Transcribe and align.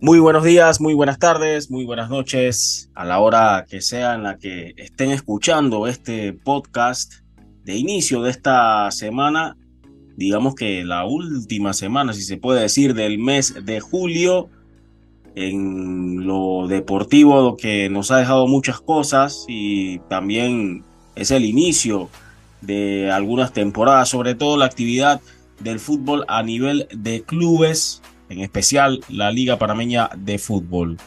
Muy 0.00 0.20
buenos 0.20 0.44
días, 0.44 0.80
muy 0.80 0.94
buenas 0.94 1.18
tardes, 1.18 1.72
muy 1.72 1.84
buenas 1.84 2.08
noches, 2.08 2.88
a 2.94 3.04
la 3.04 3.18
hora 3.18 3.66
que 3.68 3.80
sea 3.80 4.14
en 4.14 4.22
la 4.22 4.38
que 4.38 4.72
estén 4.76 5.10
escuchando 5.10 5.88
este 5.88 6.32
podcast 6.32 7.14
de 7.64 7.74
inicio 7.74 8.22
de 8.22 8.30
esta 8.30 8.92
semana, 8.92 9.56
digamos 10.16 10.54
que 10.54 10.84
la 10.84 11.04
última 11.04 11.72
semana, 11.72 12.12
si 12.12 12.22
se 12.22 12.36
puede 12.36 12.60
decir, 12.60 12.94
del 12.94 13.18
mes 13.18 13.64
de 13.64 13.80
julio, 13.80 14.48
en 15.34 16.24
lo 16.28 16.68
deportivo, 16.68 17.42
lo 17.42 17.56
que 17.56 17.90
nos 17.90 18.12
ha 18.12 18.18
dejado 18.18 18.46
muchas 18.46 18.80
cosas 18.80 19.46
y 19.48 19.98
también 20.08 20.84
es 21.16 21.32
el 21.32 21.44
inicio 21.44 22.08
de 22.60 23.10
algunas 23.10 23.52
temporadas, 23.52 24.08
sobre 24.08 24.36
todo 24.36 24.58
la 24.58 24.66
actividad 24.66 25.20
del 25.58 25.80
fútbol 25.80 26.24
a 26.28 26.44
nivel 26.44 26.86
de 26.94 27.24
clubes 27.24 28.00
en 28.28 28.40
especial 28.40 29.00
la 29.08 29.30
Liga 29.30 29.58
Panameña 29.58 30.10
de 30.16 30.38
Fútbol. 30.38 30.98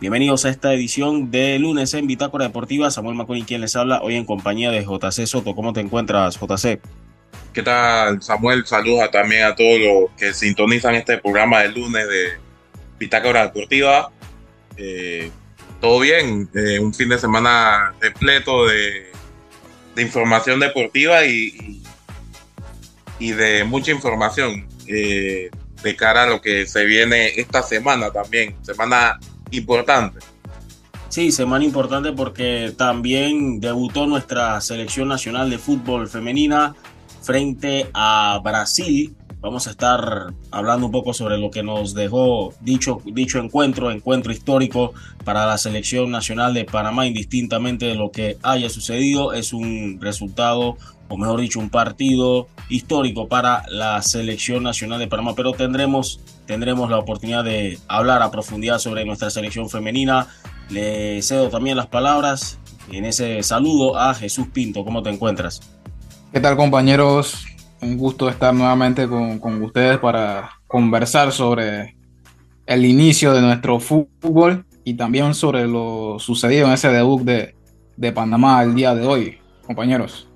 Bienvenidos 0.00 0.44
a 0.44 0.50
esta 0.50 0.74
edición 0.74 1.30
de 1.30 1.58
lunes 1.58 1.94
en 1.94 2.06
Bitácora 2.06 2.44
Deportiva. 2.44 2.90
Samuel 2.90 3.16
Maconi 3.16 3.44
quien 3.44 3.62
les 3.62 3.76
habla 3.76 4.02
hoy 4.02 4.16
en 4.16 4.26
compañía 4.26 4.70
de 4.70 4.84
JC 4.84 5.26
Soto. 5.26 5.54
¿Cómo 5.54 5.72
te 5.72 5.80
encuentras, 5.80 6.38
JC? 6.38 6.80
¿Qué 7.54 7.62
tal, 7.62 8.20
Samuel? 8.20 8.66
Saludos 8.66 9.10
también 9.10 9.44
a 9.44 9.54
todos 9.54 9.80
los 9.80 10.10
que 10.18 10.34
sintonizan 10.34 10.94
este 10.94 11.16
programa 11.16 11.62
de 11.62 11.70
lunes 11.70 12.06
de 12.06 12.32
Bitácora 12.98 13.46
Deportiva. 13.46 14.10
Eh, 14.76 15.30
todo 15.80 16.00
bien, 16.00 16.50
eh, 16.54 16.78
un 16.78 16.92
fin 16.92 17.08
de 17.08 17.18
semana 17.18 17.94
repleto 18.00 18.66
de, 18.66 19.06
información 19.96 20.60
deportiva 20.60 21.24
y, 21.24 21.82
y, 23.18 23.32
de 23.32 23.64
mucha 23.64 23.92
información. 23.92 24.68
Eh, 24.86 25.48
de 25.86 25.94
cara 25.94 26.24
a 26.24 26.26
lo 26.26 26.40
que 26.40 26.66
se 26.66 26.84
viene 26.84 27.28
esta 27.36 27.62
semana 27.62 28.10
también, 28.10 28.56
semana 28.62 29.20
importante. 29.52 30.18
Sí, 31.08 31.30
semana 31.30 31.64
importante 31.64 32.12
porque 32.12 32.74
también 32.76 33.60
debutó 33.60 34.06
nuestra 34.06 34.60
selección 34.60 35.06
nacional 35.06 35.48
de 35.48 35.58
fútbol 35.58 36.08
femenina 36.08 36.74
frente 37.22 37.88
a 37.94 38.40
Brasil. 38.42 39.14
Vamos 39.40 39.68
a 39.68 39.70
estar 39.70 40.34
hablando 40.50 40.86
un 40.86 40.92
poco 40.92 41.14
sobre 41.14 41.38
lo 41.38 41.52
que 41.52 41.62
nos 41.62 41.94
dejó 41.94 42.52
dicho, 42.60 43.00
dicho 43.04 43.38
encuentro, 43.38 43.92
encuentro 43.92 44.32
histórico 44.32 44.92
para 45.24 45.46
la 45.46 45.56
selección 45.56 46.10
nacional 46.10 46.52
de 46.52 46.64
Panamá, 46.64 47.06
indistintamente 47.06 47.86
de 47.86 47.94
lo 47.94 48.10
que 48.10 48.38
haya 48.42 48.68
sucedido. 48.68 49.32
Es 49.32 49.52
un 49.52 49.98
resultado 50.00 50.76
o 51.08 51.16
mejor 51.16 51.40
dicho, 51.40 51.60
un 51.60 51.70
partido 51.70 52.48
histórico 52.68 53.28
para 53.28 53.62
la 53.68 54.02
selección 54.02 54.62
nacional 54.62 54.98
de 54.98 55.06
Panamá, 55.06 55.34
pero 55.36 55.52
tendremos, 55.52 56.20
tendremos 56.46 56.90
la 56.90 56.98
oportunidad 56.98 57.44
de 57.44 57.78
hablar 57.88 58.22
a 58.22 58.30
profundidad 58.30 58.78
sobre 58.78 59.04
nuestra 59.04 59.30
selección 59.30 59.68
femenina. 59.68 60.26
Le 60.70 61.22
cedo 61.22 61.48
también 61.48 61.76
las 61.76 61.86
palabras 61.86 62.58
en 62.90 63.04
ese 63.04 63.42
saludo 63.42 63.96
a 63.96 64.14
Jesús 64.14 64.48
Pinto. 64.52 64.84
¿Cómo 64.84 65.02
te 65.02 65.10
encuentras? 65.10 65.60
¿Qué 66.32 66.40
tal 66.40 66.56
compañeros? 66.56 67.46
Un 67.80 67.96
gusto 67.96 68.28
estar 68.28 68.52
nuevamente 68.54 69.08
con, 69.08 69.38
con 69.38 69.62
ustedes 69.62 69.98
para 69.98 70.50
conversar 70.66 71.30
sobre 71.30 71.96
el 72.66 72.84
inicio 72.84 73.32
de 73.32 73.42
nuestro 73.42 73.78
fútbol 73.78 74.66
y 74.84 74.94
también 74.94 75.34
sobre 75.34 75.66
lo 75.66 76.18
sucedido 76.18 76.66
en 76.66 76.72
ese 76.72 76.88
debut 76.88 77.22
de, 77.22 77.54
de 77.96 78.12
Panamá 78.12 78.62
el 78.62 78.74
día 78.74 78.94
de 78.94 79.06
hoy, 79.06 79.38
compañeros. 79.64 80.28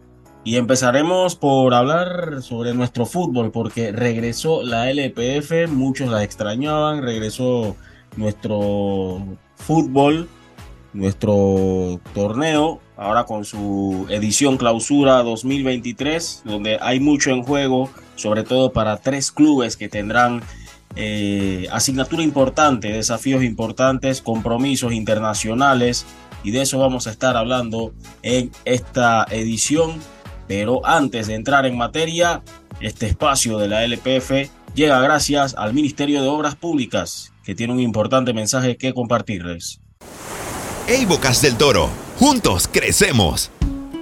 Y 0.43 0.57
empezaremos 0.57 1.37
por 1.37 1.75
hablar 1.75 2.43
sobre 2.43 2.73
nuestro 2.73 3.05
fútbol, 3.05 3.51
porque 3.51 3.93
regresó 3.93 4.63
la 4.63 4.91
LPF, 4.91 5.69
muchos 5.69 6.09
la 6.09 6.23
extrañaban, 6.23 7.03
regresó 7.03 7.77
nuestro 8.17 9.23
fútbol, 9.57 10.29
nuestro 10.95 12.01
torneo, 12.15 12.81
ahora 12.97 13.25
con 13.25 13.45
su 13.45 14.07
edición 14.09 14.57
clausura 14.57 15.23
2023, 15.23 16.43
donde 16.47 16.79
hay 16.81 17.01
mucho 17.01 17.31
en 17.31 17.43
juego, 17.43 17.91
sobre 18.17 18.43
todo 18.43 18.73
para 18.73 18.97
tres 18.97 19.31
clubes 19.31 19.77
que 19.77 19.91
tendrán 19.91 20.43
eh, 20.97 21.69
asignatura 21.71 22.23
importante, 22.23 22.89
desafíos 22.89 23.45
importantes, 23.45 24.23
compromisos 24.23 24.95
internacionales, 24.95 26.07
y 26.43 26.51
de 26.51 26.63
eso 26.63 26.79
vamos 26.79 27.07
a 27.07 27.11
estar 27.11 27.37
hablando 27.37 27.93
en 28.23 28.51
esta 28.65 29.27
edición 29.31 30.01
pero 30.51 30.85
antes 30.85 31.29
de 31.29 31.37
entrar 31.37 31.65
en 31.65 31.77
materia, 31.77 32.43
este 32.81 33.07
espacio 33.07 33.57
de 33.59 33.69
la 33.69 33.85
LPF 33.85 34.51
llega 34.75 35.01
gracias 35.01 35.55
al 35.55 35.73
Ministerio 35.73 36.23
de 36.23 36.29
Obras 36.29 36.57
Públicas, 36.57 37.33
que 37.45 37.55
tiene 37.55 37.73
un 37.73 37.79
importante 37.79 38.33
mensaje 38.33 38.77
que 38.77 38.93
compartirles. 38.93 39.79
Hey 40.89 41.05
Bocas 41.07 41.41
del 41.41 41.57
Toro, 41.57 41.89
juntos 42.19 42.67
crecemos. 42.67 43.53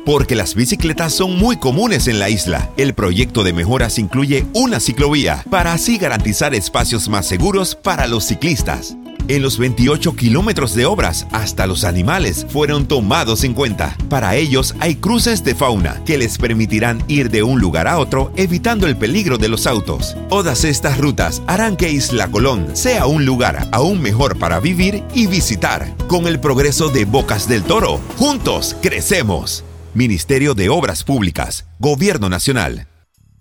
Porque 0.07 0.35
las 0.35 0.55
bicicletas 0.55 1.13
son 1.13 1.37
muy 1.37 1.59
comunes 1.59 2.09
en 2.09 2.19
la 2.19 2.31
isla, 2.31 2.71
el 2.79 2.95
proyecto 2.95 3.45
de 3.45 3.53
mejoras 3.53 3.99
incluye 3.99 4.47
una 4.55 4.81
ciclovía 4.81 5.45
para 5.51 5.75
así 5.75 5.99
garantizar 5.99 6.55
espacios 6.55 7.11
más 7.11 7.27
seguros 7.27 7.75
para 7.75 8.07
los 8.07 8.25
ciclistas. 8.25 8.97
En 9.29 9.43
los 9.43 9.59
28 9.59 10.17
kilómetros 10.17 10.75
de 10.75 10.87
obras, 10.87 11.27
hasta 11.33 11.67
los 11.67 11.85
animales 11.85 12.47
fueron 12.49 12.89
tomados 12.89 13.45
en 13.45 13.53
cuenta. 13.53 13.95
Para 14.09 14.37
ellos 14.37 14.75
hay 14.81 14.95
cruces 14.95 15.45
de 15.45 15.55
fauna 15.55 16.03
que 16.07 16.17
les 16.17 16.39
permitirán 16.39 17.05
ir 17.09 17.29
de 17.29 17.43
un 17.43 17.61
lugar 17.61 17.89
a 17.89 17.99
otro 17.99 18.33
evitando 18.37 18.87
el 18.87 18.97
peligro 18.97 19.37
de 19.37 19.51
los 19.51 19.67
autos. 19.67 20.17
Todas 20.31 20.65
estas 20.65 20.97
rutas 20.97 21.43
harán 21.47 21.77
que 21.77 21.93
Isla 21.93 22.31
Colón 22.31 22.75
sea 22.75 23.05
un 23.05 23.27
lugar 23.27 23.69
aún 23.71 24.01
mejor 24.01 24.39
para 24.39 24.61
vivir 24.61 25.05
y 25.15 25.27
visitar. 25.27 25.95
Con 26.07 26.27
el 26.27 26.41
progreso 26.41 26.89
de 26.89 27.05
Bocas 27.05 27.47
del 27.47 27.65
Toro, 27.65 28.01
juntos 28.17 28.77
crecemos. 28.81 29.63
Ministerio 29.93 30.55
de 30.55 30.71
Obras 30.71 31.05
Públicas, 31.05 31.67
Gobierno 31.79 32.31
Nacional. 32.31 32.89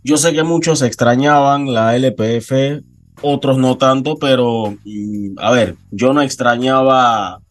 Yo 0.04 0.18
sé 0.18 0.34
que 0.34 0.44
muchos 0.44 0.82
extrañaban 0.82 1.74
la 1.74 1.96
LPF 1.96 2.84
otros 3.22 3.58
no 3.58 3.78
tanto, 3.78 4.18
pero 4.18 4.76
mm, 4.84 5.40
a 5.40 5.52
ver, 5.52 5.76
yo 5.92 6.14
no 6.14 6.22
extrañaba 6.22 7.42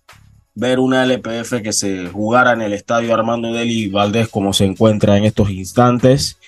ver 0.54 0.78
una 0.78 1.04
LPF 1.04 1.62
que 1.62 1.72
se 1.72 2.08
jugara 2.08 2.52
en 2.52 2.62
el 2.62 2.72
estadio 2.72 3.12
Armando 3.12 3.52
Deli 3.52 3.88
Valdés 3.88 4.28
como 4.28 4.52
se 4.52 4.64
encuentra 4.64 5.16
en 5.16 5.24
estos 5.24 5.50
instantes. 5.50 6.38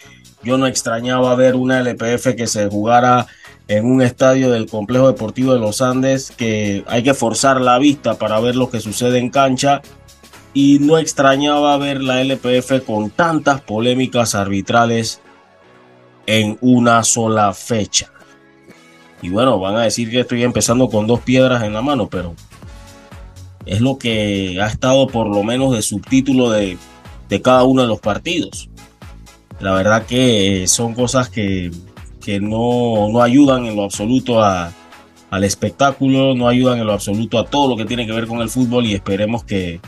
Yo 0.43 0.57
no 0.57 0.67
extrañaba 0.67 1.35
ver 1.35 1.57
una 1.57 1.81
LPF 1.81 2.35
que 2.37 2.47
se 2.47 2.69
jugara 2.69 3.27
en 3.67 3.85
un 3.85 4.01
estadio 4.01 4.51
del 4.51 4.67
Complejo 4.67 5.09
Deportivo 5.09 5.53
de 5.53 5.61
los 5.61 5.83
Andes 5.83 6.31
que 6.31 6.85
hay 6.87 7.03
que 7.03 7.13
forzar 7.13 7.61
la 7.61 7.79
vista 7.79 8.15
para 8.15 8.41
ver 8.41 8.57
lo 8.57 8.71
que 8.71 8.81
sucede 8.81 9.19
en 9.19 9.31
cancha. 9.31 9.83
Y 10.55 10.79
no 10.81 10.97
extrañaba 10.97 11.77
ver 11.77 12.03
la 12.03 12.23
LPF 12.23 12.85
con 12.87 13.11
tantas 13.11 13.61
polémicas 13.61 14.35
arbitrales 14.35 15.21
en 16.27 16.57
una 16.63 17.05
sola 17.05 17.53
fecha. 17.53 18.11
Y 19.23 19.31
bueno, 19.31 19.59
van 19.59 19.77
a 19.77 19.83
decir 19.83 20.11
que 20.11 20.21
estoy 20.21 20.45
empezando 20.45 20.89
con 20.89 21.07
dos 21.07 21.21
piedras 21.21 21.63
en 21.65 21.73
la 21.73 21.83
mano, 21.83 22.09
pero 22.09 22.35
es 23.67 23.81
lo 23.81 23.99
que 23.99 24.59
ha 24.61 24.67
estado 24.67 25.07
por 25.09 25.29
lo 25.29 25.43
menos 25.43 25.75
de 25.75 25.83
subtítulo 25.83 26.51
de, 26.51 26.79
cada 27.43 27.65
uno 27.65 27.83
de 27.83 27.89
los 27.89 28.01
partidos. 28.01 28.69
La 29.61 29.73
verdad 29.73 30.07
que 30.07 30.67
son 30.69 30.95
cosas 30.95 31.29
que, 31.29 31.71
no, 32.41 33.21
ayudan 33.21 33.67
en 33.67 33.77
lo 33.77 33.85
absoluto 33.85 34.43
al 34.43 35.45
espectáculo, 35.45 36.35
no 36.35 36.49
ayudan 36.49 36.79
en 36.79 36.87
lo 36.87 36.93
absoluto 36.93 37.39
a 37.39 37.45
todo 37.45 37.69
lo 37.69 37.77
que 37.77 37.85
tiene 37.85 38.07
que 38.07 38.13
ver 38.13 38.27
con 38.27 38.41
el 38.41 38.49
fútbol 38.49 38.87
y 38.87 38.95
esperemos 38.95 39.45
que 39.45 39.81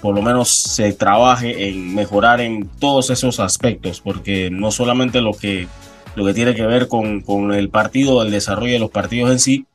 por 0.00 0.14
lo 0.14 0.22
menos 0.22 0.48
se 0.48 0.92
trabaje 0.92 1.68
en 1.68 1.94
mejorar 1.94 2.40
en 2.40 2.68
todos 2.80 3.10
esos 3.10 3.38
aspectos, 3.38 4.00
porque 4.00 4.50
no 4.50 4.72
solamente 4.72 5.20
lo 5.20 5.32
que 5.32 5.68
lo 6.14 6.24
que 6.24 6.34
tiene 6.34 6.54
que 6.54 6.66
ver 6.66 6.88
con, 6.88 7.52
el 7.52 7.70
partido, 7.70 8.22
el 8.22 8.30
desarrollo 8.30 8.72
de 8.72 8.78
los 8.78 8.90
partidos 8.90 9.30
en 9.30 9.38
sí, 9.38 9.66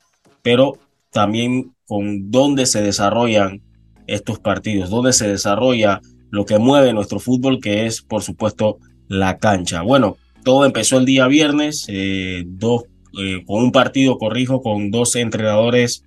pero 0.42 0.78
también 1.12 1.74
con 1.86 2.32
dónde 2.32 2.66
se 2.66 2.82
desarrollan 2.82 3.62
estos 4.08 4.40
partidos, 4.40 4.90
dónde 4.90 5.14
se 5.14 5.28
desarrolla 5.28 6.02
lo 6.30 6.46
que 6.46 6.60
mueve 6.60 6.94
nuestro 6.94 7.20
fútbol, 7.20 7.60
que 7.60 7.86
es 7.86 8.02
por 8.02 8.22
supuesto 8.22 8.78
la 9.08 9.38
cancha. 9.38 9.82
Bueno, 9.82 10.18
todo 10.44 10.66
empezó 10.66 10.98
el 10.98 11.06
día 11.06 11.28
viernes, 11.28 11.86
eh, 11.88 12.44
dos, 12.46 12.84
eh, 13.20 13.44
con 13.46 13.64
un 13.64 13.72
partido, 13.72 14.18
corrijo, 14.18 14.62
con 14.62 14.92
dos 14.92 15.16
entrenadores, 15.16 16.04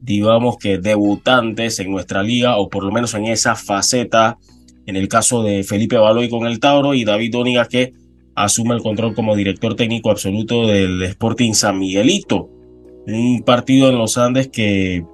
digamos 0.00 0.56
que 0.56 0.78
debutantes 0.78 1.78
en 1.80 1.90
nuestra 1.90 2.22
liga, 2.22 2.56
o 2.56 2.68
por 2.68 2.84
lo 2.84 2.92
menos 2.92 3.14
en 3.14 3.26
esa 3.26 3.54
faceta, 3.54 4.38
en 4.86 4.96
el 4.96 5.08
caso 5.08 5.42
de 5.42 5.64
Felipe 5.64 5.98
Baloy 5.98 6.28
con 6.30 6.46
el 6.46 6.60
Tauro 6.60 6.94
y 6.94 7.04
David 7.04 7.32
Dóniga, 7.32 7.66
que 7.66 7.92
asume 8.42 8.74
el 8.74 8.82
control 8.82 9.14
como 9.14 9.36
director 9.36 9.74
técnico 9.74 10.10
absoluto 10.10 10.66
del 10.66 11.02
Sporting 11.02 11.52
San 11.52 11.78
Miguelito. 11.78 12.48
Un 13.06 13.42
partido 13.44 13.88
en 13.88 13.98
los 13.98 14.18
Andes 14.18 14.48
que 14.48 15.04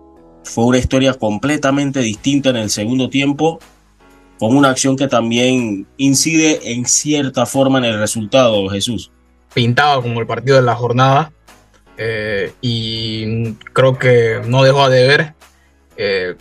fue 0.45 0.65
una 0.65 0.79
historia 0.79 1.15
completamente 1.15 2.01
distinta 2.01 2.51
en 2.51 2.57
el 2.57 2.71
segundo 2.71 3.09
tiempo, 3.09 3.59
con 4.39 4.57
una 4.57 4.71
acción 4.71 4.97
que 4.97 5.09
también 5.09 5.87
incide 5.97 6.73
en 6.73 6.87
cierta 6.87 7.47
forma 7.47 7.79
en 7.79 7.85
el 7.85 7.99
resultado, 7.99 8.69
Jesús. 8.69 9.11
Pintaba 9.55 10.03
como 10.03 10.21
el 10.21 10.27
partido 10.27 10.57
de 10.57 10.63
la 10.63 10.75
jornada, 10.75 11.33
eh, 11.97 12.53
y 12.61 13.53
creo 13.73 13.99
que 13.99 14.41
no 14.47 14.65
dejó 14.65 14.89
de 14.91 15.07
ver 15.07 15.35
eh, 15.97 16.35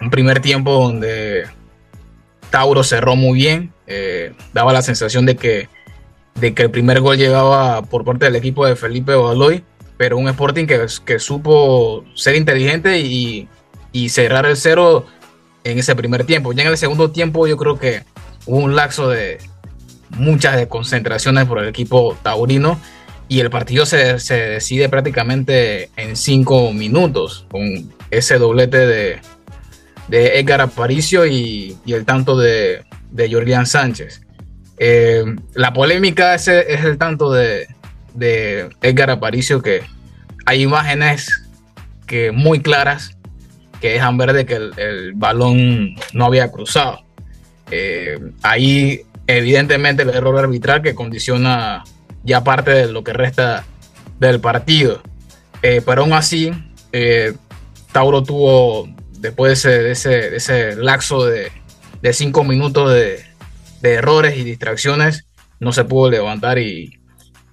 un 0.00 0.10
primer 0.10 0.40
tiempo 0.40 0.72
donde 0.72 1.44
Tauro 2.50 2.84
cerró 2.84 3.16
muy 3.16 3.38
bien, 3.38 3.72
eh, 3.86 4.32
daba 4.52 4.72
la 4.72 4.82
sensación 4.82 5.26
de 5.26 5.36
que, 5.36 5.68
de 6.34 6.54
que 6.54 6.62
el 6.62 6.70
primer 6.70 7.00
gol 7.00 7.16
llegaba 7.16 7.82
por 7.82 8.04
parte 8.04 8.24
del 8.24 8.36
equipo 8.36 8.66
de 8.66 8.76
Felipe 8.76 9.14
Baloy, 9.14 9.64
pero 9.96 10.18
un 10.18 10.28
Sporting 10.28 10.66
que, 10.66 10.86
que 11.04 11.18
supo 11.18 12.04
ser 12.14 12.36
inteligente 12.36 12.98
y, 12.98 13.48
cerrar 14.08 14.46
el 14.46 14.56
cero 14.56 15.06
en 15.64 15.78
ese 15.78 15.94
primer 15.94 16.24
tiempo. 16.24 16.52
Ya 16.52 16.62
en 16.62 16.68
el 16.68 16.78
segundo 16.78 17.10
tiempo 17.10 17.46
yo 17.46 17.56
creo 17.56 17.78
que 17.78 18.02
hubo 18.46 18.58
un 18.58 18.74
laxo 18.74 19.08
de 19.08 19.38
muchas 20.10 20.56
desconcentraciones 20.56 21.44
por 21.46 21.58
el 21.58 21.68
equipo 21.68 22.16
taurino 22.22 22.80
y 23.28 23.40
el 23.40 23.50
partido 23.50 23.86
se, 23.86 24.18
decide 24.28 24.88
prácticamente 24.88 25.90
en 25.96 26.16
cinco 26.16 26.72
minutos 26.72 27.46
con 27.50 27.92
ese 28.10 28.38
doblete 28.38 28.86
de, 28.86 29.20
Edgar 30.10 30.60
Aparicio 30.62 31.26
y, 31.26 31.76
el 31.86 32.04
tanto 32.04 32.36
de 32.36 32.84
Jordián 33.30 33.66
Sánchez. 33.66 34.21
Eh, 34.84 35.24
la 35.54 35.72
polémica 35.72 36.34
es, 36.34 36.48
el 36.48 36.98
tanto 36.98 37.30
de, 37.32 37.68
Edgar 38.82 39.10
Aparicio 39.10 39.62
que 39.62 39.82
hay 40.44 40.62
imágenes 40.62 41.48
que 42.04 42.32
muy 42.32 42.60
claras 42.60 43.16
que 43.80 43.90
dejan 43.90 44.18
ver 44.18 44.32
de 44.32 44.44
que 44.44 44.56
el, 44.56 45.12
balón 45.14 45.94
no 46.12 46.24
había 46.24 46.50
cruzado. 46.50 47.04
Eh, 47.70 48.18
ahí 48.42 49.02
evidentemente 49.28 50.02
el 50.02 50.10
error 50.10 50.36
arbitral 50.36 50.82
que 50.82 50.96
condiciona 50.96 51.84
ya 52.24 52.42
parte 52.42 52.72
de 52.72 52.92
lo 52.92 53.04
que 53.04 53.12
resta 53.12 53.64
del 54.18 54.40
partido. 54.40 55.00
Eh, 55.62 55.80
pero 55.86 56.02
aún 56.02 56.12
así, 56.12 56.50
eh, 56.90 57.34
Tauro 57.92 58.24
tuvo, 58.24 58.88
después 59.12 59.62
de 59.62 59.92
ese, 59.92 60.52
de 60.52 60.76
laxo 60.76 61.24
de, 61.24 61.52
de, 62.00 62.12
cinco 62.12 62.42
minutos 62.42 62.92
de, 62.92 63.31
de, 63.82 63.94
errores 63.94 64.36
y 64.36 64.44
distracciones, 64.44 65.26
no 65.60 65.72
se 65.72 65.84
pudo 65.84 66.10
levantar. 66.10 66.58
Y, 66.58 67.00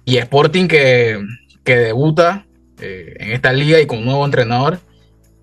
y 0.04 0.16
Sporting, 0.16 0.68
que, 0.68 1.18
que 1.64 1.76
debuta 1.76 2.46
eh, 2.80 3.14
en 3.18 3.32
esta 3.32 3.52
liga 3.52 3.80
y 3.80 3.86
con 3.86 3.98
un 3.98 4.06
nuevo 4.06 4.24
entrenador, 4.24 4.80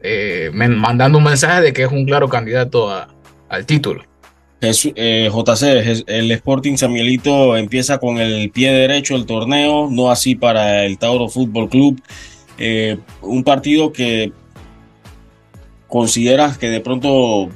eh, 0.02 0.52
mandando 0.54 1.18
un 1.18 1.24
mensaje 1.24 1.62
de 1.62 1.74
que 1.74 1.84
es 1.84 1.92
un 1.92 2.06
claro 2.06 2.30
candidato 2.30 2.90
al 3.50 3.66
título. 3.66 4.04
Es, 4.60 4.90
eh, 4.96 5.30
JC, 5.32 6.04
el 6.08 6.32
Sporting 6.32 6.78
Samuelito 6.78 7.56
empieza 7.56 8.00
con 8.00 8.18
el 8.18 8.50
pie 8.50 8.72
derecho 8.72 9.16
el 9.16 9.28
torneo, 9.28 9.88
no 9.90 10.10
así 10.10 10.36
para 10.36 10.84
el 10.86 10.98
Tauro 10.98 11.30
Fútbol 11.30 11.70
Club. 11.70 12.02
Eh, 12.58 12.98
un 13.22 13.44
partido 13.44 13.92
que 13.92 14.32
consideras 15.88 16.58
que 16.58 16.70
de 16.70 16.80
pronto 16.82 17.50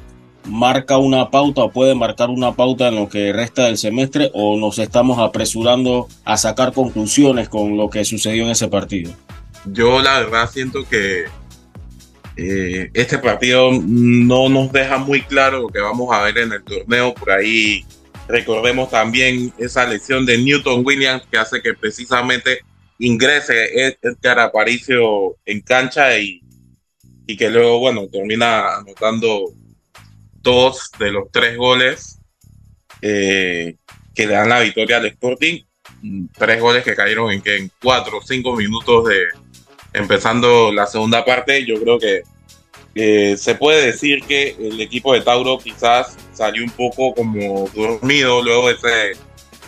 marca 0.46 0.98
una 0.98 1.30
pauta 1.30 1.62
o 1.62 1.72
puede 1.72 1.96
marcar 1.96 2.30
una 2.30 2.56
pauta 2.56 2.88
en 2.88 2.96
lo 2.96 3.10
que 3.10 3.34
resta 3.34 3.66
del 3.66 3.78
semestre 3.78 4.32
o 4.34 4.58
nos 4.58 4.80
estamos 4.80 5.20
apresurando 5.20 6.08
a 6.26 6.38
sacar 6.38 6.74
conclusiones 6.74 7.50
con 7.50 7.78
lo 7.78 7.90
que 7.90 8.06
sucedió 8.06 8.44
en 8.44 8.50
ese 8.50 8.68
partido. 8.68 9.12
Yo 9.66 10.02
la 10.02 10.20
verdad 10.20 10.50
siento 10.50 10.88
que 10.90 11.26
eh, 12.38 12.90
este 12.94 13.18
partido 13.18 13.72
no 13.72 14.50
nos 14.50 14.72
deja 14.72 14.98
muy 14.98 15.22
claro 15.22 15.62
lo 15.62 15.70
que 15.70 15.80
vamos 15.80 16.14
a 16.14 16.24
ver 16.24 16.38
en 16.40 16.54
el 16.54 16.64
torneo. 16.64 17.14
Por 17.14 17.32
ahí 17.32 17.86
recordemos 18.28 18.90
también 18.90 19.54
esa 19.58 19.86
lesión 19.86 20.26
de 20.26 20.38
Newton 20.38 20.82
Williams 20.86 21.24
que 21.30 21.38
hace 21.38 21.62
que 21.62 21.74
precisamente 21.74 22.60
ingrese 22.98 23.96
Edgar 24.02 24.40
Aparicio 24.40 25.36
en 25.46 25.62
cancha 25.62 26.18
y, 26.18 26.42
y 27.28 27.36
que 27.36 27.50
luego, 27.50 27.80
bueno, 27.80 28.08
termina 28.12 28.78
anotando 28.78 29.54
dos 30.42 30.92
de 31.00 31.12
los 31.12 31.32
tres 31.32 31.58
goles 31.58 32.20
eh, 33.02 33.76
que 34.14 34.28
le 34.28 34.34
dan 34.34 34.50
la 34.50 34.60
victoria 34.60 34.98
al 34.98 35.06
Sporting. 35.08 35.64
Tres 36.38 36.60
goles 36.60 36.84
que 36.84 36.96
cayeron 36.96 37.32
en, 37.32 37.42
en 37.46 37.72
cuatro 37.82 38.18
o 38.18 38.22
cinco 38.22 38.56
minutos 38.56 39.08
de, 39.08 39.26
empezando 39.94 40.72
la 40.72 40.88
segunda 40.88 41.24
parte, 41.26 41.66
yo 41.66 41.82
creo 41.82 42.00
que 42.00 42.24
eh, 42.96 43.38
se 43.38 43.56
puede 43.56 43.86
decir 43.86 44.24
que 44.24 44.56
el 44.60 44.82
equipo 44.82 45.14
de 45.14 45.22
Tauro 45.22 45.58
quizás 45.58 46.18
salió 46.34 46.64
un 46.64 46.72
poco 46.72 47.14
como 47.14 47.70
dormido 47.74 48.42
luego 48.42 48.68
de 48.68 48.74
ese 48.74 49.20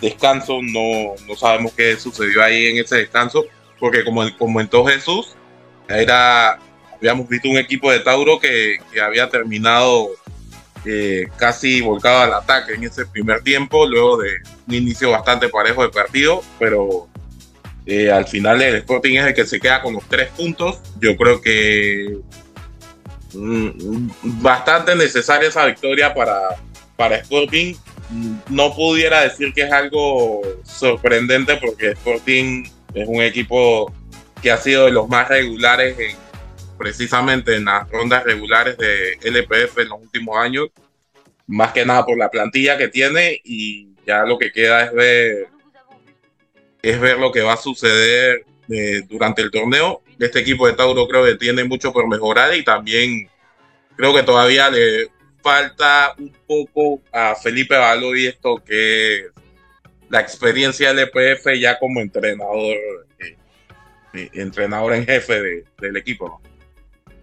descanso. 0.01 0.59
No, 0.61 1.15
no 1.27 1.35
sabemos 1.35 1.73
qué 1.73 1.95
sucedió 1.97 2.43
ahí 2.43 2.67
en 2.67 2.77
ese 2.77 2.97
descanso, 2.97 3.45
porque 3.79 4.03
como 4.03 4.25
comentó 4.37 4.85
Jesús, 4.85 5.35
era, 5.87 6.59
habíamos 6.95 7.27
visto 7.27 7.49
un 7.49 7.57
equipo 7.57 7.91
de 7.91 7.99
Tauro 7.99 8.39
que, 8.39 8.77
que 8.91 9.01
había 9.01 9.29
terminado 9.29 10.09
eh, 10.85 11.27
casi 11.37 11.81
volcado 11.81 12.19
al 12.19 12.33
ataque 12.33 12.73
en 12.73 12.83
ese 12.83 13.05
primer 13.05 13.41
tiempo, 13.41 13.85
luego 13.85 14.17
de 14.17 14.29
un 14.67 14.73
inicio 14.73 15.11
bastante 15.11 15.49
parejo 15.49 15.83
de 15.83 15.89
partido, 15.89 16.41
pero 16.59 17.07
eh, 17.85 18.11
al 18.11 18.25
final 18.25 18.61
el 18.61 18.75
Sporting 18.75 19.17
es 19.17 19.25
el 19.27 19.33
que 19.33 19.45
se 19.45 19.59
queda 19.59 19.81
con 19.81 19.93
los 19.93 20.03
tres 20.07 20.29
puntos. 20.29 20.79
Yo 20.99 21.15
creo 21.17 21.41
que 21.41 22.17
mm, 23.33 24.09
bastante 24.41 24.95
necesaria 24.95 25.49
esa 25.49 25.65
victoria 25.65 26.13
para, 26.13 26.39
para 26.95 27.17
Sporting. 27.17 27.75
No 28.49 28.75
pudiera 28.75 29.21
decir 29.21 29.53
que 29.53 29.63
es 29.63 29.71
algo 29.71 30.41
sorprendente 30.63 31.55
porque 31.57 31.91
Sporting 31.91 32.65
es 32.93 33.07
un 33.07 33.21
equipo 33.21 33.91
que 34.41 34.51
ha 34.51 34.57
sido 34.57 34.85
de 34.85 34.91
los 34.91 35.07
más 35.07 35.29
regulares 35.29 35.97
en, 35.97 36.17
precisamente 36.77 37.55
en 37.55 37.65
las 37.65 37.89
rondas 37.89 38.23
regulares 38.23 38.77
de 38.77 39.17
LPF 39.21 39.79
en 39.79 39.89
los 39.89 40.01
últimos 40.01 40.37
años. 40.37 40.69
Más 41.47 41.71
que 41.73 41.85
nada 41.85 42.05
por 42.05 42.17
la 42.17 42.29
plantilla 42.29 42.77
que 42.77 42.87
tiene 42.87 43.41
y 43.43 43.89
ya 44.05 44.23
lo 44.23 44.37
que 44.37 44.51
queda 44.51 44.85
es 44.85 44.93
ver 44.93 45.47
es 46.83 46.99
ver 46.99 47.17
lo 47.17 47.31
que 47.31 47.41
va 47.41 47.53
a 47.53 47.57
suceder 47.57 48.45
eh, 48.69 49.01
durante 49.07 49.41
el 49.41 49.49
torneo. 49.49 50.03
Este 50.19 50.39
equipo 50.39 50.67
de 50.67 50.73
Tauro 50.73 51.07
creo 51.07 51.23
que 51.23 51.35
tiene 51.35 51.63
mucho 51.63 51.93
por 51.93 52.07
mejorar 52.07 52.55
y 52.55 52.63
también 52.63 53.29
creo 53.95 54.13
que 54.13 54.23
todavía 54.23 54.69
le 54.69 55.09
falta 55.41 56.13
un 56.17 56.33
poco 56.45 57.01
a 57.11 57.35
Felipe 57.35 57.75
y 58.17 58.27
esto 58.27 58.61
que 58.63 59.27
la 60.09 60.19
experiencia 60.19 60.93
del 60.93 61.09
EPF 61.09 61.59
ya 61.59 61.79
como 61.79 62.01
entrenador, 62.01 62.77
eh, 63.19 63.37
eh, 64.13 64.29
entrenador 64.33 64.93
en 64.93 65.05
jefe 65.05 65.41
de, 65.41 65.63
del 65.79 65.97
equipo. 65.97 66.41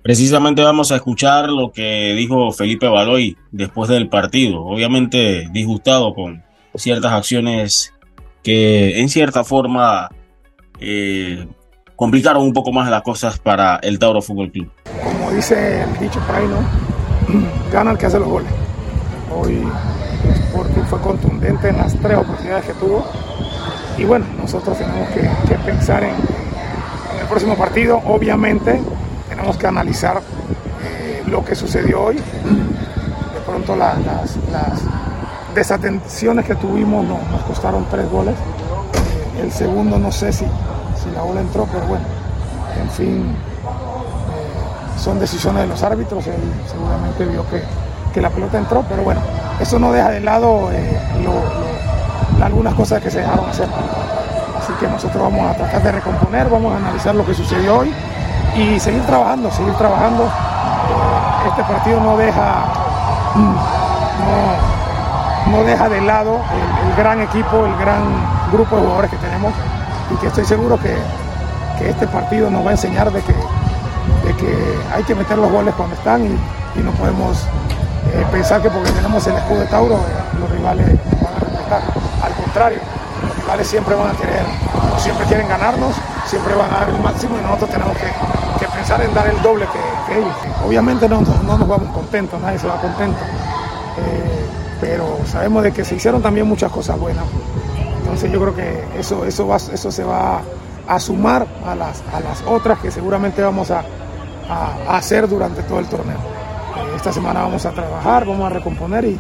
Precisamente 0.03 0.63
vamos 0.63 0.93
a 0.93 0.97
escuchar 0.97 1.51
lo 1.51 1.73
que 1.73 2.15
dijo 2.15 2.53
Felipe 2.53 2.89
Baloy 2.89 3.37
después 3.51 3.91
del 3.91 4.09
partido, 4.09 4.65
obviamente 4.65 5.49
disgustado 5.53 6.15
con 6.15 6.43
ciertas 6.75 7.13
acciones 7.13 7.93
que 8.43 9.01
en 9.01 9.11
cierta 9.11 9.45
forma 9.45 10.09
eh, 10.81 11.47
complicaron 11.97 12.43
un 12.43 12.55
poco 12.55 12.73
más 12.73 12.89
las 12.89 13.03
cosas 13.03 13.39
para 13.39 13.77
el 13.83 13.99
Tauro 13.99 14.23
Fútbol 14.23 14.51
Club. 14.51 14.71
Como 15.05 15.33
dice 15.33 15.83
el 15.83 15.99
dicho 15.99 16.19
por 16.21 16.37
ahí, 16.37 16.47
¿no? 16.47 17.71
Gana 17.73 17.91
el 17.91 17.99
que 17.99 18.07
hace 18.07 18.19
los 18.19 18.29
goles. 18.29 18.51
Hoy 19.31 19.63
el 20.25 20.31
Sporting 20.31 20.83
fue 20.89 21.01
contundente 21.01 21.69
en 21.69 21.77
las 21.77 21.95
tres 22.01 22.17
oportunidades 22.17 22.65
que 22.65 22.73
tuvo. 22.73 23.07
Y 23.99 24.05
bueno, 24.05 24.25
nosotros 24.39 24.79
tenemos 24.79 25.09
que, 25.11 25.21
que 25.47 25.55
pensar 25.57 26.03
en, 26.05 26.11
en, 26.11 27.21
el 27.21 27.27
próximo 27.29 27.55
partido. 27.55 28.01
Obviamente 28.07 28.81
tenemos 29.31 29.57
que 29.57 29.67
analizar 29.67 30.21
eh, 30.85 31.23
lo 31.27 31.45
que 31.45 31.55
sucedió 31.55 32.03
hoy. 32.03 32.17
De 32.17 33.41
pronto 33.47 33.77
la, 33.77 33.95
las, 33.95 34.37
desatenciones 35.55 36.45
que 36.45 36.55
tuvimos 36.57 37.05
no, 37.05 37.19
nos 37.31 37.43
costaron 37.43 37.87
tres 37.91 38.11
goles. 38.11 38.35
El 39.41 39.51
segundo 39.51 39.99
no 39.99 40.13
sé 40.13 40.33
si, 40.33 40.45
si, 40.45 41.11
la 41.15 41.23
bola 41.23 41.41
entró, 41.41 41.67
pero 41.73 41.87
bueno, 41.87 42.05
en 42.81 42.91
fin, 42.91 43.35
eh, 43.65 44.99
son 44.99 45.19
decisiones 45.19 45.63
de 45.63 45.69
los 45.69 45.83
árbitros. 45.83 46.27
Él 46.27 46.41
seguramente 46.69 47.25
vio 47.25 47.49
que, 47.49 47.63
que, 48.13 48.21
la 48.21 48.31
pelota 48.31 48.59
entró, 48.59 48.85
pero 48.89 49.03
bueno, 49.03 49.21
eso 49.61 49.79
no 49.79 49.93
deja 49.93 50.11
de 50.11 50.21
lado 50.21 50.71
eh, 50.73 50.99
algunas 52.43 52.75
cosas 52.75 53.03
que 53.03 53.11
se 53.11 53.21
dejaron 53.21 53.49
hacer. 53.49 53.69
Así 54.59 54.73
que 54.79 54.87
nosotros 54.87 55.23
vamos 55.23 55.51
a 55.51 55.57
tratar 55.57 55.83
de 55.83 55.93
recomponer, 55.93 56.49
vamos 56.49 56.75
a 56.75 56.77
analizar 56.77 57.15
lo 57.15 57.25
que 57.25 57.35
sucedió 57.35 57.79
hoy 57.79 57.93
y 58.57 58.81
seguir 58.81 59.03
trabajando, 59.07 59.51
seguir 59.51 59.75
trabajando. 59.75 60.29
este 61.49 61.63
partido 61.65 62.01
no 62.01 62.17
deja. 62.17 62.65
No, 65.51 65.65
deja 65.65 65.89
de 65.89 66.01
lado 66.03 66.39
el, 66.87 66.97
gran 66.97 67.21
equipo, 67.21 67.67
el 67.67 67.77
gran 67.77 68.03
grupo 68.53 68.77
de 68.77 68.83
jugadores 68.83 69.11
que 69.11 69.17
tenemos 69.17 69.53
y 70.13 70.17
que 70.17 70.29
estoy 70.29 70.45
seguro 70.45 70.79
que, 70.79 70.97
que 71.79 71.91
este 71.91 72.07
partido 72.07 72.51
nos 72.51 72.65
va 72.65 72.71
a 72.71 72.73
enseñar 72.73 73.11
de 73.11 73.21
que, 73.23 73.33
de 73.33 74.37
que, 74.37 74.79
hay 74.95 75.03
que 75.03 75.15
meter 75.15 75.39
los 75.39 75.51
goles 75.51 75.75
cuando 75.75 75.97
están 75.97 76.25
y, 76.25 76.79
y 76.79 76.83
no 76.83 76.93
podemos 76.93 77.47
eh, 78.13 78.27
pensar 78.31 78.61
que 78.63 78.71
porque 78.71 78.91
tenemos 78.91 79.27
el 79.27 79.37
escudo 79.37 79.61
de 79.61 79.67
Tauro 79.67 79.95
eh, 79.95 80.39
los 80.39 80.51
rivales 80.51 80.87
van 81.23 81.35
a 81.35 81.39
respetar. 81.39 81.83
Al 82.23 82.33
contrario, 82.35 82.79
los 83.23 83.37
rivales 83.37 83.67
siempre 83.67 83.95
van 83.95 84.09
a 84.09 84.13
querer, 84.13 84.45
siempre 84.99 85.27
quieren 85.27 85.49
ganarnos, 85.49 85.95
siempre 86.31 86.55
van 86.55 86.73
a 86.73 86.79
dar 86.81 86.89
el 86.91 87.03
máximo 87.03 87.37
y 87.37 87.43
nosotros 87.43 87.71
tenemos 87.71 87.97
que, 87.97 88.67
pensar 88.69 89.03
en 89.03 89.13
dar 89.13 89.27
el 89.27 89.43
doble 89.43 89.67
que, 89.67 90.17
ellos. 90.17 90.35
Obviamente 90.65 91.09
no, 91.09 91.21
no, 91.21 91.59
nos 91.59 91.69
vamos 91.69 91.93
contentos, 91.93 92.41
nadie 92.41 92.59
se 92.59 92.69
va 92.69 92.81
contento, 92.81 93.19
eh, 93.99 94.47
pero 94.81 95.19
sabemos 95.27 95.65
de 95.65 95.73
que 95.73 95.85
se 95.85 95.97
hicieron 95.97 96.23
también 96.23 96.47
muchas 96.47 96.71
cosas 96.71 96.99
buenas. 96.99 97.25
Entonces 97.99 98.31
yo 98.31 98.41
creo 98.41 98.55
que 98.55 98.85
eso, 98.99 99.25
eso, 99.25 99.47
va, 99.47 99.57
eso 99.57 99.91
se 99.91 100.05
va 100.05 100.41
a 100.87 101.01
sumar 101.01 101.47
a 101.67 101.75
las, 101.75 102.03
a 102.13 102.21
las 102.21 102.43
otras 102.47 102.79
que 102.79 102.91
seguramente 102.91 103.43
vamos 103.43 103.71
a, 103.73 103.83
a, 104.49 104.97
hacer 104.97 105.29
durante 105.29 105.63
todo 105.65 105.81
el 105.81 105.87
torneo. 105.87 106.19
Eh, 106.19 106.97
esta 106.97 107.13
semana 107.13 107.43
vamos 107.43 107.67
a 107.67 107.73
trabajar, 107.73 108.25
vamos 108.25 108.47
a 108.47 108.55
recomponer 108.55 109.05
y 109.05 109.19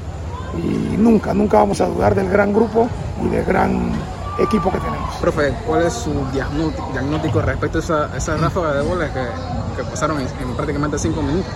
nunca, 0.96 1.34
nunca 1.34 1.58
vamos 1.58 1.80
a 1.80 1.86
dudar 1.86 2.14
del 2.14 2.30
gran 2.30 2.52
grupo 2.52 2.88
y 3.24 3.28
del 3.28 3.44
gran 3.44 3.92
equipo 4.40 4.70
que 4.70 4.78
tenemos. 4.78 5.14
Profe, 5.16 5.54
¿cuál 5.66 5.82
es 5.82 5.92
su 5.92 6.12
diagnóstico 6.32 7.42
respecto 7.42 7.78
a 7.78 7.80
esa, 7.80 8.16
esa 8.16 8.36
ráfaga 8.36 8.74
de 8.74 8.82
goles 8.82 9.10
que, 9.10 9.76
que 9.76 9.84
pasaron 9.88 10.20
en, 10.20 10.54
prácticamente 10.54 10.98
cinco 10.98 11.22
minutos? 11.22 11.52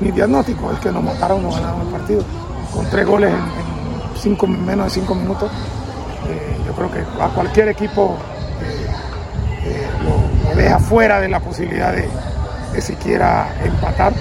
Mi 0.00 0.10
diagnóstico 0.10 0.72
es 0.72 0.78
que 0.80 0.90
nos 0.90 1.02
mataron, 1.02 1.42
nos 1.42 1.54
ganaron 1.54 1.82
el 1.82 1.86
partido. 1.88 2.22
Con 2.72 2.88
tres 2.90 3.06
goles 3.06 3.32
en, 3.32 4.20
cinco, 4.20 4.46
menos 4.46 4.86
de 4.86 5.00
cinco 5.00 5.14
minutos, 5.14 5.50
eh, 6.28 6.56
yo 6.66 6.72
creo 6.72 6.90
que 6.90 7.00
a 7.22 7.28
cualquier 7.28 7.68
equipo 7.68 8.16
eh, 8.60 8.86
eh, 9.64 9.88
lo, 10.02 10.54
deja 10.54 10.78
fuera 10.78 11.20
de 11.20 11.28
la 11.28 11.40
posibilidad 11.40 11.92
de, 11.92 12.08
de 12.72 12.80
siquiera 12.80 13.54
empatar. 13.62 14.12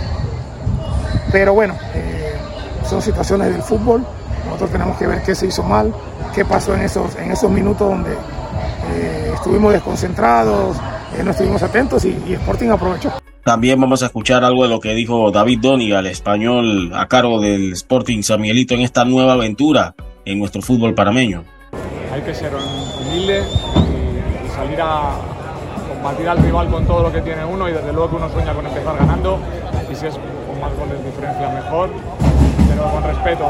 Pero 1.32 1.54
bueno, 1.54 1.76
son 2.88 3.02
situaciones 3.02 3.52
del 3.52 3.64
fútbol. 3.64 4.06
Nosotros 4.46 4.72
tenemos 4.72 4.98
que 4.98 5.08
ver 5.08 5.24
qué 5.24 5.34
se 5.34 5.48
hizo 5.48 5.64
mal, 5.64 5.94
qué 6.34 6.46
pasó 6.46 6.74
en 6.74 6.82
esos, 6.82 7.16
en 7.16 7.32
esos 7.32 7.50
minutos 7.50 7.88
donde 7.90 8.12
eh, 8.12 9.32
estuvimos 9.34 9.74
desconcentrados, 9.74 10.78
eh, 11.18 11.24
no 11.24 11.32
estuvimos 11.32 11.62
atentos 11.62 12.04
y, 12.06 12.34
Sporting 12.34 12.70
aprovechó. 12.70 13.12
También 13.44 13.80
vamos 13.80 14.02
a 14.04 14.08
escuchar 14.08 14.44
algo 14.44 14.63
de 14.63 14.70
lo 14.70 14.80
que 14.80 14.94
dijo 14.94 15.30
David 15.32 15.60
Donigal, 15.62 16.08
español 16.08 16.92
a 16.94 17.08
cargo 17.08 17.42
del 17.42 17.74
Sporting 17.74 18.22
Samuelito 18.24 18.74
en 18.74 18.82
esta 18.82 19.04
nueva 19.04 19.34
aventura 19.34 19.96
en 20.25 20.40
nuestro 20.40 20.62
fútbol 20.62 20.96
parameño. 20.96 21.44
Hay 22.13 22.22
que 22.22 22.34
ser 22.34 22.52
humilde 22.56 23.42
y, 23.42 24.50
salir 24.56 24.80
a 24.82 25.16
combatir 25.94 26.30
al 26.30 26.38
rival 26.38 26.70
con 26.70 26.86
todo 26.86 27.04
lo 27.04 27.12
que 27.12 27.22
tiene 27.22 27.44
uno 27.46 27.68
y 27.68 27.74
desde 27.74 27.92
luego 27.92 28.12
que 28.12 28.16
uno 28.16 28.30
sueña 28.30 28.54
con 28.54 28.66
empezar 28.66 28.98
ganando 28.98 29.40
y 29.92 29.96
si 29.96 30.06
es 30.08 30.13
con 30.16 30.60
más 30.62 30.74
goles 30.78 31.00
de 31.00 31.06
diferencia 31.06 31.50
mejor 31.50 31.90
pero 32.74 32.89
con 32.89 33.03
respeto. 33.03 33.46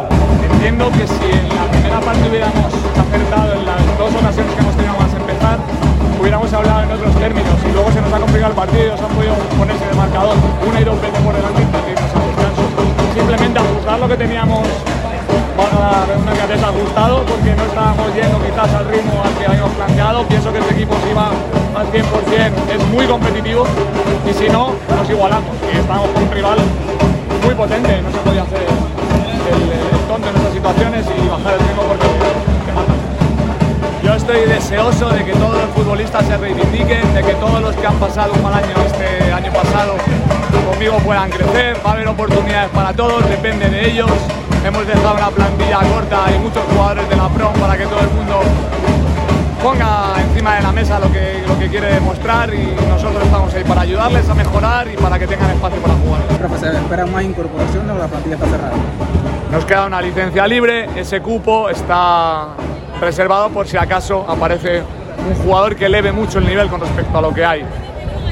Entiendo 0.51 0.91
que 0.91 1.07
si 1.07 1.27
en 1.31 1.47
la 1.55 1.65
primera 1.71 1.99
parte 1.99 2.29
hubiéramos 2.29 2.71
acertado 2.73 3.53
en 3.53 3.65
las 3.65 3.81
dos 3.97 4.11
ocasiones 4.15 4.53
que 4.53 4.61
hemos 4.61 4.75
tenido 4.75 4.95
más 4.99 5.13
empezar, 5.13 5.57
hubiéramos 6.19 6.53
hablado 6.53 6.83
en 6.83 6.91
otros 6.91 7.15
términos 7.15 7.55
y 7.63 7.71
luego 7.71 7.91
se 7.91 8.01
nos 8.01 8.13
ha 8.13 8.19
complicado 8.19 8.51
el 8.51 8.57
partido 8.57 8.83
y 8.87 8.89
nos 8.91 9.01
han 9.01 9.11
podido 9.11 9.35
ponerse 9.57 9.85
de 9.85 9.93
marcador 9.93 10.35
una 10.67 10.81
y 10.81 10.83
dos 10.83 11.01
veces 11.01 11.19
por 11.19 11.35
delante 11.35 11.61
y 11.61 11.65
partirnos 11.65 12.11
al 12.15 12.25
descanso. 12.27 12.63
Simplemente 13.13 13.59
ajustar 13.59 13.99
lo 13.99 14.07
que 14.07 14.17
teníamos 14.17 14.67
para 15.55 16.17
una 16.17 16.33
que 16.33 16.47
desajustado 16.47 17.23
porque 17.23 17.55
no 17.55 17.63
estábamos 17.63 18.07
yendo 18.15 18.37
quizás 18.41 18.73
al 18.73 18.85
ritmo 18.89 19.21
al 19.23 19.33
que 19.37 19.45
habíamos 19.45 19.71
planteado. 19.71 20.23
Pienso 20.27 20.51
que 20.51 20.59
este 20.59 20.73
equipo 20.73 20.95
si 21.07 21.13
va 21.13 21.31
al 21.75 21.87
100% 21.91 22.75
es 22.75 22.87
muy 22.87 23.05
competitivo 23.05 23.65
y 24.27 24.33
si 24.33 24.49
no, 24.49 24.73
nos 24.95 25.09
igualamos 25.09 25.55
y 25.71 25.77
estamos 25.77 26.09
con 26.09 26.23
un 26.23 26.31
rival 26.31 26.57
muy 27.43 27.55
potente, 27.55 28.01
no 28.01 28.11
se 28.11 28.17
podía 28.19 28.43
hacer 28.43 28.92
el, 29.49 30.07
tonto 30.07 30.29
en 30.29 30.35
estas 30.35 30.53
situaciones 30.53 31.05
y 31.05 31.27
bajar 31.27 31.53
el 31.53 31.59
ritmo 31.59 31.83
porque 31.83 32.07
te 32.07 32.71
matan. 32.73 32.95
Yo 34.03 34.13
estoy 34.13 34.41
deseoso 34.45 35.09
de 35.09 35.23
que 35.23 35.33
todos 35.33 35.55
los 35.55 35.69
futbolistas 35.75 36.25
se 36.25 36.37
reivindiquen, 36.37 37.13
de 37.13 37.23
que 37.23 37.33
todos 37.35 37.61
los 37.61 37.75
que 37.75 37.87
han 37.87 37.95
pasado 37.95 38.33
un 38.33 38.43
mal 38.43 38.53
año 38.53 38.75
este 38.85 39.31
año 39.31 39.51
pasado 39.53 39.95
conmigo 40.69 40.97
puedan 40.99 41.29
crecer, 41.29 41.77
va 41.85 41.91
a 41.91 41.93
haber 41.93 42.07
oportunidades 42.07 42.69
para 42.71 42.93
todos, 42.93 43.27
depende 43.29 43.69
de 43.69 43.91
ellos. 43.91 44.11
Hemos 44.65 44.87
dejado 44.87 45.15
una 45.15 45.29
plantilla 45.29 45.79
corta 45.79 46.25
y 46.35 46.39
muchos 46.39 46.63
jugadores 46.71 47.09
de 47.09 47.15
la 47.15 47.29
PROM 47.29 47.53
para 47.53 47.77
que 47.77 47.85
todo 47.85 47.99
el 47.99 48.09
mundo 48.11 48.41
ponga 49.63 50.13
encima 50.19 50.55
de 50.55 50.61
la 50.61 50.71
mesa 50.73 50.99
lo 50.99 51.11
que, 51.11 51.43
lo 51.47 51.57
que 51.57 51.69
quiere 51.69 51.93
demostrar 51.93 52.53
y 52.53 52.75
nosotros 52.89 53.23
estamos 53.23 53.53
ahí 53.53 53.63
para 53.63 53.81
ayudarles 53.81 54.29
a 54.29 54.33
mejorar 54.33 54.87
y 54.89 54.97
para 54.97 55.17
que 55.17 55.27
tengan 55.27 55.51
espacio 55.51 55.81
para 55.81 55.93
jugar. 55.95 56.21
Profe, 56.37 56.67
¿espera 56.67 57.05
más 57.05 57.23
incorporación 57.23 57.89
o 57.89 57.97
la 57.97 58.07
plantilla 58.07 58.35
está 58.35 58.47
cerrada? 58.47 58.73
Nos 59.53 59.65
queda 59.65 59.85
una 59.85 60.01
licencia 60.01 60.47
libre, 60.47 60.89
ese 60.99 61.21
cupo 61.21 61.69
está 61.69 62.55
reservado 62.99 63.51
por 63.51 63.67
si 63.67 63.77
acaso 63.77 64.25
aparece 64.27 64.81
un 65.29 65.35
jugador 65.35 65.75
que 65.75 65.85
eleve 65.85 66.11
mucho 66.11 66.39
el 66.39 66.47
nivel 66.47 66.69
con 66.69 66.81
respecto 66.81 67.15
a 67.15 67.21
lo 67.21 67.31
que 67.31 67.45
hay. 67.45 67.61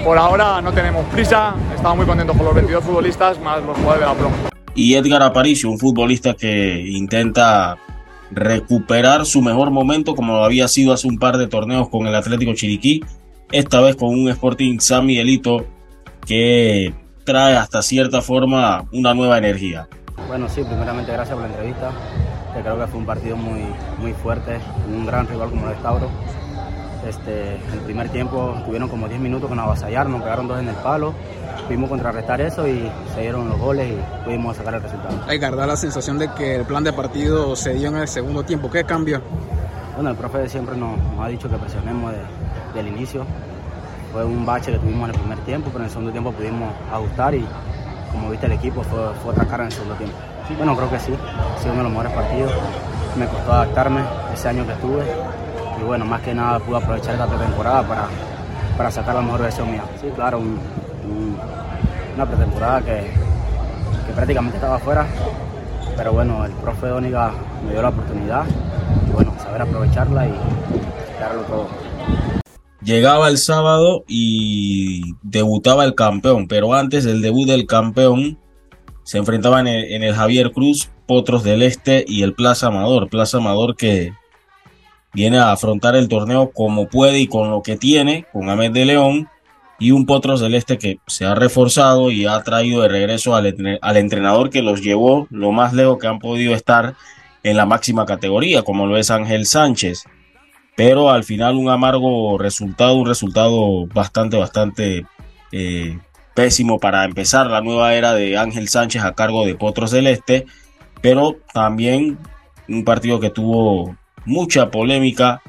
Por 0.04 0.18
ahora 0.18 0.60
no 0.64 0.74
tenemos 0.74 1.06
prisa, 1.14 1.54
estamos 1.76 1.98
muy 1.98 2.08
contentos 2.08 2.36
con 2.36 2.48
los 2.48 2.56
22 2.56 2.84
futbolistas 2.84 3.40
más 3.40 3.64
los 3.64 3.78
jugadores 3.78 4.00
de 4.00 4.08
la 4.08 4.14
Pro. 4.16 4.32
Y 4.74 4.96
Edgar 4.96 5.22
Aparicio, 5.22 5.70
un 5.70 5.78
futbolista 5.78 6.34
que 6.34 6.84
intenta 6.88 7.78
recuperar 8.32 9.28
su 9.28 9.44
mejor 9.44 9.70
momento 9.70 10.16
como 10.16 10.34
lo 10.34 10.44
había 10.44 10.68
sido 10.68 10.92
hace 10.92 11.08
un 11.08 11.20
par 11.20 11.38
de 11.38 11.46
torneos 11.46 11.88
con 11.90 12.08
el 12.08 12.16
Atlético 12.16 12.56
Chiriquí, 12.56 13.06
esta 13.52 13.80
vez 13.80 13.96
con 13.96 14.10
un 14.10 14.28
Sporting 14.30 14.80
San 14.80 15.06
Miguelito 15.06 15.68
que 16.26 16.96
trae 17.26 17.56
hasta 17.56 17.84
cierta 17.84 18.24
forma 18.24 18.86
una 18.92 19.14
nueva 19.14 19.38
energía. 19.38 19.88
Bueno, 20.32 20.48
sí, 20.48 20.64
primeramente 20.64 21.12
gracias 21.12 21.36
por 21.36 21.46
la 21.46 21.50
entrevista, 21.54 21.92
que 22.56 22.62
creo 22.62 22.80
que 22.80 22.88
fue 22.88 23.00
un 23.02 23.06
partido 23.06 23.36
muy, 23.36 23.66
muy 23.98 24.14
fuerte, 24.14 24.62
un 24.88 25.06
gran 25.06 25.28
rival 25.28 25.50
como 25.50 25.68
el 25.68 25.76
de 25.76 25.82
Tauro. 25.82 26.10
Este, 27.06 27.56
el 27.56 27.80
primer 27.84 28.08
tiempo 28.08 28.56
tuvieron 28.66 28.88
como 28.88 29.10
10 29.10 29.20
minutos 29.20 29.50
con 29.50 29.60
avasallar, 29.60 30.08
nos 30.08 30.22
pegaron 30.22 30.48
dos 30.48 30.58
en 30.62 30.70
el 30.70 30.76
palo, 30.76 31.14
pudimos 31.68 31.90
contrarrestar 31.90 32.40
eso 32.40 32.66
y 32.66 32.90
se 33.14 33.20
dieron 33.20 33.50
los 33.50 33.60
goles 33.60 33.92
y 33.92 34.24
pudimos 34.24 34.56
sacar 34.56 34.76
el 34.76 34.84
resultado. 34.84 35.20
Hay 35.28 35.38
que 35.38 35.52
dar 35.52 35.68
la 35.68 35.76
sensación 35.76 36.18
de 36.18 36.30
que 36.34 36.56
el 36.56 36.66
plan 36.66 36.86
de 36.86 36.94
partido 36.94 37.54
se 37.58 37.74
dio 37.74 37.90
en 37.90 37.98
el 37.98 38.08
segundo 38.08 38.44
tiempo. 38.44 38.72
¿Qué 38.72 38.86
cambió? 38.86 39.22
Bueno, 39.96 40.12
el 40.12 40.16
profe 40.16 40.48
siempre 40.48 40.78
nos, 40.78 40.98
ha 41.20 41.28
dicho 41.28 41.50
que 41.50 41.58
presionemos 41.58 42.14
del 42.74 42.88
inicio. 42.88 43.26
Fue 44.14 44.24
un 44.24 44.46
bache 44.46 44.72
que 44.72 44.80
tuvimos 44.80 45.10
en 45.10 45.14
el 45.14 45.20
primer 45.20 45.40
tiempo, 45.40 45.68
pero 45.74 45.80
en 45.80 45.86
el 45.88 45.92
segundo 45.92 46.12
tiempo 46.14 46.32
pudimos 46.32 46.74
ajustar 46.90 47.36
y 47.36 47.46
como 48.12 48.30
viste 48.30 48.46
el 48.46 48.54
equipo 48.54 48.84
fue, 48.84 49.00
otra 49.32 49.46
cara 49.46 49.64
en 49.64 49.68
el 49.68 49.74
segundo 49.74 49.96
tiempo. 49.96 50.16
Bueno, 50.58 50.76
creo 50.76 50.90
que 50.90 51.00
sí, 51.00 51.14
ha 51.14 51.60
sido 51.60 51.74
uno 51.74 51.84
de 51.84 51.90
los 51.90 51.92
mejores 51.92 52.12
partidos. 52.14 52.52
Me 53.18 53.26
costó 53.26 53.54
adaptarme 53.54 54.02
ese 54.34 54.50
año 54.50 54.66
que 54.66 54.74
estuve 54.74 55.04
y 55.80 55.84
bueno, 55.84 56.06
más 56.06 56.22
que 56.22 56.34
nada 56.34 56.60
pude 56.60 56.78
aprovechar 56.78 57.14
esta 57.14 57.28
pretemporada 57.28 57.84
para, 57.84 58.08
para 58.78 58.92
sacar 58.92 59.16
la 59.16 59.22
mejor 59.22 59.42
versión 59.42 59.72
mía. 59.72 59.84
Sí, 60.00 60.08
claro, 60.16 60.40
una 62.16 62.26
pretemporada 62.26 62.82
que, 62.82 63.12
que, 64.06 64.14
prácticamente 64.14 64.58
estaba 64.58 64.76
afuera, 64.76 65.06
pero 65.98 66.14
bueno, 66.14 66.46
el 66.46 66.52
profe 66.54 66.88
Dóniga 66.88 67.32
me 67.66 67.72
dio 67.72 67.82
la 67.82 67.90
oportunidad 67.90 68.46
y 69.08 69.12
bueno, 69.12 69.34
saber 69.44 69.62
aprovecharla 69.62 70.28
y 70.28 70.36
darlo 71.20 71.42
todo. 71.44 72.41
Llegaba 72.84 73.30
el 73.30 73.38
sábado 73.38 74.04
y 74.08 75.14
debutaba 75.22 75.86
el 75.86 75.94
campeón, 75.94 76.48
pero 76.48 76.74
antes 76.74 77.04
del 77.04 77.22
debut 77.22 77.48
del 77.48 77.68
campeón 77.68 78.40
se 79.04 79.20
enfrentaban 79.20 79.68
en 79.68 80.04
el, 80.04 80.16
Javier 80.16 80.52
Cruz, 80.52 80.90
Potros 81.06 81.44
del 81.44 81.62
Este 81.62 82.04
y 82.08 82.24
el 82.24 82.34
Plaza 82.34 82.68
Amador. 82.68 83.08
Plaza 83.10 83.38
Amador 83.38 83.76
que 83.76 84.14
viene 85.14 85.38
a 85.38 85.52
afrontar 85.52 85.96
el 85.96 86.08
torneo 86.08 86.52
como 86.52 86.88
puede 86.88 87.20
y 87.20 87.28
con 87.28 87.52
lo 87.52 87.62
que 87.62 87.78
tiene, 87.78 88.26
con 88.34 88.50
Ahmed 88.50 88.72
de 88.72 88.86
León 88.86 89.30
y 89.78 89.92
un 89.92 90.08
Potros 90.08 90.40
del 90.40 90.56
Este 90.56 90.80
que 90.80 90.98
se 91.06 91.26
ha 91.26 91.36
reforzado 91.36 92.10
y 92.10 92.26
ha 92.26 92.42
traído 92.42 92.82
de 92.82 92.88
regreso 92.88 93.36
al, 93.36 93.80
al, 93.80 93.98
entrenador 93.98 94.50
que 94.50 94.64
los 94.64 94.82
llevó 94.82 95.28
lo 95.30 95.52
más 95.52 95.74
lejos 95.74 96.00
que 96.00 96.08
han 96.08 96.18
podido 96.18 96.56
estar 96.56 96.96
en 97.44 97.58
la 97.58 97.68
máxima 97.68 98.08
categoría, 98.08 98.64
como 98.64 98.88
lo 98.88 98.98
es 98.98 99.12
Ángel 99.12 99.46
Sánchez 99.46 100.06
pero 100.76 101.12
al 101.12 101.24
final 101.24 101.56
un 101.56 101.70
amargo 101.70 102.38
resultado, 102.38 102.96
un 102.96 103.08
resultado 103.08 103.86
bastante, 103.88 104.38
bastante 104.38 105.06
eh, 105.52 106.00
pésimo 106.34 106.80
para 106.80 107.04
empezar 107.04 107.48
la 107.48 107.62
nueva 107.62 107.94
era 107.94 108.14
de 108.14 108.38
Ángel 108.38 108.70
Sánchez 108.70 109.04
a 109.04 109.14
cargo 109.14 109.46
de 109.46 109.56
Potros 109.56 109.92
del 109.92 110.08
Este, 110.08 110.46
pero 111.02 111.38
también 111.54 112.18
un 112.68 112.84
partido 112.84 113.20
que 113.20 113.30
tuvo 113.30 113.96
mucha 114.26 114.72
polémica 114.72 115.42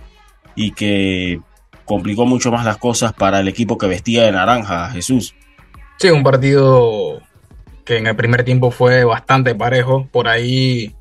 y 0.54 0.72
que 0.72 1.40
complicó 1.84 2.26
mucho 2.26 2.50
más 2.50 2.64
las 2.64 2.78
cosas 2.78 3.12
para 3.12 3.40
el 3.40 3.48
equipo 3.48 3.78
que 3.78 3.86
vestía 3.86 4.24
de 4.24 4.32
naranja, 4.32 4.90
Jesús. 4.90 5.34
Sí, 5.98 6.10
un 6.10 6.22
partido 6.22 7.20
que 7.84 7.98
en 7.98 8.06
el 8.06 8.16
primer 8.16 8.44
tiempo 8.44 8.70
fue 8.70 9.04
bastante 9.04 9.54
parejo. 9.54 10.08
Por 10.10 10.28
ahí 10.28 10.94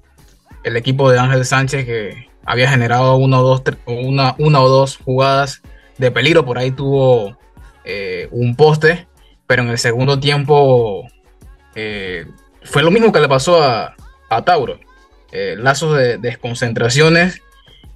el 0.63 0.77
equipo 0.77 1.09
de 1.11 1.19
Ángel 1.19 1.45
Sánchez 1.45 1.85
que 1.85 2.30
había 2.45 2.69
generado 2.69 3.15
una 3.15 3.39
o 3.39 3.43
dos, 3.43 3.63
una, 3.85 4.35
una 4.37 4.61
o 4.61 4.69
dos 4.69 4.97
jugadas 4.97 5.61
de 5.97 6.11
peligro. 6.11 6.45
Por 6.45 6.57
ahí 6.57 6.71
tuvo 6.71 7.37
eh, 7.83 8.27
un 8.31 8.55
poste, 8.55 9.07
pero 9.47 9.63
en 9.63 9.69
el 9.69 9.77
segundo 9.77 10.19
tiempo 10.19 11.07
eh, 11.75 12.25
fue 12.63 12.83
lo 12.83 12.91
mismo 12.91 13.11
que 13.11 13.19
le 13.19 13.27
pasó 13.27 13.63
a, 13.63 13.95
Tauro. 14.45 14.79
Eh, 15.33 15.55
lazos 15.57 15.97
de 15.97 16.17
desconcentraciones 16.17 17.41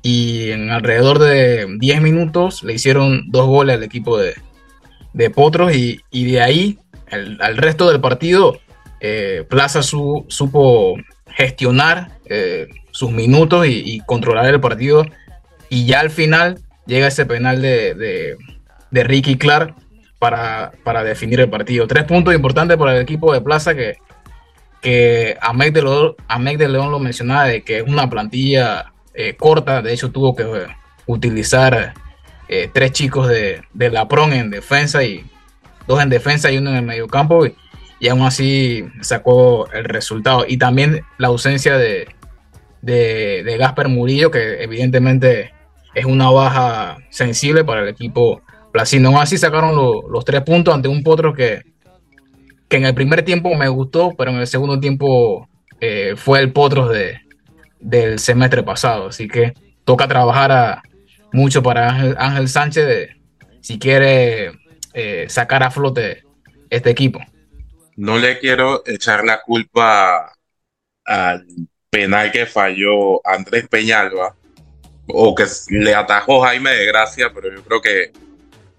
y 0.01 0.51
en 0.51 0.69
alrededor 0.69 1.19
de 1.19 1.65
10 1.79 2.01
minutos 2.01 2.61
le 2.63 2.73
hicieron 2.73 3.31
dos 3.31 3.47
goles 3.47 3.75
al 3.75 3.83
equipo 3.83 4.17
de, 4.17 4.35
de 5.13 5.29
Potros 5.29 5.73
y, 5.73 6.01
de 6.11 6.41
ahí 6.41 6.79
al 7.09 7.57
resto 7.57 7.89
del 7.89 8.01
partido 8.01 8.59
Plaza 9.49 9.83
su, 9.83 10.25
supo 10.27 10.95
gestionar 11.27 12.17
sus 12.95 13.11
minutos 13.11 13.67
y, 13.67 13.99
controlar 14.05 14.45
el 14.45 14.61
partido 14.61 15.05
y 15.67 15.85
ya 15.85 15.99
al 15.99 16.09
final 16.09 16.61
llega 16.85 17.07
ese 17.07 17.25
penal 17.25 17.61
de, 17.61 17.93
de, 18.89 19.03
Ricky 19.03 19.37
Clark 19.37 19.75
para, 20.17 20.71
para, 20.85 21.03
definir 21.03 21.41
el 21.41 21.49
partido. 21.49 21.87
Tres 21.87 22.05
puntos 22.05 22.33
importantes 22.33 22.77
para 22.77 22.95
el 22.95 23.01
equipo 23.01 23.33
de 23.33 23.41
Plaza 23.41 23.75
que, 23.75 23.97
que 24.81 25.37
Amec 25.41 25.73
de, 25.73 25.81
León, 25.81 26.15
León 26.57 26.91
lo 26.91 26.99
mencionaba 26.99 27.43
de 27.43 27.65
que 27.65 27.79
es 27.79 27.83
una 27.85 28.09
plantilla 28.09 28.93
eh, 29.13 29.35
corta, 29.35 29.81
de 29.81 29.91
hecho 29.91 30.11
tuvo 30.11 30.33
que 30.33 30.45
utilizar 31.05 31.93
tres 32.71 32.91
chicos 32.93 33.27
de, 33.27 33.63
de 33.73 33.89
la 33.89 34.07
PRON 34.07 34.31
en 34.31 34.51
defensa 34.51 35.03
y 35.03 35.25
dos 35.85 36.01
en 36.01 36.09
defensa 36.09 36.49
y 36.49 36.59
uno 36.59 36.69
en 36.69 36.77
el 36.77 36.83
medio 36.83 37.07
campo 37.07 37.45
y, 37.45 37.55
y 37.99 38.07
aún 38.07 38.21
así 38.21 38.85
sacó 39.01 39.69
el 39.73 39.83
resultado. 39.83 40.45
Y 40.47 40.55
también 40.55 41.03
la 41.17 41.27
ausencia 41.27 41.77
de, 41.77 42.07
de, 42.85 43.55
Gasper 43.57 43.87
Murillo, 43.89 44.31
que 44.31 44.63
evidentemente 44.63 45.53
es 45.93 46.05
una 46.05 46.29
baja 46.29 46.97
sensible 47.09 47.63
para 47.63 47.81
el 47.81 47.87
equipo 47.87 48.41
placino. 48.71 49.19
Así 49.19 49.37
sacaron 49.37 49.75
los 49.75 50.25
tres 50.25 50.41
puntos 50.41 50.73
ante 50.73 50.87
un 50.87 51.03
potro 51.03 51.33
que, 51.33 51.63
que 52.67 52.77
en 52.77 52.85
el 52.85 52.93
primer 52.93 53.23
tiempo 53.23 53.53
me 53.55 53.67
gustó, 53.69 54.13
pero 54.17 54.31
en 54.31 54.37
el 54.37 54.47
segundo 54.47 54.79
tiempo 54.79 55.47
eh, 55.79 56.13
fue 56.15 56.39
el 56.39 56.51
potro 56.51 56.87
de, 56.87 57.21
del 57.79 58.19
semestre 58.19 58.63
pasado. 58.63 59.07
Así 59.07 59.27
que 59.27 59.53
toca 59.83 60.07
trabajar 60.07 60.81
mucho 61.31 61.63
para 61.63 61.89
Ángel, 62.17 62.47
Sánchez 62.47 62.85
de, 62.85 63.09
si 63.61 63.79
quiere 63.79 64.51
eh, 64.93 65.25
sacar 65.29 65.63
a 65.63 65.71
flote 65.71 66.23
este 66.69 66.89
equipo 66.89 67.19
no 67.95 68.17
le 68.17 68.39
quiero 68.39 68.83
echar 68.85 69.23
la 69.23 69.41
culpa 69.41 70.33
al 71.05 71.45
penal 71.95 72.29
que 72.29 72.45
falló 72.45 73.25
Andrés 73.25 73.69
Peñalba 73.69 74.35
o 75.07 75.33
que 75.33 75.45
le 75.69 75.95
atajó 75.95 76.41
Jaime 76.41 76.71
de 76.71 76.85
Gracia, 76.87 77.31
pero 77.33 77.55
yo 77.55 77.63
creo 77.63 77.81
que 77.81 78.11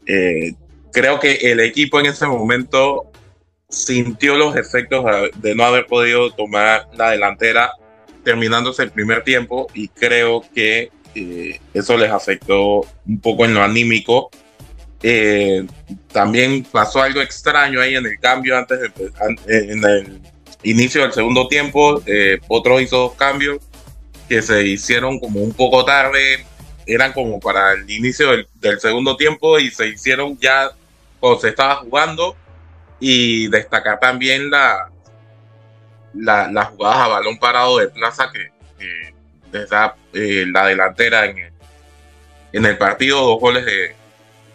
eh, 0.07 0.55
creo 0.93 1.19
que 1.19 1.33
el 1.51 1.61
equipo 1.61 1.99
en 1.99 2.07
ese 2.07 2.27
momento 2.27 3.11
sintió 3.71 4.37
los 4.37 4.55
efectos 4.55 5.03
de 5.37 5.55
no 5.55 5.65
haber 5.65 5.87
podido 5.87 6.31
tomar 6.31 6.89
la 6.93 7.11
delantera 7.11 7.73
terminándose 8.23 8.83
el 8.83 8.91
primer 8.91 9.25
tiempo 9.25 9.67
y 9.73 9.89
creo 9.89 10.45
que 10.55 10.91
eh, 11.15 11.59
eso 11.73 11.97
les 11.97 12.11
afectó 12.11 12.83
un 13.07 13.21
poco 13.21 13.47
en 13.47 13.55
lo 13.55 13.63
anímico. 13.63 14.29
Eh, 15.03 15.67
también 16.13 16.65
pasó 16.65 17.01
algo 17.01 17.23
extraño 17.23 17.81
ahí 17.81 17.95
en 17.95 18.05
el 18.05 18.19
cambio 18.19 18.59
antes 18.59 18.79
de, 18.79 18.91
en 19.47 19.85
el 19.85 20.21
inicio 20.63 21.03
del 21.03 21.13
segundo 21.13 21.49
tiempo. 21.49 22.03
Eh, 22.07 22.39
hizo 22.81 22.97
dos 22.97 23.15
cambios 23.15 23.59
que 24.29 24.43
se 24.43 24.65
hicieron 24.65 25.21
como 25.21 25.41
un 25.41 25.53
poco 25.53 25.85
tarde, 25.85 26.45
eran 26.87 27.13
como 27.13 27.41
para 27.41 27.73
el 27.73 27.89
inicio 27.91 28.31
del, 28.31 28.81
segundo 28.81 29.17
tiempo 29.17 29.59
y 29.59 29.71
se 29.71 29.89
hicieron 29.89 30.39
ya 30.39 30.71
cuando 31.21 31.41
se 31.41 31.49
estaba 31.49 31.77
jugando. 31.77 32.37
Y 32.99 33.49
destacar 33.49 34.01
también 34.01 34.51
la, 34.51 34.91
la, 36.15 36.51
las 36.51 36.69
jugadas 36.69 36.99
a 36.99 37.09
balón 37.09 37.39
parado 37.39 37.79
de 37.79 37.89
Plaza 37.89 38.31
que, 38.33 38.51
desde 39.53 39.77
eh, 40.15 40.47
la 40.47 40.67
delantera 40.67 41.27
en 41.27 41.55
en 42.53 42.65
el 42.65 42.79
partido, 42.79 43.21
dos 43.21 43.39
goles 43.39 43.67
de, 43.67 43.95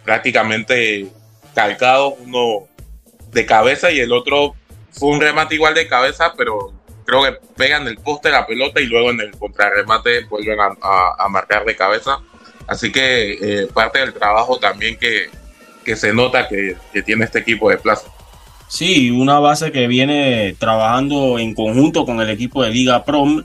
prácticamente 0.04 1.06
calcados, 1.54 2.14
uno 2.18 2.66
de 3.30 3.46
cabeza 3.46 3.90
y 3.90 4.00
el 4.00 4.12
otro 4.12 4.54
fue 4.92 5.10
un 5.10 5.20
remate 5.20 5.54
igual 5.54 5.74
de 5.74 5.88
cabeza, 5.88 6.32
pero 6.36 6.72
creo 7.04 7.22
que 7.24 7.32
pegan 7.56 7.86
el 7.86 7.98
poste 7.98 8.30
la 8.30 8.46
pelota 8.46 8.80
y 8.80 8.86
luego 8.86 9.10
en 9.10 9.20
el 9.20 9.32
contrarremate 9.32 10.24
vuelven 10.24 10.58
a, 10.60 11.28
marcar 11.28 11.64
de 11.64 11.76
cabeza. 11.76 12.18
Así 12.66 12.92
que 12.92 13.32
eh, 13.32 13.68
parte 13.72 13.98
del 13.98 14.12
trabajo 14.12 14.58
también 14.58 14.96
que, 14.96 15.28
que 15.84 15.96
se 15.96 16.12
nota 16.12 16.48
que, 16.48 16.76
que, 16.92 17.02
tiene 17.02 17.24
este 17.24 17.40
equipo 17.40 17.68
de 17.70 17.78
plaza. 17.78 18.08
Sí, 18.68 19.10
una 19.10 19.38
base 19.40 19.72
que 19.72 19.86
viene 19.86 20.54
trabajando 20.58 21.38
en 21.38 21.54
conjunto 21.54 22.06
con 22.06 22.20
el 22.20 22.30
equipo 22.30 22.62
de 22.62 22.70
Liga 22.70 23.04
Prom 23.04 23.44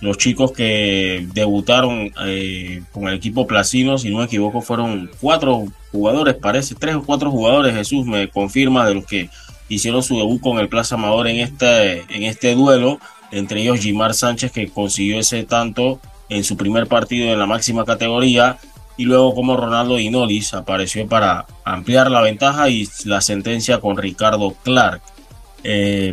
los 0.00 0.16
chicos 0.16 0.52
que 0.52 1.26
debutaron 1.34 2.12
eh, 2.24 2.82
con 2.92 3.08
el 3.08 3.14
equipo 3.14 3.46
Placino, 3.46 3.98
si 3.98 4.10
no 4.10 4.18
me 4.18 4.24
equivoco, 4.24 4.60
fueron 4.60 5.10
cuatro 5.20 5.66
jugadores, 5.90 6.36
parece, 6.36 6.74
tres 6.74 6.94
o 6.94 7.02
cuatro 7.02 7.30
jugadores, 7.30 7.74
Jesús 7.74 8.06
me 8.06 8.28
confirma, 8.28 8.86
de 8.86 8.94
los 8.94 9.06
que 9.06 9.28
hicieron 9.68 10.02
su 10.02 10.16
debut 10.16 10.40
con 10.40 10.58
el 10.58 10.68
Plaza 10.68 10.94
Amador 10.94 11.28
en 11.28 11.40
este, 11.40 12.00
en 12.14 12.22
este 12.22 12.54
duelo, 12.54 12.98
entre 13.30 13.62
ellos 13.62 13.80
Jimar 13.80 14.14
Sánchez, 14.14 14.52
que 14.52 14.68
consiguió 14.68 15.18
ese 15.18 15.44
tanto 15.44 16.00
en 16.28 16.44
su 16.44 16.56
primer 16.56 16.86
partido 16.86 17.32
en 17.32 17.38
la 17.38 17.46
máxima 17.46 17.84
categoría, 17.84 18.58
y 18.96 19.04
luego 19.04 19.34
como 19.34 19.56
Ronaldo 19.56 19.98
Inolis 19.98 20.54
apareció 20.54 21.06
para 21.06 21.46
ampliar 21.64 22.10
la 22.10 22.20
ventaja 22.20 22.68
y 22.68 22.88
la 23.04 23.20
sentencia 23.20 23.80
con 23.80 23.96
Ricardo 23.96 24.54
Clark. 24.64 25.00
Eh, 25.62 26.12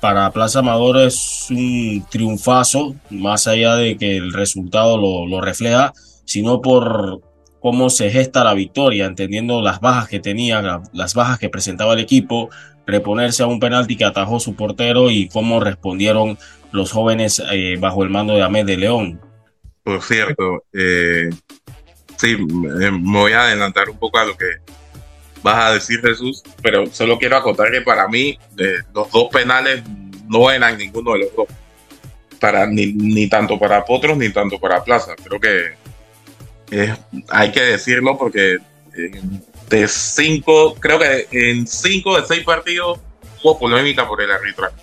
para 0.00 0.30
Plaza 0.30 0.60
Amador 0.60 0.98
es 0.98 1.48
un 1.50 2.04
triunfazo, 2.08 2.94
más 3.10 3.46
allá 3.46 3.74
de 3.74 3.96
que 3.98 4.16
el 4.16 4.32
resultado 4.32 4.96
lo, 4.96 5.40
refleja, 5.40 5.92
sino 6.24 6.62
por 6.62 7.20
cómo 7.60 7.90
se 7.90 8.10
gesta 8.10 8.44
la 8.44 8.54
victoria, 8.54 9.06
entendiendo 9.06 9.62
las 9.62 9.80
bajas 9.80 10.08
que 10.08 10.20
tenía, 10.20 10.80
las 10.92 11.14
bajas 11.14 11.38
que 11.38 11.48
presentaba 11.48 11.94
el 11.94 12.00
equipo, 12.00 12.50
reponerse 12.86 13.42
a 13.42 13.46
un 13.46 13.60
penalti 13.60 13.96
que 13.96 14.04
atajó 14.04 14.40
su 14.40 14.54
portero 14.54 15.10
y 15.10 15.28
cómo 15.28 15.60
respondieron 15.60 16.38
los 16.72 16.92
jóvenes 16.92 17.42
eh, 17.52 17.76
bajo 17.78 18.02
el 18.02 18.10
mando 18.10 18.34
de 18.34 18.42
Ahmed 18.42 18.66
de 18.66 18.76
León. 18.76 19.20
Por 19.82 20.02
cierto, 20.02 20.64
eh, 20.72 21.30
sí, 22.16 22.36
me 22.36 22.90
voy 22.90 23.32
a 23.32 23.42
adelantar 23.42 23.88
un 23.88 23.98
poco 23.98 24.18
a 24.18 24.24
lo 24.24 24.36
que 24.36 24.46
vas 25.42 25.56
a 25.56 25.72
decir 25.72 26.00
Jesús, 26.00 26.42
pero 26.62 26.86
solo 26.86 27.18
quiero 27.18 27.36
acotar 27.36 27.70
que 27.70 27.80
para 27.80 28.08
mí 28.08 28.38
los 28.92 29.10
dos 29.10 29.28
penales 29.32 29.82
no 30.28 30.50
eran 30.50 30.76
ninguno 30.76 31.12
de 31.12 31.18
los 31.20 31.36
dos. 31.36 31.46
Para, 32.40 32.66
ni, 32.66 33.28
tanto 33.28 33.58
para 33.58 33.84
Potros 33.84 34.16
ni 34.16 34.30
tanto 34.30 34.60
para 34.60 34.84
Plaza. 34.84 35.16
Creo 35.16 35.40
que 35.40 35.72
hay 37.28 37.52
que 37.52 37.60
decirlo 37.60 38.18
porque 38.18 38.58
de 39.68 39.88
cinco, 39.88 40.74
creo 40.74 40.98
que 40.98 41.26
en 41.30 41.66
cinco 41.66 42.20
de 42.20 42.26
seis 42.26 42.44
partidos 42.44 42.98
hubo 43.42 43.58
polémica 43.58 44.06
por 44.06 44.20
el 44.22 44.30
arbitraje. 44.30 44.74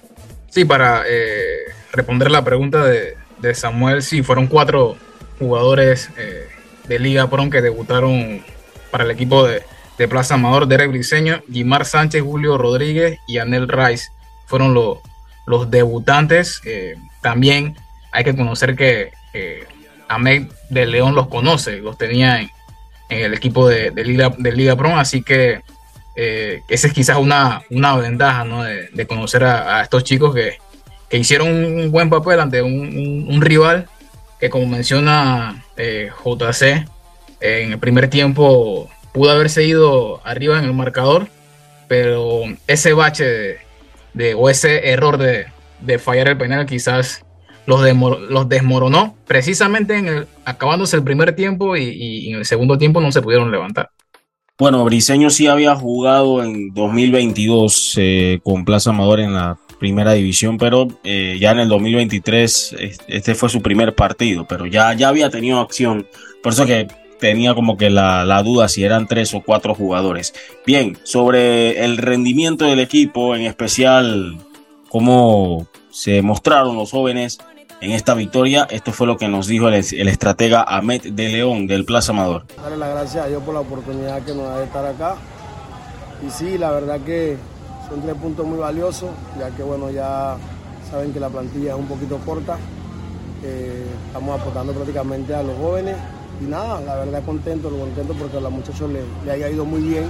Sí, 0.49 0.63
para 0.65 1.03
eh, 1.07 1.59
responder 1.91 2.31
la 2.31 2.43
pregunta 2.43 2.85
de, 2.85 3.15
Samuel, 3.53 4.01
sí, 4.01 4.23
fueron 4.23 4.47
cuatro 4.47 4.97
jugadores 5.37 6.09
eh, 6.17 6.47
de 6.87 6.97
Liga 6.97 7.29
Pron 7.29 7.51
que 7.51 7.61
debutaron 7.61 8.43
para 8.89 9.03
el 9.03 9.11
equipo 9.11 9.45
de, 9.45 9.61
de 9.97 10.07
Plaza 10.07 10.35
Amador, 10.35 10.67
Derek 10.67 10.89
Briseño, 10.89 11.41
Guimar 11.47 11.85
Sánchez, 11.85 12.23
Julio 12.23 12.57
Rodríguez 12.57 13.19
y 13.27 13.37
Anel 13.37 13.67
Rice 13.67 14.07
fueron 14.45 14.73
los, 14.73 14.99
los 15.45 15.69
debutantes. 15.69 16.61
Eh, 16.65 16.95
también 17.21 17.75
hay 18.11 18.23
que 18.23 18.35
conocer 18.35 18.75
que 18.75 19.11
eh, 19.33 19.65
Ahmed 20.07 20.47
de 20.69 20.85
León 20.85 21.15
los 21.15 21.27
conoce, 21.27 21.77
los 21.77 21.97
tenía 21.97 22.41
en, 22.41 22.49
el 23.09 23.33
equipo 23.33 23.67
de, 23.67 23.91
Liga, 24.03 24.33
de 24.37 24.51
Liga 24.51 24.75
Pro, 24.75 24.95
así 24.95 25.21
que 25.21 25.61
eh, 26.15 26.61
esa 26.67 26.87
es 26.87 26.93
quizás 26.93 27.17
una, 27.17 27.61
una 27.69 27.95
ventaja 27.97 28.45
¿no? 28.45 28.63
de, 28.63 29.07
conocer 29.07 29.43
a, 29.43 29.81
estos 29.81 30.03
chicos 30.03 30.33
que, 30.33 30.57
que, 31.09 31.17
hicieron 31.17 31.49
un 31.49 31.91
buen 31.91 32.09
papel 32.09 32.39
ante 32.39 32.61
un, 32.61 33.41
rival 33.41 33.87
que 34.39 34.49
como 34.49 34.65
menciona 34.65 35.63
JC, 35.77 36.87
en 37.41 37.71
el 37.73 37.79
primer 37.79 38.09
tiempo 38.09 38.89
pudo 39.15 39.31
haberse 39.31 39.63
ido 39.63 40.21
arriba 40.25 40.59
en 40.59 40.65
el 40.65 40.73
marcador, 40.73 41.27
pero 41.87 42.43
ese 42.67 42.93
bache 42.93 43.59
de, 44.13 44.33
o 44.33 44.49
ese 44.49 44.89
error 44.89 45.17
de, 45.17 45.47
fallar 45.99 46.27
el 46.27 46.37
penal 46.37 46.65
quizás 46.65 47.24
los, 47.65 47.81
los 48.29 48.49
desmoronó 48.49 49.15
precisamente 49.27 49.97
en 49.97 50.07
el, 50.07 50.27
acabándose 50.45 50.95
el 50.97 51.03
primer 51.03 51.35
tiempo 51.35 51.75
y, 51.75 52.29
en 52.29 52.37
el 52.37 52.45
segundo 52.45 52.77
tiempo 52.77 53.01
no 53.01 53.11
se 53.11 53.21
pudieron 53.21 53.51
levantar. 53.51 53.89
Bueno, 54.57 54.85
Briseño 54.85 55.29
sí 55.29 55.47
había 55.47 55.75
jugado 55.75 56.41
en 56.41 56.73
2022 56.73 57.95
eh, 57.97 58.39
con 58.43 58.63
Plaza 58.63 58.91
Amador 58.91 59.19
en 59.19 59.33
la 59.33 59.57
primera 59.79 60.13
división, 60.13 60.57
pero 60.57 60.87
eh, 61.03 61.37
ya 61.39 61.51
en 61.51 61.59
el 61.59 61.67
2023 61.67 62.75
este 63.07 63.35
fue 63.35 63.49
su 63.49 63.61
primer 63.61 63.93
partido, 63.95 64.45
pero 64.47 64.65
ya, 64.65 64.93
ya 64.93 65.09
había 65.09 65.29
tenido 65.29 65.59
acción. 65.59 66.07
Por 66.41 66.53
eso 66.53 66.65
que 66.65 66.87
tenía 67.19 67.53
como 67.53 67.77
que 67.77 67.89
la, 67.89 68.41
duda 68.43 68.67
si 68.67 68.83
eran 68.83 69.07
tres 69.07 69.33
o 69.33 69.41
cuatro 69.41 69.73
jugadores. 69.73 70.33
Bien, 70.65 70.97
sobre 71.03 71.83
el 71.83 71.97
rendimiento 71.97 72.65
del 72.65 72.79
equipo, 72.79 73.35
en 73.35 73.43
especial 73.43 74.37
cómo 74.89 75.67
se 75.91 76.21
mostraron 76.21 76.75
los 76.75 76.91
jóvenes 76.91 77.39
en 77.85 77.91
esta 77.91 78.15
victoria. 78.15 78.67
Esto 78.69 78.91
fue 78.91 79.05
lo 79.05 79.17
que 79.17 79.27
nos 79.27 79.47
dijo 79.47 79.69
el, 79.69 79.75
estratega 79.75 80.65
Ahmed 80.67 81.13
de 81.13 81.29
León 81.29 81.67
del 81.67 81.85
Plaza 81.85 82.11
Amador. 82.11 82.45
Darle 82.57 82.77
las 82.77 82.89
gracias 82.89 83.25
a 83.25 83.27
Dios 83.27 83.43
por 83.43 83.53
la 83.53 83.59
oportunidad 83.59 84.23
que 84.23 84.33
nos 84.33 84.45
da 84.47 84.57
de 84.57 84.65
estar 84.65 84.85
acá. 84.85 85.15
Y 86.25 86.31
sí, 86.31 86.57
la 86.57 86.71
verdad 86.71 86.99
que 87.01 87.37
son 87.87 88.01
tres 88.01 88.15
puntos 88.15 88.45
muy 88.45 88.57
valiosos, 88.57 89.11
ya 89.37 89.51
que 89.51 89.61
bueno, 89.61 89.91
ya 89.91 90.35
saben 90.89 91.13
que 91.13 91.19
la 91.19 91.29
plantilla 91.29 91.73
es 91.73 91.79
un 91.79 91.85
poquito 91.85 92.17
corta. 92.25 92.57
Eh, 93.43 93.85
estamos 94.07 94.41
aportando 94.41 94.73
prácticamente 94.73 95.35
a 95.35 95.43
los 95.43 95.55
jóvenes 95.57 95.95
y 96.41 96.45
nada, 96.45 96.81
la 96.81 96.95
verdad 96.95 97.23
contento, 97.23 97.69
lo 97.69 97.77
contento 97.77 98.13
porque 98.13 98.37
a 98.37 98.41
los 98.41 98.51
muchachos 98.51 98.89
le, 98.89 99.01
le 99.23 99.31
haya 99.31 99.49
ido 99.49 99.63
muy 99.63 99.81
bien. 99.81 100.05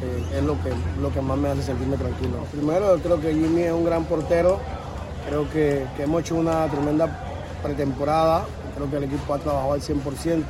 Eh, 0.00 0.38
es 0.38 0.44
lo 0.44 0.54
que, 0.62 0.70
lo 1.02 1.12
que 1.12 1.20
más 1.20 1.36
me 1.36 1.48
hace 1.48 1.62
sentirme 1.64 1.96
tranquilo. 1.96 2.44
Primero, 2.52 2.96
creo 3.02 3.20
que 3.20 3.32
Jimmy 3.32 3.62
es 3.62 3.72
un 3.72 3.84
gran 3.84 4.04
portero. 4.04 4.60
Creo 5.28 5.50
que, 5.50 5.86
hemos 5.98 6.22
hecho 6.22 6.36
una 6.36 6.66
tremenda 6.68 7.06
pretemporada. 7.62 8.44
Creo 8.74 8.90
que 8.90 8.96
el 8.96 9.04
equipo 9.04 9.34
ha 9.34 9.38
trabajado 9.38 9.74
al 9.74 9.80
100%. 9.80 10.42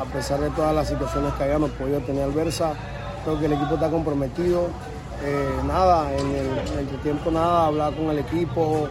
A 0.00 0.04
pesar 0.06 0.40
de 0.40 0.50
todas 0.50 0.74
las 0.74 0.88
situaciones 0.88 1.32
que 1.34 1.44
hayamos 1.44 1.70
podido 1.72 2.00
tener 2.00 2.24
adversa, 2.24 2.72
creo 3.24 3.38
que 3.38 3.46
el 3.46 3.52
equipo 3.52 3.74
está 3.74 3.88
comprometido. 3.88 4.66
Eh, 5.24 5.48
nada, 5.64 6.12
en 6.12 6.26
el, 6.30 6.80
en 6.80 6.98
tiempo 7.02 7.30
nada, 7.30 7.66
hablar 7.66 7.94
con 7.94 8.06
el 8.06 8.18
equipo, 8.18 8.88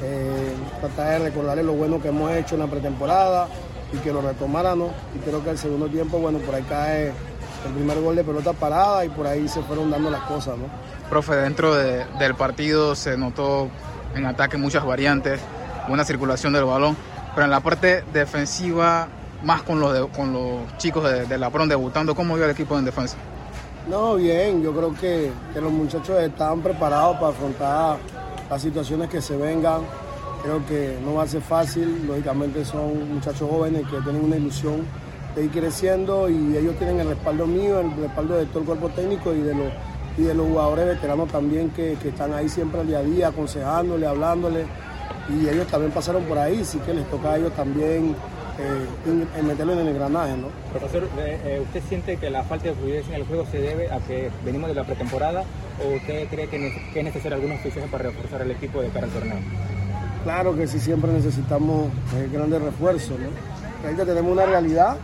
eh, 0.00 0.52
tratar 0.80 1.18
de 1.18 1.30
recordarle 1.30 1.64
lo 1.64 1.72
bueno 1.72 2.00
que 2.00 2.08
hemos 2.08 2.30
hecho 2.30 2.54
en 2.54 2.60
la 2.60 2.68
pretemporada 2.68 3.48
y 3.92 3.96
que 3.96 4.12
lo 4.12 4.22
retomáramos. 4.22 4.92
Y 5.16 5.18
creo 5.18 5.42
que 5.42 5.50
el 5.50 5.58
segundo 5.58 5.88
tiempo, 5.88 6.18
bueno, 6.18 6.38
por 6.38 6.54
ahí 6.54 6.62
cae 6.68 7.08
el 7.66 7.72
primer 7.74 8.00
gol 8.00 8.14
de 8.14 8.22
pelota 8.22 8.52
parada 8.52 9.04
y 9.04 9.08
por 9.08 9.26
ahí 9.26 9.48
se 9.48 9.60
fueron 9.62 9.90
dando 9.90 10.10
las 10.10 10.22
cosas, 10.22 10.56
¿no? 10.56 10.66
Profe, 11.10 11.34
dentro 11.34 11.74
de, 11.74 12.04
del 12.20 12.36
partido 12.36 12.94
se 12.94 13.16
notó 13.16 13.68
en 14.14 14.26
ataque 14.26 14.56
muchas 14.56 14.84
variantes, 14.84 15.40
buena 15.88 16.04
circulación 16.04 16.52
del 16.52 16.64
balón, 16.64 16.96
pero 17.34 17.44
en 17.44 17.50
la 17.50 17.60
parte 17.60 18.04
defensiva, 18.12 19.08
más 19.42 19.62
con 19.62 19.80
los, 19.80 19.92
de, 19.92 20.06
con 20.08 20.32
los 20.32 20.76
chicos 20.78 21.04
de, 21.04 21.26
de 21.26 21.38
la 21.38 21.50
PRON 21.50 21.68
debutando, 21.68 22.14
¿cómo 22.14 22.34
vio 22.34 22.44
el 22.44 22.50
equipo 22.50 22.78
en 22.78 22.84
defensa? 22.84 23.16
No, 23.88 24.14
bien, 24.14 24.62
yo 24.62 24.72
creo 24.72 24.94
que, 24.94 25.32
que 25.52 25.60
los 25.60 25.72
muchachos 25.72 26.20
estaban 26.20 26.60
preparados 26.60 27.16
para 27.16 27.28
afrontar 27.28 27.98
las 28.48 28.62
situaciones 28.62 29.08
que 29.08 29.20
se 29.20 29.36
vengan. 29.36 29.80
Creo 30.42 30.64
que 30.66 30.98
no 31.04 31.14
va 31.14 31.24
a 31.24 31.26
ser 31.26 31.42
fácil, 31.42 32.06
lógicamente 32.06 32.64
son 32.64 33.14
muchachos 33.14 33.48
jóvenes 33.48 33.82
que 33.88 34.00
tienen 34.00 34.24
una 34.24 34.36
ilusión 34.36 34.84
de 35.34 35.44
ir 35.44 35.50
creciendo 35.50 36.28
y 36.28 36.56
ellos 36.56 36.76
tienen 36.76 37.00
el 37.00 37.08
respaldo 37.08 37.46
mío, 37.46 37.80
el 37.80 37.90
respaldo 37.96 38.36
de 38.36 38.46
todo 38.46 38.60
el 38.60 38.66
cuerpo 38.66 38.88
técnico 38.90 39.32
y 39.32 39.40
de 39.40 39.54
los, 39.54 39.68
y 40.16 40.22
de 40.22 40.34
los 40.34 40.46
jugadores 40.46 40.86
veteranos 40.86 41.30
también 41.30 41.70
que, 41.70 41.96
que 42.02 42.08
están 42.08 42.32
ahí 42.34 42.48
siempre 42.48 42.80
al 42.80 42.86
día 42.86 42.98
a 42.98 43.02
día, 43.02 43.28
aconsejándole, 43.28 44.06
hablándole 44.06 44.64
y 45.28 45.48
ellos 45.48 45.66
también 45.68 45.92
pasaron 45.92 46.24
por 46.24 46.38
ahí, 46.38 46.64
sí 46.64 46.78
que 46.78 46.92
les 46.92 47.08
toca 47.08 47.32
a 47.32 47.36
ellos 47.38 47.52
también 47.54 48.14
eh, 48.58 49.42
meterlo 49.42 49.72
en 49.74 49.78
el 49.80 49.88
engranaje. 49.88 50.36
¿no? 50.36 50.48
Profesor, 50.70 51.08
eh, 51.18 51.60
¿usted 51.62 51.82
siente 51.88 52.16
que 52.16 52.30
la 52.30 52.42
falta 52.42 52.68
de 52.68 52.74
fluidez 52.74 53.08
en 53.08 53.14
el 53.14 53.24
juego 53.24 53.46
se 53.50 53.58
debe 53.58 53.90
a 53.90 53.98
que 54.00 54.30
venimos 54.44 54.68
de 54.68 54.74
la 54.74 54.84
pretemporada 54.84 55.44
o 55.82 55.96
usted 55.96 56.28
cree 56.28 56.48
que, 56.48 56.72
que 56.92 56.98
es 56.98 57.04
necesario 57.04 57.36
algunos 57.36 57.60
fichajes 57.60 57.90
para 57.90 58.04
reforzar 58.04 58.42
el 58.42 58.50
equipo 58.50 58.82
de 58.82 58.88
cara 58.88 59.06
al 59.06 59.12
torneo? 59.12 59.38
Claro 60.24 60.54
que 60.54 60.66
sí, 60.66 60.78
siempre 60.78 61.12
necesitamos 61.12 61.88
eh, 62.16 62.28
grandes 62.32 62.62
refuerzos. 62.62 63.18
¿no? 63.18 63.28
Ahorita 63.84 64.04
tenemos 64.04 64.32
una 64.32 64.46
realidad, 64.46 64.96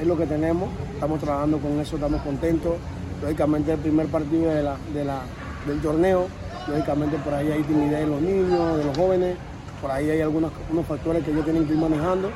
es 0.00 0.06
lo 0.06 0.16
que 0.16 0.26
tenemos, 0.26 0.68
estamos 0.94 1.20
trabajando 1.20 1.58
con 1.58 1.78
eso, 1.80 1.96
estamos 1.96 2.22
contentos. 2.22 2.74
Lógicamente 3.22 3.72
el 3.72 3.78
primer 3.78 4.06
partido 4.06 4.50
de 4.50 4.62
la, 4.62 4.76
de 4.92 5.04
la, 5.04 5.22
del 5.66 5.80
torneo, 5.80 6.26
lógicamente 6.68 7.16
por 7.18 7.34
ahí 7.34 7.50
hay 7.50 7.62
timidez 7.62 8.00
de 8.00 8.06
los 8.06 8.20
niños, 8.20 8.78
de 8.78 8.84
los 8.84 8.96
jóvenes, 8.96 9.36
por 9.80 9.90
ahí 9.90 10.10
hay 10.10 10.20
algunos 10.20 10.52
unos 10.70 10.86
factores 10.86 11.24
que 11.24 11.30
ellos 11.30 11.44
tienen 11.44 11.66
que 11.66 11.74
ir 11.74 11.78
manejando. 11.78 12.30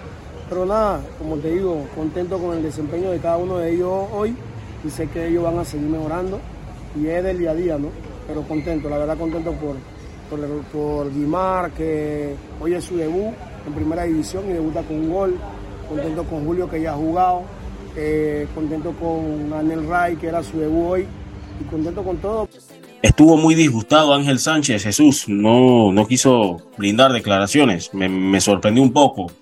Pero 0.49 0.67
nada, 0.67 1.01
como 1.19 1.37
te 1.37 1.51
digo, 1.51 1.87
contento 1.95 2.39
con 2.39 2.57
el 2.57 2.63
desempeño 2.63 3.11
de 3.11 3.19
cada 3.19 3.37
uno 3.37 3.59
de 3.59 3.73
ellos 3.73 4.09
hoy. 4.13 4.35
Y 4.85 4.91
sé 4.91 5.07
que 5.09 5.29
ellos 5.29 5.45
van 5.45 5.59
a 5.59 5.65
seguir 5.65 5.89
mejorando. 5.89 6.41
Y 7.01 7.07
es 7.07 7.23
del 7.23 7.39
día 7.39 7.53
a 7.53 7.55
día, 7.55 7.79
¿no? 7.79 7.89
Pero 8.27 8.43
contento, 8.43 8.89
la 8.89 8.99
verdad 8.99 9.17
contento 9.17 9.53
por, 9.53 9.77
por, 10.29 10.49
por 10.73 11.13
Guimar, 11.13 11.71
que 11.71 12.35
hoy 12.61 12.75
es 12.75 12.85
su 12.85 12.97
debut 12.97 13.33
en 13.67 13.73
primera 13.75 14.05
división 14.05 14.45
y 14.49 14.53
debuta 14.53 14.83
con 14.83 14.97
un 14.97 15.13
gol, 15.13 15.37
contento 15.89 16.25
con 16.25 16.45
Julio 16.45 16.69
que 16.69 16.81
ya 16.81 16.93
ha 16.93 16.97
jugado, 16.97 17.43
eh, 17.97 18.47
contento 18.55 18.93
con 18.93 19.53
Anel 19.53 19.87
Ray 19.87 20.17
que 20.17 20.29
era 20.29 20.43
su 20.43 20.59
debut 20.59 20.87
hoy 20.91 21.07
y 21.61 21.65
contento 21.65 22.03
con 22.03 22.19
todo. 22.19 22.49
Estuvo 23.03 23.37
muy 23.37 23.55
disgustado 23.55 24.13
Ángel 24.13 24.39
Sánchez, 24.39 24.83
Jesús, 24.83 25.25
no, 25.27 25.91
no 25.91 26.07
quiso 26.07 26.59
brindar 26.77 27.13
declaraciones, 27.13 27.95
me, 27.95 28.09
me 28.09 28.41
sorprendió 28.41 28.83
un 28.83 28.93
poco 28.93 29.33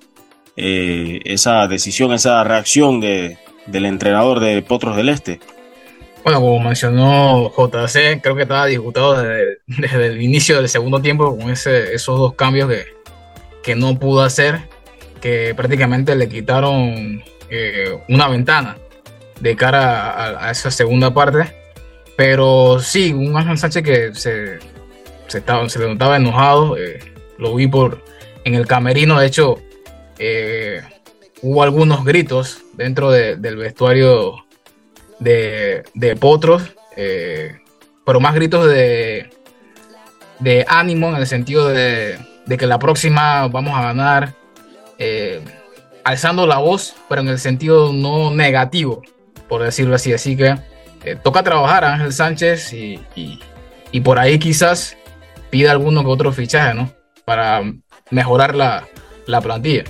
eh, 0.57 1.21
esa 1.25 1.69
decisión, 1.69 2.13
esa 2.13 2.43
reacción 2.45 3.01
de, 3.01 3.39
del 3.67 3.87
entrenador 3.87 4.41
de 4.41 4.61
Potros 4.63 4.97
del 4.97 5.09
Este. 5.09 5.41
Bueno, 6.25 6.41
como 6.41 6.59
mencionó 6.61 7.51
JC, 7.51 8.21
creo 8.21 8.35
que 8.35 8.43
estaba 8.43 8.67
disgustado 8.67 9.23
desde, 9.23 9.59
desde 9.67 10.07
el 10.07 10.21
inicio 10.21 10.57
del 10.57 10.69
segundo 10.69 11.01
tiempo 11.01 11.37
con 11.37 11.51
ese, 11.51 11.95
esos 11.95 12.19
dos 12.19 12.35
cambios 12.35 12.69
que, 12.69 12.85
que 13.63 13.77
no 13.77 13.99
pudo 13.99 14.23
hacer, 14.23 14.69
que 15.21 15.55
prácticamente 15.55 16.17
le 16.17 16.29
quitaron 16.29 17.23
eh, 17.51 17.99
una 18.09 18.29
ventana 18.29 18.77
de 19.41 19.57
cara 19.57 20.47
a, 20.47 20.51
esa 20.51 20.71
segunda 20.71 21.13
parte. 21.13 21.55
Pero 22.17 22.81
sí, 22.81 23.13
un 23.13 23.37
Ángel 23.37 23.59
Sánchez 23.59 23.83
que 23.83 24.15
se, 24.15 24.59
estaba, 25.33 25.69
se 25.69 25.79
le 25.79 25.87
notaba 25.87 26.17
enojado, 26.17 26.77
eh, 26.77 26.99
lo 27.39 27.55
vi 27.55 27.69
por 27.69 28.03
en 28.45 28.55
el 28.55 28.67
camerino, 28.67 29.21
de 29.21 29.27
hecho, 29.27 29.59
eh, 30.19 30.83
hubo 31.43 31.63
algunos 31.63 32.05
gritos 32.05 32.63
dentro 32.73 33.11
de, 33.11 33.37
del 33.37 33.57
vestuario 33.57 34.45
de, 35.21 35.85
de 35.95 36.17
Potros, 36.17 36.75
pero 38.05 38.21
más 38.21 38.35
gritos 38.35 38.67
de, 38.67 39.31
de, 40.41 40.65
ánimo 40.67 41.11
en 41.11 41.17
el 41.17 41.27
sentido 41.27 41.69
de, 41.69 42.19
que 42.59 42.67
la 42.67 42.79
próxima 42.79 43.47
vamos 43.49 43.77
a 43.77 43.83
ganar, 43.83 44.35
alzando 46.09 46.47
la 46.47 46.57
voz, 46.57 46.95
pero 47.07 47.21
en 47.21 47.29
el 47.29 47.39
sentido 47.39 47.93
no 47.93 48.31
negativo, 48.31 49.03
por 49.47 49.63
decirlo 49.63 49.95
así. 49.95 50.15
Así 50.15 50.39
que 50.39 50.57
eh, 51.05 51.17
toca 51.23 51.43
trabajar 51.43 51.85
Ángel 51.85 52.15
Sánchez 52.15 52.73
y, 52.73 52.99
y, 53.15 53.39
y, 53.93 54.01
por 54.01 54.19
ahí 54.19 54.39
quizás 54.39 54.97
pida 55.51 55.71
alguno 55.71 56.03
que 56.03 56.09
otro 56.09 56.33
fichaje, 56.33 56.73
¿no? 56.73 56.91
Para 57.27 57.61
mejorar 58.11 58.55
la, 58.55 58.89
la 59.27 59.43
plantilla. 59.43 59.85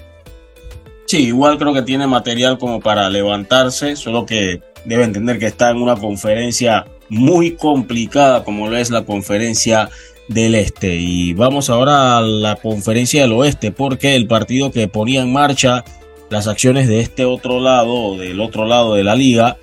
Sí, 1.07 1.27
igual 1.29 1.57
creo 1.57 1.73
que 1.73 1.83
tiene 1.83 2.09
material 2.09 2.59
como 2.59 2.81
para 2.81 3.09
levantarse, 3.09 3.95
solo 3.95 4.27
que 4.27 4.61
debe 4.85 5.05
entender 5.05 5.39
que 5.39 5.47
está 5.47 5.71
en 5.71 5.77
una 5.77 5.95
conferencia 5.95 6.85
muy 7.09 7.53
complicada 7.53 8.43
como 8.43 8.69
lo 8.69 8.77
es 8.77 8.91
la 8.91 9.05
conferencia 9.05 9.89
del 10.27 10.57
este. 10.57 10.97
Y 10.97 11.33
vamos 11.33 11.71
ahora 11.71 12.19
a 12.19 12.23
la 12.23 12.57
conferencia 12.57 13.23
del 13.23 13.33
oeste, 13.35 13.71
porque 13.71 14.17
el 14.17 14.27
partido 14.27 14.73
que 14.73 14.89
ponía 14.89 15.23
en 15.23 15.33
marcha 15.33 15.85
las 16.31 16.47
acciones 16.47 16.89
de 16.89 17.01
este 17.01 17.25
otro 17.25 17.61
lado, 17.61 18.17
del 18.17 18.41
otro 18.41 18.67
lado 18.67 18.95
de 18.95 19.05
la 19.05 19.15
liga, 19.15 19.57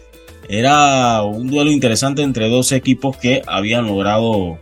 era 0.48 1.24
un 1.24 1.48
duelo 1.48 1.72
interesante 1.72 2.22
entre 2.22 2.50
dos 2.50 2.72
equipos 2.72 3.18
que 3.18 3.42
habían 3.48 3.88
logrado 3.88 4.60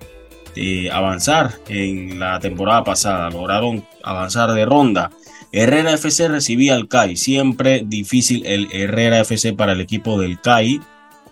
eh, 0.55 0.89
avanzar 0.91 1.55
en 1.67 2.19
la 2.19 2.39
temporada 2.39 2.83
pasada, 2.83 3.29
lograron 3.29 3.85
avanzar 4.03 4.53
de 4.53 4.65
ronda. 4.65 5.11
Herrera 5.51 5.93
FC 5.93 6.27
recibía 6.27 6.75
al 6.75 6.87
CAI, 6.87 7.15
siempre 7.15 7.83
difícil 7.85 8.45
el 8.45 8.67
Herrera 8.71 9.19
FC 9.19 9.53
para 9.53 9.73
el 9.73 9.81
equipo 9.81 10.19
del 10.19 10.39
CAI, 10.39 10.79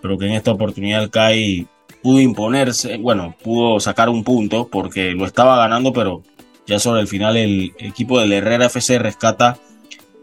pero 0.01 0.17
que 0.17 0.27
en 0.27 0.34
esta 0.34 0.51
oportunidad 0.51 1.03
el 1.03 1.10
CAI 1.10 1.67
pudo 2.01 2.19
imponerse, 2.19 2.97
bueno, 2.97 3.36
pudo 3.43 3.79
sacar 3.79 4.10
un 4.10 4.23
punto 4.23 4.67
porque 4.71 5.12
lo 5.12 5.25
estaba 5.25 5.57
ganando, 5.57 5.93
pero 5.93 6.23
ya 6.67 6.79
sobre 6.79 7.01
el 7.01 7.07
final 7.07 7.38
el 7.38 7.73
equipo 7.79 8.19
del 8.19 8.34
Herrera 8.34 8.67
FC 8.67 8.99
rescata 8.99 9.57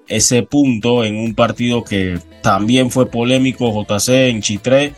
ese 0.09 0.43
punto 0.43 1.05
en 1.05 1.17
un 1.17 1.35
partido 1.35 1.85
que 1.85 2.19
también 2.43 2.91
fue 2.91 3.11
polémico, 3.11 3.71
JC 3.73 4.29
en 4.29 4.43
Chitré, 4.43 4.95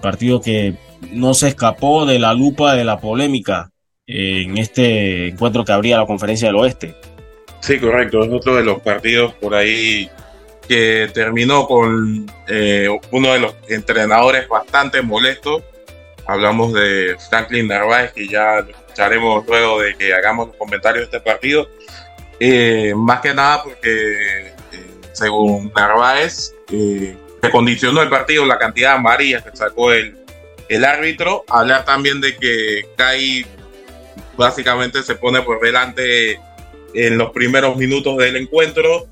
partido 0.00 0.40
que 0.40 0.74
no 1.12 1.34
se 1.34 1.48
escapó 1.48 2.06
de 2.06 2.18
la 2.18 2.34
lupa 2.34 2.74
de 2.74 2.84
la 2.84 3.00
polémica 3.00 3.70
en 4.06 4.58
este 4.58 5.28
encuentro 5.28 5.64
que 5.64 5.72
abría 5.72 5.98
la 5.98 6.06
conferencia 6.06 6.48
del 6.48 6.56
oeste. 6.56 6.94
Sí, 7.60 7.78
correcto. 7.78 8.24
Es 8.24 8.32
otro 8.32 8.56
de 8.56 8.64
los 8.64 8.80
partidos 8.80 9.34
por 9.34 9.54
ahí 9.54 10.10
que 10.66 11.10
terminó 11.12 11.66
con 11.66 12.26
eh, 12.48 12.88
uno 13.10 13.32
de 13.32 13.40
los 13.40 13.54
entrenadores 13.68 14.48
bastante 14.48 15.02
molestos. 15.02 15.62
Hablamos 16.26 16.72
de 16.72 17.16
Franklin 17.28 17.68
Narváez, 17.68 18.12
que 18.12 18.28
ya 18.28 18.60
escucharemos 18.60 19.46
luego 19.46 19.80
de 19.80 19.96
que 19.96 20.14
hagamos 20.14 20.48
los 20.48 20.56
comentarios 20.56 21.10
de 21.10 21.16
este 21.16 21.20
partido. 21.20 21.68
Eh, 22.42 22.94
más 22.96 23.20
que 23.20 23.34
nada 23.34 23.62
porque, 23.62 24.46
eh, 24.46 24.54
según 25.12 25.70
Narváez, 25.76 26.54
se 26.68 27.50
condicionó 27.52 28.00
el 28.00 28.08
partido 28.08 28.46
la 28.46 28.58
cantidad 28.58 28.92
de 28.92 28.96
amarillas 28.96 29.44
que 29.44 29.54
sacó 29.54 29.92
el, 29.92 30.16
el 30.68 30.84
árbitro. 30.86 31.44
Hablar 31.48 31.84
también 31.84 32.20
de 32.22 32.36
que 32.36 32.86
Kai 32.96 33.44
básicamente 34.38 35.02
se 35.02 35.16
pone 35.16 35.42
por 35.42 35.60
delante 35.60 36.40
en 36.94 37.18
los 37.18 37.30
primeros 37.30 37.76
minutos 37.76 38.16
del 38.16 38.36
encuentro 38.36 39.06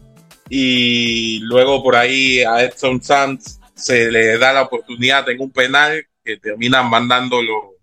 y 0.49 1.41
luego 1.41 1.83
por 1.83 1.97
ahí 1.97 2.43
a 2.43 2.63
Edson 2.63 3.03
Sanz 3.03 3.61
se 3.75 4.11
le 4.11 4.39
da 4.39 4.55
la 4.55 4.63
oportunidad 4.63 5.29
en 5.29 5.43
un 5.43 5.51
penal 5.51 6.07
que 6.25 6.39
termina 6.39 6.83
mandándolo 6.83 7.75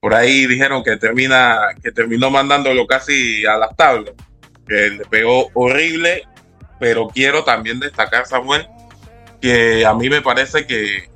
por 0.00 0.14
ahí 0.14 0.46
dijeron 0.46 0.82
que 0.82 0.96
termina 0.96 1.58
que 1.82 1.92
terminó 1.92 2.30
mandándolo 2.30 2.86
casi 2.86 3.44
a 3.44 3.58
las 3.58 3.76
tablas 3.76 4.14
que 4.68 4.90
le 4.90 5.04
pegó 5.06 5.48
horrible 5.54 6.26
pero 6.78 7.08
quiero 7.08 7.44
también 7.44 7.80
destacar 7.80 8.26
Samuel 8.26 8.66
que 9.40 9.86
a 9.86 9.94
mí 9.94 10.08
me 10.10 10.20
parece 10.20 10.66
que, 10.66 11.08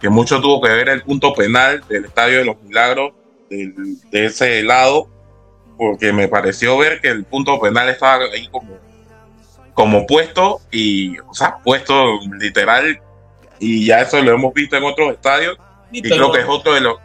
que 0.00 0.08
mucho 0.08 0.40
tuvo 0.40 0.60
que 0.60 0.70
ver 0.70 0.88
el 0.88 1.02
punto 1.02 1.34
penal 1.34 1.84
del 1.88 2.06
Estadio 2.06 2.38
de 2.38 2.44
los 2.44 2.60
Milagros 2.62 3.12
de 3.50 4.24
ese 4.26 4.62
lado 4.62 5.08
porque 5.76 6.12
me 6.12 6.28
pareció 6.28 6.76
ver 6.76 7.00
que 7.00 7.08
el 7.08 7.24
punto 7.24 7.58
penal 7.60 7.88
estaba 7.88 8.24
ahí 8.24 8.48
como, 8.48 8.76
como 9.74 10.06
puesto 10.06 10.60
y, 10.70 11.18
o 11.20 11.32
sea, 11.32 11.58
puesto 11.58 12.18
literal 12.38 13.00
y 13.60 13.86
ya 13.86 14.00
eso 14.00 14.20
lo 14.20 14.32
hemos 14.32 14.52
visto 14.52 14.76
en 14.76 14.84
otros 14.84 15.12
estadios 15.12 15.56
y, 15.90 16.02
creo 16.02 16.32
que 16.32 16.40
es 16.40 16.46
otro 16.48 16.74
de 16.74 16.80
los 16.80 16.98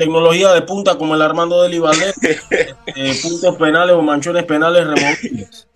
tecnología 0.00 0.52
de 0.52 0.62
punta 0.62 0.98
como 0.98 1.14
el 1.14 1.22
Armando 1.22 1.62
del 1.62 1.74
Ibadet, 1.74 2.16
eh, 2.50 3.14
puntos 3.22 3.56
penales 3.56 3.94
o 3.94 4.02
manchones 4.02 4.44
penales 4.44 4.86
removibles. 4.86 5.68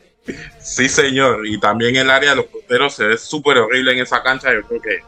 Sí, 0.58 0.88
señor, 0.88 1.46
y 1.46 1.60
también 1.60 1.96
el 1.96 2.10
área 2.10 2.30
de 2.30 2.37
los 2.37 2.46
porteros 2.46 2.94
se 2.94 3.04
ve 3.04 3.18
súper 3.18 3.58
horrible 3.58 3.92
en 3.92 3.98
esa 4.00 4.22
cancha, 4.22 4.52
yo 4.52 4.62
creo 4.62 4.80
que 4.80 4.98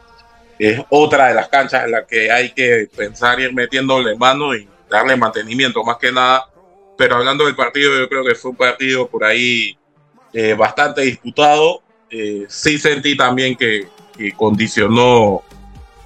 es 0.59 0.81
otra 0.89 1.27
de 1.27 1.33
las 1.33 1.49
canchas 1.49 1.83
en 1.85 1.91
las 1.91 2.05
que 2.05 2.31
hay 2.31 2.51
que 2.51 2.87
pensar 2.95 3.39
ir 3.39 3.53
metiéndole 3.53 4.15
mano 4.15 4.55
y 4.55 4.67
darle 4.89 5.15
mantenimiento 5.15 5.83
más 5.83 5.97
que 5.97 6.11
nada 6.11 6.45
pero 6.97 7.15
hablando 7.15 7.45
del 7.45 7.55
partido, 7.55 7.97
yo 7.97 8.09
creo 8.09 8.25
que 8.25 8.35
fue 8.35 8.51
un 8.51 8.57
partido 8.57 9.07
por 9.07 9.23
ahí 9.23 9.77
eh, 10.33 10.55
bastante 10.55 11.01
disputado. 11.01 11.83
Eh, 12.09 12.45
sí 12.49 12.79
sentí 12.79 13.15
también 13.15 13.55
que, 13.55 13.87
condicionó 14.35 15.43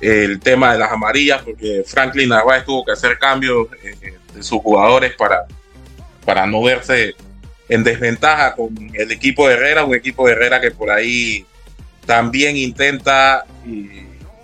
el 0.01 0.39
tema 0.39 0.73
de 0.73 0.79
las 0.79 0.91
amarillas, 0.91 1.43
porque 1.43 1.83
Franklin 1.85 2.29
Narváez 2.29 2.65
tuvo 2.65 2.83
que 2.83 2.91
hacer 2.91 3.17
cambios 3.19 3.67
eh, 3.83 4.15
de 4.33 4.43
sus 4.43 4.59
jugadores 4.59 5.13
para, 5.15 5.45
para 6.25 6.45
no 6.45 6.63
verse 6.63 7.15
en 7.69 7.83
desventaja 7.83 8.55
con 8.55 8.75
el 8.93 9.11
equipo 9.11 9.47
de 9.47 9.53
Herrera, 9.53 9.85
un 9.85 9.95
equipo 9.95 10.27
de 10.27 10.33
Herrera 10.33 10.59
que 10.59 10.71
por 10.71 10.89
ahí 10.89 11.45
también 12.05 12.57
intenta 12.57 13.45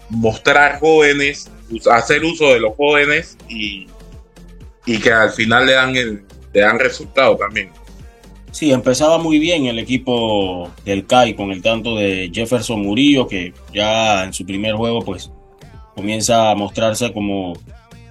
mostrar 0.09 0.79
jóvenes, 0.79 1.49
hacer 1.91 2.23
uso 2.23 2.53
de 2.53 2.59
los 2.59 2.75
jóvenes 2.75 3.37
y, 3.49 3.87
y 4.85 4.99
que 4.99 5.11
al 5.11 5.31
final 5.31 5.65
le 5.65 5.73
dan 5.73 5.95
el, 5.95 6.23
te 6.53 6.59
dan 6.59 6.79
resultado 6.79 7.35
también. 7.35 7.69
Sí, 8.51 8.71
empezaba 8.71 9.17
muy 9.17 9.39
bien 9.39 9.65
el 9.65 9.77
equipo 9.77 10.71
del 10.85 11.05
CAI 11.05 11.35
con 11.35 11.51
el 11.51 11.61
tanto 11.61 11.95
de 11.95 12.31
Jefferson 12.33 12.81
Murillo, 12.81 13.27
que 13.27 13.53
ya 13.73 14.23
en 14.23 14.33
su 14.33 14.45
primer 14.45 14.73
juego 14.75 15.03
pues 15.03 15.29
comienza 15.97 16.51
a 16.51 16.55
mostrarse 16.55 17.11
como 17.11 17.53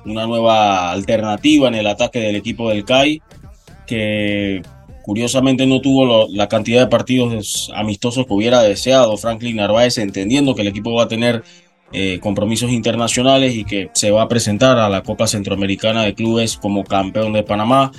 una 0.05 0.27
nueva 0.27 0.91
alternativa 0.91 1.69
en 1.69 1.77
el 1.77 1.87
ataque 1.87 2.19
del 2.19 2.35
equipo 2.35 2.69
del 2.69 2.85
CAI, 2.85 3.23
que 3.87 4.61
curiosamente 5.05 5.67
no 5.67 5.81
tuvo 5.81 6.27
la 6.29 6.49
cantidad 6.49 6.81
de 6.81 6.89
partidos 6.89 7.71
amistosos 7.73 8.27
que 8.27 8.35
hubiera 8.35 8.61
deseado 8.63 9.17
Franklin 9.17 9.57
Narváez, 9.57 9.99
entendiendo 9.99 10.57
que 10.57 10.63
el 10.63 10.69
equipo 10.69 10.95
va 10.95 11.05
a 11.05 11.09
tener 11.09 11.45
eh, 11.93 12.19
compromisos 12.21 12.73
internacionales 12.73 13.55
y 13.55 13.65
que 13.65 13.89
se 13.95 14.11
va 14.11 14.23
a 14.23 14.29
presentar 14.29 14.79
a 14.79 14.89
la 14.89 15.03
Copa 15.05 15.29
Centroamericana 15.29 16.03
de 16.03 16.15
Clubes 16.15 16.57
como 16.57 16.83
campeón 16.83 17.33
de 17.35 17.45
Panamá. 17.45 17.93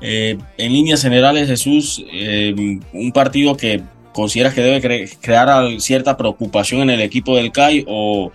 Eh, 0.00 0.38
en 0.58 0.72
líneas 0.72 1.02
generales, 1.02 1.48
Jesús, 1.48 2.04
eh, 2.12 2.54
un 2.92 3.10
partido 3.10 3.56
que 3.56 3.82
consideras 4.12 4.54
que 4.54 4.62
debe 4.62 5.08
crear 5.20 5.80
cierta 5.80 6.16
preocupación 6.16 6.82
en 6.82 6.90
el 6.90 7.00
equipo 7.00 7.34
del 7.34 7.50
CAI 7.50 7.84
o 7.88 8.30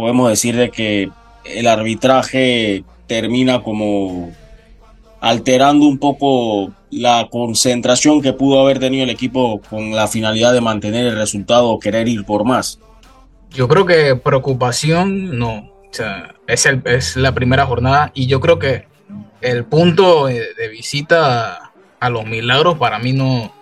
podemos 0.00 0.28
decir 0.28 0.56
de 0.56 0.70
que 0.70 1.10
el 1.44 1.66
arbitraje 1.66 2.84
termina 3.06 3.62
como 3.62 4.32
alterando 5.20 5.86
un 5.86 5.98
poco 5.98 6.72
la 6.90 7.28
concentración 7.30 8.20
que 8.20 8.32
pudo 8.32 8.60
haber 8.60 8.78
tenido 8.78 9.04
el 9.04 9.10
equipo 9.10 9.60
con 9.68 9.94
la 9.94 10.08
finalidad 10.08 10.52
de 10.52 10.60
mantener 10.60 11.06
el 11.06 11.16
resultado 11.16 11.68
o 11.68 11.78
querer 11.78 12.08
ir 12.08 12.24
por 12.24 12.44
más. 12.44 12.80
Yo 13.50 13.68
creo 13.68 13.86
que 13.86 14.16
preocupación 14.16 15.38
no. 15.38 15.70
O 15.90 15.92
sea, 15.92 16.34
es, 16.46 16.66
el, 16.66 16.82
es 16.84 17.16
la 17.16 17.32
primera 17.32 17.66
jornada 17.66 18.12
y 18.14 18.26
yo 18.26 18.40
creo 18.40 18.58
que 18.58 18.86
el 19.40 19.64
punto 19.64 20.26
de 20.26 20.68
visita 20.70 21.72
a 21.98 22.10
los 22.10 22.26
milagros 22.26 22.78
para 22.78 22.98
mí 22.98 23.12
no, 23.12 23.52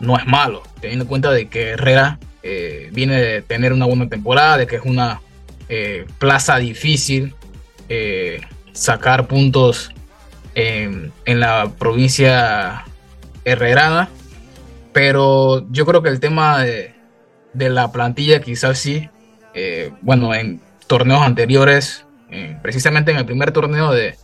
no 0.00 0.16
es 0.16 0.26
malo, 0.26 0.62
teniendo 0.80 1.04
en 1.04 1.08
cuenta 1.08 1.30
de 1.30 1.48
que 1.48 1.70
Herrera 1.70 2.18
eh, 2.42 2.90
viene 2.92 3.20
de 3.20 3.42
tener 3.42 3.72
una 3.72 3.86
buena 3.86 4.08
temporada, 4.08 4.58
de 4.58 4.66
que 4.66 4.76
es 4.76 4.82
una 4.84 5.20
eh, 5.68 6.06
plaza 6.18 6.56
difícil 6.58 7.34
eh, 7.88 8.40
sacar 8.72 9.26
puntos 9.26 9.90
en, 10.54 11.12
la 11.26 11.72
provincia 11.78 12.84
herrerana, 13.44 14.08
pero 14.92 15.66
yo 15.70 15.84
creo 15.84 16.02
que 16.02 16.08
el 16.08 16.20
tema 16.20 16.62
de, 16.62 16.94
de 17.52 17.70
la 17.70 17.90
plantilla 17.92 18.40
quizás 18.40 18.78
sí, 18.78 19.08
bueno, 20.00 20.34
en 20.34 20.60
torneos 20.86 21.22
anteriores, 21.22 22.04
precisamente 22.62 23.12
en 23.12 23.18
el 23.18 23.24
primer 23.24 23.52
torneo 23.52 23.92
de, 23.92 24.16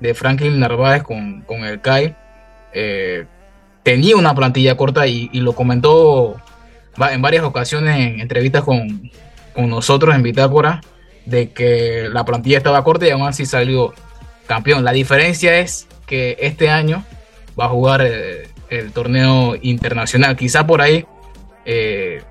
de 0.00 0.14
Franklin 0.14 0.58
Narváez 0.58 1.02
con, 1.02 1.44
el 1.48 1.80
CAI, 1.80 2.14
eh, 2.72 3.26
tenía 3.82 4.16
una 4.16 4.34
plantilla 4.34 4.76
corta 4.76 5.06
y, 5.06 5.28
lo 5.32 5.54
comentó 5.54 6.36
en 7.10 7.22
varias 7.22 7.44
ocasiones 7.44 7.96
en 7.98 8.20
entrevistas 8.20 8.64
con, 8.64 9.10
nosotros 9.56 10.14
en 10.14 10.22
Bitácora, 10.22 10.80
de 11.24 11.52
que 11.52 12.08
la 12.12 12.24
plantilla 12.24 12.58
estaba 12.58 12.84
corta 12.84 13.06
y 13.06 13.10
aún 13.10 13.26
así 13.26 13.46
salió 13.46 13.94
campeón. 14.46 14.84
La 14.84 14.92
diferencia 14.92 15.58
es 15.58 15.88
que 16.06 16.36
este 16.40 16.70
año 16.70 17.04
va 17.58 17.66
a 17.66 17.68
jugar 17.68 18.02
eh, 18.02 18.48
el, 18.70 18.92
torneo 18.92 19.56
internacional. 19.60 20.36
Quizá 20.36 20.66
por 20.66 20.80
ahí 20.80 21.04
eh, 21.64 22.22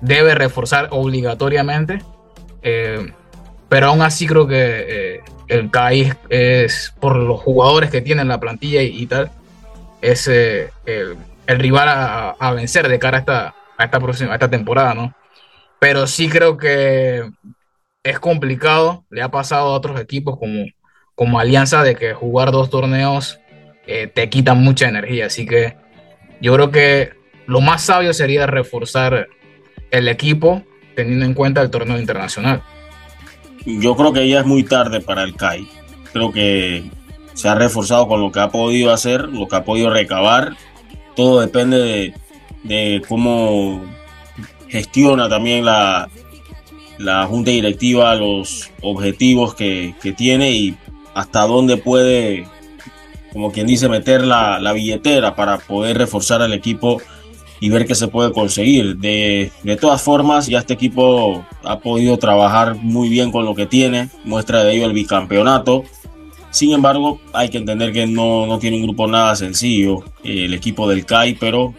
debe 0.00 0.34
reforzar 0.34 0.88
obligatoriamente, 0.90 2.02
pero 3.68 3.88
aún 3.88 4.02
así 4.02 4.26
creo 4.26 4.46
que 4.46 5.22
el 5.48 5.70
CAI 5.70 6.12
es 6.28 6.94
por 7.00 7.16
los 7.16 7.40
jugadores 7.40 7.90
que 7.90 8.00
tiene 8.00 8.22
en 8.22 8.28
la 8.28 8.40
plantilla 8.40 8.82
y, 8.82 9.06
tal, 9.06 9.30
es 10.00 10.28
eh, 10.28 10.70
el, 10.86 11.58
rival 11.58 11.88
a, 12.38 12.52
vencer 12.52 12.88
de 12.88 12.98
cara 12.98 13.18
a 13.18 13.20
esta, 13.20 13.54
a 13.76 13.84
esta, 13.84 14.00
próxima, 14.00 14.32
a 14.32 14.34
esta 14.34 14.50
temporada, 14.50 14.94
¿no? 14.94 15.14
Pero 15.80 16.06
sí 16.06 16.28
creo 16.28 16.56
que 16.56 17.30
es 18.02 18.18
complicado, 18.18 19.04
le 19.10 19.22
ha 19.22 19.30
pasado 19.30 19.68
a 19.68 19.76
otros 19.76 20.00
equipos 20.00 20.38
como, 20.38 20.66
como 21.14 21.38
Alianza 21.38 21.82
de 21.82 21.94
que 21.96 22.14
jugar 22.14 22.52
dos 22.52 22.70
torneos 22.70 23.38
eh, 23.86 24.06
te 24.06 24.28
quita 24.30 24.54
mucha 24.54 24.88
energía, 24.88 25.26
así 25.26 25.46
que 25.46 25.76
yo 26.40 26.54
creo 26.54 26.70
que 26.70 27.12
lo 27.46 27.60
más 27.60 27.82
sabio 27.82 28.12
sería 28.14 28.46
reforzar 28.46 29.28
el 29.90 30.08
equipo 30.08 30.62
teniendo 30.96 31.24
en 31.26 31.34
cuenta 31.34 31.60
el 31.60 31.70
torneo 31.70 31.98
internacional 31.98 32.62
yo 33.64 33.96
creo 33.96 34.12
que 34.12 34.28
ya 34.28 34.40
es 34.40 34.46
muy 34.46 34.62
tarde 34.62 35.00
para 35.00 35.22
el 35.22 35.34
CAI. 35.34 35.66
Creo 36.12 36.32
que 36.32 36.84
se 37.32 37.48
ha 37.48 37.54
reforzado 37.54 38.06
con 38.08 38.20
lo 38.20 38.30
que 38.30 38.40
ha 38.40 38.50
podido 38.50 38.92
hacer, 38.92 39.28
lo 39.28 39.48
que 39.48 39.56
ha 39.56 39.64
podido 39.64 39.90
recabar. 39.90 40.56
Todo 41.16 41.40
depende 41.40 42.14
de, 42.62 43.02
cómo 43.08 43.82
gestiona 44.74 45.28
también 45.28 45.64
la, 45.64 46.08
la 46.98 47.26
junta 47.26 47.52
directiva 47.52 48.16
los 48.16 48.72
objetivos 48.82 49.54
que, 49.54 49.94
tiene 50.16 50.50
y 50.50 50.76
hasta 51.14 51.42
dónde 51.42 51.76
puede, 51.76 52.48
como 53.32 53.52
quien 53.52 53.68
dice, 53.68 53.88
meter 53.88 54.26
la, 54.26 54.58
la 54.58 54.72
billetera 54.72 55.36
para 55.36 55.58
poder 55.58 55.96
reforzar 55.96 56.42
al 56.42 56.52
equipo 56.52 57.00
y 57.60 57.68
ver 57.68 57.86
qué 57.86 57.94
se 57.94 58.08
puede 58.08 58.32
conseguir. 58.32 58.96
De, 58.96 59.52
de, 59.62 59.76
todas 59.76 60.02
formas, 60.02 60.48
ya 60.48 60.58
este 60.58 60.74
equipo 60.74 61.46
ha 61.62 61.78
podido 61.78 62.18
trabajar 62.18 62.74
muy 62.74 63.08
bien 63.08 63.30
con 63.30 63.44
lo 63.44 63.54
que 63.54 63.66
tiene, 63.66 64.08
muestra 64.24 64.64
de 64.64 64.74
ello 64.74 64.86
el 64.86 64.92
bicampeonato. 64.92 65.84
Sin 66.50 66.72
embargo, 66.72 67.20
hay 67.32 67.48
que 67.48 67.58
entender 67.58 67.92
que 67.92 68.08
no, 68.08 68.46
no 68.46 68.58
tiene 68.58 68.78
un 68.78 68.82
grupo 68.82 69.06
nada 69.06 69.36
sencillo 69.36 70.02
el 70.24 70.52
equipo 70.52 70.88
del 70.88 71.06
CAI, 71.06 71.34
pero 71.34 71.74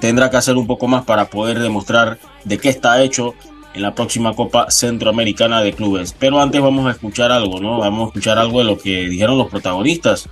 tendrá 0.00 0.30
que 0.30 0.36
hacer 0.36 0.56
un 0.56 0.66
poco 0.66 0.86
más 0.88 1.04
para 1.04 1.30
poder 1.30 1.58
demostrar 1.58 2.18
de 2.44 2.58
qué 2.58 2.68
está 2.68 3.02
hecho 3.02 3.34
en 3.74 3.82
la 3.82 3.94
próxima 3.94 4.34
Copa 4.34 4.70
Centroamericana 4.70 5.62
de 5.62 5.72
Clubes. 5.72 6.14
Pero 6.18 6.40
antes 6.40 6.60
vamos 6.60 6.86
a 6.86 6.90
escuchar 6.90 7.32
algo, 7.32 7.60
¿no? 7.60 7.78
Vamos 7.78 8.02
a 8.02 8.06
escuchar 8.08 8.38
algo 8.38 8.58
de 8.58 8.64
lo 8.64 8.78
que 8.78 9.08
dijeron 9.08 9.38
los 9.38 9.48
protagonistas 9.48 10.28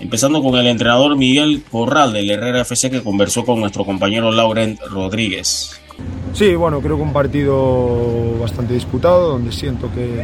Empezando 0.00 0.40
con 0.42 0.54
el 0.54 0.68
entrenador 0.68 1.16
Miguel 1.16 1.64
Corral 1.68 2.12
del 2.12 2.30
Herrera 2.30 2.60
FC 2.60 2.88
que 2.88 3.02
conversó 3.02 3.44
con 3.44 3.58
nuestro 3.58 3.84
compañero 3.84 4.30
Laurent 4.30 4.80
Rodríguez. 4.80 5.80
Sí, 6.32 6.54
bueno, 6.54 6.80
creo 6.80 6.96
que 6.96 7.02
un 7.02 7.12
partido 7.12 8.38
bastante 8.40 8.74
disputado, 8.74 9.30
donde 9.30 9.50
siento 9.50 9.90
que, 9.92 10.20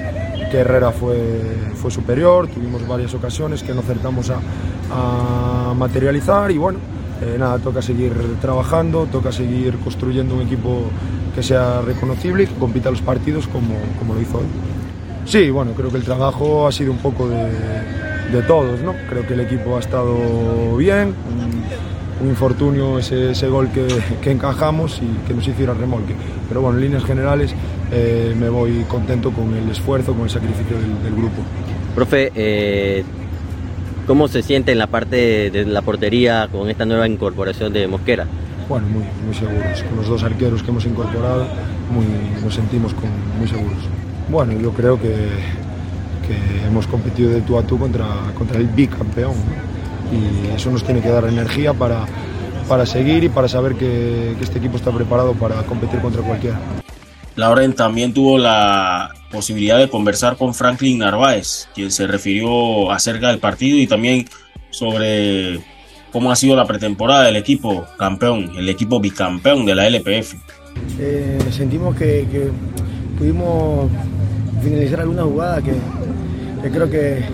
Herrera 0.53 0.93
fue, 0.93 1.19
superior, 1.91 2.47
tuvimos 2.47 2.87
varias 2.87 3.13
ocasiones 3.15 3.65
que 3.65 3.75
no 3.75 3.81
acertamos 3.81 4.31
a 4.31 5.75
materializar 5.77 6.53
y 6.53 6.59
bueno, 6.59 6.79
eh, 7.23 7.37
nada, 7.39 7.59
toca 7.59 7.81
seguir 7.83 8.13
trabajando, 8.41 9.07
toca 9.11 9.33
seguir 9.33 9.77
construyendo 9.79 10.35
un 10.35 10.43
equipo 10.43 10.83
que 11.35 11.43
sea 11.43 11.81
reconocible 11.83 12.45
y 12.45 12.47
que 12.47 12.55
compita 12.55 12.91
los 12.91 13.03
partidos 13.03 13.47
como, 13.49 13.75
como 13.99 14.15
lo 14.15 14.21
hizo 14.21 14.39
hoy. 14.39 14.47
Sí, 15.27 15.51
bueno, 15.51 15.73
creo 15.73 15.91
que 15.91 15.97
el 15.97 16.05
trabajo 16.05 16.67
ha 16.67 16.73
sido 16.73 16.93
un 16.93 16.99
poco 16.99 17.29
de, 17.29 17.51
de 18.33 18.43
todos, 18.47 18.81
¿no? 18.83 18.95
Creo 19.09 19.27
que 19.27 19.35
el 19.35 19.41
equipo 19.41 19.77
ha 19.77 19.81
estado 19.81 20.77
bien, 20.77 21.15
un, 21.31 22.25
un 22.25 22.29
infortunio 22.29 22.99
ese, 22.99 23.31
ese 23.31 23.49
gol 23.49 23.69
que, 23.71 23.87
que, 24.21 24.31
encajamos 24.31 25.01
y 25.03 25.27
que 25.27 25.35
nos 25.35 25.47
hiciera 25.47 25.75
remolque. 25.75 26.15
Pero 26.49 26.61
bueno, 26.61 26.79
en 26.79 26.85
líneas 26.85 27.05
generales 27.05 27.55
eh, 27.91 28.35
me 28.39 28.49
voy 28.49 28.85
contento 28.89 29.31
con 29.31 29.55
el 29.55 29.69
esfuerzo, 29.71 30.13
con 30.13 30.25
el 30.25 30.31
sacrificio 30.31 30.77
del, 30.77 31.03
del 31.03 31.15
grupo. 31.15 31.43
Profe, 31.95 32.33
eh, 32.35 33.05
¿cómo 34.07 34.29
se 34.29 34.43
siente 34.43 34.73
en 34.73 34.79
la 34.79 34.87
parte 34.87 35.51
de 35.51 35.65
la 35.65 35.83
portería 35.83 36.49
con 36.51 36.69
esta 36.69 36.85
nueva 36.85 37.09
incorporación 37.09 37.73
de 37.73 37.87
Mosquera? 37.87 38.27
Bueno, 38.69 38.87
muy, 38.89 39.05
muy 39.25 39.35
seguros. 39.35 39.83
Con 39.83 39.97
los 39.97 40.09
dos 40.09 40.23
arqueros 40.23 40.63
que 40.63 40.71
hemos 40.71 40.87
incorporado, 40.87 41.47
muy, 41.91 42.07
nos 42.43 42.55
sentimos 42.55 42.95
con, 42.95 43.11
muy 43.39 43.49
seguros. 43.49 43.79
Bueno, 44.29 44.53
yo 44.53 44.73
creo 44.73 45.01
que, 45.01 45.15
que 46.27 46.67
hemos 46.67 46.87
competido 46.87 47.31
de 47.31 47.43
tú 47.43 47.59
a 47.59 47.63
tú 47.63 47.79
contra, 47.79 48.07
contra 48.37 48.59
el 48.59 48.67
bicampeón. 48.69 49.33
¿no? 49.33 50.17
Y 50.17 50.55
eso 50.55 50.71
nos 50.71 50.85
tiene 50.85 51.01
que 51.01 51.09
dar 51.09 51.25
energía 51.25 51.75
para, 51.75 52.07
para 52.69 52.87
seguir 52.87 53.25
y 53.25 53.29
para 53.29 53.49
saber 53.49 53.75
que, 53.75 54.35
que 54.39 54.45
este 54.45 54.59
equipo 54.59 54.77
está 54.77 54.91
preparado 54.91 55.35
para 55.35 55.63
competir 55.63 56.01
contra 56.01 56.23
cualquiera. 56.23 56.59
Lauren 57.37 57.75
también 57.75 58.15
tuvo 58.15 58.39
la 58.39 59.11
posibilidad 59.35 59.79
de 59.79 59.91
conversar 59.91 60.37
con 60.37 60.55
Franklin 60.55 61.01
Narváez, 61.01 61.69
quien 61.75 61.91
se 61.91 62.07
refirió 62.07 62.91
acerca 62.91 63.29
del 63.29 63.41
partido 63.41 63.77
y 63.77 63.87
también 63.87 64.27
sobre 64.71 65.61
cómo 66.13 66.31
ha 66.31 66.37
sido 66.37 66.55
la 66.55 66.65
pretemporada 66.65 67.25
del 67.25 67.37
equipo 67.37 67.85
campeón, 67.99 68.53
el 68.57 68.69
equipo 68.69 69.01
bicampeón 69.01 69.67
de 69.67 69.75
la 69.75 69.89
LPF. 69.89 70.35
Eh, 71.01 71.39
sentimos 71.51 71.97
que, 71.97 72.25
pudimos 73.19 73.91
finalizar 74.63 75.01
alguna 75.01 75.25
jugada 75.25 75.61
que, 75.61 76.71
creo 76.71 76.89
que 76.89 77.25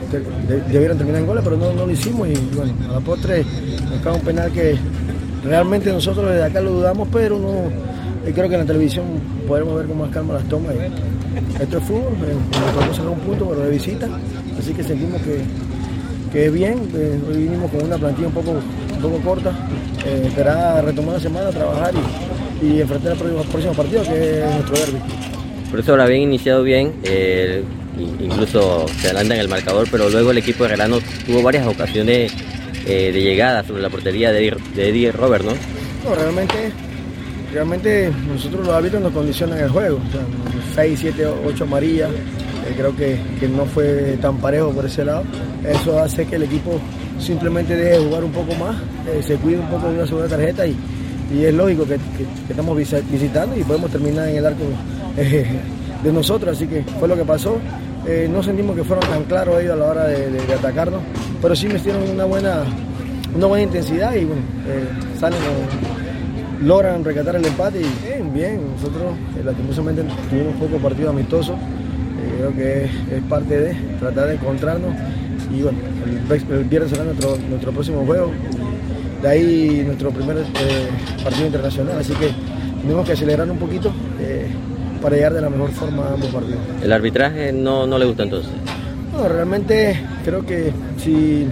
de, 0.48 0.62
debieron 0.72 0.96
terminar 0.96 1.20
en 1.20 1.26
goles, 1.26 1.44
pero 1.44 1.56
no, 1.56 1.72
no, 1.74 1.86
lo 1.86 1.92
hicimos 1.92 2.28
y 2.28 2.34
bueno, 2.56 2.72
a 2.88 2.92
la 2.94 3.00
postre 3.00 3.44
nos 3.90 4.00
cae 4.02 4.14
un 4.14 4.22
penal 4.22 4.50
que 4.52 4.76
realmente 5.44 5.92
nosotros 5.92 6.30
desde 6.30 6.44
acá 6.44 6.60
lo 6.60 6.72
dudamos, 6.72 7.08
pero 7.12 7.38
no 7.38 7.70
y 8.26 8.32
creo 8.32 8.48
que 8.48 8.54
en 8.54 8.60
la 8.60 8.66
televisión 8.66 9.04
podremos 9.48 9.76
ver 9.76 9.86
con 9.86 9.98
más 9.98 10.10
calma 10.10 10.34
las 10.34 10.44
tomas. 10.44 10.74
Esto 11.60 11.78
es 11.78 11.84
fútbol, 11.84 12.12
eh, 12.26 12.34
podemos 12.74 12.96
sacar 12.96 13.12
un 13.12 13.20
punto, 13.20 13.48
pero 13.48 13.60
de 13.62 13.70
visita, 13.70 14.08
así 14.58 14.72
que 14.72 14.82
sentimos 14.82 15.20
que, 15.22 15.40
que 16.32 16.46
es 16.46 16.52
bien. 16.52 16.78
Eh, 16.94 17.18
hoy 17.28 17.36
vinimos 17.44 17.70
con 17.70 17.84
una 17.84 17.96
plantilla 17.96 18.28
un 18.28 18.34
poco, 18.34 18.50
un 18.50 19.02
poco 19.02 19.18
corta, 19.18 19.68
eh, 20.04 20.24
esperar 20.26 20.84
retomar 20.84 21.14
la 21.14 21.20
semana, 21.20 21.50
trabajar 21.50 21.92
y, 22.62 22.66
y 22.66 22.80
enfrentar 22.80 23.12
el 23.12 23.18
próximo, 23.18 23.42
próximo, 23.44 23.72
partido, 23.74 24.02
que 24.02 24.40
es 24.40 24.54
nuestro 24.54 24.76
derby. 24.76 24.98
Profesor, 25.70 26.00
habían 26.00 26.22
iniciado 26.22 26.62
bien, 26.62 26.94
eh, 27.04 27.62
incluso 28.18 28.86
se 29.00 29.06
adelanta 29.06 29.34
en 29.34 29.40
el 29.40 29.48
marcador, 29.48 29.86
pero 29.90 30.10
luego 30.10 30.32
el 30.32 30.38
equipo 30.38 30.64
de 30.64 30.70
Relano 30.70 30.98
tuvo 31.26 31.42
varias 31.42 31.66
ocasiones 31.66 32.32
de 32.84 33.12
llegada 33.12 33.62
sobre 33.62 33.82
la 33.82 33.88
portería 33.88 34.32
de, 34.32 34.56
de 34.74 34.88
Eddie 34.88 35.12
Robert, 35.12 35.44
¿no? 35.44 35.52
No, 36.04 36.14
realmente 36.16 36.72
realmente 37.52 38.12
nosotros 38.28 38.66
los 38.66 38.74
árbitros 38.74 39.02
nos 39.02 39.12
condicionan 39.12 39.58
el 39.58 39.68
juego. 39.68 39.96
O 39.96 40.12
sea, 40.12 40.22
6, 40.74 40.98
7, 41.00 41.26
8 41.46 41.64
amarillas. 41.64 42.10
Eh, 42.10 42.74
creo 42.76 42.94
que, 42.94 43.18
que, 43.38 43.48
no 43.48 43.64
fue 43.64 44.18
tan 44.20 44.38
parejo 44.38 44.70
por 44.70 44.84
ese 44.84 45.04
lado. 45.04 45.24
Eso 45.64 45.98
hace 45.98 46.26
que 46.26 46.36
el 46.36 46.44
equipo 46.44 46.78
simplemente 47.18 47.74
deje 47.74 47.98
de 47.98 48.04
jugar 48.06 48.24
un 48.24 48.32
poco 48.32 48.54
más, 48.54 48.76
eh, 49.08 49.22
se 49.22 49.36
cuide 49.36 49.58
un 49.58 49.68
poco 49.68 49.88
de 49.88 49.96
una 49.96 50.06
segunda 50.06 50.28
tarjeta 50.28 50.66
y, 50.66 50.74
y 51.34 51.44
es 51.44 51.52
lógico 51.52 51.84
que, 51.84 51.96
que, 51.96 52.26
estamos 52.48 52.76
visitando 52.76 53.56
y 53.58 53.62
podemos 53.62 53.90
terminar 53.90 54.28
en 54.28 54.36
el 54.36 54.46
arco 54.46 54.64
eh, 55.16 55.46
de 56.02 56.12
nosotros. 56.12 56.56
Así 56.56 56.66
que 56.66 56.82
fue 56.98 57.08
lo 57.08 57.16
que 57.16 57.24
pasó. 57.24 57.58
No 58.30 58.42
sentimos 58.42 58.74
que 58.74 58.82
fueron 58.82 59.08
tan 59.08 59.22
claros 59.24 59.60
ellos 59.60 59.74
a 59.74 59.76
la 59.76 59.84
hora 59.84 60.04
de, 60.06 60.40
atacarnos, 60.54 61.00
pero 61.40 61.54
sí 61.54 61.68
metieron 61.68 62.02
una 62.10 62.24
buena, 62.24 62.64
una 63.36 63.46
buena 63.46 63.62
intensidad 63.62 64.14
y 64.16 64.24
bueno, 64.24 64.42
salen 65.20 65.38
con, 65.38 65.99
logran 66.62 67.04
rescatar 67.04 67.36
el 67.36 67.44
empate 67.44 67.80
y 67.80 68.06
bien, 68.06 68.32
bien. 68.32 68.60
Nosotros 68.76 69.14
eh, 69.38 69.42
lastimosamente 69.44 70.02
tuvimos 70.28 70.54
poco 70.56 70.78
partido 70.78 71.10
amistoso. 71.10 71.54
Eh, 71.54 72.34
creo 72.38 72.54
que 72.54 72.84
es, 72.84 72.90
es, 73.12 73.22
parte 73.28 73.58
de 73.58 73.74
tratar 73.98 74.28
de 74.28 74.34
encontrarnos. 74.34 74.94
Y 75.52 75.62
bueno, 75.62 75.78
el, 76.04 76.52
el 76.58 76.64
viernes 76.64 76.90
será 76.90 77.04
nuestro, 77.04 77.36
nuestro 77.48 77.72
próximo 77.72 78.04
juego. 78.04 78.30
De 79.22 79.28
ahí 79.28 79.82
nuestro 79.84 80.10
primer 80.10 80.38
eh, 80.38 80.42
partido 81.22 81.46
internacional. 81.46 81.98
Así 81.98 82.12
que 82.14 82.30
tenemos 82.80 83.06
que 83.06 83.12
acelerar 83.12 83.50
un 83.50 83.58
poquito 83.58 83.92
eh, 84.20 84.46
para 85.02 85.16
llegar 85.16 85.34
de 85.34 85.40
la 85.40 85.50
mejor 85.50 85.70
forma 85.70 86.04
a 86.06 86.14
ambos 86.14 86.28
partidos. 86.28 86.60
¿El 86.82 86.92
arbitraje 86.92 87.52
no, 87.52 87.86
no 87.86 87.98
le 87.98 88.06
gusta 88.06 88.22
entonces? 88.22 88.50
No, 89.12 89.28
realmente 89.28 90.00
creo 90.24 90.44
que 90.46 90.72
si 90.98 91.46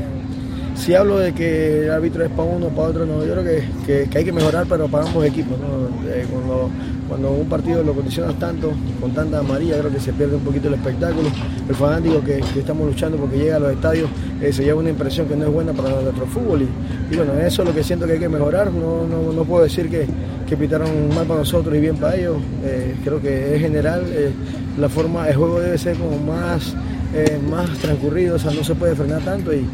si 0.79 0.95
hablo 0.95 1.19
de 1.19 1.33
que 1.33 1.85
el 1.85 1.91
árbitro 1.91 2.25
es 2.25 2.31
para 2.31 2.45
uno, 2.45 2.69
para 2.69 2.89
otro, 2.89 3.05
no, 3.05 3.25
yo 3.25 3.35
creo 3.35 3.45
que, 3.45 4.09
que, 4.09 4.19
hay 4.19 4.25
que 4.25 4.33
mejorar, 4.33 4.67
pero 4.69 4.89
para 4.89 5.07
ambos 5.07 5.25
equipos. 5.27 5.59
¿no? 5.59 6.09
Eh, 6.09 6.25
cuando, 6.31 6.71
cuando, 7.09 7.31
un 7.33 7.49
partido 7.49 7.83
lo 7.83 7.93
condicionas 7.93 8.39
tanto, 8.39 8.73
con 9.01 9.13
tanta 9.13 9.41
amarilla, 9.41 9.79
creo 9.79 9.93
que 9.93 10.01
se 10.01 10.13
pierde 10.13 10.37
un 10.37 10.43
poquito 10.43 10.69
el 10.69 10.75
espectáculo. 10.75 11.29
El 11.69 11.75
fanático 11.75 12.23
que, 12.23 12.39
estamos 12.59 12.87
luchando 12.87 13.17
porque 13.19 13.39
llega 13.39 13.57
a 13.57 13.59
los 13.59 13.73
estadios 13.73 14.09
eh, 14.41 14.53
se 14.53 14.63
lleva 14.63 14.79
una 14.81 14.91
impresión 14.91 15.27
que 15.27 15.37
no 15.37 15.47
es 15.47 15.53
buena 15.53 15.73
para 15.73 16.01
nuestro 16.01 16.27
fútbol. 16.27 16.63
Y, 16.63 17.15
y, 17.15 17.17
bueno, 17.17 17.33
eso 17.35 17.63
es 17.63 17.69
lo 17.69 17.75
que 17.75 17.83
siento 17.83 18.07
que 18.07 18.13
hay 18.13 18.21
que 18.21 18.29
mejorar. 18.29 18.73
No, 18.73 19.07
no, 19.07 19.33
no 19.33 19.45
puedo 19.45 19.65
decir 19.65 19.91
que, 19.91 20.07
que, 20.49 20.57
pitaron 20.57 21.09
mal 21.09 21.27
para 21.27 21.41
nosotros 21.41 21.75
y 21.75 21.81
bien 21.81 21.97
para 21.97 22.15
ellos. 22.15 22.37
Eh, 22.65 22.95
creo 23.03 23.21
que 23.21 23.57
es 23.57 23.61
general. 23.61 24.05
La 24.79 24.89
forma, 24.89 25.29
el 25.29 25.35
juego 25.35 25.61
debe 25.61 25.77
ser 25.77 25.97
como 25.97 26.17
más 26.19 26.75
más 27.51 27.71
transcurrido, 27.79 28.37
o 28.37 28.39
sea, 28.39 28.51
no 28.51 28.63
se 28.63 28.75
puede 28.75 28.95
frenar 28.95 29.23
tanto 29.23 29.51
y, 29.53 29.67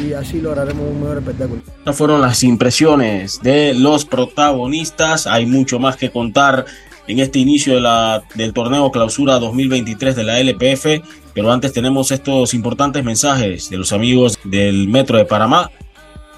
y, 0.00 0.12
así 0.12 0.40
lograremos 0.40 0.84
un 0.90 1.00
mejor 1.00 1.18
espectáculo. 1.18 1.62
Estas 1.78 1.96
fueron 1.96 2.20
las 2.20 2.42
impresiones 2.42 3.40
de 3.42 3.74
los 3.74 4.04
protagonistas, 4.04 5.26
hay 5.26 5.46
mucho 5.46 5.78
más 5.78 5.96
que 5.96 6.10
contar 6.10 6.64
en 7.06 7.18
este 7.18 7.38
inicio 7.38 7.74
de 7.74 7.80
la, 7.80 8.22
del 8.34 8.52
torneo 8.52 8.90
clausura 8.90 9.38
2023 9.38 10.14
de 10.16 10.24
la 10.24 10.38
LPF, 10.40 11.02
pero 11.34 11.50
antes 11.50 11.72
tenemos 11.72 12.10
estos 12.10 12.54
importantes 12.54 13.04
mensajes 13.04 13.70
de 13.70 13.76
los 13.76 13.92
amigos 13.92 14.38
del 14.44 14.88
Metro 14.88 15.18
de 15.18 15.24
Panamá, 15.24 15.70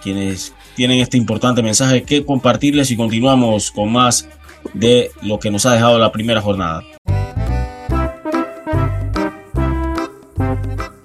quienes 0.02 0.54
tienen 0.74 1.00
este 1.00 1.16
importante 1.16 1.62
mensaje 1.62 2.02
que 2.02 2.24
compartirles 2.24 2.90
y 2.90 2.96
continuamos 2.96 3.70
con 3.70 3.92
más 3.92 4.28
de 4.72 5.10
lo 5.22 5.38
que 5.38 5.50
nos 5.50 5.66
ha 5.66 5.72
dejado 5.72 5.98
la 5.98 6.10
primera 6.10 6.40
jornada. 6.40 6.82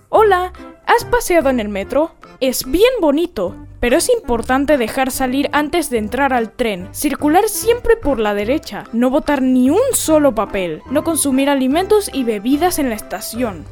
Hola, 0.09 0.53
¿has 0.99 1.05
paseado 1.05 1.49
en 1.49 1.61
el 1.61 1.69
metro? 1.69 2.11
Es 2.41 2.69
bien 2.69 2.91
bonito, 2.99 3.55
pero 3.79 3.95
es 3.95 4.09
importante 4.09 4.77
dejar 4.77 5.11
salir 5.11 5.49
antes 5.53 5.89
de 5.89 5.97
entrar 5.97 6.33
al 6.33 6.51
tren, 6.51 6.89
circular 6.91 7.47
siempre 7.47 7.95
por 7.95 8.19
la 8.19 8.33
derecha, 8.33 8.83
no 8.91 9.09
botar 9.09 9.41
ni 9.41 9.69
un 9.69 9.79
solo 9.93 10.35
papel, 10.35 10.81
no 10.91 11.05
consumir 11.05 11.47
alimentos 11.47 12.09
y 12.11 12.25
bebidas 12.25 12.79
en 12.79 12.89
la 12.89 12.95
estación. 12.95 13.63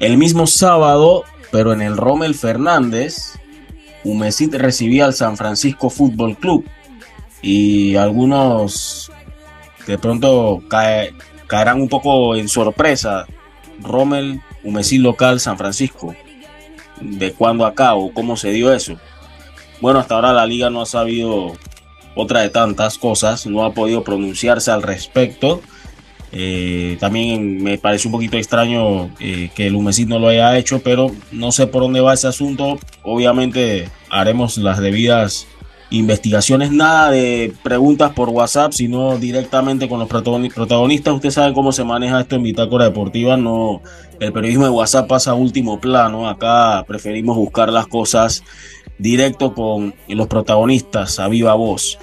El 0.00 0.16
mismo 0.16 0.46
sábado, 0.46 1.24
pero 1.52 1.74
en 1.74 1.82
el 1.82 1.98
Rommel 1.98 2.34
Fernández, 2.34 3.38
Humesit 4.04 4.54
recibía 4.54 5.04
al 5.04 5.12
San 5.12 5.36
Francisco 5.36 5.90
Fútbol 5.90 6.34
Club 6.38 6.64
y 7.42 7.94
algunos 7.96 9.12
de 9.86 9.98
pronto 9.98 10.62
cae, 10.66 11.12
caerán 11.46 11.82
un 11.82 11.90
poco 11.90 12.36
en 12.36 12.48
sorpresa. 12.48 13.26
Rommel, 13.82 14.40
Humesit 14.62 15.00
local, 15.00 15.40
San 15.40 15.58
Francisco. 15.58 16.14
¿De 17.00 17.32
cuándo 17.32 17.64
acá 17.64 17.94
o 17.94 18.12
cómo 18.12 18.36
se 18.36 18.50
dio 18.50 18.72
eso? 18.72 18.96
Bueno, 19.80 20.00
hasta 20.00 20.14
ahora 20.14 20.32
la 20.32 20.46
liga 20.46 20.70
no 20.70 20.82
ha 20.82 20.86
sabido 20.86 21.52
otra 22.14 22.40
de 22.40 22.50
tantas 22.50 22.98
cosas, 22.98 23.46
no 23.46 23.64
ha 23.64 23.72
podido 23.72 24.02
pronunciarse 24.02 24.70
al 24.70 24.82
respecto. 24.82 25.60
Eh, 26.32 26.96
también 27.00 27.62
me 27.62 27.78
parece 27.78 28.08
un 28.08 28.12
poquito 28.12 28.36
extraño 28.36 29.10
eh, 29.20 29.50
que 29.54 29.68
el 29.68 29.76
Humesit 29.76 30.08
no 30.08 30.18
lo 30.18 30.28
haya 30.28 30.58
hecho, 30.58 30.80
pero 30.82 31.10
no 31.30 31.52
sé 31.52 31.66
por 31.66 31.82
dónde 31.82 32.00
va 32.00 32.14
ese 32.14 32.26
asunto. 32.26 32.78
Obviamente 33.02 33.88
haremos 34.10 34.58
las 34.58 34.78
debidas 34.78 35.46
investigaciones, 35.90 36.70
nada 36.70 37.10
de 37.10 37.52
preguntas 37.62 38.12
por 38.12 38.28
WhatsApp, 38.28 38.72
sino 38.72 39.18
directamente 39.18 39.88
con 39.88 39.98
los 39.98 40.08
protagonistas. 40.08 41.14
Usted 41.14 41.30
sabe 41.30 41.54
cómo 41.54 41.72
se 41.72 41.84
maneja 41.84 42.20
esto 42.20 42.36
en 42.36 42.42
Bitácora 42.42 42.84
Deportiva. 42.84 43.36
No, 43.36 43.80
el 44.20 44.32
periodismo 44.32 44.64
de 44.64 44.70
WhatsApp 44.70 45.08
pasa 45.08 45.30
a 45.30 45.34
último 45.34 45.80
plano. 45.80 46.28
Acá 46.28 46.84
preferimos 46.86 47.36
buscar 47.36 47.70
las 47.70 47.86
cosas 47.86 48.42
directo 48.98 49.54
con 49.54 49.94
los 50.08 50.26
protagonistas, 50.26 51.18
a 51.18 51.28
viva 51.28 51.54
voz. 51.54 51.98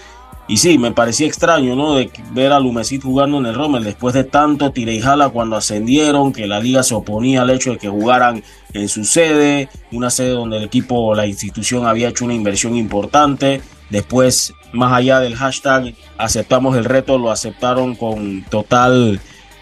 Y 0.48 0.58
sí, 0.58 0.78
me 0.78 0.92
parecía 0.92 1.26
extraño, 1.26 1.76
¿no? 1.76 1.96
De 1.96 2.12
ver 2.32 2.52
a 2.52 2.60
Lumesit 2.60 3.02
jugando 3.02 3.40
en 3.40 3.48
el 3.48 3.56
Rommel 3.56 3.84
después 3.84 4.14
de 4.14 4.24
tanto 4.24 4.72
tira 4.72 4.92
y 4.92 5.02
jala 5.02 5.30
cuando 5.30 5.56
ascendieron, 5.56 6.32
que 6.32 6.46
la 6.46 6.60
liga 6.60 6.84
se 6.84 6.94
oponía 6.94 7.42
al 7.42 7.50
hecho 7.50 7.72
de 7.72 7.78
que 7.80 7.90
jugaran 7.90 8.44
en 8.74 8.88
su 8.88 9.06
sede, 9.06 9.70
una 9.92 10.12
sede 10.12 10.30
donde 10.30 10.58
el 10.58 10.64
equipo, 10.64 11.16
la 11.16 11.26
institución 11.26 11.88
había 11.88 12.10
hecho 12.10 12.26
una 12.26 12.36
inversión 12.36 12.76
importante. 12.76 13.62
Después, 13.90 14.54
más 14.74 14.94
allá 14.94 15.20
del 15.20 15.36
hashtag, 15.36 15.94
aceptamos 16.18 16.76
el 16.76 16.86
reto, 16.86 17.18
lo 17.18 17.32
aceptaron 17.32 17.96
con 17.96 18.44
total 18.44 19.20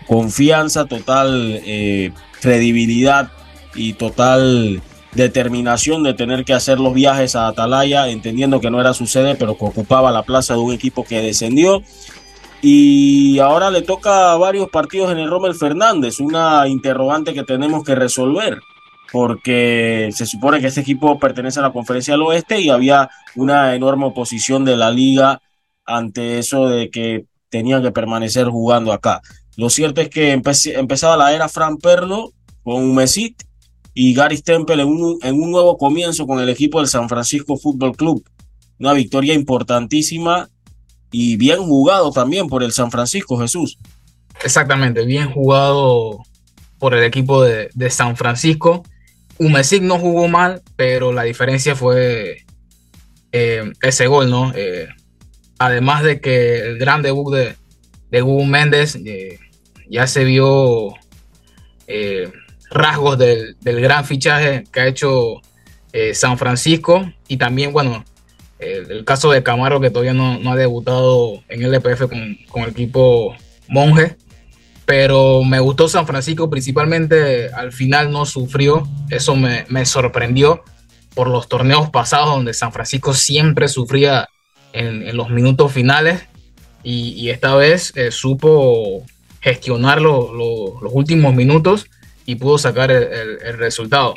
confianza, 0.07 0.85
total 0.85 1.61
eh, 1.65 2.11
credibilidad 2.41 3.31
y 3.75 3.93
total 3.93 4.81
determinación 5.13 6.03
de 6.03 6.13
tener 6.13 6.43
que 6.45 6.53
hacer 6.53 6.79
los 6.79 6.93
viajes 6.93 7.35
a 7.35 7.47
Atalaya, 7.47 8.07
entendiendo 8.09 8.59
que 8.59 8.71
no 8.71 8.79
era 8.79 8.93
su 8.93 9.05
sede, 9.05 9.35
pero 9.35 9.57
que 9.57 9.65
ocupaba 9.65 10.11
la 10.11 10.23
plaza 10.23 10.53
de 10.53 10.59
un 10.59 10.73
equipo 10.73 11.03
que 11.03 11.21
descendió. 11.21 11.83
Y 12.61 13.39
ahora 13.39 13.69
le 13.69 13.81
toca 13.81 14.35
varios 14.37 14.69
partidos 14.69 15.11
en 15.11 15.19
el 15.19 15.29
Rommel 15.29 15.53
Fernández, 15.53 16.19
una 16.19 16.67
interrogante 16.67 17.33
que 17.33 17.43
tenemos 17.43 17.83
que 17.83 17.93
resolver, 17.93 18.59
porque 19.13 20.09
se 20.11 20.25
supone 20.25 20.59
que 20.59 20.65
este 20.65 20.81
equipo 20.81 21.19
pertenece 21.19 21.59
a 21.59 21.61
la 21.61 21.71
Conferencia 21.71 22.15
del 22.15 22.23
Oeste 22.23 22.59
y 22.59 22.69
había 22.69 23.11
una 23.35 23.75
enorme 23.75 24.07
oposición 24.07 24.65
de 24.65 24.75
la 24.75 24.89
liga 24.89 25.39
ante 25.85 26.39
eso 26.39 26.67
de 26.67 26.89
que 26.89 27.27
tenían 27.49 27.83
que 27.83 27.91
permanecer 27.91 28.47
jugando 28.47 28.91
acá. 28.91 29.21
Lo 29.55 29.69
cierto 29.69 30.01
es 30.01 30.09
que 30.09 30.31
empezaba 30.31 31.15
la 31.15 31.31
era 31.31 31.47
Fran 31.47 31.77
Perlo 31.77 32.33
con 32.63 32.81
un 32.81 32.95
Mesit 32.95 33.43
y 33.93 34.15
Gary 34.15 34.41
un, 34.83 35.19
en 35.21 35.39
un 35.39 35.51
nuevo 35.51 35.77
comienzo 35.77 36.25
con 36.25 36.39
el 36.39 36.49
equipo 36.49 36.79
del 36.79 36.87
San 36.87 37.07
Francisco 37.07 37.55
Fútbol 37.55 37.95
Club. 37.95 38.27
Una 38.79 38.93
victoria 38.93 39.35
importantísima 39.35 40.49
y 41.11 41.37
bien 41.37 41.59
jugado 41.59 42.11
también 42.11 42.47
por 42.47 42.63
el 42.63 42.71
San 42.71 42.89
Francisco, 42.89 43.37
Jesús. 43.37 43.77
Exactamente, 44.43 45.05
bien 45.05 45.31
jugado 45.31 46.23
por 46.79 46.95
el 46.95 47.03
equipo 47.03 47.43
de, 47.43 47.69
San 47.91 48.17
Francisco. 48.17 48.83
Umesic 49.43 49.83
no 49.83 49.99
jugó 49.99 50.27
mal, 50.27 50.61
pero 50.75 51.11
la 51.13 51.23
diferencia 51.23 51.75
fue 51.75 52.45
eh, 53.31 53.71
ese 53.81 54.07
gol, 54.07 54.29
¿no? 54.29 54.53
Eh, 54.55 54.87
además 55.57 56.03
de 56.03 56.21
que 56.21 56.59
el 56.59 56.77
gran 56.77 57.01
debut 57.01 57.33
de, 57.33 57.55
de 58.11 58.21
Hugo 58.21 58.45
Méndez 58.45 58.95
eh, 59.05 59.39
ya 59.89 60.07
se 60.07 60.23
vio 60.23 60.93
rasgos 62.69 63.17
del, 63.17 63.55
gran 63.61 64.05
fichaje 64.05 64.63
que 64.71 64.79
ha 64.79 64.87
hecho 64.87 65.41
San 66.13 66.39
Francisco 66.39 67.11
y 67.27 67.37
también, 67.37 67.71
bueno, 67.71 68.03
el, 68.57 69.05
caso 69.05 69.31
de 69.31 69.43
Camaro 69.43 69.79
que 69.79 69.91
todavía 69.91 70.13
no, 70.13 70.39
ha 70.51 70.55
debutado 70.55 71.43
en 71.49 71.61
el 71.61 71.73
LPF 71.73 72.07
con, 72.07 72.63
el 72.63 72.69
equipo 72.69 73.35
Monje, 73.67 74.15
pero 74.85 75.43
me 75.43 75.59
gustó 75.59 75.87
San 75.87 76.05
Francisco 76.05 76.49
principalmente 76.49 77.51
al 77.53 77.71
final 77.71 78.11
no 78.11 78.25
sufrió, 78.25 78.87
eso 79.09 79.35
me, 79.35 79.85
sorprendió 79.85 80.63
por 81.13 81.29
los 81.29 81.47
torneos 81.47 81.89
pasados 81.89 82.29
donde 82.29 82.53
San 82.53 82.73
Francisco 82.73 83.13
siempre 83.13 83.67
sufría 83.67 84.27
en, 84.73 85.15
los 85.15 85.29
minutos 85.29 85.71
finales 85.71 86.23
y, 86.83 87.29
esta 87.29 87.55
vez 87.55 87.93
eh, 87.95 88.11
supo 88.11 89.03
gestionar 89.39 90.01
los 90.01 90.29
últimos 90.91 91.33
minutos 91.33 91.85
y 92.25 92.35
pudo 92.35 92.57
sacar 92.57 92.91
el, 92.91 93.57
resultado. 93.57 94.15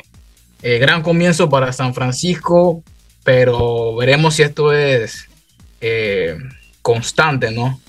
Eh, 0.61 0.79
gran 0.79 1.01
comienzo 1.01 1.49
para 1.49 1.71
San 1.71 1.93
Francisco, 1.93 2.83
pero 3.23 3.95
veremos 3.95 4.35
si 4.35 4.43
esto 4.43 4.73
es 4.73 5.29
eh, 5.79 6.37
constante, 6.81 7.51
¿no? 7.51 7.79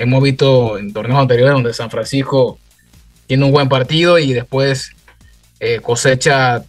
Eh, 0.00 0.02
hemos 0.02 0.22
visto 0.22 0.78
en 0.78 0.92
torneos 0.92 1.20
anteriores 1.20 1.54
donde 1.54 1.74
San 1.74 1.90
Francisco 1.90 2.58
tiene 3.26 3.44
un 3.44 3.52
buen 3.52 3.68
partido 3.68 4.18
y 4.18 4.32
después 4.32 4.92
cosecha 5.82 6.64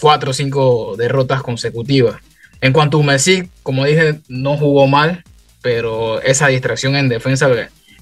cuatro 0.00 0.30
o 0.30 0.32
cinco 0.32 0.94
derrotas 0.96 1.42
consecutivas. 1.42 2.20
En 2.60 2.72
cuanto 2.72 3.00
a 3.00 3.02
Messi, 3.02 3.50
como 3.64 3.84
dije, 3.84 4.20
no 4.28 4.56
jugó 4.56 4.86
mal, 4.86 5.24
pero 5.60 6.22
esa 6.22 6.46
distracción 6.46 6.94
en 6.94 7.08
defensa 7.08 7.48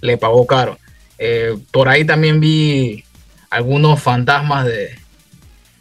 le, 0.00 0.18
pagó 0.18 0.46
caro. 0.46 0.78
por 1.70 1.88
ahí 1.88 2.04
también 2.04 2.38
vi 2.38 3.04
algunos 3.48 4.02
fantasmas 4.02 4.66
de, 4.66 4.90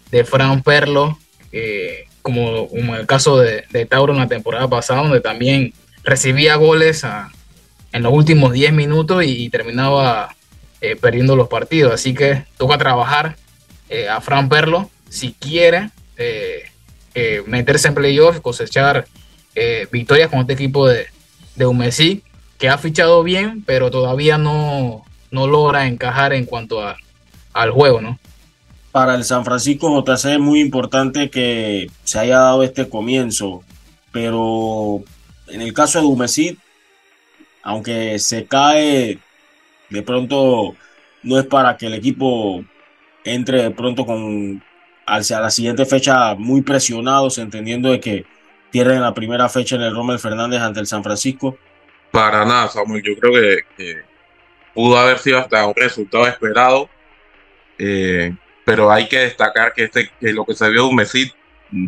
de 0.10 0.24
Fran 0.24 0.64
Perlo, 0.64 1.20
como, 2.22 2.70
en 2.72 2.90
el 2.90 3.06
caso 3.06 3.38
de, 3.38 3.86
Tauro 3.90 4.14
en 4.14 4.20
la 4.20 4.28
temporada 4.28 4.70
pasada, 4.70 5.02
donde 5.02 5.20
también 5.20 5.74
recibía 6.04 6.56
goles 6.56 7.06
en 7.96 8.04
los 8.04 8.12
últimos 8.12 8.52
10 8.52 8.74
minutos 8.74 9.24
y, 9.26 9.50
terminaba 9.50 10.36
eh, 10.82 10.98
perdiendo 10.98 11.38
los 11.38 11.48
partidos. 11.48 11.94
Así 11.94 12.14
que 12.14 12.44
toca 12.58 12.78
trabajar 12.78 13.38
eh, 13.88 14.10
a 14.10 14.20
Fran 14.20 14.50
Perlo 14.50 14.90
si 15.08 15.32
quiere 15.32 15.92
eh, 16.18 16.66
meterse 17.48 17.88
en 17.88 17.96
playoffs, 17.96 18.42
cosechar 18.42 19.08
victorias 19.94 20.30
con 20.30 20.42
este 20.42 20.52
equipo 20.52 20.86
de, 20.86 21.06
de 21.56 21.66
Umesí, 21.66 22.22
que 22.58 22.68
ha 22.68 22.78
fichado 22.78 23.24
bien, 23.24 23.64
pero 23.66 23.90
todavía 23.90 24.38
no, 24.38 25.06
no 25.32 25.48
logra 25.48 25.88
encajar 25.88 26.34
en 26.34 26.44
cuanto 26.44 26.82
a, 26.82 26.98
al 27.54 27.72
juego, 27.72 28.02
¿no? 28.02 28.20
Para 28.92 29.16
el 29.16 29.24
San 29.24 29.46
Francisco 29.46 30.04
JC 30.04 30.34
es 30.34 30.40
muy 30.40 30.60
importante 30.60 31.30
que 31.30 31.90
se 32.04 32.20
haya 32.20 32.40
dado 32.40 32.64
este 32.64 32.90
comienzo, 32.90 33.64
pero 34.12 35.02
en 35.48 35.62
el 35.62 35.72
caso 35.74 36.00
de 36.00 36.04
Dumesit, 36.04 36.60
aunque 37.66 38.18
se 38.20 38.46
cae, 38.46 39.20
de 39.90 40.02
pronto 40.02 40.76
no 41.24 41.40
es 41.40 41.46
para 41.46 41.76
que 41.76 41.88
el 41.88 41.96
equipo 41.96 42.64
entre 43.26 43.64
de 43.64 43.72
pronto 43.72 44.06
con 44.06 44.64
hacia 45.06 45.42
la 45.42 45.50
siguiente 45.50 45.86
fecha 45.86 46.36
muy 46.36 46.62
presionados, 46.62 47.38
entendiendo 47.38 47.92
de 47.92 48.00
que 48.00 48.26
pierden 48.72 49.02
la 49.02 49.14
primera 49.14 49.50
fecha 49.50 49.76
en 49.76 49.82
el 49.82 49.94
Rommel 49.94 50.20
Fernández 50.20 50.62
ante 50.62 50.80
el 50.80 50.88
San 50.88 51.04
Francisco. 51.04 51.58
Para 52.12 52.46
nada, 52.46 52.70
Samuel, 52.70 53.04
yo 53.04 53.16
creo 53.18 53.34
que, 53.76 54.04
pudo 54.74 54.98
haber 54.98 55.20
sido 55.20 55.40
hasta 55.40 55.66
un 55.66 55.76
resultado 55.76 56.26
esperado 56.28 56.90
eh, 57.78 58.34
pero 58.64 58.92
hay 58.92 59.08
que 59.08 59.20
destacar 59.20 59.74
que, 59.74 59.84
este, 59.84 60.10
que 60.20 60.34
lo 60.34 60.46
que 60.46 60.56
se 60.56 60.70
vio 60.70 60.84
de 60.84 60.90
un 60.90 60.96
Messi, 60.96 61.32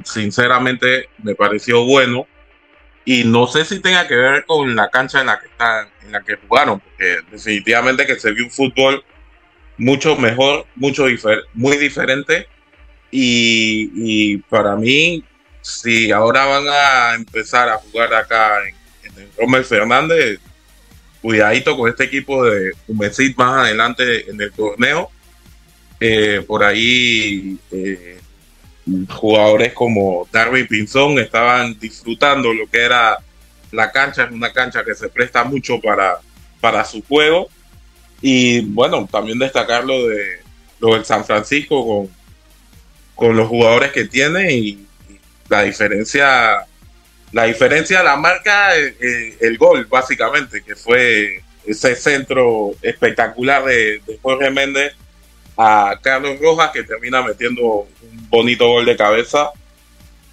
sinceramente, 0.04 1.10
me 1.24 1.34
pareció 1.34 1.86
bueno. 1.86 2.28
Y 3.08 3.24
no 3.24 3.48
sé 3.48 3.64
si 3.64 3.80
tenga 3.80 4.06
que 4.06 4.18
ver 4.18 4.44
con 4.46 4.76
la 4.76 4.90
cancha 4.90 5.22
en 5.22 5.28
la 5.28 5.40
que 5.40 5.46
están, 5.46 5.88
en 6.04 6.12
la 6.12 6.22
que 6.26 6.36
jugaron, 6.36 6.82
porque 6.82 7.20
definitivamente 7.32 8.06
que 8.06 8.20
se 8.20 8.34
vio 8.34 8.44
un 8.44 8.52
fútbol 8.52 9.02
mucho 9.78 10.18
mejor, 10.18 10.66
mucho 10.76 11.06
muy 11.54 11.78
diferente. 11.78 12.50
Y, 13.10 14.40
para 14.50 14.76
mí, 14.76 15.24
si 15.62 16.12
ahora 16.12 16.48
van 16.48 16.66
a 16.68 17.16
empezar 17.16 17.70
a 17.70 17.78
jugar 17.78 18.14
acá 18.14 18.58
en, 18.68 19.24
el 19.24 19.30
Rommel 19.38 19.64
Fernández, 19.64 20.42
cuidadito 21.22 21.78
con 21.78 21.90
este 21.90 22.04
equipo 22.04 22.44
de 22.44 22.74
Messi 22.90 23.34
más 23.38 23.68
adelante 23.68 24.30
en 24.30 24.42
el 24.42 24.52
torneo, 24.52 25.10
eh, 26.02 26.44
por 26.46 26.62
ahí 26.62 27.58
eh, 27.72 28.17
jugadores 29.10 29.74
como 29.74 30.28
Darwin 30.32 30.68
Pinzón 30.68 31.20
estaban 31.20 31.78
disfrutando 31.80 32.54
lo 32.54 32.68
que 32.68 32.84
era 32.84 33.18
la 33.72 33.92
cancha, 33.92 34.24
es 34.24 34.32
una 34.32 34.54
cancha 34.54 34.84
que 34.84 34.96
se 34.96 35.10
presta 35.10 35.44
mucho 35.44 35.80
para, 35.82 36.20
para 36.62 36.86
su 36.86 37.04
juego. 37.04 37.50
Y 38.22 38.62
bueno, 38.62 39.08
también 39.12 39.40
destacar 39.40 39.84
lo 39.84 40.08
de 40.08 40.40
lo 40.80 40.94
del 40.94 41.06
San 41.06 41.26
Francisco 41.26 41.86
con, 41.86 42.10
con 43.16 43.36
los 43.36 43.48
jugadores 43.48 43.92
que 43.92 44.06
tiene 44.06 44.54
y, 44.54 44.84
la 45.50 45.64
diferencia, 45.64 46.66
la 47.32 47.46
diferencia 47.46 48.04
la 48.04 48.18
marca 48.18 48.78
eh, 48.78 49.38
el, 49.40 49.58
gol, 49.58 49.86
básicamente, 49.86 50.62
que 50.62 50.76
fue 50.76 51.42
ese 51.66 51.96
centro 51.96 52.72
espectacular 52.82 53.64
de, 53.64 54.02
de 54.06 54.20
Jorge 54.22 54.52
Méndez 54.52 54.94
a 55.58 56.00
Carlos 56.02 56.40
Rojas, 56.40 56.72
que 56.72 56.84
termina 56.84 57.24
metiendo 57.24 57.88
un 58.02 58.30
bonito 58.30 58.68
gol 58.68 58.86
de 58.86 58.96
cabeza. 58.96 59.50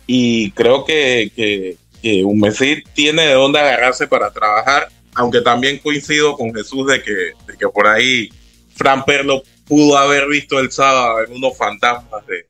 Y 0.07 0.51
creo 0.53 0.85
que, 0.85 1.33
que, 1.35 1.79
un 2.22 2.39
Messi 2.39 2.85
tiene 2.93 3.27
de 3.27 3.33
dónde 3.33 3.59
agarrarse 3.59 4.07
para 4.07 4.31
trabajar, 4.31 4.89
aunque 5.14 5.41
también 5.41 5.79
coincido 5.79 6.37
con 6.37 6.55
Jesús 6.55 6.87
de 6.87 7.03
que, 7.03 7.33
de 7.47 7.57
que 7.59 7.68
por 7.68 7.87
ahí 7.87 8.29
Fran 8.77 9.07
Perlo 9.07 9.43
pudo 9.66 9.97
haber 9.97 10.29
visto 10.29 10.61
el 10.61 10.70
sábado 10.70 11.16
algunos 11.16 11.57
fantasmas 11.57 12.27
de, 12.27 12.47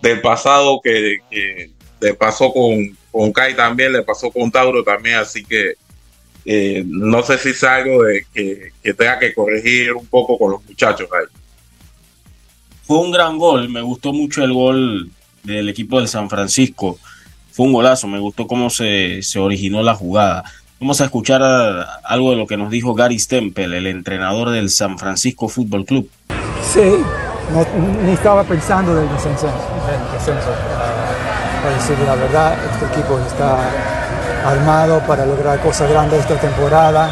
del 0.00 0.22
pasado 0.22 0.80
que, 0.82 1.18
le 2.00 2.14
pasó 2.14 2.50
con, 2.50 2.96
con 3.10 3.30
Kai 3.30 3.54
también, 3.54 3.92
le 3.92 4.02
pasó 4.02 4.30
con 4.30 4.50
Tauro 4.50 4.82
también, 4.82 5.16
así 5.16 5.44
que 5.44 5.74
eh, 6.46 6.82
no 6.86 7.22
sé 7.22 7.36
si 7.36 7.50
es 7.50 7.62
algo 7.62 8.04
de 8.04 8.26
que, 8.32 8.72
que 8.82 8.94
tenga 8.94 9.18
que 9.18 9.34
corregir 9.34 9.92
un 9.92 10.06
poco 10.06 10.38
con 10.38 10.52
los 10.52 10.64
muchachos 10.64 11.08
ahí 11.12 11.41
fue 12.92 13.00
un 13.00 13.10
gran 13.10 13.38
gol. 13.38 13.70
Me 13.70 13.80
gustó 13.80 14.12
mucho 14.12 14.44
el 14.44 14.52
gol 14.52 15.10
del 15.44 15.70
equipo 15.70 15.98
del 15.98 16.08
San 16.08 16.28
Francisco. 16.28 16.98
Fue 17.50 17.64
un 17.64 17.72
golazo. 17.72 18.06
Me 18.06 18.18
gustó 18.18 18.46
cómo 18.46 18.68
se, 18.68 19.22
originó 19.38 19.82
la 19.82 19.94
jugada. 19.94 20.44
Vamos 20.78 21.00
a 21.00 21.06
escuchar 21.06 21.40
algo 22.04 22.32
de 22.32 22.36
lo 22.36 22.46
que 22.46 22.58
nos 22.58 22.70
dijo 22.70 22.92
Gary 22.92 23.18
Stempel, 23.18 23.72
el 23.72 23.86
entrenador 23.86 24.50
del 24.50 24.68
San 24.68 24.98
Francisco 24.98 25.48
Fútbol 25.48 25.86
Club. 25.86 26.10
Sí, 26.70 26.98
ni 28.04 28.12
estaba 28.12 28.44
pensando 28.44 28.94
del 28.94 29.08
descenso. 29.08 29.46
Del 29.46 30.12
descenso. 30.12 30.50
Uh, 30.50 31.62
para 31.62 31.74
decir 31.74 31.96
la 32.00 32.14
verdad, 32.14 32.58
este 32.74 32.84
equipo 32.92 33.18
está 33.20 33.70
armado 34.44 35.00
para 35.06 35.24
lograr 35.24 35.58
cosas 35.60 35.88
grandes 35.88 36.20
esta 36.20 36.38
temporada 36.38 37.10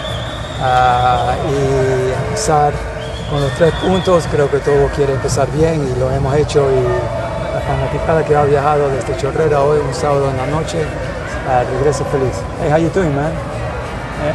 uh, 0.60 1.50
y 1.50 2.26
empezar 2.26 2.89
con 3.30 3.40
los 3.40 3.52
tres 3.52 3.72
puntos. 3.74 4.26
Creo 4.30 4.50
que 4.50 4.58
todo 4.58 4.88
quiere 4.94 5.14
empezar 5.14 5.50
bien 5.52 5.86
y 5.86 5.98
lo 5.98 6.10
hemos 6.10 6.34
hecho 6.34 6.68
y 6.70 7.54
la 7.54 7.60
fanaticada 7.60 8.24
que 8.24 8.36
ha 8.36 8.44
viajado 8.44 8.90
desde 8.90 9.16
Chorrera 9.16 9.60
hoy, 9.60 9.78
un 9.78 9.94
sábado 9.94 10.28
en 10.30 10.36
la 10.36 10.46
noche, 10.46 10.82
uh, 10.82 11.78
regresa 11.78 12.04
feliz. 12.06 12.34
Hey, 12.60 12.70
how 12.70 12.78
you 12.78 12.90
doing, 12.90 13.14
man? 13.14 13.30
Eh, 13.30 14.34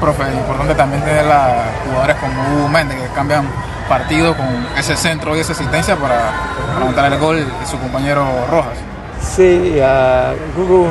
profe, 0.00 0.22
importante 0.32 0.74
también 0.74 1.02
tener 1.02 1.30
a 1.30 1.66
jugadores 1.84 2.16
como 2.16 2.56
Hugo 2.56 2.68
Méndez 2.68 2.98
que 2.98 3.08
cambian 3.14 3.46
partido 3.88 4.36
con 4.36 4.46
ese 4.78 4.96
centro 4.96 5.36
y 5.36 5.40
esa 5.40 5.52
asistencia 5.52 5.96
para, 5.96 6.32
montar 6.80 7.12
el 7.12 7.18
gol 7.18 7.36
de 7.36 7.66
su 7.66 7.78
compañero 7.78 8.24
Rojas. 8.50 8.78
Sí, 9.20 9.78
uh, 9.78 10.86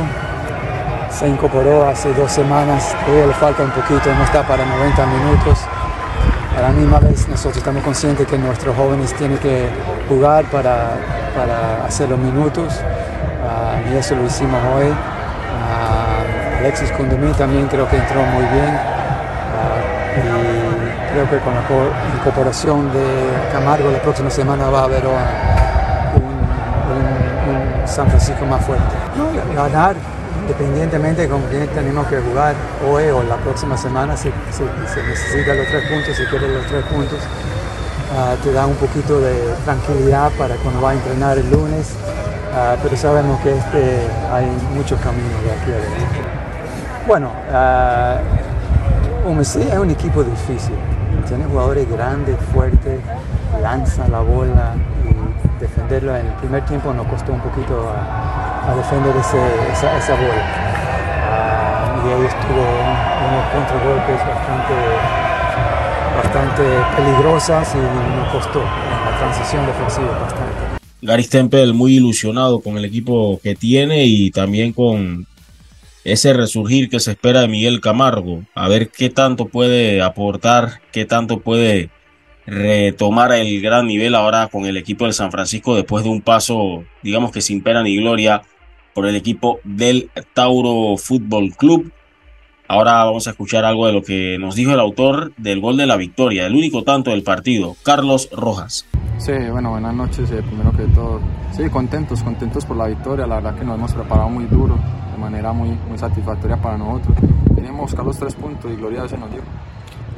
se 1.12 1.28
incorporó 1.28 1.88
hace 1.88 2.14
dos 2.14 2.32
semanas, 2.32 2.96
todavía 3.06 3.26
le 3.26 3.34
falta 3.34 3.64
un 3.64 3.72
poquito, 3.72 4.14
no 4.14 4.24
está 4.24 4.44
para 4.44 4.64
90 4.66 5.06
minutos. 5.08 5.60
A 6.60 6.64
la 6.64 6.70
misma 6.72 7.00
vez 7.00 7.26
nosotros 7.30 7.56
estamos 7.56 7.82
conscientes 7.84 8.28
que 8.28 8.38
nuestros 8.38 8.76
jóvenes 8.76 9.14
tienen 9.14 9.38
que 9.38 9.70
jugar 10.10 10.44
para, 10.52 10.90
para 11.34 11.86
hacer 11.86 12.10
los 12.10 12.20
minutos 12.20 12.74
uh, 12.76 13.90
y 13.90 13.96
eso 13.96 14.14
lo 14.14 14.26
hicimos 14.26 14.60
hoy. 14.76 14.88
Uh, 14.90 16.60
Alexis 16.60 16.92
Kundumi 16.92 17.32
también 17.32 17.66
creo 17.68 17.88
que 17.88 17.96
entró 17.96 18.22
muy 18.24 18.44
bien 18.44 18.78
y 20.18 21.14
creo 21.14 21.30
que 21.30 21.38
con 21.40 21.56
la 21.56 21.62
incorporación 22.18 22.92
de 22.92 23.06
Camargo 23.54 23.90
la 23.90 24.02
próxima 24.02 24.30
semana 24.30 24.70
va 24.70 24.82
a 24.82 24.84
haber 24.84 25.06
un, 25.06 25.14
un, 26.22 27.56
un 27.56 27.88
San 27.88 28.10
Francisco 28.10 28.46
más 28.46 28.66
fuerte. 28.66 28.96
Ganar 29.56 29.96
independientemente 30.50 31.22
de 31.22 31.30
con 31.30 31.44
quién 31.44 31.68
tenemos 31.68 32.08
que 32.08 32.18
jugar 32.18 32.56
hoy 32.90 33.06
o 33.10 33.22
la 33.22 33.38
próxima 33.38 33.78
semana, 33.78 34.18
si 34.18 34.32
se 34.52 34.64
necesitan 35.04 35.58
los 35.58 35.68
tres 35.68 35.88
puntos, 35.88 36.18
si 36.18 36.24
quieres 36.26 36.50
los 36.50 36.66
tres 36.66 36.84
puntos, 36.86 37.20
uh, 37.20 38.36
te 38.44 38.52
da 38.52 38.66
un 38.66 38.76
poquito 38.76 39.22
de 39.22 39.36
tranquilidad 39.64 40.32
para 40.40 40.56
cuando 40.56 40.82
va 40.82 40.92
a 40.92 40.94
entrenar 40.94 41.38
el 41.38 41.52
lunes, 41.52 41.94
uh, 42.52 42.76
pero 42.82 42.98
sabemos 42.98 43.40
que 43.42 43.56
este, 43.56 44.00
hay 44.34 44.48
muchos 44.74 45.00
caminos 45.02 45.44
de 45.44 45.52
aquí 45.52 45.72
adelante. 45.72 46.20
Bueno, 47.06 47.32
uh, 47.52 49.30
UMC 49.30 49.72
es 49.72 49.78
un 49.78 49.92
equipo 49.92 50.24
difícil, 50.24 50.76
tiene 51.28 51.46
jugadores 51.46 51.88
grandes, 51.92 52.36
fuertes, 52.52 53.00
lanzan 53.62 54.12
la 54.12 54.22
bola 54.22 54.74
y 55.06 55.62
defenderlo 55.62 56.16
en 56.16 56.26
el 56.26 56.34
primer 56.34 56.66
tiempo 56.66 56.92
nos 56.92 57.06
costó 57.06 57.34
un 57.34 57.42
poquito 57.42 57.94
defender 58.76 59.16
ese, 59.18 59.38
esa, 59.72 59.98
esa, 59.98 60.16
bola. 60.16 60.44
Uh, 61.26 62.08
y 62.08 62.12
ahí 62.14 62.26
estuvo 62.26 62.62
un, 62.62 63.10
unos 63.30 63.46
contragolpes 63.54 64.20
bastante, 64.28 64.76
bastante 66.16 66.64
peligrosas 66.96 67.76
y 67.76 67.78
nos 67.78 68.28
costó 68.30 68.62
la 68.62 69.18
transición 69.18 69.66
defensiva 69.66 70.20
bastante. 70.20 70.80
Gary 71.02 71.24
Stempel 71.24 71.74
muy 71.74 71.96
ilusionado 71.96 72.60
con 72.60 72.78
el 72.78 72.86
equipo 72.86 73.40
que 73.42 73.56
tiene 73.56 74.06
y 74.06 74.32
también 74.32 74.74
con 74.74 75.28
ese 76.04 76.34
resurgir 76.34 76.90
que 76.90 77.00
se 77.00 77.12
espera 77.12 77.42
de 77.42 77.48
Miguel 77.48 77.82
Camargo. 77.82 78.44
A 78.56 78.68
ver 78.68 78.90
qué 78.90 79.10
tanto 79.10 79.48
puede 79.48 80.02
aportar, 80.02 80.82
qué 80.92 81.06
tanto 81.06 81.40
puede 81.40 81.90
retomar 82.46 83.32
el 83.34 83.62
gran 83.62 83.88
nivel 83.88 84.16
ahora 84.16 84.48
con 84.48 84.66
el 84.66 84.78
equipo 84.78 85.06
del 85.06 85.14
San 85.14 85.32
Francisco 85.32 85.76
después 85.76 86.04
de 86.04 86.10
un 86.10 86.22
paso, 86.22 86.84
digamos 87.04 87.32
que 87.32 87.42
sin 87.42 87.62
pena 87.62 87.84
ni 87.84 87.98
gloria, 87.98 88.42
por 89.00 89.08
el 89.08 89.16
equipo 89.16 89.62
del 89.64 90.12
Tauro 90.34 90.98
Fútbol 90.98 91.56
Club. 91.56 91.90
Ahora 92.68 93.06
vamos 93.06 93.28
a 93.28 93.30
escuchar 93.30 93.64
algo 93.64 93.88
de 93.88 93.94
lo 93.94 94.04
que 94.04 94.38
nos 94.38 94.56
dijo 94.56 94.74
el 94.74 94.80
autor 94.82 95.32
del 95.38 95.62
gol 95.62 95.78
de 95.78 95.86
la 95.86 95.96
victoria, 95.96 96.46
el 96.46 96.54
único 96.54 96.84
tanto 96.84 97.12
del 97.12 97.24
partido, 97.24 97.78
Carlos 97.82 98.28
Rojas. 98.34 98.86
Sí, 99.18 99.32
bueno, 99.54 99.70
buenas 99.70 99.94
noches. 99.94 100.30
Eh, 100.32 100.44
primero 100.44 100.74
que 100.74 100.84
todo, 100.94 101.22
sí, 101.54 101.70
contentos, 101.70 102.22
contentos 102.24 102.66
por 102.66 102.76
la 102.76 102.88
victoria. 102.88 103.26
La 103.26 103.36
verdad 103.36 103.56
que 103.58 103.64
nos 103.64 103.78
hemos 103.78 103.94
preparado 103.94 104.28
muy 104.28 104.44
duro, 104.48 104.78
de 105.14 105.18
manera 105.18 105.54
muy, 105.54 105.78
satisfactoria 105.96 106.58
para 106.58 106.78
nosotros. 106.78 107.16
Teníamos 107.56 107.84
buscar 107.84 108.04
los 108.04 108.20
tres 108.20 108.36
puntos 108.36 108.70
y 108.70 108.76
gloria 108.76 109.04
a 109.04 109.08
se 109.08 109.18
nos 109.18 109.32
dio. 109.32 109.40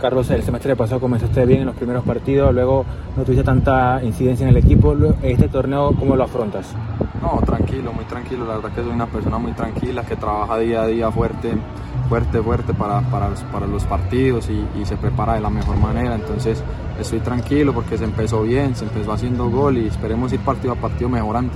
Carlos, 0.02 0.32
el 0.32 0.42
semestre 0.42 0.76
pasado 0.76 1.00
comenzaste 1.00 1.46
bien 1.46 1.60
en 1.60 1.68
los 1.68 1.76
primeros 1.76 2.04
partidos, 2.04 2.52
luego 2.56 2.84
no 3.16 3.24
tuviste 3.24 3.44
tanta 3.44 4.04
incidencia 4.04 4.48
en 4.48 4.50
el 4.50 4.58
equipo. 4.58 4.96
Este 5.22 5.48
torneo, 5.48 5.94
¿cómo 5.96 6.16
lo 6.16 6.24
afrontas? 6.24 6.74
No, 7.22 7.40
tranquilo, 7.46 7.94
muy 7.94 8.06
tranquilo. 8.06 8.48
La 8.48 8.56
verdad 8.56 8.72
que 8.72 8.82
soy 8.82 8.90
una 8.90 9.06
persona 9.06 9.38
muy 9.38 9.52
tranquila 9.52 10.02
que 10.02 10.16
trabaja 10.16 10.58
día 10.58 10.82
a 10.82 10.88
día 10.88 11.12
fuerte, 11.12 11.54
fuerte, 12.10 12.42
fuerte 12.42 12.74
para, 12.74 13.02
para, 13.12 13.30
los, 13.30 13.44
para 13.44 13.68
los 13.68 13.84
partidos 13.84 14.50
y, 14.50 14.66
y, 14.82 14.86
se 14.86 14.98
prepara 14.98 15.36
de 15.36 15.42
la 15.42 15.52
mejor 15.52 15.78
manera. 15.78 16.16
Entonces 16.16 16.64
estoy 17.00 17.20
tranquilo 17.20 17.72
porque 17.72 17.96
se 17.96 18.06
empezó 18.06 18.42
bien, 18.42 18.76
se 18.76 18.86
empezó 18.86 19.14
haciendo 19.14 19.52
gol 19.52 19.78
y 19.78 19.86
esperemos 19.86 20.34
ir 20.34 20.40
partido 20.40 20.74
a 20.74 20.78
partido 20.78 21.10
mejorando. 21.10 21.54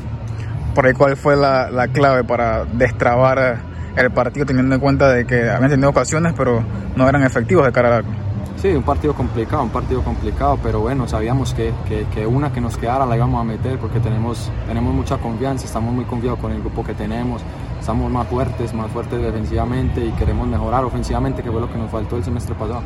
Por 0.76 0.86
ahí, 0.86 0.94
¿cuál 0.94 1.18
fue 1.18 1.36
la, 1.36 1.72
la 1.72 1.88
clave 1.88 2.24
para 2.24 2.66
destrabar 2.66 3.58
el 3.98 4.12
partido 4.12 4.46
teniendo 4.46 4.76
en 4.76 4.82
cuenta 4.82 5.10
de 5.12 5.26
que 5.26 5.50
habían 5.50 5.72
tenido 5.72 5.90
ocasiones 5.90 6.34
pero 6.38 6.64
no 6.96 7.10
eran 7.10 7.24
efectivos 7.24 7.66
de 7.66 7.72
cara 7.72 7.88
al 7.88 7.94
arco? 8.06 8.25
Sí, 8.58 8.70
un 8.70 8.84
partido 8.84 9.14
complicado, 9.14 9.64
un 9.64 9.70
partido 9.70 10.02
complicado, 10.02 10.58
pero 10.64 10.80
bueno, 10.80 11.08
sabíamos 11.08 11.54
que, 11.54 11.74
que, 12.14 12.26
una 12.26 12.54
que 12.54 12.62
nos 12.62 12.78
quedara 12.78 13.06
la 13.06 13.16
íbamos 13.18 13.42
a 13.42 13.44
meter 13.44 13.78
porque 13.78 14.00
tenemos, 14.00 14.50
tenemos 14.66 14.94
mucha 14.94 15.18
confianza, 15.18 15.66
estamos 15.66 15.94
muy 15.94 16.06
confiados 16.06 16.40
con 16.40 16.52
el 16.52 16.62
grupo 16.62 16.84
que 16.84 16.94
tenemos, 16.94 17.42
estamos 17.80 18.10
más 18.10 18.28
fuertes, 18.28 18.74
más 18.74 18.90
fuertes 18.92 19.22
defensivamente 19.22 20.06
y 20.06 20.12
queremos 20.12 20.48
mejorar 20.48 20.86
ofensivamente, 20.86 21.44
que 21.44 21.52
fue 21.52 21.60
lo 21.60 21.72
que 21.72 21.78
nos 21.78 21.92
faltó 21.92 22.16
el 22.16 22.24
semestre 22.24 22.56
pasado. 22.56 22.82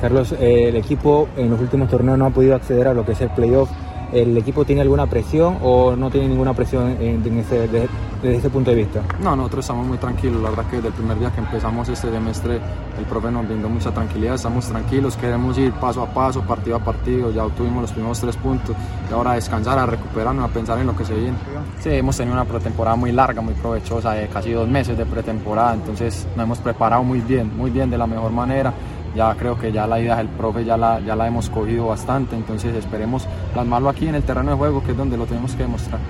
Carlos, 0.00 0.32
eh, 0.32 0.68
el 0.68 0.76
equipo 0.76 1.28
en 1.36 1.50
los 1.50 1.60
últimos 1.60 1.88
torneos 1.88 2.18
no 2.18 2.26
ha 2.26 2.30
podido 2.30 2.56
acceder 2.56 2.88
a 2.88 2.94
lo 2.94 3.04
que 3.04 3.12
es 3.12 3.20
el 3.20 3.30
playoff. 3.30 3.68
¿El 4.12 4.36
equipo 4.38 4.64
tiene 4.64 4.80
alguna 4.80 5.06
presión 5.06 5.58
o 5.62 5.94
no 5.94 6.10
tiene 6.10 6.28
ninguna 6.28 6.54
presión 6.54 6.96
en, 7.00 7.24
en 7.24 7.38
ese, 7.38 7.68
de, 7.68 7.88
desde 8.22 8.36
ese 8.36 8.50
punto 8.50 8.70
de 8.70 8.76
vista? 8.76 9.02
No, 9.22 9.36
nosotros 9.36 9.64
estamos 9.64 9.86
muy 9.86 9.98
tranquilos. 9.98 10.42
La 10.42 10.48
verdad 10.50 10.66
que 10.70 10.76
desde 10.76 10.88
el 10.88 10.94
primer 10.94 11.18
día 11.18 11.30
que 11.30 11.40
empezamos 11.40 11.88
este 11.88 12.10
semestre, 12.10 12.58
el 12.98 13.04
profe 13.04 13.30
nos 13.30 13.46
brindó 13.46 13.68
mucha 13.68 13.92
tranquilidad. 13.92 14.36
Estamos 14.36 14.66
tranquilos, 14.66 15.16
queremos 15.16 15.58
ir 15.58 15.72
paso 15.72 16.02
a 16.02 16.06
paso, 16.06 16.40
partido 16.42 16.76
a 16.76 16.78
partido. 16.78 17.30
Ya 17.30 17.44
obtuvimos 17.44 17.82
los 17.82 17.92
primeros 17.92 18.18
tres 18.18 18.36
puntos 18.36 18.74
y 19.10 19.12
ahora 19.12 19.32
a 19.32 19.34
descansar, 19.34 19.78
a 19.78 19.84
recuperarnos, 19.84 20.44
a 20.44 20.52
pensar 20.52 20.78
en 20.78 20.86
lo 20.86 20.96
que 20.96 21.04
se 21.04 21.14
viene. 21.14 21.36
Sí, 21.80 21.90
hemos 21.90 22.16
tenido 22.16 22.34
una 22.34 22.46
pretemporada 22.46 22.96
muy 22.96 23.12
larga, 23.12 23.42
muy 23.42 23.54
provechosa, 23.54 24.12
de 24.12 24.26
casi 24.28 24.52
dos 24.52 24.66
meses 24.66 24.96
de 24.96 25.04
pretemporada. 25.04 25.74
Entonces 25.74 26.26
nos 26.34 26.44
hemos 26.44 26.58
preparado 26.58 27.02
muy 27.02 27.20
bien, 27.20 27.54
muy 27.56 27.70
bien, 27.70 27.90
de 27.90 27.98
la 27.98 28.06
mejor 28.06 28.32
manera 28.32 28.72
ya 29.14 29.34
creo 29.34 29.58
que 29.58 29.72
ya 29.72 29.86
la 29.86 30.00
idea 30.00 30.16
del 30.16 30.28
profe 30.28 30.64
ya 30.64 30.76
la, 30.76 31.00
ya 31.00 31.16
la 31.16 31.26
hemos 31.26 31.50
cogido 31.50 31.86
bastante, 31.86 32.36
entonces 32.36 32.74
esperemos 32.74 33.26
plasmarlo 33.52 33.88
aquí 33.88 34.06
en 34.06 34.14
el 34.14 34.22
terreno 34.22 34.50
de 34.52 34.56
juego, 34.56 34.82
que 34.82 34.92
es 34.92 34.96
donde 34.96 35.16
lo 35.16 35.26
tenemos 35.26 35.52
que 35.52 35.62
demostrar. 35.62 36.00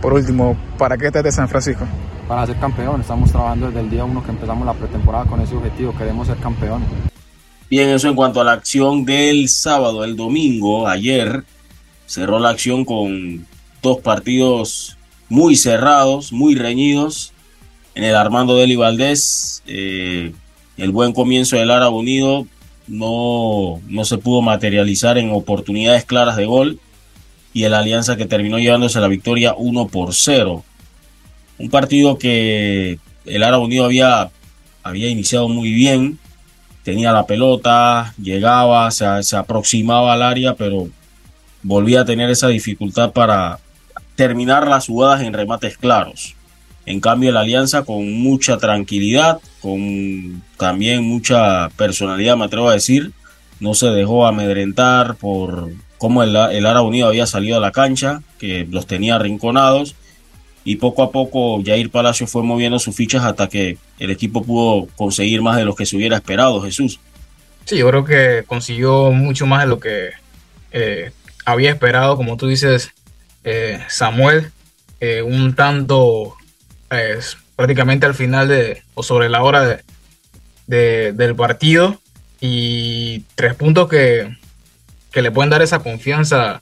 Por 0.00 0.12
último, 0.12 0.56
¿para 0.78 0.96
qué 0.96 1.06
estás 1.06 1.24
de 1.24 1.32
San 1.32 1.48
Francisco? 1.48 1.84
Para 2.28 2.46
ser 2.46 2.56
campeón, 2.58 3.00
estamos 3.00 3.30
trabajando 3.30 3.66
desde 3.66 3.80
el 3.80 3.90
día 3.90 4.04
uno 4.04 4.24
que 4.24 4.30
empezamos 4.30 4.66
la 4.66 4.74
pretemporada 4.74 5.26
con 5.26 5.40
ese 5.40 5.54
objetivo, 5.54 5.94
queremos 5.96 6.26
ser 6.26 6.36
campeones. 6.38 6.88
Bien, 7.68 7.88
eso 7.88 8.08
en 8.08 8.14
cuanto 8.14 8.40
a 8.40 8.44
la 8.44 8.52
acción 8.52 9.04
del 9.04 9.48
sábado, 9.48 10.04
el 10.04 10.16
domingo, 10.16 10.86
ayer, 10.86 11.44
cerró 12.06 12.38
la 12.38 12.50
acción 12.50 12.84
con 12.84 13.46
dos 13.82 13.98
partidos 13.98 14.96
muy 15.28 15.56
cerrados, 15.56 16.32
muy 16.32 16.54
reñidos. 16.54 17.32
En 17.94 18.04
el 18.04 18.16
Armando 18.16 18.56
Deli 18.56 18.76
Valdés, 18.76 19.62
eh, 19.66 20.32
el 20.76 20.90
buen 20.90 21.12
comienzo 21.12 21.56
del 21.56 21.70
Árabe 21.70 21.94
Unido 21.94 22.46
no, 22.86 23.80
no 23.88 24.04
se 24.04 24.18
pudo 24.18 24.42
materializar 24.42 25.18
en 25.18 25.30
oportunidades 25.30 26.04
claras 26.04 26.36
de 26.36 26.46
gol 26.46 26.80
y 27.52 27.64
el 27.64 27.74
Alianza 27.74 28.16
que 28.16 28.26
terminó 28.26 28.58
llevándose 28.58 29.00
la 29.00 29.08
victoria 29.08 29.54
1 29.56 29.86
por 29.88 30.12
0. 30.12 30.64
Un 31.58 31.70
partido 31.70 32.18
que 32.18 32.98
el 33.24 33.42
Árabe 33.42 33.64
Unido 33.64 33.84
había, 33.84 34.30
había 34.82 35.08
iniciado 35.08 35.48
muy 35.48 35.72
bien, 35.72 36.18
tenía 36.82 37.12
la 37.12 37.26
pelota, 37.26 38.12
llegaba, 38.20 38.90
se, 38.90 39.06
se 39.22 39.36
aproximaba 39.36 40.12
al 40.12 40.22
área, 40.22 40.54
pero 40.54 40.88
volvía 41.62 42.00
a 42.00 42.04
tener 42.04 42.28
esa 42.28 42.48
dificultad 42.48 43.12
para 43.12 43.60
terminar 44.16 44.66
las 44.66 44.86
jugadas 44.86 45.22
en 45.22 45.32
remates 45.32 45.78
claros. 45.78 46.34
En 46.86 47.00
cambio, 47.00 47.32
la 47.32 47.40
alianza 47.40 47.84
con 47.84 48.12
mucha 48.12 48.58
tranquilidad, 48.58 49.40
con 49.60 50.42
también 50.58 51.04
mucha 51.04 51.70
personalidad, 51.70 52.36
me 52.36 52.44
atrevo 52.44 52.68
a 52.68 52.74
decir, 52.74 53.12
no 53.60 53.74
se 53.74 53.86
dejó 53.86 54.26
amedrentar 54.26 55.16
por 55.16 55.70
cómo 55.96 56.22
el, 56.22 56.36
el 56.36 56.66
Ara 56.66 56.82
Unido 56.82 57.08
había 57.08 57.26
salido 57.26 57.56
a 57.56 57.60
la 57.60 57.72
cancha, 57.72 58.22
que 58.38 58.66
los 58.70 58.86
tenía 58.86 59.16
arrinconados, 59.16 59.94
y 60.64 60.76
poco 60.76 61.02
a 61.02 61.10
poco 61.10 61.62
Jair 61.64 61.90
Palacio 61.90 62.26
fue 62.26 62.42
moviendo 62.42 62.78
sus 62.78 62.96
fichas 62.96 63.22
hasta 63.24 63.48
que 63.48 63.76
el 63.98 64.10
equipo 64.10 64.42
pudo 64.42 64.88
conseguir 64.96 65.42
más 65.42 65.56
de 65.56 65.64
lo 65.64 65.74
que 65.74 65.86
se 65.86 65.96
hubiera 65.96 66.16
esperado, 66.16 66.60
Jesús. 66.62 66.98
Sí, 67.64 67.78
yo 67.78 67.88
creo 67.88 68.04
que 68.04 68.44
consiguió 68.46 69.10
mucho 69.12 69.46
más 69.46 69.62
de 69.62 69.66
lo 69.68 69.78
que 69.78 70.10
eh, 70.72 71.12
había 71.44 71.70
esperado, 71.70 72.16
como 72.16 72.36
tú 72.36 72.46
dices, 72.48 72.90
eh, 73.44 73.80
Samuel, 73.88 74.50
eh, 75.00 75.22
un 75.22 75.54
tanto 75.54 76.34
prácticamente 77.56 78.06
al 78.06 78.14
final 78.14 78.48
de, 78.48 78.82
o 78.94 79.02
sobre 79.02 79.28
la 79.28 79.42
hora 79.42 79.80
de, 80.66 81.12
del 81.12 81.34
partido 81.36 82.00
y 82.40 83.24
tres 83.34 83.54
puntos 83.54 83.88
que, 83.88 84.36
que 85.12 85.22
le 85.22 85.30
pueden 85.30 85.50
dar 85.50 85.62
esa 85.62 85.78
confianza 85.78 86.60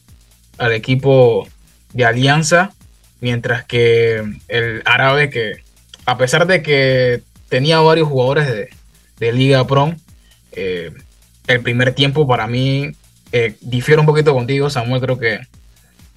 al 0.58 0.72
equipo 0.72 1.48
de 1.92 2.04
Alianza, 2.04 2.72
mientras 3.20 3.64
que 3.64 4.22
el 4.48 4.82
árabe 4.84 5.30
que 5.30 5.62
a 6.04 6.18
pesar 6.18 6.46
de 6.46 6.62
que 6.62 7.22
tenía 7.48 7.80
varios 7.80 8.08
jugadores 8.08 8.46
de, 8.48 8.68
de 9.18 9.32
Liga 9.32 9.66
Pro, 9.66 9.94
eh, 10.52 10.92
el 11.46 11.60
primer 11.60 11.94
tiempo 11.94 12.26
para 12.26 12.46
mí 12.46 12.92
eh, 13.32 13.56
difiere 13.60 14.00
un 14.00 14.06
poquito 14.06 14.34
contigo, 14.34 14.70
Samuel, 14.70 15.00
creo 15.00 15.18
que 15.18 15.40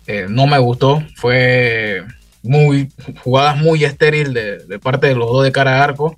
eh, 0.08 0.28
no 0.30 0.48
me 0.48 0.58
gustó, 0.58 1.04
fue 1.16 2.04
muy 2.46 2.90
jugadas 3.24 3.58
muy 3.58 3.84
estéril 3.84 4.34
de, 4.34 4.80
parte 4.82 5.08
de 5.08 5.16
los 5.16 5.30
dos 5.32 5.44
de 5.44 5.52
cara 5.52 5.80
a 5.80 5.84
arco 5.84 6.16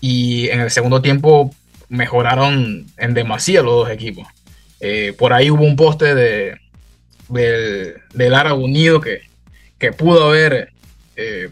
y 0.00 0.48
en 0.50 0.60
el 0.60 0.70
segundo 0.70 1.02
tiempo 1.02 1.54
mejoraron 1.88 2.86
en 2.96 3.14
demasía 3.14 3.62
los 3.62 3.72
dos 3.72 3.90
equipos. 3.90 4.26
por 5.18 5.32
ahí 5.32 5.50
hubo 5.50 5.64
un 5.64 5.76
poste 5.76 6.14
de, 6.14 6.58
del, 7.28 7.94
del 8.12 8.34
Árabe 8.34 8.62
Unido 8.62 9.00
que, 9.00 9.22
que 9.78 9.92
pudo 9.92 10.28
haber 10.28 10.72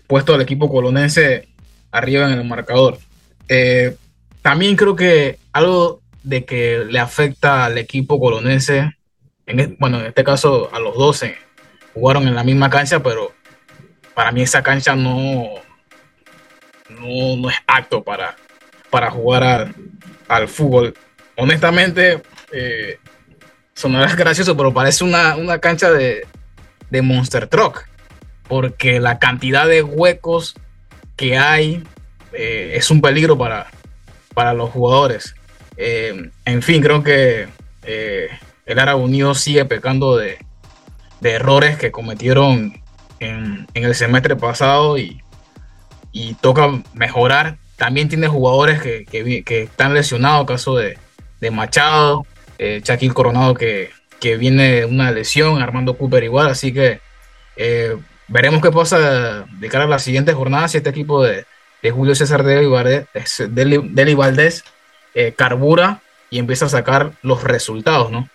puesto 0.07 0.35
al 0.35 0.41
equipo 0.41 0.71
colonense 0.71 1.49
arriba 1.91 2.31
en 2.31 2.39
el 2.39 2.45
marcador. 2.45 2.99
también 4.43 4.77
creo 4.77 4.95
que 4.95 5.39
algo 5.53 6.01
de 6.27 6.45
que 6.45 6.85
le 6.91 6.99
afecta 6.99 7.65
al 7.65 7.79
equipo 7.79 8.19
colonense, 8.19 8.97
en, 9.47 9.77
bueno, 9.79 10.01
en 10.01 10.07
este 10.07 10.25
caso 10.25 10.69
a 10.73 10.81
los 10.81 10.97
12, 10.97 11.37
jugaron 11.95 12.27
en 12.27 12.35
la 12.35 12.43
misma 12.43 12.69
cancha, 12.69 13.01
pero 13.01 13.33
para 14.17 14.33
mí 14.33 14.41
esa 14.41 14.63
cancha 14.63 14.97
no, 14.97 15.51
no, 16.89 17.51
es 17.51 17.57
apto 17.67 18.03
para, 18.03 18.35
para 18.89 19.11
jugar 19.11 19.75
al 20.27 20.49
fútbol. 20.49 20.95
Honestamente, 21.37 22.23
eh, 22.51 22.99
sonará 23.75 24.13
gracioso, 24.17 24.57
pero 24.57 24.73
parece 24.73 25.05
una, 25.05 25.59
cancha 25.59 25.91
de, 25.91 26.27
Monster 27.03 27.47
Truck, 27.47 27.85
porque 28.49 29.01
la 29.01 29.19
cantidad 29.19 29.69
de 29.69 29.83
huecos 29.83 30.55
que 31.15 31.37
hay 31.37 31.85
eh, 32.33 32.73
es 32.75 32.91
un 32.91 33.03
peligro 33.03 33.37
para, 33.37 33.67
para 34.33 34.55
los 34.55 34.71
jugadores. 34.71 35.35
Eh, 35.77 36.31
en 36.47 36.63
fin, 36.63 36.81
creo 36.81 37.03
que 37.03 37.49
eh, 37.83 38.29
el 38.65 38.79
Árabe 38.79 39.03
Unido 39.03 39.35
sigue 39.35 39.67
pecando 39.67 40.17
de, 40.17 40.39
errores 41.23 41.77
que 41.77 41.91
cometieron 41.91 42.81
en, 43.21 43.67
el 43.75 43.95
semestre 43.95 44.37
pasado 44.37 44.99
y, 44.99 45.23
toca 46.41 46.83
mejorar. 46.95 47.59
También 47.77 48.09
tiene 48.09 48.27
jugadores 48.27 48.81
que, 48.81 49.45
están 49.47 49.95
lesionados, 49.95 50.47
caso 50.47 50.77
de, 50.77 50.99
Machado, 51.51 52.27
eh, 52.59 52.81
Shaquille 52.83 53.15
Coronado 53.15 53.55
que, 53.55 53.91
viene 54.21 54.73
de 54.73 54.85
una 54.87 55.13
lesión, 55.13 55.63
Armando 55.63 55.97
Cooper 55.97 56.25
igual, 56.25 56.49
así 56.49 56.73
que 56.73 57.01
veremos 58.29 58.61
qué 58.61 58.73
pasa 58.73 59.47
de 59.59 59.69
cara 59.69 59.85
a 59.85 59.89
la 59.89 59.99
siguiente 59.99 60.33
jornada 60.33 60.69
si 60.69 60.79
este 60.79 60.91
equipo 60.91 61.23
de, 61.23 61.47
Julio 61.93 62.17
César 62.17 62.43
Deli 62.43 64.15
Valdés 64.15 64.65
eh, 65.15 65.35
carbura 65.37 66.01
y 66.31 66.41
empieza 66.41 66.67
a 66.67 66.69
sacar 66.69 67.13
los 67.23 67.45
resultados, 67.45 68.11
¿no? 68.11 68.29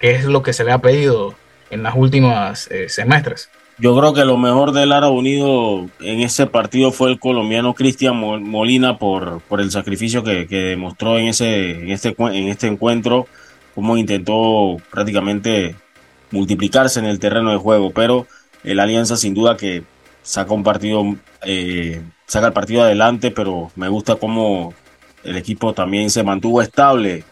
Que 0.00 0.12
es 0.12 0.24
lo 0.24 0.42
que 0.42 0.54
se 0.54 0.64
le 0.64 0.72
ha 0.72 0.78
pedido 0.78 1.34
en 1.68 1.82
las 1.82 1.94
últimas 1.94 2.66
eh, 2.70 2.88
semestres. 2.88 3.50
Yo 3.80 3.96
creo 3.96 4.12
que 4.12 4.24
lo 4.24 4.36
mejor 4.36 4.72
del 4.72 4.90
Árabe 4.90 5.14
Unido 5.14 5.88
en 6.00 6.20
ese 6.20 6.48
partido 6.48 6.90
fue 6.90 7.10
el 7.10 7.20
colombiano 7.20 7.74
Cristian 7.74 8.16
Molina 8.16 8.98
por, 8.98 9.40
por 9.42 9.60
el 9.60 9.70
sacrificio 9.70 10.24
que, 10.24 10.46
demostró 10.46 11.16
en, 11.16 11.28
ese, 11.28 11.82
en, 11.82 11.90
este, 11.90 12.16
en 12.18 12.48
este 12.48 12.66
encuentro, 12.66 13.28
cómo 13.76 13.96
intentó 13.96 14.78
prácticamente 14.90 15.76
multiplicarse 16.32 16.98
en 16.98 17.06
el 17.06 17.20
terreno 17.20 17.52
de 17.52 17.58
juego, 17.58 17.92
pero 17.92 18.26
el 18.64 18.80
Alianza 18.80 19.16
sin 19.16 19.32
duda 19.32 19.56
que 19.56 19.84
saca 20.22 20.52
un 20.52 20.64
partido, 20.64 21.04
eh, 21.42 22.02
saca 22.26 22.48
el 22.48 22.52
partido 22.52 22.82
adelante, 22.82 23.30
pero 23.30 23.70
me 23.76 23.88
gusta 23.88 24.16
cómo 24.16 24.74
el 25.22 25.36
equipo 25.36 25.72
también 25.72 26.10
se 26.10 26.24
mantuvo 26.24 26.62
estable, 26.62 27.22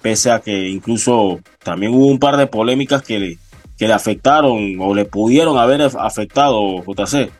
pese 0.00 0.30
a 0.30 0.40
que 0.40 0.66
incluso 0.70 1.40
también 1.62 1.92
hubo 1.92 2.06
un 2.06 2.18
par 2.18 2.38
de 2.38 2.46
polémicas 2.46 3.02
que 3.02 3.18
le, 3.18 3.38
que 3.80 3.88
le 3.88 3.94
afectaron 3.94 4.76
o 4.78 4.94
le 4.94 5.06
pudieron 5.06 5.56
haber 5.56 5.80
afectado, 5.80 6.84
JC. 6.84 7.30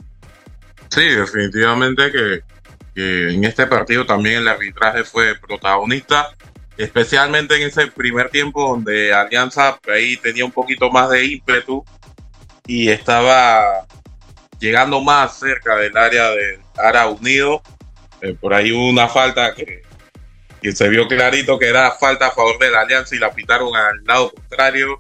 Sí, 0.89 1.03
definitivamente 1.03 2.11
que, 2.11 3.33
en 3.35 3.45
este 3.45 3.67
partido 3.67 4.07
también 4.07 4.37
el 4.37 4.49
arbitraje 4.49 5.05
fue 5.05 5.39
protagonista, 5.39 6.35
especialmente 6.79 7.57
en 7.57 7.69
ese 7.69 7.89
primer 7.89 8.31
tiempo 8.31 8.71
donde 8.71 9.13
Alianza 9.13 9.79
ahí 9.87 10.17
tenía 10.17 10.47
un 10.47 10.51
poquito 10.51 10.91
más 10.91 11.11
de 11.11 11.27
ímpetu 11.27 11.85
y 12.67 12.89
estaba 12.89 13.87
llegando 14.59 15.03
más 15.03 15.39
cerca 15.39 15.77
del 15.77 15.95
área 15.95 16.31
del 16.31 16.61
Ara 16.79 17.07
Unido. 17.09 17.61
Eh, 18.23 18.35
por 18.41 18.55
ahí 18.55 18.73
hubo 18.73 18.89
una 18.89 19.09
falta 19.09 19.55
que 19.55 19.83
y 20.63 20.73
se 20.73 20.89
vio 20.89 21.07
clarito 21.07 21.59
que 21.59 21.69
era 21.69 21.91
falta 21.93 22.29
a 22.29 22.31
favor 22.31 22.59
de 22.59 22.71
la 22.71 22.81
Alianza 22.81 23.15
y 23.15 23.19
la 23.19 23.31
pitaron 23.31 23.77
al 23.77 24.03
lado 24.05 24.31
contrario. 24.31 24.97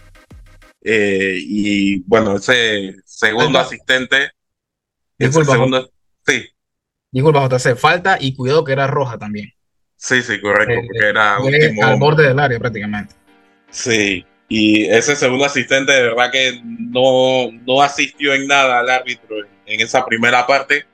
Eh, 0.82 1.36
y 1.38 2.00
bueno, 2.00 2.36
ese 2.36 2.96
segundo 3.04 3.58
asistente. 3.58 4.30
Disculpa, 5.18 5.52
segundo, 5.52 5.90
sí. 6.26 6.46
Disculpa, 7.10 7.48
JC, 7.48 7.76
falta 7.76 8.16
y 8.20 8.34
cuidado 8.34 8.64
que 8.64 8.72
era 8.72 8.86
roja 8.86 9.18
también. 9.18 9.52
Sí, 9.96 10.22
sí, 10.22 10.40
correcto, 10.40 10.72
eh, 10.72 10.82
porque 10.86 11.08
era 11.08 11.36
al 11.36 11.98
borde 11.98 12.26
del 12.26 12.38
área 12.38 12.58
prácticamente. 12.58 13.14
Sí, 13.70 14.24
y 14.48 14.86
ese 14.86 15.14
segundo 15.14 15.44
asistente 15.44 15.92
de 15.92 16.02
verdad 16.02 16.32
que 16.32 16.60
no, 16.64 17.52
no 17.66 17.82
asistió 17.82 18.34
en 18.34 18.46
nada 18.46 18.80
al 18.80 18.88
árbitro 18.88 19.36
en 19.66 19.80
esa 19.80 20.04
primera 20.04 20.46
parte. 20.46 20.86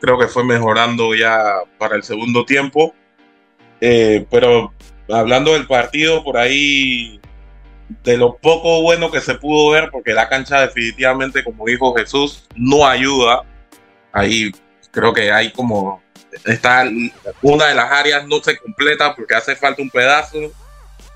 Creo 0.00 0.18
que 0.18 0.26
fue 0.26 0.44
mejorando 0.44 1.14
ya 1.14 1.60
para 1.78 1.96
el 1.96 2.02
segundo 2.02 2.44
tiempo. 2.44 2.94
Eh, 3.80 4.26
pero 4.30 4.72
hablando 5.08 5.52
del 5.52 5.66
partido, 5.66 6.24
por 6.24 6.36
ahí, 6.36 7.20
de 7.88 8.16
lo 8.16 8.36
poco 8.36 8.82
bueno 8.82 9.10
que 9.10 9.20
se 9.20 9.34
pudo 9.34 9.70
ver, 9.70 9.90
porque 9.90 10.12
la 10.12 10.28
cancha 10.28 10.60
definitivamente, 10.60 11.44
como 11.44 11.66
dijo 11.66 11.94
Jesús, 11.94 12.46
no 12.54 12.86
ayuda. 12.86 13.42
Ahí 14.12 14.52
creo 14.90 15.12
que 15.12 15.30
hay 15.30 15.52
como, 15.52 16.02
está 16.44 16.84
una 17.42 17.66
de 17.66 17.74
las 17.74 17.90
áreas 17.92 18.26
no 18.26 18.42
se 18.42 18.56
completa 18.56 19.14
porque 19.14 19.34
hace 19.34 19.56
falta 19.56 19.82
un 19.82 19.90
pedazo. 19.90 20.38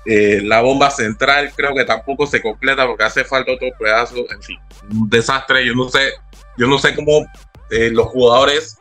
Eh, 0.05 0.41
la 0.43 0.61
bomba 0.61 0.89
central 0.89 1.51
creo 1.55 1.75
que 1.75 1.85
tampoco 1.85 2.25
se 2.25 2.41
completa 2.41 2.87
porque 2.87 3.03
hace 3.03 3.23
falta 3.23 3.51
otro 3.51 3.69
pedazo. 3.77 4.25
En 4.31 4.41
fin, 4.41 4.57
un 4.91 5.09
desastre. 5.09 5.65
Yo 5.65 5.75
no 5.75 5.89
sé, 5.89 6.13
yo 6.57 6.67
no 6.67 6.77
sé 6.77 6.95
cómo 6.95 7.25
eh, 7.69 7.89
los 7.91 8.07
jugadores 8.07 8.77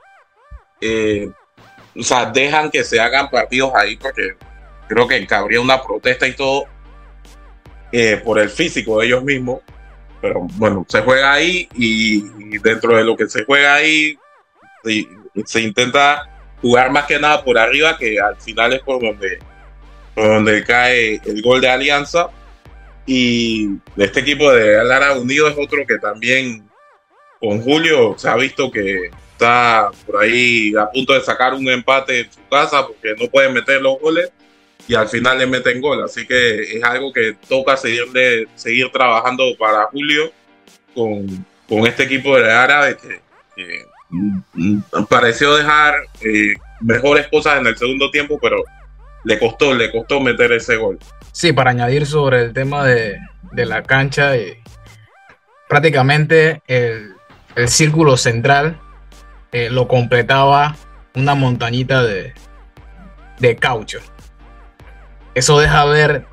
o 1.98 2.02
sea, 2.02 2.26
dejan 2.26 2.70
que 2.70 2.84
se 2.84 3.00
hagan 3.00 3.30
partidos 3.30 3.72
ahí 3.74 3.96
porque 3.96 4.36
creo 4.88 5.06
que 5.06 5.26
cabría 5.26 5.60
una 5.60 5.82
protesta 5.82 6.26
y 6.26 6.34
todo 6.34 6.64
eh, 7.92 8.20
por 8.24 8.38
el 8.38 8.50
físico 8.50 9.00
de 9.00 9.06
ellos 9.06 9.24
mismos. 9.24 9.60
Pero 10.20 10.46
bueno, 10.56 10.84
se 10.88 11.00
juega 11.00 11.32
ahí 11.32 11.68
y, 11.74 12.58
dentro 12.58 12.96
de 12.96 13.04
lo 13.04 13.16
que 13.16 13.26
se 13.26 13.44
juega 13.44 13.74
ahí 13.74 14.18
se, 15.44 15.60
intenta 15.60 16.28
jugar 16.60 16.90
más 16.90 17.06
que 17.06 17.18
nada 17.18 17.42
por 17.42 17.58
arriba, 17.58 17.96
que 17.96 18.20
al 18.20 18.36
final 18.36 18.74
es 18.74 18.82
por 18.82 19.00
donde, 19.00 19.38
por 20.14 20.26
donde 20.26 20.62
cae 20.64 21.20
el 21.24 21.42
gol 21.42 21.60
de 21.60 21.70
Alianza. 21.70 22.28
Y 23.06 23.68
este 23.96 24.20
equipo 24.20 24.52
de 24.52 24.84
Lara 24.84 25.14
Unido 25.14 25.48
es 25.48 25.56
otro 25.58 25.86
que 25.86 25.98
también 25.98 26.68
con 27.40 27.62
Julio 27.62 28.14
se 28.18 28.28
ha 28.28 28.36
visto 28.36 28.70
que 28.70 29.10
está 29.32 29.90
por 30.06 30.22
ahí 30.22 30.74
a 30.78 30.90
punto 30.90 31.14
de 31.14 31.22
sacar 31.22 31.54
un 31.54 31.66
empate 31.68 32.20
en 32.20 32.32
su 32.32 32.40
casa 32.50 32.86
porque 32.86 33.14
no 33.18 33.30
puede 33.30 33.48
meter 33.48 33.80
los 33.80 33.98
goles 33.98 34.30
y 34.90 34.94
al 34.96 35.08
final 35.08 35.38
le 35.38 35.46
meten 35.46 35.80
gol. 35.80 36.02
Así 36.02 36.26
que 36.26 36.62
es 36.62 36.82
algo 36.82 37.12
que 37.12 37.36
toca 37.48 37.76
seguir, 37.76 38.08
seguir 38.56 38.90
trabajando 38.90 39.44
para 39.56 39.84
Julio 39.84 40.32
con, 40.92 41.46
con 41.68 41.86
este 41.86 42.02
equipo 42.02 42.36
de 42.36 42.52
Árabe 42.52 42.96
que, 42.96 43.84
mm, 44.10 44.80
pareció 45.08 45.54
dejar 45.54 45.94
eh, 46.22 46.54
mejores 46.80 47.28
cosas 47.28 47.60
en 47.60 47.68
el 47.68 47.76
segundo 47.76 48.10
tiempo, 48.10 48.36
pero 48.42 48.64
le 49.22 49.38
costó, 49.38 49.72
le 49.74 49.92
costó 49.92 50.18
meter 50.18 50.50
ese 50.50 50.74
gol. 50.74 50.98
Sí, 51.30 51.52
para 51.52 51.70
añadir 51.70 52.04
sobre 52.04 52.42
el 52.42 52.52
tema 52.52 52.84
de, 52.84 53.16
de 53.52 53.66
la 53.66 53.84
cancha, 53.84 54.34
eh, 54.34 54.60
prácticamente 55.68 56.62
el, 56.66 57.12
el 57.54 57.68
círculo 57.68 58.16
central 58.16 58.80
eh, 59.52 59.70
lo 59.70 59.86
completaba 59.86 60.74
una 61.14 61.36
montañita 61.36 62.02
de, 62.02 62.34
de 63.38 63.54
caucho. 63.54 64.00
Eso 65.34 65.58
deja 65.58 65.84
ver 65.84 66.26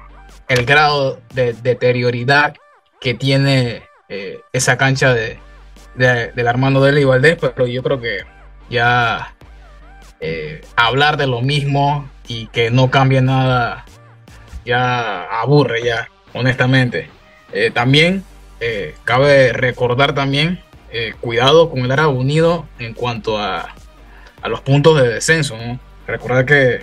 el 0.47 0.65
grado 0.65 1.19
de 1.33 1.53
deterioridad 1.53 2.55
que 2.99 3.13
tiene 3.13 3.83
eh, 4.09 4.39
esa 4.53 4.77
cancha 4.77 5.13
de, 5.13 5.39
de, 5.95 6.31
del 6.31 6.47
Armando 6.47 6.81
de 6.81 7.05
Valdés, 7.05 7.37
pero 7.39 7.67
yo 7.67 7.83
creo 7.83 7.99
que 7.99 8.19
ya 8.69 9.35
eh, 10.19 10.61
hablar 10.75 11.17
de 11.17 11.27
lo 11.27 11.41
mismo 11.41 12.09
y 12.27 12.47
que 12.47 12.71
no 12.71 12.89
cambie 12.89 13.21
nada 13.21 13.85
ya 14.65 15.23
aburre 15.41 15.83
ya, 15.83 16.09
honestamente. 16.33 17.09
Eh, 17.53 17.71
también 17.71 18.23
cabe 19.03 19.53
recordar 19.53 20.15
también 20.15 20.59
cuidado 21.21 21.69
con 21.69 21.79
el 21.81 21.91
Árabe 21.91 22.13
Unido 22.13 22.67
en 22.79 22.95
cuanto 22.95 23.37
a, 23.37 23.75
a 24.41 24.49
los 24.49 24.61
puntos 24.61 24.99
de 24.99 25.07
descenso. 25.07 25.55
Recordar 26.07 26.45
que, 26.45 26.81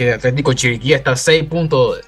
que 0.00 0.14
Atlético 0.14 0.54
Chiriquí 0.54 0.94
está 0.94 1.12
a 1.12 1.16
6 1.16 1.44
puntos 1.44 2.00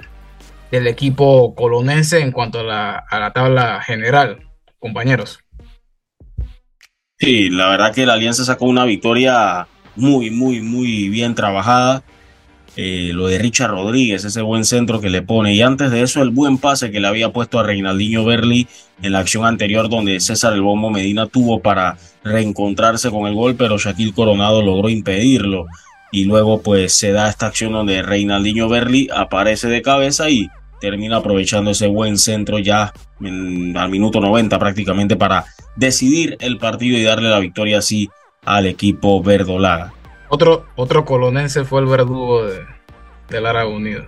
del 0.70 0.86
equipo 0.86 1.54
colonense 1.54 2.20
en 2.20 2.32
cuanto 2.32 2.60
a 2.60 2.62
la, 2.62 2.96
a 2.96 3.20
la 3.20 3.34
tabla 3.34 3.82
general, 3.82 4.48
compañeros. 4.78 5.40
Sí, 7.18 7.50
la 7.50 7.68
verdad 7.68 7.94
que 7.94 8.06
la 8.06 8.14
Alianza 8.14 8.46
sacó 8.46 8.64
una 8.64 8.86
victoria 8.86 9.68
muy, 9.94 10.30
muy, 10.30 10.62
muy 10.62 11.10
bien 11.10 11.34
trabajada. 11.34 12.02
Eh, 12.76 13.10
lo 13.12 13.26
de 13.26 13.36
Richard 13.36 13.72
Rodríguez, 13.72 14.24
ese 14.24 14.40
buen 14.40 14.64
centro 14.64 14.98
que 14.98 15.10
le 15.10 15.20
pone. 15.20 15.54
Y 15.54 15.60
antes 15.60 15.90
de 15.90 16.00
eso, 16.00 16.22
el 16.22 16.30
buen 16.30 16.56
pase 16.56 16.90
que 16.90 16.98
le 16.98 17.08
había 17.08 17.30
puesto 17.30 17.58
a 17.58 17.62
Reinaldinho 17.62 18.24
Berli 18.24 18.66
en 19.02 19.12
la 19.12 19.18
acción 19.18 19.44
anterior, 19.44 19.90
donde 19.90 20.18
César 20.20 20.54
El 20.54 20.62
Bombo 20.62 20.88
Medina 20.88 21.26
tuvo 21.26 21.60
para 21.60 21.98
reencontrarse 22.24 23.10
con 23.10 23.26
el 23.26 23.34
gol, 23.34 23.54
pero 23.54 23.76
Shaquille 23.76 24.14
Coronado 24.14 24.62
logró 24.62 24.88
impedirlo. 24.88 25.66
Y 26.12 26.26
luego, 26.26 26.62
pues 26.62 26.92
se 26.92 27.10
da 27.10 27.28
esta 27.28 27.46
acción 27.46 27.72
donde 27.72 28.02
Reinaldinho 28.02 28.68
Berli 28.68 29.08
aparece 29.12 29.68
de 29.68 29.82
cabeza 29.82 30.30
y 30.30 30.48
termina 30.80 31.16
aprovechando 31.16 31.70
ese 31.70 31.86
buen 31.86 32.18
centro 32.18 32.58
ya 32.58 32.92
al 33.20 33.88
minuto 33.88 34.20
90 34.20 34.58
prácticamente 34.58 35.16
para 35.16 35.46
decidir 35.76 36.36
el 36.40 36.58
partido 36.58 36.98
y 36.98 37.02
darle 37.02 37.30
la 37.30 37.38
victoria 37.38 37.78
así 37.78 38.10
al 38.44 38.66
equipo 38.66 39.22
verdolaga. 39.22 39.92
Otro, 40.28 40.66
otro 40.76 41.04
colonense 41.04 41.64
fue 41.64 41.80
el 41.80 41.86
verdugo 41.86 42.46
de, 42.46 42.64
del 43.28 43.46
Árabe 43.46 43.70
Unido. 43.70 44.04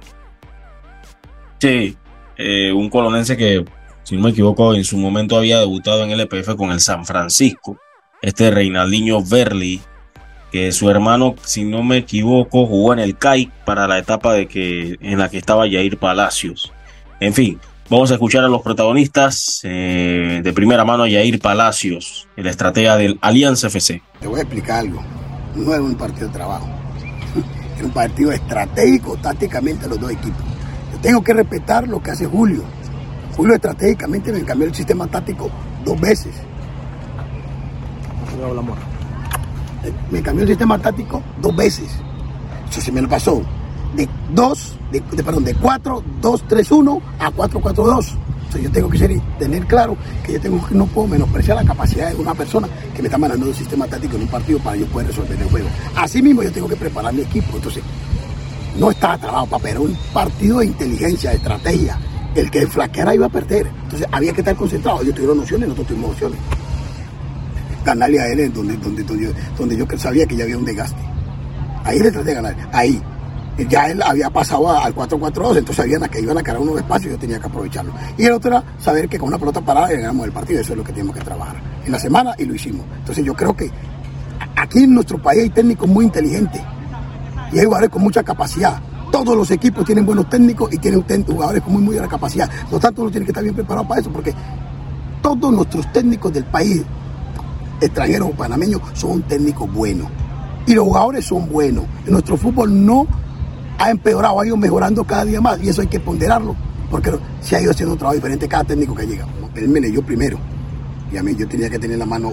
Sí, 1.59 1.97
eh, 2.37 2.73
un 2.73 2.91
colonense 2.91 3.37
que, 3.37 3.65
si 4.03 4.17
no 4.17 4.23
me 4.23 4.31
equivoco, 4.31 4.75
en 4.75 4.85
su 4.85 4.99
momento 4.99 5.37
había 5.37 5.61
debutado 5.61 6.03
en 6.05 6.11
el 6.11 6.21
EPF 6.21 6.57
con 6.57 6.73
el 6.73 6.81
San 6.81 7.07
Francisco. 7.07 7.79
Este 8.21 8.51
Reinaldinho 8.51 9.23
Verli, 9.23 9.81
que 10.55 10.71
su 10.71 10.89
hermano, 10.89 11.35
si 11.43 11.65
no 11.65 11.83
me 11.83 11.97
equivoco, 11.97 12.65
jugó 12.69 12.93
en 12.93 13.01
el 13.01 13.19
CAI 13.19 13.51
para 13.65 13.89
la 13.89 13.99
etapa 13.99 14.33
de 14.35 14.47
que, 14.47 14.97
en 15.01 15.19
la 15.19 15.29
que 15.29 15.37
estaba 15.37 15.63
Jair 15.69 15.99
Palacios. 15.99 16.73
En 17.19 17.35
fin, 17.35 17.59
vamos 17.91 18.13
a 18.13 18.15
escuchar 18.15 18.45
a 18.45 18.49
los 18.49 18.63
protagonistas 18.63 19.63
eh, 19.65 20.43
de 20.45 20.53
primera 20.53 20.85
mano, 20.85 21.07
Jair 21.11 21.41
Palacios, 21.41 22.29
el 22.37 22.47
estratega 22.47 22.97
del 22.97 23.19
Alianza 23.21 23.67
FC. 23.67 24.01
Te 24.21 24.29
voy 24.29 24.39
a 24.39 24.43
explicar 24.43 24.79
algo. 24.79 25.03
No 25.57 25.75
era 25.75 25.83
un 25.83 25.97
partido 25.97 26.29
de 26.29 26.33
trabajo. 26.33 26.69
Era 27.77 27.87
un 27.87 27.93
partido 27.93 28.31
estratégico 28.31 29.17
tácticamente 29.17 29.89
los 29.89 29.99
dos 29.99 30.13
equipos. 30.13 30.45
Yo 30.93 31.01
tengo 31.01 31.25
que 31.25 31.33
respetar 31.33 31.89
lo 31.89 32.01
que 32.01 32.13
hace 32.13 32.27
Julio. 32.27 32.63
Julio 33.37 33.57
estratégicamente 33.57 34.31
me 34.31 34.45
cambió 34.45 34.69
el 34.69 34.75
sistema 34.77 35.09
táctico 35.09 35.51
dos 35.85 36.01
veces. 36.01 36.33
Me 40.11 40.23
cambió 40.23 40.43
el 40.43 40.49
sistema 40.49 40.79
táctico 40.79 41.23
dos 41.41 41.55
veces. 41.55 41.89
Eso 42.71 42.81
se 42.81 42.93
me 42.93 43.03
lo 43.03 43.09
pasó. 43.09 43.43
De 43.95 44.09
2, 44.33 44.77
de, 44.91 45.01
perdón, 45.23 45.45
de 45.45 45.55
4, 45.55 46.03
2, 46.21 46.45
3, 46.49 46.73
1 46.73 47.03
a 47.21 47.31
4, 47.31 47.61
4, 47.61 47.85
2. 47.85 48.07
Entonces 48.07 48.63
yo 48.63 48.71
tengo 48.71 48.89
que 48.89 49.21
tener 49.39 49.67
claro 49.67 49.97
que 50.25 50.33
yo 50.35 50.41
tengo 50.41 50.67
que 50.67 50.75
no 50.75 50.87
puedo 50.87 51.09
menospreciar 51.09 51.57
la 51.57 51.65
capacidad 51.65 52.11
de 52.11 52.17
una 52.17 52.35
persona 52.35 52.69
que 52.95 53.03
me 53.03 53.09
está 53.09 53.19
mandando 53.19 53.47
un 53.47 53.55
sistema 53.55 53.87
táctico 53.87 54.17
en 54.17 54.23
un 54.23 54.29
partido 54.29 54.59
para 54.61 54.77
yo 54.77 54.87
poder 54.87 55.09
resolver 55.09 55.41
el 55.41 55.49
juego. 55.49 55.69
Así 55.97 56.23
mismo 56.23 56.43
yo 56.43 56.53
tengo 56.53 56.69
que 56.69 56.77
preparar 56.77 57.13
mi 57.13 57.23
equipo. 57.23 57.57
Entonces, 57.57 57.83
no 58.79 58.91
estaba 58.91 59.19
trabajo 59.19 59.47
para 59.47 59.63
pero 59.63 59.83
un 59.83 59.97
partido 60.13 60.59
de 60.59 60.67
inteligencia, 60.67 61.31
de 61.31 61.37
estrategia. 61.37 61.99
El 62.35 62.51
que 62.51 62.67
flaqueara 62.67 63.15
iba 63.15 63.27
a 63.27 63.29
perder. 63.29 63.69
Entonces 63.85 64.09
había 64.11 64.33
que 64.33 64.41
estar 64.41 64.57
concentrado. 64.57 65.03
Ellos 65.03 65.15
tuvieron 65.15 65.39
nociones, 65.39 65.69
nosotros 65.69 65.89
tuvimos 65.89 66.11
opciones 66.11 66.39
ganarle 67.85 68.21
a 68.21 68.27
él 68.29 68.53
donde, 68.53 68.77
donde, 68.77 69.03
donde, 69.57 69.77
yo 69.77 69.87
sabía 69.97 70.27
que 70.27 70.37
ya 70.37 70.45
había 70.45 70.59
un 70.59 70.65
desgaste. 70.65 71.01
Ahí 71.85 71.99
le 71.99 72.11
traté 72.11 72.31
de 72.31 72.35
ganar, 72.35 72.57
ahí. 72.73 73.01
Ya 73.69 73.89
él 73.89 74.03
había 74.03 74.31
pasado 74.31 74.69
al 74.69 74.93
4-4-2, 74.93 75.59
entonces 75.59 75.77
sabían 75.77 76.03
que 76.09 76.21
iban 76.21 76.37
a 76.37 76.43
cargar 76.43 76.61
unos 76.61 76.77
espacios 76.79 77.07
y 77.07 77.15
yo 77.15 77.19
tenía 77.19 77.39
que 77.39 77.47
aprovecharlo. 77.47 77.93
Y 78.19 78.25
el 78.25 78.33
otro 78.33 78.51
era 78.51 78.65
saber 78.79 79.09
que 79.09 79.17
con 79.17 79.29
una 79.29 79.39
pelota 79.39 79.61
parada 79.61 79.93
ganamos 79.93 80.27
el 80.27 80.33
partido, 80.33 80.61
eso 80.61 80.73
es 80.73 80.79
lo 80.79 80.83
que 80.83 80.93
tenemos 80.93 81.15
que 81.15 81.23
trabajar 81.23 81.55
en 81.85 81.93
la 81.93 81.99
semana 81.99 82.35
y 82.37 82.47
lo 82.47 82.55
hicimos. 82.55 82.85
Entonces 82.99 83.25
yo 83.25 83.33
creo 83.35 83.55
que 83.55 83.71
aquí 84.57 84.83
en 84.83 84.95
nuestro 84.95 85.23
país 85.23 85.43
hay 85.43 85.51
técnicos 85.51 85.89
muy 85.89 86.05
inteligentes 86.05 86.61
y 87.53 87.59
hay 87.61 87.65
jugadores 87.65 87.91
con 87.91 88.03
mucha 88.03 88.25
capacidad. 88.25 88.83
Todos 89.13 89.37
los 89.37 89.49
equipos 89.53 89.85
tienen 89.85 90.05
buenos 90.05 90.29
técnicos 90.29 90.73
y 90.73 90.79
tienen 90.79 91.05
jugadores 91.25 91.63
con 91.63 91.75
muy, 91.75 91.83
muy 91.83 91.95
buena 91.95 92.09
capacidad. 92.09 92.51
No 92.73 92.81
tanto 92.81 93.03
uno 93.03 93.11
tiene 93.13 93.25
que 93.25 93.31
estar 93.31 93.45
bien 93.45 93.55
preparado 93.55 93.87
para 93.87 94.01
eso, 94.01 94.11
porque 94.11 94.35
todos 95.23 95.53
nuestros 95.53 95.91
técnicos 95.93 96.33
del 96.33 96.45
país 96.45 96.83
extranjeros 97.81 98.31
o 98.31 98.33
panameños 98.33 98.81
son 98.95 99.23
técnicos 99.23 99.73
buenos. 99.73 100.09
Y 100.67 100.75
los 100.75 100.85
jugadores 100.85 101.25
son 101.25 101.49
buenos. 101.49 101.85
nuestro 102.07 102.37
fútbol 102.37 102.85
no 102.85 103.07
ha 103.79 103.91
empeorado, 103.91 104.41
ha 104.41 104.47
ido 104.47 104.57
mejorando 104.57 105.05
cada 105.05 105.25
día 105.25 105.41
más 105.41 105.63
y 105.63 105.69
eso 105.69 105.83
hay 105.83 105.89
que 105.89 106.01
ponderarlo, 106.01 106.55
porque 106.91 107.13
se 107.41 107.57
ha 107.57 107.61
ido 107.61 107.73
haciendo 107.73 107.93
un 107.93 107.99
trabajo 107.99 108.17
diferente 108.17 108.49
cada 108.49 108.65
técnico 108.65 108.95
que 108.95 109.07
llega. 109.07 109.27
Él 109.55 109.69
me 109.69 109.81
leyó 109.81 110.03
primero 110.03 110.39
y 111.13 111.17
a 111.17 111.23
mí 111.23 111.35
yo 111.37 111.47
tenía 111.47 111.69
que 111.69 111.79
tener 111.79 111.99
la 111.99 112.07
mano 112.07 112.33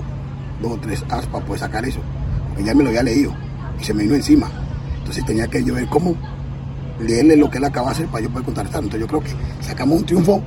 dos 0.61 0.73
o 0.73 0.77
tres 0.77 1.03
aspas 1.03 1.27
para 1.27 1.45
poder 1.45 1.59
sacar 1.59 1.85
eso, 1.85 1.99
porque 2.49 2.63
ya 2.63 2.73
me 2.73 2.83
lo 2.83 2.89
había 2.89 3.03
leído 3.03 3.33
y 3.79 3.83
se 3.83 3.93
me 3.93 4.03
vino 4.03 4.15
encima. 4.15 4.49
Entonces 4.99 5.25
tenía 5.25 5.47
que 5.47 5.63
yo 5.63 5.75
ver 5.75 5.87
cómo 5.87 6.15
leerle 6.99 7.35
lo 7.35 7.49
que 7.49 7.57
él 7.57 7.65
acaba 7.65 7.87
de 7.87 7.93
hacer 7.93 8.07
para 8.07 8.23
yo 8.23 8.29
poder 8.29 8.45
contrarrestar. 8.45 8.83
Entonces 8.83 9.01
yo 9.01 9.07
creo 9.07 9.21
que 9.21 9.65
sacamos 9.65 9.99
un 9.99 10.05
triunfo, 10.05 10.41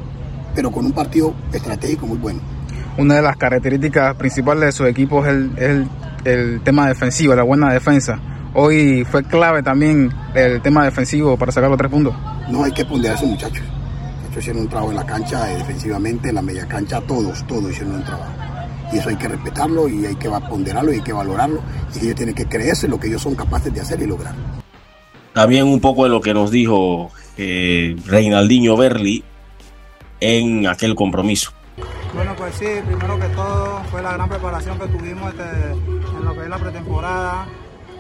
pero 0.55 0.71
con 0.71 0.87
un 0.87 0.93
partido 0.93 1.35
estratégico 1.53 2.07
muy 2.07 2.19
bueno 2.19 2.54
una 2.97 3.17
de 3.17 3.23
las 3.23 3.37
características 3.37 4.15
principales 4.17 4.67
de 4.67 4.73
su 4.73 4.87
equipo 4.87 5.25
es 5.25 5.33
el, 5.33 5.51
el, 5.57 5.89
el, 6.25 6.61
tema 6.63 6.89
defensivo, 6.89 7.35
la 7.35 7.43
buena 7.43 7.73
defensa. 7.73 8.19
Hoy 8.55 9.05
fue 9.05 9.25
clave 9.25 9.63
también 9.63 10.13
el 10.35 10.63
tema 10.63 10.85
defensivo 10.85 11.37
para 11.37 11.51
sacar 11.51 11.69
los 11.69 11.79
tres 11.79 11.91
puntos. 11.91 12.15
No 12.49 12.63
hay 12.63 12.73
que 12.73 12.85
ponderar 12.85 13.17
a 13.17 13.19
esos 13.19 13.31
muchachos. 13.31 13.65
Ellos 14.29 14.39
hicieron 14.39 14.63
un 14.63 14.69
trabajo 14.69 14.91
en 14.91 14.97
la 14.97 15.07
cancha, 15.07 15.53
eh, 15.53 15.57
defensivamente, 15.59 16.29
en 16.29 16.37
la 16.37 16.43
media 16.43 16.67
cancha, 16.67 17.01
todos, 17.01 17.45
todos 17.47 17.71
hicieron 17.71 17.97
un 17.97 18.05
trabajo. 18.05 18.33
Y 18.93 18.99
eso 18.99 19.09
hay 19.09 19.17
que 19.17 19.27
respetarlo 19.27 19.89
y 19.89 20.07
hay 20.07 20.15
que 20.15 20.29
ponderarlo 20.29 20.93
y 20.93 20.97
hay 20.97 21.03
que 21.03 21.13
valorarlo. 21.13 21.61
Y 21.95 22.05
ellos 22.05 22.15
tienen 22.15 22.35
que 22.35 22.47
creerse 22.47 22.87
lo 22.87 23.01
que 23.01 23.09
ellos 23.09 23.23
son 23.23 23.35
capaces 23.35 23.75
de 23.75 23.81
hacer 23.81 24.01
y 24.01 24.07
lograr. 24.07 24.35
También 25.33 25.67
un 25.67 25.81
poco 25.81 26.05
de 26.05 26.11
lo 26.11 26.21
que 26.21 26.33
nos 26.33 26.53
dijo 26.53 27.11
eh, 27.37 27.97
Reinaldinho 28.07 28.77
Berli 28.77 29.25
en 30.21 30.69
aquel 30.69 30.95
compromiso. 30.95 31.51
Bueno, 32.15 32.35
pues 32.37 32.55
sí, 32.55 32.67
primero 32.87 33.19
que 33.19 33.29
todo 33.29 33.83
fue 33.91 34.01
la 34.01 34.13
gran 34.13 34.29
preparación 34.29 34.79
que 34.79 34.87
tuvimos 34.87 35.31
este, 35.31 35.43
en 35.43 36.25
lo 36.25 36.33
que 36.33 36.43
es 36.43 36.49
la 36.49 36.59
pretemporada. 36.59 37.47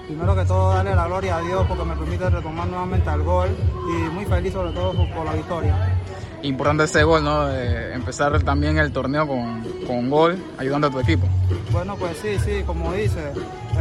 Primero 0.07 0.37
que 0.37 0.45
todo 0.45 0.75
darle 0.75 0.95
la 0.95 1.07
gloria 1.07 1.37
a 1.39 1.41
Dios 1.41 1.67
porque 1.67 1.85
me 1.85 1.97
permite 1.97 2.31
retomar 2.31 2.69
nuevamente 2.69 3.11
al 3.11 3.23
gol 3.23 3.49
y 3.89 4.11
muy 4.11 4.25
feliz 4.25 4.53
sobre 4.53 4.71
todo 4.73 4.93
por, 4.93 5.25
la 5.25 5.33
victoria. 5.33 5.99
Importante 6.43 6.85
ese 6.85 7.03
gol, 7.03 7.25
¿no? 7.25 7.51
empezar 7.51 8.41
también 8.43 8.79
el 8.79 8.93
torneo 8.93 9.27
con, 9.27 9.63
con 9.87 10.11
gol, 10.11 10.37
ayudando 10.59 10.89
a 10.89 10.91
tu 10.91 11.01
equipo. 11.01 11.27
Bueno, 11.73 11.97
pues 11.97 12.19
sí, 12.19 12.39
sí, 12.39 12.63
como 12.65 12.93
dice, 12.93 13.33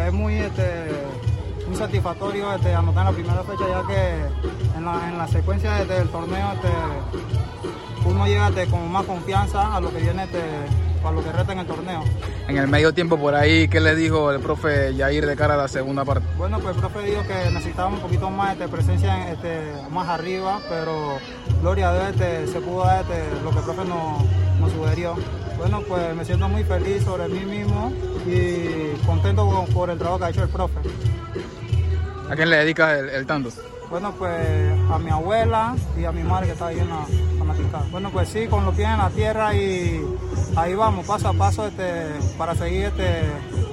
es 0.07 0.13
muy, 0.13 0.35
este, 0.35 0.63
muy 1.73 1.79
satisfactorio 1.79 2.53
este, 2.53 2.73
anotar 2.73 3.07
en 3.07 3.11
la 3.11 3.17
primera 3.17 3.43
fecha 3.43 3.67
ya 3.67 3.87
que 3.87 4.77
en 4.77 4.85
la, 4.85 5.09
en 5.09 5.17
la 5.17 5.27
secuencia 5.27 5.81
este, 5.81 5.93
del 5.95 6.07
torneo 6.09 6.51
este, 6.53 6.69
uno 8.05 8.27
llega 8.27 8.51
con 8.69 8.91
más 8.91 9.05
confianza 9.05 9.75
a 9.75 9.81
lo 9.81 9.91
que 9.91 9.99
viene 9.99 10.25
este, 10.25 10.39
para 11.01 11.15
lo 11.15 11.23
que 11.23 11.31
resta 11.31 11.53
en 11.53 11.59
el 11.59 11.65
torneo. 11.65 12.03
En 12.47 12.57
el 12.57 12.67
medio 12.67 12.93
tiempo 12.93 13.17
por 13.17 13.33
ahí, 13.33 13.67
¿qué 13.69 13.79
le 13.79 13.95
dijo 13.95 14.31
el 14.31 14.39
profe 14.39 14.93
Yair 14.93 15.25
de 15.25 15.35
cara 15.35 15.55
a 15.55 15.57
la 15.57 15.67
segunda 15.67 16.05
parte? 16.05 16.27
Bueno, 16.37 16.59
pues 16.59 16.75
el 16.75 16.81
profe 16.81 17.09
dijo 17.09 17.23
que 17.23 17.49
necesitábamos 17.51 17.99
un 17.99 18.05
poquito 18.05 18.29
más 18.29 18.59
de 18.59 18.67
presencia 18.67 19.31
este, 19.31 19.73
más 19.89 20.07
arriba, 20.09 20.59
pero 20.69 21.17
gloria 21.61 21.89
a 21.89 21.93
Dios 21.93 22.05
este, 22.09 22.53
se 22.53 22.61
pudo 22.61 22.85
dar 22.85 23.01
este, 23.01 23.43
lo 23.43 23.49
que 23.49 23.57
el 23.57 23.63
profe 23.63 23.85
nos, 23.85 24.59
nos 24.59 24.71
sugirió. 24.71 25.15
Bueno, 25.57 25.81
pues 25.87 26.15
me 26.15 26.23
siento 26.23 26.47
muy 26.49 26.63
feliz 26.63 27.03
sobre 27.03 27.27
mí 27.29 27.45
mismo 27.45 27.91
y 28.27 28.95
contento 29.07 29.65
por 29.73 29.89
el 29.89 29.97
trabajo 29.97 30.19
que 30.19 30.25
ha 30.25 30.29
hecho 30.29 30.43
el 30.43 30.49
profe. 30.49 30.79
¿A 32.33 32.35
quién 32.35 32.49
le 32.49 32.57
dedicas 32.57 32.97
el, 32.97 33.09
el 33.09 33.27
tanto? 33.27 33.51
Bueno, 33.91 34.11
pues 34.17 34.31
a 34.89 34.97
mi 34.97 35.11
abuela 35.11 35.75
y 35.95 36.03
a 36.03 36.11
mi 36.11 36.23
madre 36.23 36.47
que 36.47 36.53
está 36.53 36.65
ahí 36.65 36.79
en 36.79 36.89
la, 36.89 37.05
falta. 37.45 37.83
Bueno, 37.91 38.09
pues 38.09 38.29
sí, 38.29 38.47
con 38.49 38.65
los 38.65 38.73
pies 38.73 38.89
en 38.89 38.97
la 38.97 39.11
tierra 39.11 39.53
y 39.53 40.01
ahí 40.55 40.73
vamos, 40.73 41.05
paso 41.05 41.27
a 41.27 41.33
paso, 41.33 41.67
este, 41.67 42.05
para 42.35 42.55
seguir 42.55 42.85
este, 42.85 43.19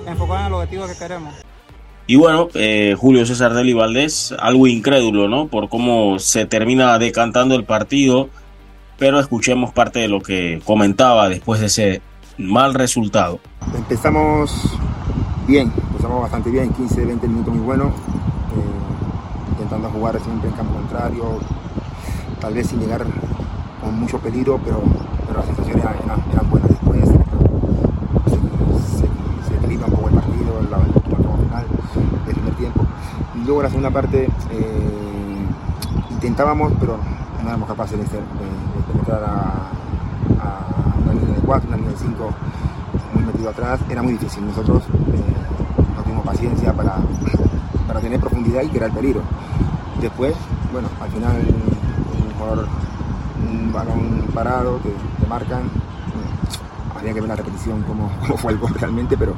enfocado 0.07 0.41
en 0.41 0.47
el 0.49 0.53
objetivo 0.53 0.87
que 0.87 0.95
queremos. 0.95 1.33
Y 2.07 2.17
bueno, 2.17 2.49
eh, 2.53 2.95
Julio 2.99 3.25
César 3.25 3.55
Deli 3.55 3.73
Valdés, 3.73 4.35
algo 4.39 4.67
incrédulo, 4.67 5.27
¿no? 5.27 5.47
Por 5.47 5.71
cómo 5.71 6.19
se 6.19 6.45
termina 6.45 6.99
decantando 6.99 7.55
el 7.55 7.65
partido, 7.65 8.29
pero 8.99 9.21
escuchemos 9.21 9.73
parte 9.73 10.01
de 10.01 10.09
lo 10.09 10.21
que 10.21 10.61
comentaba 10.67 11.31
después 11.31 11.61
de 11.61 11.67
ese 11.69 12.03
mal 12.37 12.75
resultado. 12.75 13.41
Empezamos 13.75 14.53
bien, 15.47 15.73
empezamos 15.93 16.21
bastante 16.21 16.51
bien, 16.51 16.75
15, 16.75 17.07
20 17.07 17.27
minutos 17.27 17.55
muy 17.55 17.65
buenos, 17.65 17.95
intentando 19.71 19.97
jugar 19.97 20.21
siempre 20.21 20.51
en 20.51 20.57
campo 20.57 20.75
contrario, 20.75 21.25
tal 22.41 22.55
vez 22.55 22.67
sin 22.67 22.81
llegar 22.81 23.07
con 23.81 24.01
mucho 24.01 24.19
peligro, 24.19 24.59
pero, 24.65 24.83
pero 25.29 25.39
las 25.39 25.47
sensaciones 25.47 25.85
eran, 25.85 26.51
buenas 26.51 26.71
después. 26.71 27.05
Se, 27.07 27.15
se, 28.99 29.77
un 29.77 29.93
poco 29.93 30.09
el 30.09 30.15
partido, 30.17 30.61
la, 30.69 30.79
el 30.79 30.93
final 31.45 31.67
del 32.27 32.35
primer 32.35 32.55
tiempo. 32.55 32.85
Y 33.37 33.47
luego 33.47 33.63
la 33.63 33.69
segunda 33.69 33.91
parte 33.91 34.25
eh, 34.51 35.47
intentábamos, 36.11 36.73
pero 36.81 36.99
no 37.41 37.49
éramos 37.49 37.69
capaces 37.69 37.97
de, 37.97 38.05
penetrar 38.93 39.23
a, 39.23 39.71
a, 40.43 41.01
una 41.05 41.13
línea 41.13 41.37
de 41.37 41.43
4, 41.43 41.69
una 41.69 41.77
línea 41.77 41.93
de 41.93 41.99
5 41.99 42.31
muy 43.15 43.23
metido 43.23 43.51
atrás. 43.51 43.79
Era 43.89 44.03
muy 44.03 44.15
difícil. 44.15 44.45
Nosotros 44.47 44.83
eh, 44.83 45.95
no 45.97 46.03
tuvimos 46.03 46.25
paciencia 46.25 46.73
para, 46.73 46.97
para 47.91 48.01
tener 48.01 48.21
profundidad 48.21 48.63
y 48.63 48.77
el 48.79 48.93
peligro. 48.93 49.21
Después, 50.01 50.33
bueno, 50.73 50.87
al 51.01 51.11
final 51.11 51.43
un 51.43 52.35
jugador 52.39 52.69
balón 53.73 54.29
parado, 54.33 54.77
te, 54.77 55.27
marcan. 55.27 55.63
Habría 56.95 57.15
que 57.15 57.21
ver 57.21 57.29
la 57.31 57.35
repetición 57.35 57.83
cómo, 57.83 58.09
cómo, 58.21 58.37
fue 58.37 58.53
el 58.53 58.59
gol 58.59 58.73
realmente, 58.75 59.17
pero, 59.17 59.35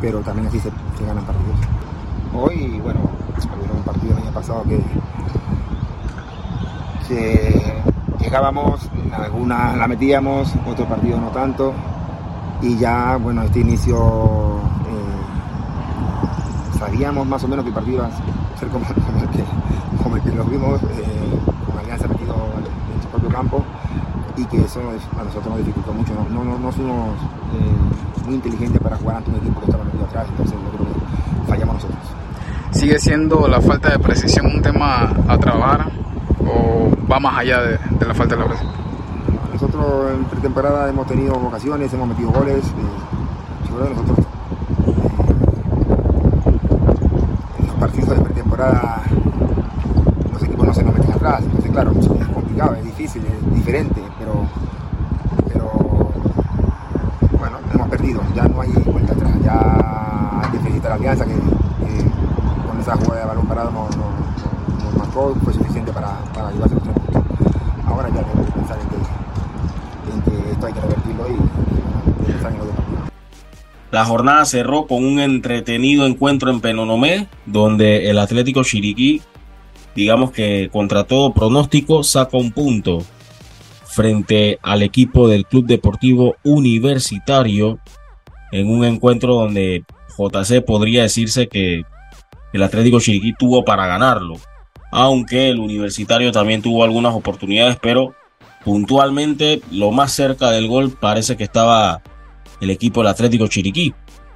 pero 0.00 0.20
también 0.20 0.46
así 0.46 0.60
se, 0.60 0.70
se 0.70 1.04
ganan 1.06 1.24
partidos. 1.26 1.56
Hoy, 2.34 2.80
bueno, 2.82 3.00
hubo 3.02 3.76
un 3.76 3.82
partido 3.82 4.16
el 4.16 4.22
año 4.22 4.32
pasado 4.32 4.62
que, 4.62 4.82
que 7.06 7.82
llegábamos, 8.18 8.88
alguna 9.12 9.76
la 9.76 9.86
metíamos, 9.86 10.54
otro 10.66 10.86
partido 10.86 11.20
no 11.20 11.28
tanto, 11.28 11.74
y 12.62 12.78
ya, 12.78 13.16
bueno, 13.16 13.42
este 13.42 13.60
inicio 13.60 14.62
sabíamos 16.82 17.26
más 17.26 17.44
o 17.44 17.48
menos 17.48 17.64
que 17.64 17.68
el 17.68 17.74
partido 17.74 17.96
iba 17.98 18.06
a 18.06 18.58
ser 18.58 18.68
como, 18.68 18.84
como, 19.06 19.22
el, 19.22 19.28
que, 19.30 19.44
como 20.02 20.16
el 20.16 20.22
que 20.22 20.32
los 20.32 20.50
vimos, 20.50 20.82
eh, 20.82 21.38
con 21.66 21.78
Alianza 21.78 22.08
metido 22.08 22.34
en 22.34 23.02
su 23.02 23.08
propio 23.08 23.28
campo, 23.28 23.64
y 24.36 24.44
que 24.46 24.62
eso 24.62 24.80
a 24.80 25.24
nosotros 25.24 25.46
nos 25.46 25.58
dificultó 25.58 25.92
mucho. 25.92 26.12
No, 26.30 26.42
no, 26.42 26.58
no 26.58 26.72
somos 26.72 27.14
eh, 27.54 28.24
muy 28.24 28.34
inteligentes 28.34 28.80
para 28.80 28.96
jugar 28.96 29.18
ante 29.18 29.30
un 29.30 29.36
equipo 29.36 29.60
que 29.60 29.66
estaba 29.66 29.84
metido 29.84 30.04
atrás, 30.04 30.26
entonces 30.30 30.56
yo 30.56 30.78
creo 30.78 30.92
que 30.92 31.48
fallamos 31.48 31.74
nosotros. 31.76 32.00
¿Sigue 32.72 32.98
siendo 32.98 33.46
la 33.46 33.60
falta 33.60 33.90
de 33.90 33.98
precisión 33.98 34.46
un 34.46 34.62
tema 34.62 35.12
a 35.28 35.38
trabajar 35.38 35.92
o 36.40 36.90
va 37.10 37.20
más 37.20 37.38
allá 37.38 37.60
de, 37.62 37.78
de 37.78 38.06
la 38.06 38.14
falta 38.14 38.34
de 38.34 38.40
la 38.40 38.48
precisión? 38.48 38.72
Nosotros 39.52 40.10
en 40.12 40.24
pretemporada 40.24 40.88
hemos 40.88 41.06
tenido 41.06 41.34
ocasiones, 41.34 41.92
hemos 41.92 42.08
metido 42.08 42.30
goles. 42.30 42.64
Eh, 42.64 43.68
yo 43.68 43.76
creo 43.76 43.88
que 43.88 43.94
nosotros 43.94 44.18
eh, 44.18 45.12
en 47.58 47.66
los 47.66 47.76
pretemporada 48.52 49.02
los 50.32 50.42
equipos 50.42 50.66
no 50.66 50.74
se 50.74 50.82
nos 50.82 50.94
meten 50.94 51.12
atrás. 51.12 51.42
Entonces, 51.42 51.70
claro, 51.70 51.92
es 51.92 52.28
complicado, 52.28 52.74
es 52.74 52.84
difícil, 52.84 53.22
es 53.24 53.54
diferente, 53.54 54.02
pero, 54.18 54.46
pero 55.48 55.70
bueno, 57.38 57.58
hemos 57.72 57.88
perdido. 57.88 58.20
Ya 58.34 58.48
no 58.48 58.60
hay 58.60 58.72
vuelta 58.72 59.12
atrás. 59.12 59.32
Ya 59.44 60.40
hay 60.42 60.50
que 60.50 60.58
felicitar 60.58 60.92
a 60.92 60.94
Alianza 60.96 61.24
que, 61.24 61.34
con 61.34 62.80
esa 62.80 62.96
jugada 62.96 63.20
de 63.22 63.26
balón 63.26 63.46
parado 63.46 63.70
nos, 63.70 63.96
nos, 63.96 64.84
nos 64.84 64.96
marcó, 64.96 65.34
fue 65.42 65.52
suficiente 65.52 65.92
para, 65.92 66.18
para 66.34 66.50
llevarse 66.50 66.74
los 66.74 66.84
tres 66.84 66.96
puntos. 66.96 67.22
Ahora 67.86 68.08
ya 68.08 68.22
tenemos 68.22 68.46
que 68.46 68.52
pensar 68.52 68.78
en 68.80 70.22
que, 70.22 70.50
esto 70.52 70.66
hay 70.66 70.72
que 70.72 70.80
revertirlo 70.80 71.24
y, 71.28 72.32
pensar 72.32 72.52
en 72.52 72.58
lo 72.58 72.66
de 72.66 72.72
partido. 72.72 72.91
La 73.92 74.06
jornada 74.06 74.46
cerró 74.46 74.86
con 74.86 75.04
un 75.04 75.20
entretenido 75.20 76.06
encuentro 76.06 76.50
en 76.50 76.62
Penonomé, 76.62 77.28
donde 77.44 78.08
el 78.08 78.18
Atlético 78.18 78.64
Chiriquí, 78.64 79.20
digamos 79.94 80.30
que 80.30 80.70
contra 80.72 81.04
todo 81.04 81.34
pronóstico, 81.34 82.02
saca 82.02 82.38
un 82.38 82.52
punto 82.52 83.04
frente 83.84 84.58
al 84.62 84.80
equipo 84.80 85.28
del 85.28 85.44
Club 85.44 85.66
Deportivo 85.66 86.36
Universitario 86.42 87.80
en 88.50 88.70
un 88.70 88.86
encuentro 88.86 89.34
donde 89.34 89.84
JC 90.16 90.64
podría 90.64 91.02
decirse 91.02 91.48
que 91.48 91.82
el 92.54 92.62
Atlético 92.62 92.98
Chiriquí 92.98 93.34
tuvo 93.38 93.62
para 93.62 93.86
ganarlo, 93.86 94.36
aunque 94.90 95.50
el 95.50 95.58
Universitario 95.58 96.32
también 96.32 96.62
tuvo 96.62 96.82
algunas 96.82 97.14
oportunidades, 97.14 97.76
pero 97.82 98.14
puntualmente 98.64 99.60
lo 99.70 99.90
más 99.90 100.12
cerca 100.12 100.50
del 100.50 100.66
gol 100.66 100.96
parece 100.98 101.36
que 101.36 101.44
estaba 101.44 102.00
el 102.62 102.70
equipo 102.70 103.00
del 103.00 103.08
Atlético 103.08 103.48
Chiriquí. 103.48 103.92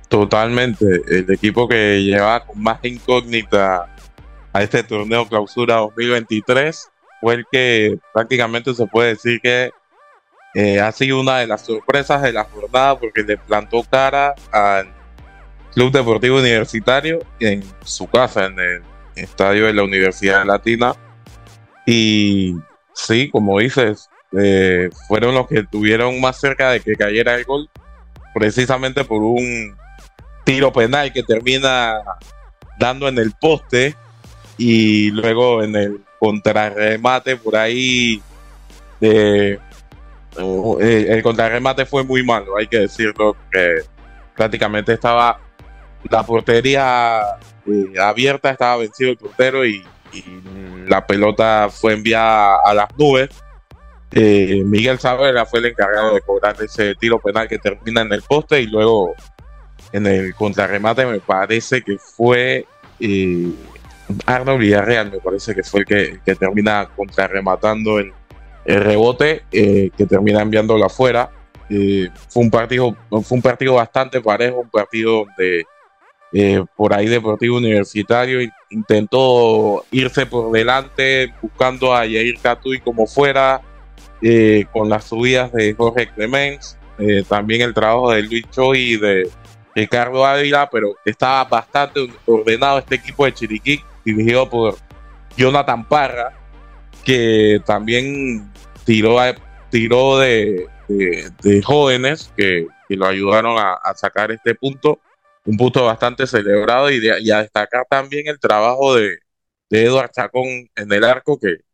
Totalmente, 0.08 0.84
el 1.08 1.30
equipo 1.30 1.68
que 1.68 2.02
lleva 2.02 2.44
con 2.44 2.62
más 2.62 2.78
incógnita 2.84 3.88
a 4.52 4.62
este 4.62 4.82
torneo 4.82 5.26
clausura 5.28 5.76
2023 5.76 6.88
fue 7.20 7.34
el 7.34 7.44
que 7.50 7.98
prácticamente 8.12 8.74
se 8.74 8.86
puede 8.86 9.10
decir 9.10 9.40
que 9.40 9.70
eh, 10.54 10.80
ha 10.80 10.90
sido 10.92 11.20
una 11.20 11.38
de 11.38 11.46
las 11.46 11.62
sorpresas 11.62 12.22
de 12.22 12.32
la 12.32 12.44
jornada 12.44 12.98
porque 12.98 13.22
le 13.22 13.36
plantó 13.36 13.82
cara 13.82 14.34
al 14.52 14.88
Club 15.74 15.92
Deportivo 15.92 16.38
Universitario 16.38 17.20
en 17.40 17.62
su 17.84 18.06
casa, 18.06 18.46
en 18.46 18.58
el 18.58 18.82
estadio 19.16 19.66
de 19.66 19.74
la 19.74 19.82
Universidad 19.82 20.46
Latina. 20.46 20.94
Y 21.84 22.54
sí, 22.94 23.28
como 23.30 23.58
dices, 23.58 24.08
eh, 24.36 24.88
fueron 25.06 25.34
los 25.34 25.46
que 25.46 25.58
estuvieron 25.60 26.20
más 26.20 26.40
cerca 26.40 26.70
de 26.70 26.80
que 26.80 26.94
cayera 26.94 27.34
el 27.34 27.44
gol, 27.44 27.68
precisamente 28.36 29.02
por 29.02 29.22
un 29.22 29.74
tiro 30.44 30.70
penal 30.70 31.10
que 31.10 31.22
termina 31.22 31.94
dando 32.78 33.08
en 33.08 33.16
el 33.16 33.32
poste 33.32 33.96
y 34.58 35.10
luego 35.12 35.62
en 35.62 35.74
el 35.74 36.00
contrarremate 36.18 37.36
por 37.36 37.56
ahí 37.56 38.20
eh, 39.00 39.58
el 40.36 41.22
contrarremate 41.22 41.86
fue 41.86 42.04
muy 42.04 42.22
malo, 42.22 42.58
hay 42.58 42.66
que 42.66 42.80
decirlo, 42.80 43.34
que 43.50 43.76
prácticamente 44.36 44.92
estaba 44.92 45.40
la 46.10 46.22
portería 46.22 47.22
eh, 47.66 47.98
abierta, 47.98 48.50
estaba 48.50 48.76
vencido 48.76 49.12
el 49.12 49.16
portero 49.16 49.64
y, 49.64 49.82
y, 50.12 50.24
la 50.86 51.06
pelota 51.06 51.68
fue 51.70 51.94
enviada 51.94 52.58
a 52.66 52.74
las 52.74 52.88
nubes. 52.98 53.30
Eh, 54.12 54.62
Miguel 54.64 54.98
Savera 54.98 55.46
fue 55.46 55.58
el 55.58 55.66
encargado 55.66 56.14
de 56.14 56.20
cobrar 56.20 56.56
ese 56.62 56.94
tiro 56.94 57.18
penal 57.18 57.48
que 57.48 57.58
termina 57.58 58.02
en 58.02 58.12
el 58.12 58.22
poste 58.22 58.60
y 58.60 58.66
luego 58.66 59.14
en 59.92 60.06
el 60.06 60.34
contrarremate 60.34 61.06
me 61.06 61.20
parece 61.20 61.82
que 61.82 61.98
fue 61.98 62.66
eh, 63.00 63.50
Arnold 64.24 64.60
Villarreal, 64.60 65.10
me 65.10 65.18
parece 65.18 65.54
que 65.54 65.62
fue 65.62 65.80
el 65.80 65.86
que, 65.86 66.34
termina 66.36 66.88
contrarrematando 66.94 67.98
el, 67.98 68.12
el 68.64 68.80
rebote 68.80 69.44
eh, 69.50 69.90
que 69.96 70.06
termina 70.06 70.40
enviándolo 70.40 70.84
afuera. 70.84 71.30
Eh, 71.68 72.08
fue 72.28 72.44
un 72.44 72.50
partido 72.50 72.96
fue 73.10 73.36
un 73.36 73.42
partido 73.42 73.74
bastante 73.74 74.20
parejo, 74.20 74.60
un 74.60 74.70
partido 74.70 75.26
donde 75.26 75.64
por 76.76 76.92
ahí 76.92 77.06
Deportivo 77.06 77.56
Universitario 77.56 78.40
intentó 78.68 79.86
irse 79.90 80.26
por 80.26 80.52
delante 80.52 81.32
buscando 81.40 81.94
a 81.94 82.04
Yair 82.04 82.38
Catuy 82.40 82.78
como 82.80 83.06
fuera 83.06 83.62
eh, 84.22 84.64
con 84.72 84.88
las 84.88 85.04
subidas 85.04 85.52
de 85.52 85.74
Jorge 85.74 86.08
Clemens, 86.08 86.76
eh, 86.98 87.24
también 87.28 87.62
el 87.62 87.74
trabajo 87.74 88.10
de 88.10 88.22
Luis 88.22 88.44
Choi 88.50 88.78
y 88.78 88.96
de 88.96 89.30
Ricardo 89.74 90.24
Ávila, 90.24 90.70
pero 90.70 90.94
estaba 91.04 91.44
bastante 91.44 92.08
ordenado 92.24 92.78
este 92.78 92.94
equipo 92.94 93.26
de 93.26 93.34
Chiriquí, 93.34 93.80
dirigido 94.04 94.48
por 94.48 94.76
Jonathan 95.36 95.86
Parra, 95.86 96.32
que 97.04 97.60
también 97.66 98.50
tiró, 98.84 99.18
tiró 99.70 100.18
de, 100.18 100.66
jóvenes 101.62 102.32
que, 102.36 102.66
lo 102.88 103.06
ayudaron 103.06 103.58
a, 103.58 103.74
a, 103.74 103.94
sacar 103.94 104.30
este 104.30 104.54
punto, 104.54 105.00
un 105.44 105.56
punto 105.56 105.84
bastante 105.84 106.26
celebrado 106.26 106.90
y, 106.90 107.00
de, 107.00 107.20
y 107.20 107.30
a 107.30 107.42
destacar 107.42 107.84
también 107.90 108.28
el 108.28 108.38
trabajo 108.38 108.94
de, 108.94 109.18
de 109.68 109.84
Eduard 109.84 110.10
Chacón 110.10 110.70
en 110.74 110.92
el 110.92 111.04
arco 111.04 111.38
que, 111.38 111.65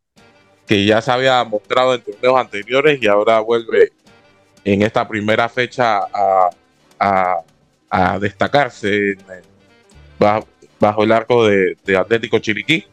que 0.66 0.84
ya 0.84 1.00
se 1.02 1.10
había 1.10 1.42
mostrado 1.44 1.94
en 1.94 2.02
torneos 2.02 2.38
anteriores 2.38 3.02
y 3.02 3.06
ahora 3.06 3.40
vuelve 3.40 3.92
en 4.64 4.82
esta 4.82 5.06
primera 5.06 5.48
fecha 5.48 5.98
a, 5.98 6.50
a, 6.98 7.36
a 7.90 8.18
destacarse 8.18 9.12
en, 9.12 9.18
bajo, 10.18 10.46
bajo, 10.78 11.04
el 11.04 11.12
arco 11.12 11.46
de, 11.46 11.76
de 11.84 11.96
Atlético 11.96 12.38
Chiriquí. 12.38 12.84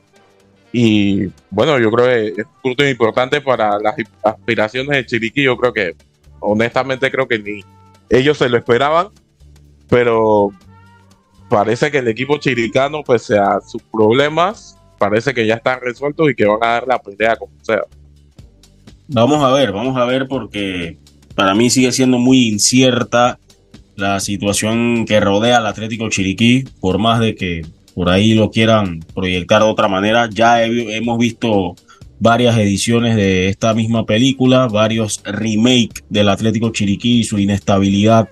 Y 0.71 1.27
bueno, 1.49 1.79
yo 1.79 1.91
creo 1.91 2.05
que 2.07 2.41
es 2.41 2.45
un 2.45 2.61
punto 2.61 2.87
importante 2.87 3.41
para 3.41 3.79
las 3.79 3.95
aspiraciones 4.23 4.97
de 4.97 5.05
Chiriquí. 5.05 5.43
Yo 5.43 5.57
creo 5.57 5.73
que, 5.73 5.95
honestamente, 6.39 7.09
creo 7.09 7.27
que 7.27 7.39
ni 7.39 7.63
ellos 8.09 8.37
se 8.37 8.49
lo 8.49 8.57
esperaban, 8.57 9.09
pero 9.87 10.51
parece 11.49 11.91
que 11.91 11.99
el 11.99 12.07
equipo 12.07 12.37
chiricano, 12.37 13.03
pese 13.03 13.37
a 13.37 13.59
sus 13.61 13.81
problemas, 13.83 14.78
parece 14.99 15.33
que 15.33 15.47
ya 15.47 15.55
están 15.55 15.79
resueltos 15.81 16.29
y 16.29 16.35
que 16.35 16.45
van 16.45 16.59
a 16.61 16.67
dar 16.73 16.87
la 16.87 17.01
pelea 17.01 17.35
como 17.35 17.53
sea. 17.61 17.81
Vamos 19.07 19.43
a 19.43 19.51
ver, 19.51 19.71
vamos 19.71 19.97
a 19.97 20.05
ver 20.05 20.27
porque 20.27 20.97
para 21.33 21.55
mí 21.55 21.69
sigue 21.69 21.91
siendo 21.91 22.19
muy 22.19 22.47
incierta 22.47 23.39
la 23.95 24.19
situación 24.19 25.05
que 25.05 25.19
rodea 25.19 25.57
al 25.57 25.65
Atlético 25.65 26.09
Chiriquí, 26.09 26.65
por 26.79 26.99
más 26.99 27.19
de 27.19 27.35
que 27.35 27.65
por 27.95 28.09
ahí 28.09 28.33
lo 28.33 28.51
quieran 28.51 28.99
proyectar 29.13 29.61
de 29.61 29.67
otra 29.67 29.87
manera. 29.87 30.29
Ya 30.31 30.63
hemos 30.63 31.17
visto 31.17 31.75
varias 32.19 32.57
ediciones 32.57 33.15
de 33.15 33.47
esta 33.47 33.73
misma 33.73 34.05
película, 34.05 34.67
varios 34.67 35.21
remake 35.23 36.03
del 36.09 36.29
Atlético 36.29 36.71
Chiriquí 36.71 37.19
y 37.19 37.23
su 37.23 37.39
inestabilidad 37.39 38.29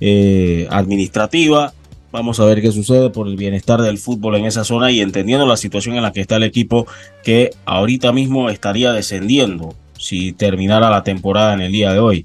eh, 0.00 0.66
administrativa. 0.70 1.72
Vamos 2.14 2.38
a 2.38 2.44
ver 2.44 2.62
qué 2.62 2.70
sucede 2.70 3.10
por 3.10 3.26
el 3.26 3.34
bienestar 3.34 3.82
del 3.82 3.98
fútbol 3.98 4.36
en 4.36 4.44
esa 4.44 4.62
zona 4.62 4.92
y 4.92 5.00
entendiendo 5.00 5.46
la 5.46 5.56
situación 5.56 5.96
en 5.96 6.02
la 6.04 6.12
que 6.12 6.20
está 6.20 6.36
el 6.36 6.44
equipo 6.44 6.86
que 7.24 7.50
ahorita 7.64 8.12
mismo 8.12 8.50
estaría 8.50 8.92
descendiendo 8.92 9.74
si 9.98 10.32
terminara 10.32 10.90
la 10.90 11.02
temporada 11.02 11.54
en 11.54 11.60
el 11.62 11.72
día 11.72 11.92
de 11.92 11.98
hoy. 11.98 12.24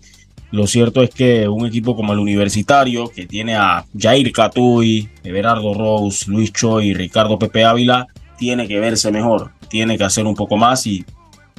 Lo 0.51 0.67
cierto 0.67 1.01
es 1.01 1.09
que 1.09 1.47
un 1.47 1.65
equipo 1.65 1.95
como 1.95 2.13
el 2.13 2.19
Universitario, 2.19 3.07
que 3.09 3.25
tiene 3.25 3.55
a 3.55 3.83
Jair 3.97 4.31
Catuy, 4.31 5.09
Everardo 5.23 5.73
Rose, 5.73 6.29
Luis 6.29 6.53
Choi 6.53 6.89
y 6.89 6.93
Ricardo 6.93 7.39
Pepe 7.39 7.63
Ávila, 7.63 8.05
tiene 8.37 8.67
que 8.67 8.79
verse 8.79 9.11
mejor, 9.11 9.53
tiene 9.69 9.97
que 9.97 10.03
hacer 10.03 10.27
un 10.27 10.35
poco 10.35 10.55
más 10.55 10.85
y 10.85 11.03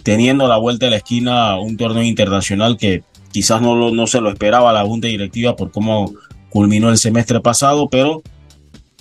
teniendo 0.05 0.47
a 0.47 0.49
la 0.49 0.57
vuelta 0.57 0.87
de 0.87 0.91
la 0.91 0.99
esquina 0.99 1.59
un 1.59 1.77
torneo 1.77 2.05
internacional 2.05 2.77
que 2.77 3.03
quizás 3.33 3.61
no, 3.61 3.91
no 3.91 4.07
se 4.07 4.21
lo 4.21 4.31
esperaba 4.31 4.73
la 4.73 4.85
Junta 4.85 5.09
Directiva 5.09 5.57
por 5.57 5.73
cómo 5.73 6.13
culminó 6.51 6.91
el 6.91 6.99
semestre 6.99 7.41
pasado, 7.41 7.89
pero 7.89 8.23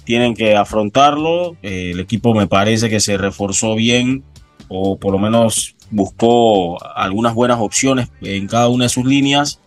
tienen 0.06 0.34
que 0.34 0.56
afrontarlo. 0.56 1.56
Eh, 1.62 1.92
el 1.94 2.00
equipo 2.00 2.34
me 2.34 2.48
parece 2.48 2.90
que 2.90 3.00
se 3.00 3.18
reforzó 3.18 3.76
bien 3.76 4.24
o 4.68 4.98
por 4.98 5.12
lo 5.12 5.20
menos 5.20 5.76
buscó 5.92 6.84
algunas 6.96 7.34
buenas 7.34 7.60
opciones 7.60 8.10
en 8.22 8.48
cada 8.48 8.70
una 8.70 8.86
de 8.86 8.90
sus 8.90 9.06
líneas 9.06 9.60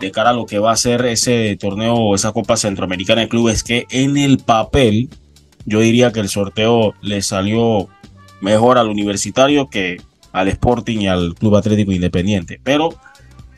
de 0.00 0.10
cara 0.10 0.30
a 0.30 0.32
lo 0.32 0.46
que 0.46 0.58
va 0.58 0.72
a 0.72 0.76
ser 0.76 1.04
ese 1.04 1.56
torneo 1.60 1.94
o 1.94 2.14
esa 2.14 2.32
Copa 2.32 2.56
Centroamericana 2.56 3.20
de 3.20 3.28
Clubes 3.28 3.62
que 3.62 3.86
en 3.90 4.16
el 4.16 4.38
papel 4.38 5.10
yo 5.66 5.80
diría 5.80 6.10
que 6.10 6.20
el 6.20 6.28
sorteo 6.28 6.94
le 7.02 7.22
salió 7.22 7.88
mejor 8.40 8.78
al 8.78 8.88
universitario 8.88 9.68
que 9.68 9.98
al 10.32 10.48
Sporting 10.48 11.00
y 11.00 11.08
al 11.08 11.34
Club 11.34 11.56
Atlético 11.56 11.92
Independiente. 11.92 12.60
Pero 12.62 12.94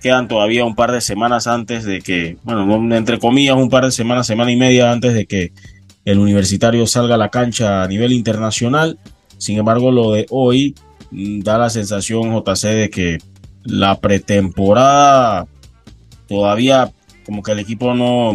quedan 0.03 0.29
todavía 0.29 0.65
un 0.65 0.75
par 0.75 0.93
de 0.93 1.01
semanas 1.01 1.47
antes 1.47 1.85
de 1.85 2.01
que, 2.01 2.37
bueno, 2.43 2.95
entre 2.95 3.19
comillas, 3.19 3.57
un 3.57 3.71
par 3.71 3.85
de 3.85 3.93
semanas, 3.93 4.27
semana 4.27 4.51
y 4.51 4.57
media 4.57 4.91
antes 4.91 5.15
de 5.15 5.27
que 5.27 5.53
el 6.05 6.19
universitario 6.19 6.87
salga 6.87 7.15
a 7.15 7.19
la 7.19 7.31
cancha 7.31 7.83
a 7.83 7.89
nivel 7.89 8.13
internacional. 8.13 8.99
Sin 9.39 9.57
embargo, 9.57 9.91
lo 9.91 10.13
de 10.13 10.27
hoy 10.31 10.75
mm, 11.11 11.41
da 11.41 11.57
la 11.57 11.71
sensación, 11.71 12.33
JC, 12.33 12.67
de 12.69 12.91
que 12.91 13.19
la 13.65 13.99
pretemporada 14.01 15.47
todavía 16.29 16.91
como 17.25 17.43
que 17.43 17.53
el 17.53 17.61
equipo 17.61 17.95
no, 17.95 18.35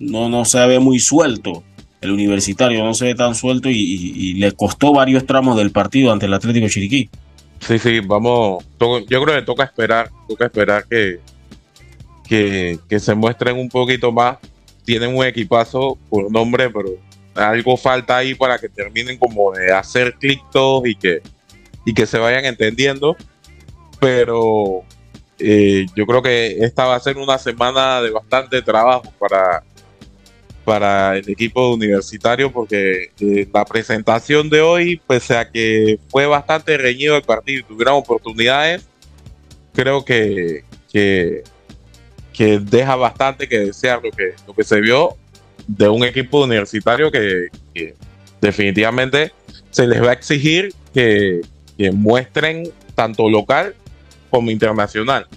no, 0.00 0.28
no 0.28 0.44
se 0.44 0.66
ve 0.66 0.80
muy 0.80 0.98
suelto. 0.98 1.62
El 2.00 2.10
universitario 2.10 2.84
no 2.84 2.94
se 2.94 3.06
ve 3.06 3.14
tan 3.14 3.34
suelto 3.34 3.70
y, 3.70 3.76
y 3.76 4.34
le 4.34 4.52
costó 4.52 4.92
varios 4.92 5.24
tramos 5.24 5.56
del 5.56 5.70
partido 5.70 6.12
ante 6.12 6.26
el 6.26 6.34
Atlético 6.34 6.68
Chiriquí. 6.68 7.08
Sí, 7.60 7.78
sí, 7.78 8.00
vamos. 8.00 8.64
yo 8.78 9.22
creo 9.22 9.34
que 9.34 9.42
toca 9.42 9.64
esperar, 9.64 10.10
toca 10.28 10.46
esperar 10.46 10.84
que, 10.86 11.20
que, 12.28 13.00
se 13.00 13.14
muestren 13.14 13.58
un 13.58 13.68
poquito 13.68 14.12
más. 14.12 14.38
Tienen 14.84 15.16
un 15.16 15.24
equipazo 15.24 15.98
por 16.08 16.30
nombre, 16.30 16.70
pero 16.70 16.90
algo 17.34 17.76
falta 17.76 18.18
ahí 18.18 18.34
para 18.34 18.58
que 18.58 18.68
terminen 18.68 19.18
como 19.18 19.52
de 19.52 19.72
hacer 19.72 20.14
clic 20.14 20.40
todos 20.52 20.86
y 20.86 20.94
que, 20.94 21.22
y 21.84 21.92
que 21.92 22.06
se 22.06 22.18
vayan 22.18 22.44
entendiendo. 22.44 23.16
Pero 23.98 24.84
eh, 25.38 25.86
yo 25.94 26.06
creo 26.06 26.22
que 26.22 26.58
esta 26.64 26.84
va 26.84 26.96
a 26.96 27.00
ser 27.00 27.16
una 27.16 27.38
semana 27.38 28.00
de 28.00 28.10
bastante 28.10 28.62
trabajo 28.62 29.12
para, 29.18 29.64
para 30.66 31.16
el 31.16 31.30
equipo 31.30 31.72
universitario 31.72 32.50
porque 32.50 33.12
eh, 33.20 33.48
la 33.54 33.64
presentación 33.64 34.50
de 34.50 34.60
hoy, 34.60 35.00
pese 35.06 35.36
a 35.36 35.48
que 35.48 36.00
fue 36.08 36.26
bastante 36.26 36.76
reñido 36.76 37.16
el 37.16 37.22
partido 37.22 37.60
y 37.60 37.62
tuvieron 37.62 37.94
oportunidades, 37.94 38.84
creo 39.72 40.04
que, 40.04 40.64
que, 40.92 41.44
deja 42.36 42.96
bastante 42.96 43.48
que 43.48 43.60
desear 43.60 44.00
lo 44.02 44.10
que, 44.10 44.34
lo 44.44 44.54
que 44.54 44.64
se 44.64 44.80
vio 44.80 45.16
de 45.68 45.88
un 45.88 46.02
equipo 46.04 46.42
universitario 46.42 47.12
que, 47.12 47.48
definitivamente 48.40 49.32
se 49.70 49.86
les 49.86 50.02
va 50.02 50.10
a 50.10 50.14
exigir 50.14 50.74
que, 50.92 51.42
que 51.78 51.92
muestren 51.92 52.72
tanto 52.96 53.30
local 53.30 53.76
como 54.30 54.50
internacional. 54.50 55.28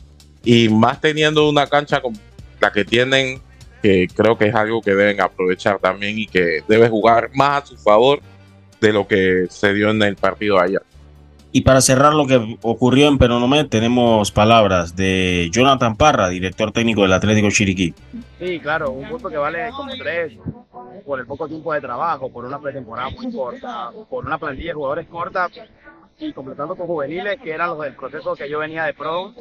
Y 0.44 0.70
más 0.70 1.00
teniendo 1.00 1.48
una 1.48 1.68
cancha 1.68 2.02
como 2.02 2.18
la 2.60 2.72
que 2.72 2.84
tienen 2.84 3.42
que 3.82 4.08
creo 4.14 4.38
que 4.38 4.48
es 4.48 4.56
algo 4.56 4.82
que 4.82 4.96
deben 4.96 5.22
aprovechar 5.22 5.80
también 5.80 6.20
y 6.20 6.28
que 6.28 6.64
debe 6.68 6.90
jugar 6.90 7.30
más 7.34 7.64
a 7.64 7.66
su 7.66 7.78
favor 7.78 8.20
de 8.82 8.94
lo 8.94 9.08
que 9.08 9.48
se 9.50 9.74
dio 9.74 9.90
en 9.90 10.02
el 10.02 10.16
partido 10.16 10.60
ayer. 10.60 10.82
Y 11.52 11.62
para 11.62 11.82
cerrar 11.82 12.14
lo 12.14 12.28
que 12.28 12.58
ocurrió 12.62 13.08
en 13.08 13.18
Peronomé, 13.18 13.64
tenemos 13.64 14.32
palabras 14.32 14.96
de 14.96 15.50
Jonathan 15.52 15.96
Parra, 15.96 16.30
director 16.30 16.72
técnico 16.72 17.02
del 17.02 17.14
Atlético 17.14 17.50
Chiriquí. 17.50 17.94
Sí, 18.40 18.60
claro, 18.60 18.92
un 18.92 19.10
punto 19.10 19.30
que 19.30 19.38
vale 19.38 19.70
como 19.72 19.92
tres 19.98 20.34
por 21.04 21.20
el 21.20 21.26
poco 21.26 21.48
tiempo 21.48 21.74
de 21.74 21.82
trabajo, 21.82 22.32
por 22.32 22.46
una 22.46 22.60
pretemporada 22.60 23.10
muy 23.10 23.34
corta, 23.34 23.90
por 24.10 24.26
una 24.26 24.38
plantilla 24.38 24.70
de 24.70 24.74
jugadores 24.76 25.08
corta, 25.08 25.50
completando 26.34 26.76
con 26.76 26.88
juveniles, 26.88 27.40
que 27.42 27.52
eran 27.52 27.70
los 27.70 27.80
del 27.80 27.96
proceso 27.96 28.36
que 28.36 28.50
yo 28.50 28.60
venía 28.60 28.84
de 28.84 28.94
pro, 28.94 29.34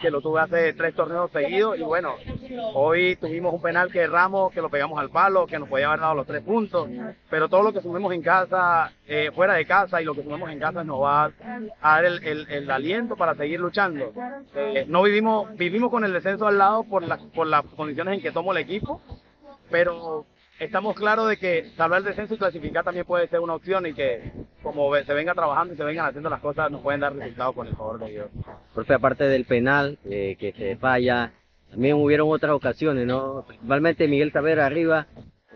que 0.00 0.10
lo 0.10 0.20
tuve 0.20 0.40
hace 0.40 0.72
tres 0.74 0.94
torneos 0.94 1.30
seguidos. 1.30 1.78
Y 1.78 1.82
bueno, 1.82 2.14
hoy 2.74 3.16
tuvimos 3.16 3.54
un 3.54 3.62
penal 3.62 3.90
que 3.90 4.00
erramos, 4.00 4.52
que 4.52 4.60
lo 4.60 4.68
pegamos 4.68 4.98
al 4.98 5.10
palo, 5.10 5.46
que 5.46 5.58
nos 5.58 5.68
podía 5.68 5.88
haber 5.88 6.00
dado 6.00 6.14
los 6.14 6.26
tres 6.26 6.42
puntos. 6.42 6.88
Pero 7.28 7.48
todo 7.48 7.62
lo 7.62 7.72
que 7.72 7.80
sumemos 7.80 8.12
en 8.12 8.22
casa, 8.22 8.92
eh, 9.06 9.30
fuera 9.34 9.54
de 9.54 9.66
casa, 9.66 10.00
y 10.02 10.04
lo 10.04 10.14
que 10.14 10.22
sumemos 10.22 10.50
en 10.50 10.58
casa 10.58 10.84
nos 10.84 11.02
va 11.02 11.24
a 11.24 11.30
dar 11.80 12.04
el, 12.04 12.70
aliento 12.70 13.16
para 13.16 13.34
seguir 13.34 13.58
luchando. 13.58 14.12
Eh, 14.54 14.84
no 14.86 15.02
vivimos, 15.02 15.54
vivimos 15.56 15.90
con 15.90 16.04
el 16.04 16.12
descenso 16.12 16.46
al 16.46 16.58
lado 16.58 16.84
por, 16.84 17.02
la, 17.02 17.18
por 17.34 17.46
las 17.46 17.64
condiciones 17.64 18.14
en 18.14 18.22
que 18.22 18.30
tomó 18.30 18.52
el 18.52 18.58
equipo, 18.58 19.00
pero 19.70 20.26
estamos 20.60 20.94
claros 20.94 21.28
de 21.28 21.38
que 21.38 21.70
salvar 21.76 22.00
el 22.00 22.04
descenso 22.04 22.34
y 22.34 22.38
clasificar 22.38 22.84
también 22.84 23.06
puede 23.06 23.26
ser 23.28 23.40
una 23.40 23.54
opción 23.54 23.86
y 23.86 23.94
que 23.94 24.30
como 24.62 24.94
se 24.94 25.14
venga 25.14 25.34
trabajando 25.34 25.74
y 25.74 25.76
se 25.76 25.84
vengan 25.84 26.06
haciendo 26.06 26.28
las 26.28 26.40
cosas 26.40 26.70
nos 26.70 26.82
pueden 26.82 27.00
dar 27.00 27.14
resultados 27.14 27.54
con 27.54 27.66
el 27.66 27.74
favor 27.74 27.98
de 27.98 28.10
Dios. 28.10 28.30
Profe, 28.74 28.94
aparte 28.94 29.24
del 29.24 29.46
penal 29.46 29.98
eh, 30.04 30.36
que 30.38 30.52
se 30.52 30.76
falla, 30.76 31.32
también 31.70 31.96
hubieron 31.96 32.30
otras 32.30 32.52
ocasiones, 32.52 33.06
¿no? 33.06 33.44
Principalmente 33.48 34.06
Miguel 34.06 34.32
Saavedra 34.32 34.66
arriba, 34.66 35.06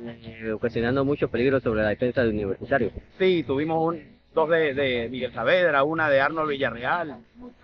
eh, 0.01 0.51
ocasionando 0.53 1.05
muchos 1.05 1.31
peligros 1.31 1.63
sobre 1.63 1.83
la 1.83 1.91
defensa 1.91 2.23
del 2.23 2.31
universitario. 2.31 2.91
Sí, 3.19 3.45
tuvimos 3.47 3.87
un, 3.87 4.01
dos 4.33 4.49
de, 4.49 4.73
de 4.73 5.09
Miguel 5.11 5.35
Saavedra, 5.35 5.85
una 5.85 6.09
de 6.09 6.21
Arnold 6.21 6.49
Villarreal, 6.49 7.19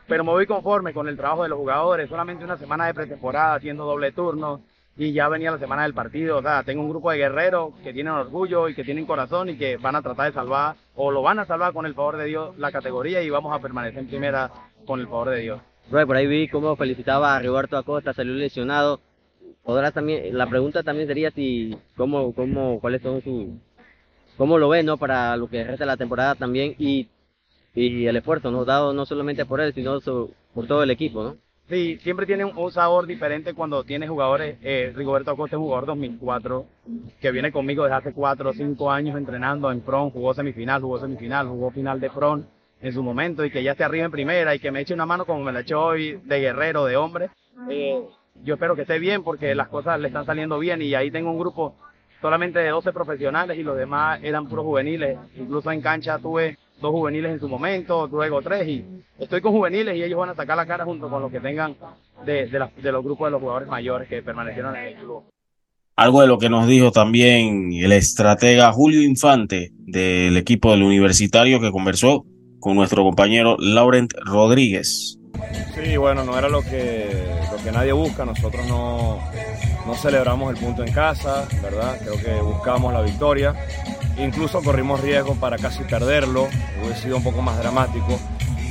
pero 0.06 0.24
me 0.24 0.30
voy 0.30 0.46
conforme 0.46 0.92
con 0.92 1.08
el 1.08 1.16
trabajo 1.16 1.42
de 1.44 1.48
los 1.48 1.58
jugadores, 1.58 2.10
solamente 2.10 2.44
una 2.44 2.58
semana 2.58 2.86
de 2.86 2.94
pretemporada 2.94 3.54
haciendo 3.54 3.86
doble 3.86 4.12
turno, 4.12 4.60
y 5.00 5.14
ya 5.14 5.30
venía 5.30 5.50
la 5.50 5.58
semana 5.58 5.84
del 5.84 5.94
partido. 5.94 6.36
O 6.36 6.42
sea, 6.42 6.62
tengo 6.62 6.82
un 6.82 6.90
grupo 6.90 7.10
de 7.10 7.16
guerreros 7.16 7.72
que 7.82 7.94
tienen 7.94 8.12
orgullo 8.12 8.68
y 8.68 8.74
que 8.74 8.84
tienen 8.84 9.06
corazón 9.06 9.48
y 9.48 9.56
que 9.56 9.78
van 9.78 9.96
a 9.96 10.02
tratar 10.02 10.26
de 10.26 10.34
salvar 10.34 10.76
o 10.94 11.10
lo 11.10 11.22
van 11.22 11.38
a 11.38 11.46
salvar 11.46 11.72
con 11.72 11.86
el 11.86 11.94
favor 11.94 12.18
de 12.18 12.26
Dios 12.26 12.58
la 12.58 12.70
categoría 12.70 13.22
y 13.22 13.30
vamos 13.30 13.56
a 13.56 13.62
permanecer 13.62 14.00
en 14.00 14.08
primera 14.08 14.50
con 14.84 15.00
el 15.00 15.06
favor 15.06 15.30
de 15.30 15.40
Dios. 15.40 15.60
por 15.90 16.16
ahí 16.16 16.26
vi 16.26 16.48
cómo 16.48 16.76
felicitaba 16.76 17.34
a 17.34 17.40
Roberto 17.40 17.78
Acosta, 17.78 18.12
salió 18.12 18.34
lesionado. 18.34 19.00
Podrás 19.64 19.94
también, 19.94 20.36
la 20.36 20.46
pregunta 20.46 20.82
también 20.82 21.08
sería 21.08 21.30
si, 21.30 21.78
cómo, 21.96 22.34
cómo, 22.34 22.78
cuáles 22.78 23.00
son 23.00 23.22
sus, 23.22 23.46
cómo 24.36 24.58
lo 24.58 24.68
ve, 24.68 24.82
¿no? 24.82 24.98
Para 24.98 25.34
lo 25.38 25.48
que 25.48 25.64
resta 25.64 25.86
la 25.86 25.96
temporada 25.96 26.34
también 26.34 26.74
y, 26.78 27.08
y 27.74 28.04
el 28.04 28.16
esfuerzo, 28.16 28.50
¿no? 28.50 28.66
Dado 28.66 28.92
no 28.92 29.06
solamente 29.06 29.46
por 29.46 29.62
él, 29.62 29.72
sino 29.72 29.98
por 30.52 30.66
todo 30.66 30.82
el 30.82 30.90
equipo, 30.90 31.22
¿no? 31.22 31.36
Sí, 31.70 31.98
siempre 32.02 32.26
tiene 32.26 32.44
un, 32.44 32.72
sabor 32.72 33.06
diferente 33.06 33.54
cuando 33.54 33.84
tiene 33.84 34.08
jugadores. 34.08 34.58
Eh, 34.60 34.92
Rigoberto 34.92 35.30
Acosta 35.30 35.54
es 35.54 35.60
jugador 35.60 35.86
2004 35.86 36.66
que 37.20 37.30
viene 37.30 37.52
conmigo 37.52 37.84
desde 37.84 37.96
hace 37.96 38.12
4 38.12 38.50
o 38.50 38.52
5 38.52 38.90
años 38.90 39.16
entrenando 39.16 39.70
en 39.70 39.80
Front, 39.82 40.12
jugó 40.12 40.34
semifinal, 40.34 40.82
jugó 40.82 40.98
semifinal, 40.98 41.46
jugó 41.46 41.70
final 41.70 42.00
de 42.00 42.10
Front 42.10 42.46
en 42.80 42.92
su 42.92 43.04
momento 43.04 43.44
y 43.44 43.52
que 43.52 43.62
ya 43.62 43.72
esté 43.72 43.84
arriba 43.84 44.06
en 44.06 44.10
primera 44.10 44.52
y 44.52 44.58
que 44.58 44.72
me 44.72 44.80
eche 44.80 44.94
una 44.94 45.06
mano 45.06 45.24
como 45.24 45.44
me 45.44 45.52
la 45.52 45.60
echó 45.60 45.84
hoy 45.84 46.20
de 46.24 46.40
guerrero, 46.40 46.86
de 46.86 46.96
hombre. 46.96 47.30
Eh, 47.70 48.02
yo 48.42 48.54
espero 48.54 48.74
que 48.74 48.82
esté 48.82 48.98
bien 48.98 49.22
porque 49.22 49.54
las 49.54 49.68
cosas 49.68 50.00
le 50.00 50.08
están 50.08 50.26
saliendo 50.26 50.58
bien 50.58 50.82
y 50.82 50.96
ahí 50.96 51.12
tengo 51.12 51.30
un 51.30 51.38
grupo 51.38 51.76
solamente 52.20 52.58
de 52.58 52.68
12 52.68 52.92
profesionales 52.92 53.58
y 53.58 53.62
los 53.62 53.76
demás 53.76 54.20
eran 54.22 54.48
puros 54.48 54.64
juveniles. 54.64 55.18
Incluso 55.36 55.70
en 55.70 55.80
cancha 55.80 56.18
tuve 56.18 56.58
dos 56.80 56.90
juveniles 56.90 57.32
en 57.32 57.40
su 57.40 57.48
momento, 57.48 58.08
luego 58.10 58.40
tres, 58.40 58.66
y 58.66 58.84
estoy 59.18 59.40
con 59.40 59.52
juveniles 59.52 59.96
y 59.96 60.02
ellos 60.02 60.18
van 60.18 60.30
a 60.30 60.34
sacar 60.34 60.56
la 60.56 60.66
cara 60.66 60.84
junto 60.84 61.08
con 61.10 61.20
lo 61.20 61.30
que 61.30 61.40
tengan 61.40 61.76
de, 62.24 62.46
de, 62.46 62.68
de 62.82 62.92
los 62.92 63.04
grupos 63.04 63.26
de 63.26 63.32
los 63.32 63.40
jugadores 63.40 63.68
mayores 63.68 64.08
que 64.08 64.22
permanecieron 64.22 64.74
en 64.76 64.84
el 64.84 64.94
club. 64.94 65.24
Algo 65.96 66.22
de 66.22 66.28
lo 66.28 66.38
que 66.38 66.48
nos 66.48 66.66
dijo 66.66 66.92
también 66.92 67.72
el 67.74 67.92
estratega 67.92 68.72
Julio 68.72 69.02
Infante 69.02 69.70
del 69.76 70.36
equipo 70.38 70.70
del 70.70 70.82
universitario 70.82 71.60
que 71.60 71.70
conversó 71.70 72.24
con 72.58 72.74
nuestro 72.74 73.02
compañero 73.02 73.56
Laurent 73.58 74.12
Rodríguez. 74.24 75.19
Sí, 75.74 75.96
bueno, 75.96 76.24
no 76.24 76.36
era 76.36 76.48
lo 76.48 76.62
que, 76.62 77.38
lo 77.50 77.62
que 77.62 77.72
nadie 77.72 77.92
busca, 77.92 78.24
nosotros 78.24 78.66
no, 78.66 79.18
no 79.86 79.94
celebramos 79.94 80.54
el 80.54 80.62
punto 80.62 80.84
en 80.84 80.92
casa, 80.92 81.46
¿verdad? 81.62 81.96
Creo 82.00 82.20
que 82.20 82.42
buscamos 82.42 82.92
la 82.92 83.00
victoria, 83.00 83.54
incluso 84.18 84.62
corrimos 84.62 85.00
riesgo 85.00 85.34
para 85.36 85.56
casi 85.56 85.84
perderlo, 85.84 86.48
hubiese 86.82 87.02
sido 87.02 87.16
un 87.16 87.22
poco 87.22 87.40
más 87.40 87.58
dramático, 87.58 88.18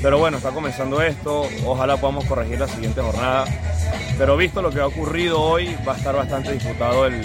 pero 0.01 0.19
bueno, 0.19 0.37
está 0.37 0.51
comenzando 0.51 1.01
esto, 1.01 1.47
ojalá 1.65 1.97
podamos 1.97 2.25
corregir 2.25 2.59
la 2.59 2.67
siguiente 2.67 3.01
jornada, 3.01 3.45
pero 4.17 4.37
visto 4.37 4.61
lo 4.61 4.69
que 4.69 4.81
ha 4.81 4.87
ocurrido 4.87 5.41
hoy, 5.41 5.75
va 5.87 5.93
a 5.93 5.97
estar 5.97 6.15
bastante 6.15 6.51
disputado 6.51 7.05
el, 7.05 7.21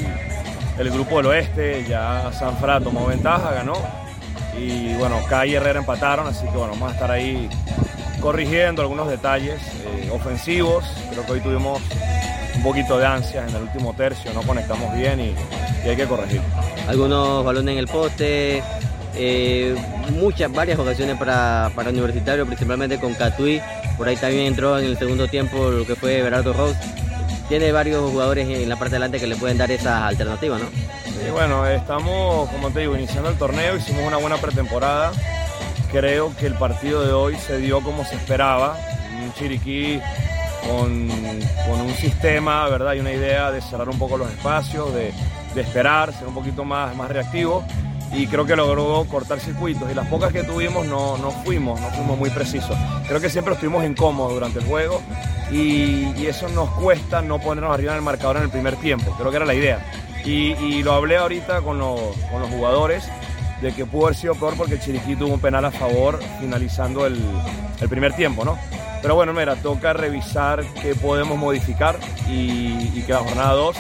el 0.79 0.91
grupo 0.91 1.19
del 1.19 1.27
oeste, 1.27 1.85
ya 1.89 2.33
Sanfra 2.33 2.81
tomó 2.81 3.07
ventaja, 3.07 3.53
ganó, 3.53 3.75
y 4.59 4.95
bueno, 4.95 5.17
Kai 5.29 5.51
y 5.51 5.55
Herrera 5.57 5.81
empataron, 5.81 6.27
así 6.27 6.47
que 6.47 6.57
bueno, 6.57 6.73
vamos 6.73 6.91
a 6.91 6.95
estar 6.95 7.11
ahí 7.11 7.49
corrigiendo 8.25 8.81
algunos 8.81 9.07
detalles 9.07 9.61
eh, 9.85 10.09
ofensivos. 10.11 10.83
Creo 11.11 11.27
que 11.27 11.33
hoy 11.33 11.41
tuvimos 11.41 11.79
un 12.57 12.63
poquito 12.63 12.97
de 12.97 13.05
ansias 13.05 13.51
en 13.51 13.55
el 13.55 13.63
último 13.65 13.93
tercio, 13.93 14.33
no 14.33 14.41
conectamos 14.43 14.97
bien 14.97 15.21
y, 15.21 15.35
y 15.85 15.91
hay 15.91 15.95
que 15.95 16.07
corregir. 16.07 16.41
Algunos 16.89 17.45
balones 17.45 17.75
en 17.75 17.79
el 17.79 17.87
poste, 17.87 18.63
eh, 19.15 19.75
muchas, 20.13 20.51
varias 20.51 20.79
ocasiones 20.79 21.19
para, 21.19 21.71
para 21.75 21.91
Universitario, 21.91 22.47
principalmente 22.47 22.99
con 22.99 23.13
Catui. 23.13 23.61
Por 23.99 24.09
ahí 24.09 24.17
también 24.17 24.47
entró 24.47 24.79
en 24.79 24.87
el 24.87 24.97
segundo 24.97 25.29
tiempo 25.29 25.71
lo 25.71 25.87
que 25.87 25.95
fue 25.95 26.23
Berardo 26.23 26.55
Rose. 26.55 26.79
Tiene 27.51 27.73
varios 27.73 28.11
jugadores 28.11 28.49
en 28.49 28.67
la 28.71 28.77
parte 28.77 28.93
de 28.93 28.97
adelante 28.97 29.21
que 29.21 29.27
le 29.27 29.37
pueden 29.37 29.59
dar 29.59 29.71
esas 29.71 30.03
alternativas, 30.03 30.63
¿no? 30.63 30.69
Y 31.29 31.31
bueno, 31.31 31.67
estamos, 31.67 32.49
como 32.49 32.71
te 32.71 32.81
digo, 32.81 32.97
iniciando 32.97 33.29
el 33.29 33.37
torneo, 33.37 33.77
hicimos 33.77 34.03
una 34.07 34.17
buena 34.17 34.39
pretemporada. 34.39 35.13
Creo 35.95 36.35
que 36.37 36.49
el 36.49 36.55
partido 36.55 37.07
de 37.07 37.13
hoy 37.13 37.37
se 37.37 37.59
dio 37.59 37.81
como 37.81 38.05
se 38.05 38.17
esperaba. 38.17 38.77
Un 39.23 39.33
Chiriquí 39.35 40.01
con, 40.67 41.09
con 41.69 41.81
un 41.83 41.95
sistema, 41.95 42.69
¿verdad? 42.69 42.95
Y 42.95 42.99
una 42.99 43.13
idea 43.13 43.53
de 43.53 43.61
cerrar 43.61 43.89
un 43.89 43.97
poco 43.97 44.17
los 44.19 44.29
espacios, 44.29 44.93
de, 44.93 45.13
de 45.55 45.61
esperar, 45.61 46.13
ser 46.13 46.27
un 46.27 46.35
poquito 46.35 46.65
más, 46.65 46.97
más 46.97 47.09
reactivo. 47.13 47.65
Y 48.13 48.27
creo 48.27 48.45
que 48.45 48.57
logró 48.57 49.07
cortar 49.09 49.39
circuitos. 49.39 49.89
Y 49.89 49.95
las 49.95 50.09
pocas 50.09 50.33
que 50.33 50.43
tuvimos 50.43 50.85
no, 50.85 51.17
no 51.17 51.31
fuimos, 51.31 51.81
no 51.81 51.89
fuimos 51.91 52.19
muy 52.19 52.31
precisos. 52.31 52.77
Creo 53.07 53.21
que 53.21 53.31
siempre 53.31 53.55
estuvimos 53.55 53.85
incómodos 53.85 54.35
durante 54.35 54.59
el 54.59 54.65
juego. 54.65 55.01
Y, 55.53 56.13
y 56.17 56.27
eso 56.27 56.49
nos 56.49 56.71
cuesta 56.71 57.23
no 57.23 57.39
ponernos 57.39 57.73
arriba 57.73 57.93
en 57.93 57.99
el 57.99 58.05
marcador 58.05 58.39
en 58.39 58.43
el 58.43 58.51
primer 58.51 58.75
tiempo. 58.75 59.15
Creo 59.17 59.31
que 59.31 59.37
era 59.37 59.47
la 59.47 59.55
idea. 59.55 59.79
Y, 60.25 60.55
y 60.55 60.83
lo 60.83 60.93
hablé 60.95 61.19
ahorita 61.19 61.61
con, 61.61 61.79
los, 61.79 62.01
con 62.33 62.41
los 62.41 62.51
jugadores 62.51 63.09
de 63.61 63.73
que 63.73 63.87
pudo 63.87 64.07
haber 64.07 64.17
sido 64.17 64.35
peor 64.35 64.55
porque 64.57 64.79
Chiriquí 64.79 65.17
tuvo 65.17 65.35
un 65.35 65.41
penal 65.41 65.65
a 65.65 65.71
favor 65.71 66.21
finalizando 66.41 67.07
el, 67.07 67.19
el 67.81 67.89
primer 67.89 68.15
tiempo, 68.15 68.45
¿no? 68.45 68.59
Pero 69.01 69.15
bueno, 69.15 69.33
mira, 69.33 69.57
toca 69.57 69.93
revisar 69.93 70.65
qué 70.81 70.95
podemos 70.95 71.39
modificar 71.39 71.99
y, 72.29 72.91
y 72.95 73.05
que 73.07 73.13
la 73.13 73.19
jornada 73.19 73.53
2 73.53 73.77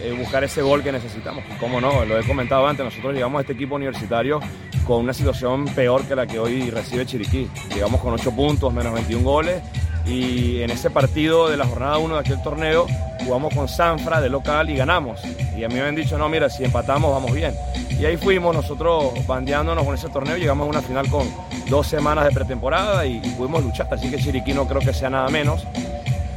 eh, 0.00 0.14
buscar 0.18 0.44
ese 0.44 0.60
gol 0.60 0.82
que 0.82 0.92
necesitamos. 0.92 1.42
Como 1.58 1.80
no, 1.80 2.04
lo 2.04 2.18
he 2.18 2.26
comentado 2.26 2.66
antes, 2.66 2.84
nosotros 2.84 3.14
llegamos 3.14 3.38
a 3.38 3.40
este 3.40 3.54
equipo 3.54 3.76
universitario 3.76 4.40
con 4.86 5.02
una 5.02 5.14
situación 5.14 5.64
peor 5.66 6.04
que 6.04 6.14
la 6.14 6.26
que 6.26 6.38
hoy 6.38 6.70
recibe 6.70 7.06
Chiriquí. 7.06 7.48
Llegamos 7.74 8.00
con 8.00 8.12
8 8.12 8.30
puntos, 8.32 8.72
menos 8.72 8.92
21 8.92 9.24
goles 9.24 9.62
y 10.06 10.62
en 10.62 10.70
ese 10.70 10.90
partido 10.90 11.48
de 11.48 11.56
la 11.56 11.66
jornada 11.66 11.98
1 11.98 12.14
de 12.14 12.20
aquel 12.20 12.42
torneo 12.42 12.86
jugamos 13.24 13.54
con 13.54 13.68
Sanfra 13.68 14.20
de 14.20 14.28
local 14.28 14.70
y 14.70 14.76
ganamos. 14.76 15.20
Y 15.56 15.64
a 15.64 15.68
mí 15.68 15.74
me 15.74 15.80
habían 15.80 15.96
dicho, 15.96 16.16
no, 16.16 16.28
mira, 16.28 16.48
si 16.48 16.64
empatamos 16.64 17.10
vamos 17.10 17.32
bien. 17.32 17.54
Y 17.98 18.04
ahí 18.04 18.16
fuimos 18.16 18.54
nosotros 18.54 19.26
bandeándonos 19.26 19.84
con 19.84 19.94
ese 19.94 20.08
torneo, 20.08 20.36
llegamos 20.36 20.66
a 20.66 20.70
una 20.70 20.82
final 20.82 21.08
con 21.10 21.28
dos 21.68 21.86
semanas 21.86 22.24
de 22.26 22.30
pretemporada 22.30 23.04
y, 23.04 23.16
y 23.16 23.30
pudimos 23.30 23.64
luchar. 23.64 23.88
Así 23.90 24.10
que 24.10 24.18
Chiriquí 24.18 24.52
no 24.52 24.68
creo 24.68 24.80
que 24.80 24.92
sea 24.92 25.10
nada 25.10 25.28
menos. 25.28 25.64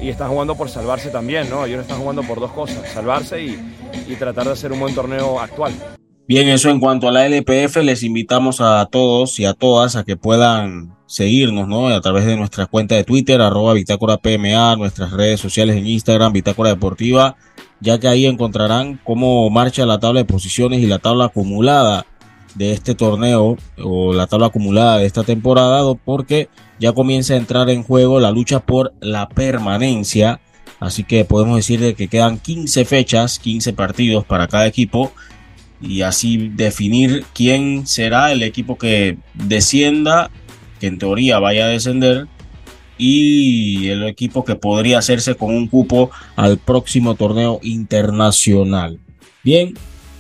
Y 0.01 0.09
están 0.09 0.29
jugando 0.29 0.55
por 0.55 0.69
salvarse 0.69 1.09
también, 1.09 1.49
¿no? 1.49 1.65
Ellos 1.65 1.81
están 1.81 1.99
jugando 1.99 2.23
por 2.23 2.39
dos 2.39 2.51
cosas, 2.53 2.89
salvarse 2.89 3.41
y, 3.41 3.73
y 4.07 4.15
tratar 4.15 4.45
de 4.45 4.53
hacer 4.53 4.71
un 4.71 4.79
buen 4.79 4.95
torneo 4.95 5.39
actual. 5.39 5.73
Bien, 6.29 6.47
eso 6.47 6.69
en 6.69 6.79
cuanto 6.79 7.07
a 7.07 7.11
la 7.11 7.25
LPF, 7.25 7.77
les 7.77 8.03
invitamos 8.03 8.61
a 8.61 8.85
todos 8.85 9.39
y 9.39 9.45
a 9.45 9.55
todas 9.55 9.95
a 9.95 10.03
que 10.03 10.15
puedan 10.15 10.95
seguirnos, 11.07 11.67
¿no? 11.67 11.87
A 11.87 12.01
través 12.01 12.27
de 12.27 12.37
nuestra 12.37 12.67
cuenta 12.67 12.93
de 12.93 13.03
Twitter, 13.03 13.41
arroba 13.41 13.73
Bitácora 13.73 14.17
PMA, 14.17 14.75
nuestras 14.75 15.11
redes 15.11 15.39
sociales 15.39 15.75
en 15.75 15.87
Instagram, 15.87 16.31
Bitácora 16.31 16.69
Deportiva, 16.69 17.35
ya 17.79 17.99
que 17.99 18.07
ahí 18.07 18.27
encontrarán 18.27 18.99
cómo 19.03 19.49
marcha 19.49 19.87
la 19.87 19.99
tabla 19.99 20.19
de 20.19 20.25
posiciones 20.25 20.81
y 20.81 20.85
la 20.85 20.99
tabla 20.99 21.25
acumulada 21.25 22.05
de 22.53 22.73
este 22.73 22.93
torneo 22.93 23.57
o 23.83 24.13
la 24.13 24.27
tabla 24.27 24.45
acumulada 24.45 24.99
de 24.99 25.07
esta 25.07 25.23
temporada, 25.23 25.81
porque 25.95 26.47
ya 26.79 26.91
comienza 26.91 27.33
a 27.33 27.37
entrar 27.37 27.71
en 27.71 27.81
juego 27.81 28.19
la 28.19 28.29
lucha 28.29 28.59
por 28.59 28.93
la 28.99 29.29
permanencia. 29.29 30.41
Así 30.79 31.03
que 31.03 31.25
podemos 31.25 31.55
decir 31.55 31.79
de 31.79 31.95
que 31.95 32.07
quedan 32.07 32.37
15 32.37 32.85
fechas, 32.85 33.39
15 33.39 33.73
partidos 33.73 34.25
para 34.25 34.47
cada 34.47 34.67
equipo 34.67 35.11
y 35.81 36.01
así 36.01 36.49
definir 36.55 37.25
quién 37.33 37.87
será 37.87 38.31
el 38.31 38.43
equipo 38.43 38.77
que 38.77 39.17
descienda, 39.33 40.29
que 40.79 40.87
en 40.87 40.97
teoría 40.97 41.39
vaya 41.39 41.65
a 41.65 41.69
descender, 41.69 42.27
y 42.97 43.87
el 43.87 44.05
equipo 44.07 44.43
que 44.43 44.55
podría 44.55 44.99
hacerse 44.99 45.35
con 45.35 45.55
un 45.55 45.67
cupo 45.67 46.11
al 46.35 46.57
próximo 46.57 47.15
torneo 47.15 47.59
internacional. 47.63 48.99
Bien, 49.43 49.73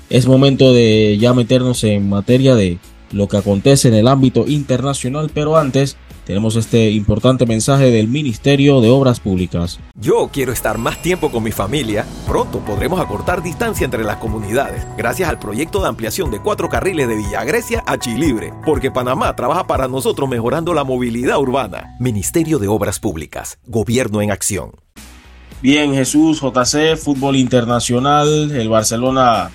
es 0.09 0.27
momento 0.27 0.73
de 0.73 1.17
ya 1.19 1.33
meternos 1.33 1.83
en 1.83 2.07
materia 2.07 2.55
de 2.55 2.77
lo 3.11 3.27
que 3.27 3.37
acontece 3.37 3.89
en 3.89 3.95
el 3.95 4.07
ámbito 4.07 4.47
internacional, 4.47 5.29
pero 5.33 5.57
antes 5.57 5.97
tenemos 6.29 6.55
este 6.57 6.91
importante 6.91 7.47
mensaje 7.47 7.89
del 7.89 8.07
Ministerio 8.07 8.81
de 8.81 8.89
Obras 8.91 9.19
Públicas. 9.19 9.79
Yo 9.99 10.29
quiero 10.31 10.51
estar 10.51 10.77
más 10.77 11.01
tiempo 11.01 11.31
con 11.31 11.41
mi 11.41 11.51
familia. 11.51 12.05
Pronto 12.27 12.59
podremos 12.59 12.99
acortar 12.99 13.41
distancia 13.41 13.83
entre 13.83 14.03
las 14.03 14.17
comunidades 14.17 14.85
gracias 14.95 15.27
al 15.27 15.39
proyecto 15.39 15.81
de 15.81 15.87
ampliación 15.87 16.29
de 16.29 16.39
cuatro 16.39 16.69
carriles 16.69 17.07
de 17.07 17.15
Villa 17.15 17.43
Grecia 17.45 17.83
a 17.87 17.97
Chilibre, 17.97 18.53
porque 18.63 18.91
Panamá 18.91 19.35
trabaja 19.35 19.65
para 19.65 19.87
nosotros 19.87 20.29
mejorando 20.29 20.75
la 20.75 20.83
movilidad 20.83 21.39
urbana. 21.39 21.95
Ministerio 21.99 22.59
de 22.59 22.67
Obras 22.67 22.99
Públicas, 22.99 23.57
Gobierno 23.65 24.21
en 24.21 24.29
Acción. 24.29 24.73
Bien, 25.63 25.95
Jesús, 25.95 26.41
JC, 26.41 26.95
fútbol 26.95 27.37
internacional, 27.37 28.51
el 28.51 28.69
Barcelona 28.69 29.49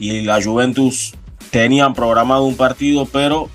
y 0.00 0.22
la 0.22 0.42
Juventus 0.42 1.14
tenían 1.52 1.94
programado 1.94 2.42
un 2.42 2.56
partido, 2.56 3.06
pero 3.06 3.48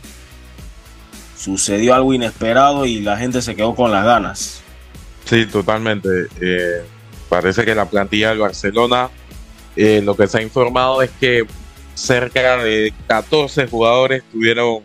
sucedió 1.44 1.94
algo 1.94 2.14
inesperado 2.14 2.86
y 2.86 3.02
la 3.02 3.18
gente 3.18 3.42
se 3.42 3.54
quedó 3.54 3.76
con 3.76 3.92
las 3.92 4.06
ganas. 4.06 4.62
Sí, 5.26 5.46
totalmente. 5.46 6.28
Eh, 6.40 6.84
parece 7.28 7.66
que 7.66 7.76
la 7.76 7.86
plantilla 7.86 8.30
del 8.30 8.40
Barcelona, 8.40 9.10
eh, 9.76 10.02
lo 10.02 10.16
que 10.16 10.28
se 10.28 10.38
ha 10.38 10.42
informado 10.42 11.02
es 11.02 11.12
que 11.20 11.46
cerca 11.96 12.64
de 12.64 12.94
14 13.08 13.68
jugadores 13.68 14.24
tuvieron 14.32 14.84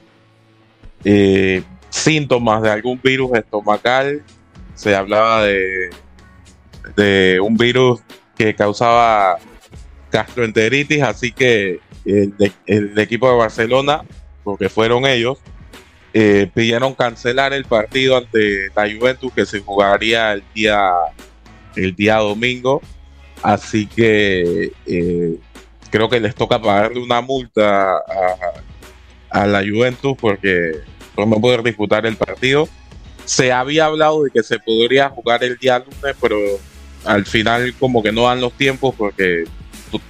eh, 1.04 1.62
síntomas 1.90 2.62
de 2.62 2.70
algún 2.70 3.00
virus 3.00 3.38
estomacal. 3.38 4.24
Se 4.74 4.96
hablaba 4.96 5.44
de, 5.44 5.90
de 6.96 7.38
un 7.40 7.56
virus 7.56 8.00
que 8.36 8.52
causaba 8.54 9.38
gastroenteritis, 10.10 11.02
así 11.02 11.30
que 11.30 11.78
el, 12.04 12.98
equipo 12.98 13.30
de 13.30 13.36
Barcelona, 13.36 14.02
porque 14.42 14.68
fueron 14.68 15.06
ellos, 15.06 15.38
eh, 16.20 16.50
pidieron 16.52 16.94
cancelar 16.94 17.52
el 17.52 17.64
partido 17.64 18.16
ante 18.16 18.70
la 18.74 18.92
Juventus 18.92 19.32
que 19.32 19.46
se 19.46 19.60
jugaría 19.60 20.32
el 20.32 20.42
día 20.52 20.90
el 21.76 21.94
día 21.94 22.16
domingo. 22.16 22.82
Así 23.40 23.86
que 23.86 24.72
eh, 24.84 25.38
creo 25.92 26.08
que 26.08 26.18
les 26.18 26.34
toca 26.34 26.60
pagarle 26.60 27.00
una 27.00 27.20
multa 27.20 27.98
a, 29.30 29.46
la 29.46 29.60
Juventus 29.60 30.16
porque 30.20 30.72
por 31.14 31.28
no 31.28 31.40
poder 31.40 31.62
disputar 31.62 32.04
el 32.04 32.16
partido. 32.16 32.68
Se 33.24 33.52
había 33.52 33.84
hablado 33.84 34.24
de 34.24 34.32
que 34.32 34.42
se 34.42 34.58
podría 34.58 35.10
jugar 35.10 35.44
el 35.44 35.56
día 35.56 35.78
lunes 35.78 36.16
pero 36.20 36.36
al 37.04 37.26
final 37.26 37.72
como 37.78 38.02
que 38.02 38.10
no 38.10 38.24
dan 38.24 38.40
los 38.40 38.54
tiempos 38.54 38.92
porque 38.98 39.44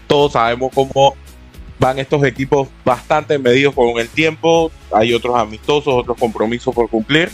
todos 0.07 0.33
sabemos 0.33 0.73
cómo 0.75 1.15
van 1.79 1.99
estos 1.99 2.25
equipos 2.25 2.69
bastante 2.85 3.39
medidos 3.39 3.75
con 3.75 3.99
el 3.99 4.09
tiempo, 4.09 4.71
hay 4.93 5.15
otros 5.15 5.37
amistosos, 5.37 5.95
otros 5.95 6.17
compromisos 6.19 6.75
por 6.75 6.89
cumplir, 6.89 7.31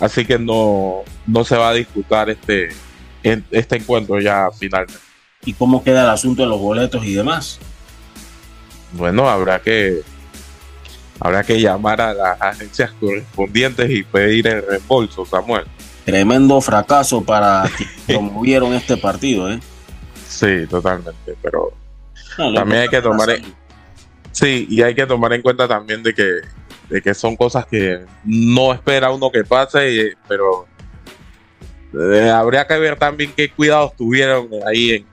así 0.00 0.24
que 0.24 0.38
no, 0.38 1.02
no 1.26 1.44
se 1.44 1.56
va 1.56 1.70
a 1.70 1.74
disputar 1.74 2.28
este, 2.30 2.68
este 3.22 3.76
encuentro 3.76 4.20
ya 4.20 4.48
finalmente. 4.58 5.00
¿Y 5.44 5.52
cómo 5.52 5.84
queda 5.84 6.04
el 6.04 6.10
asunto 6.10 6.42
de 6.42 6.48
los 6.48 6.60
boletos 6.60 7.04
y 7.04 7.14
demás? 7.14 7.58
Bueno, 8.92 9.28
habrá 9.28 9.60
que 9.60 10.02
habrá 11.20 11.44
que 11.44 11.60
llamar 11.60 12.00
a 12.00 12.14
las 12.14 12.40
agencias 12.40 12.90
correspondientes 12.98 13.90
y 13.90 14.02
pedir 14.02 14.46
el 14.46 14.66
reembolso, 14.66 15.24
Samuel. 15.24 15.64
Tremendo 16.04 16.60
fracaso 16.60 17.22
para 17.22 17.70
quienes 17.76 18.00
promovieron 18.06 18.74
este 18.74 18.96
partido, 18.96 19.50
¿eh? 19.50 19.60
Sí, 20.28 20.66
totalmente, 20.68 21.36
pero 21.40 21.72
también 22.36 22.82
hay 22.82 22.88
que 22.88 23.00
tomar 23.00 23.30
en, 23.30 23.44
sí, 24.34 24.66
y 24.68 24.82
hay 24.82 24.94
que 24.94 25.06
tomar 25.06 25.32
en 25.32 25.40
cuenta 25.42 25.66
también 25.66 26.02
de 26.02 26.12
que, 26.12 26.40
de 26.90 27.00
que 27.00 27.14
son 27.14 27.36
cosas 27.36 27.64
que 27.66 28.04
no 28.24 28.74
espera 28.74 29.10
uno 29.10 29.30
que 29.30 29.44
pase, 29.44 30.14
pero 30.28 30.66
eh, 31.94 32.28
habría 32.28 32.66
que 32.66 32.76
ver 32.76 32.98
también 32.98 33.32
qué 33.34 33.50
cuidados 33.50 33.94
tuvieron 33.96 34.48
ahí 34.66 34.90
en, 34.90 35.06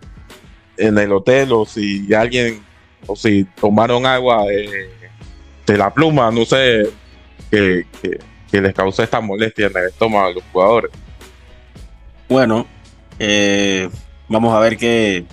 en 0.78 0.98
el 0.98 1.14
hotel 1.14 1.54
o 1.54 1.66
si 1.66 2.12
alguien 2.14 2.64
o 3.08 3.16
si 3.16 3.46
tomaron 3.60 4.06
agua 4.06 4.46
de, 4.46 5.78
la 5.78 5.94
pluma, 5.94 6.30
no 6.32 6.44
sé, 6.44 6.90
que, 7.50 7.86
les 8.52 8.74
causó 8.74 9.04
esta 9.04 9.22
molestia 9.22 9.68
en 9.68 9.78
el 9.78 9.86
estómago 9.86 10.26
a 10.26 10.32
los 10.34 10.44
jugadores. 10.52 10.92
Bueno, 12.28 12.68
eh, 13.18 13.90
vamos 14.28 14.54
a 14.54 14.60
ver 14.60 14.76
qué, 14.76 15.24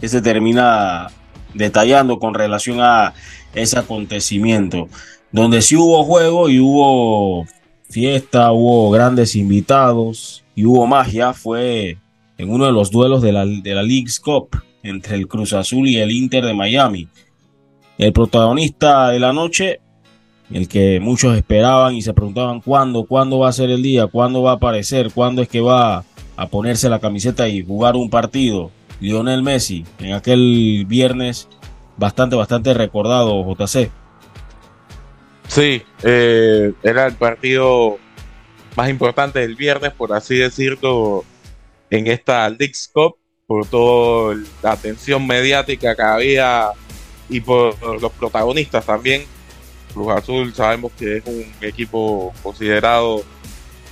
qué 0.00 0.08
se 0.08 0.22
termina 0.22 1.08
detallando 1.54 2.18
con 2.18 2.34
relación 2.34 2.80
a 2.80 3.14
ese 3.54 3.78
acontecimiento, 3.78 4.88
donde 5.32 5.62
sí 5.62 5.76
hubo 5.76 6.04
juego 6.04 6.48
y 6.48 6.60
hubo 6.60 7.46
fiesta, 7.88 8.52
hubo 8.52 8.90
grandes 8.90 9.34
invitados 9.36 10.44
y 10.54 10.64
hubo 10.64 10.86
magia, 10.86 11.32
fue 11.32 11.98
en 12.36 12.50
uno 12.50 12.66
de 12.66 12.72
los 12.72 12.90
duelos 12.90 13.22
de 13.22 13.32
la, 13.32 13.44
de 13.46 13.74
la 13.74 13.82
League's 13.82 14.20
Cup 14.20 14.62
entre 14.82 15.16
el 15.16 15.26
Cruz 15.26 15.52
Azul 15.52 15.88
y 15.88 15.98
el 15.98 16.10
Inter 16.10 16.44
de 16.44 16.54
Miami. 16.54 17.08
El 17.98 18.12
protagonista 18.12 19.08
de 19.08 19.18
la 19.18 19.32
noche, 19.32 19.80
el 20.52 20.68
que 20.68 21.00
muchos 21.00 21.36
esperaban 21.36 21.94
y 21.94 22.02
se 22.02 22.14
preguntaban 22.14 22.60
cuándo, 22.60 23.04
cuándo 23.04 23.40
va 23.40 23.48
a 23.48 23.52
ser 23.52 23.70
el 23.70 23.82
día, 23.82 24.06
cuándo 24.06 24.42
va 24.42 24.52
a 24.52 24.54
aparecer, 24.54 25.10
cuándo 25.12 25.42
es 25.42 25.48
que 25.48 25.60
va 25.60 26.04
a 26.36 26.46
ponerse 26.46 26.88
la 26.88 27.00
camiseta 27.00 27.48
y 27.48 27.64
jugar 27.64 27.96
un 27.96 28.08
partido. 28.08 28.70
Lionel 29.00 29.42
Messi, 29.42 29.84
en 29.98 30.14
aquel 30.14 30.84
viernes 30.86 31.48
bastante, 31.96 32.36
bastante 32.36 32.74
recordado, 32.74 33.44
JC. 33.44 33.90
Sí, 35.48 35.82
eh, 36.02 36.72
era 36.82 37.06
el 37.06 37.14
partido 37.14 37.98
más 38.76 38.88
importante 38.90 39.40
del 39.40 39.56
viernes, 39.56 39.92
por 39.92 40.12
así 40.12 40.36
decirlo, 40.36 41.24
en 41.90 42.06
esta 42.06 42.48
Leagues 42.48 42.90
Cup 42.92 43.16
por 43.46 43.66
toda 43.66 44.36
la 44.62 44.72
atención 44.72 45.26
mediática 45.26 45.96
que 45.96 46.02
había 46.02 46.68
y 47.30 47.40
por 47.40 48.00
los 48.00 48.12
protagonistas 48.12 48.84
también. 48.84 49.24
Cruz 49.94 50.12
Azul 50.12 50.54
sabemos 50.54 50.92
que 50.98 51.16
es 51.16 51.26
un 51.26 51.46
equipo 51.62 52.32
considerado 52.42 53.24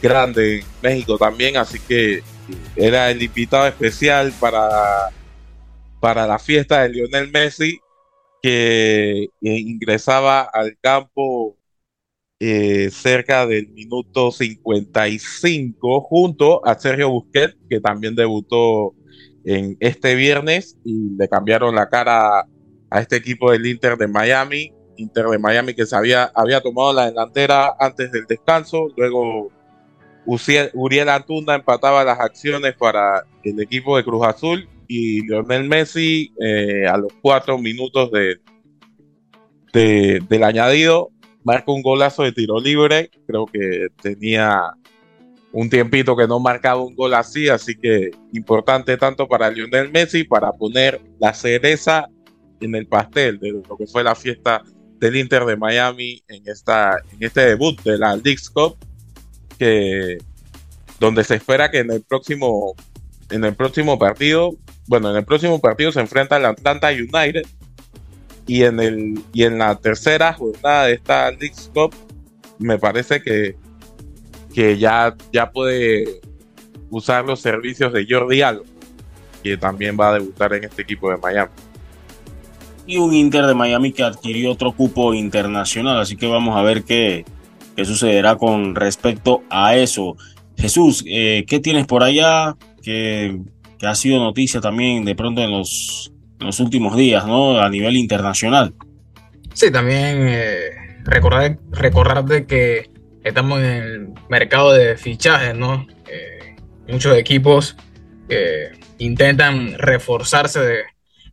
grande 0.02 0.58
en 0.58 0.64
México 0.82 1.16
también, 1.16 1.56
así 1.56 1.80
que 1.80 2.22
era 2.77 3.10
el 3.10 3.23
invitado 3.23 3.66
especial 3.66 4.32
para, 4.39 5.10
para 6.01 6.27
la 6.27 6.39
fiesta 6.39 6.82
de 6.82 6.90
Lionel 6.90 7.31
Messi, 7.31 7.81
que 8.43 9.28
ingresaba 9.40 10.43
al 10.43 10.77
campo 10.81 11.56
eh, 12.39 12.90
cerca 12.90 13.47
del 13.47 13.68
minuto 13.68 14.31
55 14.31 16.01
junto 16.02 16.66
a 16.66 16.78
Sergio 16.78 17.10
Busquets, 17.10 17.56
que 17.68 17.81
también 17.81 18.14
debutó 18.14 18.94
en 19.44 19.77
este 19.81 20.14
viernes 20.14 20.77
y 20.85 21.16
le 21.16 21.28
cambiaron 21.28 21.74
la 21.74 21.89
cara 21.89 22.47
a 22.90 23.01
este 23.01 23.16
equipo 23.16 23.51
del 23.51 23.66
Inter 23.66 23.97
de 23.97 24.09
Miami. 24.09 24.73
Inter 24.98 25.27
de 25.27 25.39
Miami 25.39 25.74
que 25.74 25.86
se 25.86 25.97
había 25.97 26.60
tomado 26.62 26.93
la 26.93 27.06
delantera 27.06 27.74
antes 27.78 28.10
del 28.12 28.27
descanso. 28.27 28.89
Luego 28.97 29.51
Uriel 30.26 31.08
Antuna 31.08 31.54
empataba 31.54 32.04
las 32.04 32.18
acciones 32.18 32.74
para 32.74 33.24
el 33.44 33.60
equipo 33.60 33.96
de 33.96 34.04
Cruz 34.04 34.26
Azul 34.26 34.68
y 34.88 35.22
Lionel 35.26 35.68
Messi 35.68 36.32
eh, 36.40 36.86
a 36.86 36.96
los 36.96 37.12
cuatro 37.22 37.58
minutos 37.58 38.10
de, 38.10 38.40
del 39.72 40.42
añadido 40.42 41.10
marca 41.44 41.70
un 41.70 41.82
golazo 41.82 42.24
de 42.24 42.32
tiro 42.32 42.58
libre. 42.58 43.08
Creo 43.26 43.46
que 43.46 43.86
tenía 44.02 44.72
un 45.52 45.70
tiempito 45.70 46.16
que 46.16 46.26
no 46.26 46.40
marcaba 46.40 46.82
un 46.82 46.96
gol 46.96 47.14
así, 47.14 47.48
así 47.48 47.76
que 47.76 48.10
importante 48.32 48.96
tanto 48.96 49.28
para 49.28 49.50
Lionel 49.50 49.92
Messi 49.92 50.24
para 50.24 50.52
poner 50.52 51.00
la 51.20 51.32
cereza 51.34 52.08
en 52.60 52.74
el 52.74 52.88
pastel 52.88 53.38
de 53.38 53.52
lo 53.52 53.76
que 53.76 53.86
fue 53.86 54.02
la 54.02 54.16
fiesta 54.16 54.62
del 54.98 55.16
Inter 55.16 55.44
de 55.44 55.56
Miami 55.56 56.22
en 56.26 56.42
esta 56.46 56.96
en 57.12 57.22
este 57.22 57.42
debut 57.42 57.80
de 57.82 57.98
la 57.98 58.16
Leagues 58.16 58.50
Cup 58.50 58.76
que 59.58 60.18
donde 61.00 61.24
se 61.24 61.36
espera 61.36 61.70
que 61.70 61.78
en 61.78 61.90
el 61.90 62.02
próximo 62.02 62.74
en 63.30 63.44
el 63.44 63.54
próximo 63.54 63.98
partido, 63.98 64.54
bueno, 64.86 65.10
en 65.10 65.16
el 65.16 65.24
próximo 65.24 65.60
partido 65.60 65.90
se 65.90 66.00
enfrenta 66.00 66.36
al 66.36 66.46
Atlanta 66.46 66.90
United 66.90 67.42
y 68.46 68.62
en 68.62 68.80
el 68.80 69.20
y 69.32 69.44
en 69.44 69.58
la 69.58 69.74
tercera 69.76 70.32
jornada 70.32 70.86
de 70.86 70.94
esta 70.94 71.30
Leagues 71.30 71.70
Cup 71.74 71.94
me 72.58 72.78
parece 72.78 73.20
que 73.22 73.56
que 74.56 74.78
ya, 74.78 75.14
ya 75.34 75.50
puede 75.50 76.22
usar 76.88 77.26
los 77.26 77.40
servicios 77.40 77.92
de 77.92 78.06
Jordi 78.08 78.40
Alba, 78.40 78.64
que 79.42 79.58
también 79.58 79.98
va 80.00 80.08
a 80.08 80.14
debutar 80.14 80.54
en 80.54 80.64
este 80.64 80.80
equipo 80.80 81.10
de 81.10 81.18
Miami. 81.18 81.52
Y 82.86 82.96
un 82.96 83.12
Inter 83.12 83.44
de 83.44 83.54
Miami 83.54 83.92
que 83.92 84.02
adquirió 84.02 84.50
otro 84.50 84.72
cupo 84.72 85.12
internacional, 85.12 86.00
así 86.00 86.16
que 86.16 86.26
vamos 86.26 86.56
a 86.56 86.62
ver 86.62 86.84
qué, 86.84 87.26
qué 87.76 87.84
sucederá 87.84 88.36
con 88.36 88.74
respecto 88.74 89.42
a 89.50 89.76
eso. 89.76 90.16
Jesús, 90.56 91.04
eh, 91.06 91.44
¿qué 91.46 91.60
tienes 91.60 91.86
por 91.86 92.02
allá 92.02 92.56
que, 92.82 93.38
ha 93.82 93.94
sido 93.94 94.18
noticia 94.18 94.60
también 94.60 95.04
de 95.04 95.14
pronto 95.14 95.42
en 95.42 95.52
los, 95.52 96.12
últimos 96.58 96.96
días, 96.96 97.26
¿no? 97.26 97.60
A 97.60 97.68
nivel 97.68 97.96
internacional. 97.96 98.74
Sí, 99.52 99.70
también 99.70 100.26
eh, 100.28 100.70
recordar, 101.04 101.58
recordar 101.70 102.24
de 102.24 102.46
que 102.46 102.90
estamos 103.22 103.58
en 103.60 103.64
el 103.64 104.08
mercado 104.28 104.72
de 104.72 104.96
fichajes, 104.96 105.54
¿no? 105.54 105.86
Eh, 106.10 106.56
muchos 106.88 107.16
equipos 107.16 107.76
intentan 108.98 109.78
reforzarse 109.78 110.84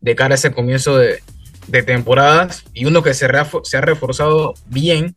de, 0.02 0.16
cara 0.16 0.34
a 0.34 0.36
ese 0.36 0.52
comienzo 0.52 0.98
de, 0.98 1.22
temporadas 1.86 2.66
y 2.74 2.86
uno 2.86 3.02
que 3.02 3.14
se, 3.14 3.28
se, 3.64 3.78
ha 3.78 3.82
reforzado 3.82 4.54
bien 4.68 5.16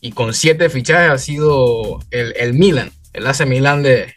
y 0.00 0.12
con 0.12 0.34
siete 0.34 0.70
fichajes 0.70 1.10
ha 1.10 1.18
sido 1.18 2.00
el, 2.10 2.54
Milan, 2.54 2.92
el 3.12 3.26
AC 3.26 3.46
Milan 3.46 3.82
de, 3.82 4.14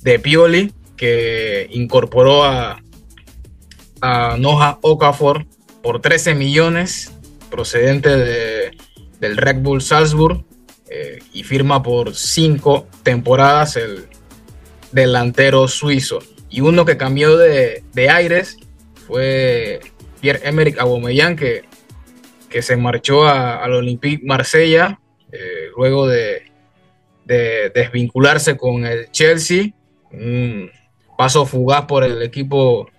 de 0.00 0.18
Pioli, 0.18 0.72
que 0.96 1.68
incorporó 1.70 2.44
a, 2.44 2.82
a 4.00 4.36
Noah 4.38 4.78
Okafor 4.82 5.46
por 5.82 6.00
13 6.00 6.34
millones 6.34 7.12
procedente 7.50 8.16
de, 8.16 8.70
del 9.20 9.36
Red 9.36 9.58
Bull 9.58 9.82
Salzburg 9.82 10.44
eh, 10.88 11.20
y 11.32 11.44
firma 11.44 11.82
por 11.82 12.14
cinco 12.14 12.86
temporadas 13.02 13.76
el 13.76 14.06
delantero 14.90 15.68
suizo. 15.68 16.18
Y 16.50 16.60
uno 16.60 16.84
que 16.84 16.96
cambió 16.96 17.36
de, 17.36 17.82
aires 18.10 18.58
fue 19.06 19.80
Pierre-Emerick 20.20 20.78
Aubameyang, 20.78 21.36
que, 21.36 21.62
que 22.52 22.62
se 22.62 22.76
marchó 22.76 23.26
al 23.26 23.72
Olympique 23.72 24.24
Marsella 24.24 25.00
eh, 25.32 25.70
luego 25.74 26.06
de, 26.06 26.44
desvincularse 27.24 28.58
con 28.58 28.84
el 28.84 29.10
Chelsea. 29.10 29.70
Un 30.10 30.70
paso 31.16 31.46
fugaz 31.46 31.86
por 31.86 32.04
el 32.04 32.22
equipo 32.22 32.90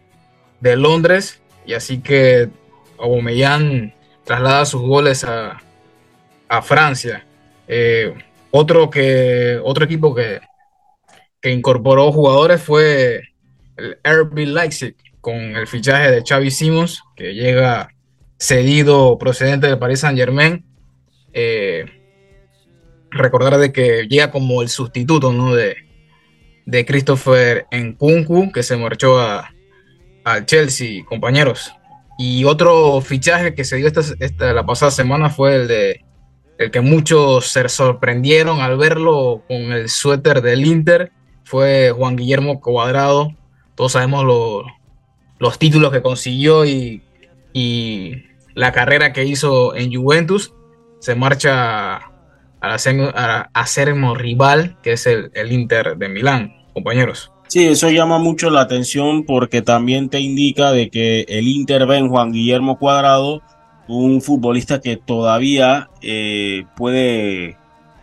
de 0.60 0.76
Londres. 0.76 1.42
Y 1.68 1.76
así 1.76 2.00
que 2.00 2.50
Aubameyang 2.98 3.94
traslada 4.24 4.66
sus 4.66 4.82
goles 4.82 5.24
a, 5.24 5.62
a 6.48 6.62
Francia. 6.64 7.28
Eh, 7.68 8.14
otro, 8.50 8.90
que, 8.90 9.60
otro 9.64 9.86
equipo 9.86 10.16
que, 10.16 10.40
que 11.40 11.52
incorporó 11.52 12.12
jugadores 12.12 12.62
fue 12.62 13.22
el 13.78 14.00
RB 14.04 14.48
Leipzig 14.48 14.96
con 15.22 15.36
el 15.36 15.68
fichaje 15.68 16.10
de 16.10 16.24
Xavi 16.28 16.50
Simons, 16.50 17.04
que 17.16 17.34
llega 17.34 17.94
cedido 18.44 19.18
procedente 19.18 19.68
del 19.68 19.80
Paris 19.80 20.02
Saint 20.02 20.18
Germain. 20.18 20.66
Eh, 21.34 21.86
recordar 23.12 23.58
de 23.58 23.72
que 23.72 24.08
llega 24.10 24.32
como 24.32 24.62
el 24.62 24.70
sustituto 24.70 25.32
¿no? 25.32 25.54
de, 25.54 25.76
de 26.66 26.86
Christopher 26.86 27.66
Nkunku, 27.72 28.52
que 28.52 28.64
se 28.64 28.76
marchó 28.76 29.20
a, 29.20 29.50
al 30.24 30.46
Chelsea, 30.46 31.04
compañeros. 31.06 31.74
Y 32.18 32.44
otro 32.46 33.02
fichaje 33.02 33.56
que 33.56 33.64
se 33.64 33.78
dio 33.78 33.88
esta, 33.88 34.02
esta, 34.20 34.54
la 34.54 34.66
pasada 34.66 34.92
semana 34.92 35.30
fue 35.30 35.56
el 35.56 35.68
de 35.68 36.06
el 36.60 36.70
que 36.70 36.82
muchos 36.82 37.48
se 37.48 37.68
sorprendieron 37.68 38.62
al 38.62 38.78
verlo 38.78 39.44
con 39.48 39.58
el 39.58 39.90
suéter 39.90 40.42
del 40.42 40.66
Inter 40.66 41.12
fue 41.44 41.92
Juan 41.92 42.16
Guillermo 42.16 42.62
Cuadrado. 42.62 43.36
Todos 43.76 43.94
sabemos 43.94 44.26
los 45.40 45.60
títulos 45.60 45.92
que 45.92 46.02
consiguió 46.02 46.66
y, 46.66 47.02
la 48.56 48.72
carrera 48.72 49.14
que 49.14 49.26
hizo 49.26 49.76
en 49.76 49.94
Juventus, 49.94 50.54
se 51.00 51.16
marcha 51.16 51.96
a 52.62 53.50
acérrimo 53.54 54.16
rival, 54.16 54.78
que 54.82 54.94
es 54.94 55.06
el, 55.06 55.32
el 55.34 55.52
Inter 55.52 55.98
de 55.98 56.10
Milán, 56.10 56.54
compañeros. 56.74 57.32
Sí, 57.48 57.68
eso 57.68 57.92
llama 57.92 58.18
mucho 58.20 58.50
la 58.50 58.62
atención 58.62 59.26
porque 59.26 59.62
también 59.62 60.10
te 60.10 60.20
indica 60.20 60.72
de 60.72 60.90
que 60.90 61.26
el 61.28 61.48
Inter 61.48 61.86
ve 61.86 61.98
en 61.98 62.10
Juan 62.10 62.32
Guillermo 62.32 62.80
Cuadrado 62.80 63.42
un 63.88 64.22
futbolista 64.22 64.80
que 64.82 64.98
todavía 64.98 65.90
eh, 66.02 66.66
puede 66.76 67.58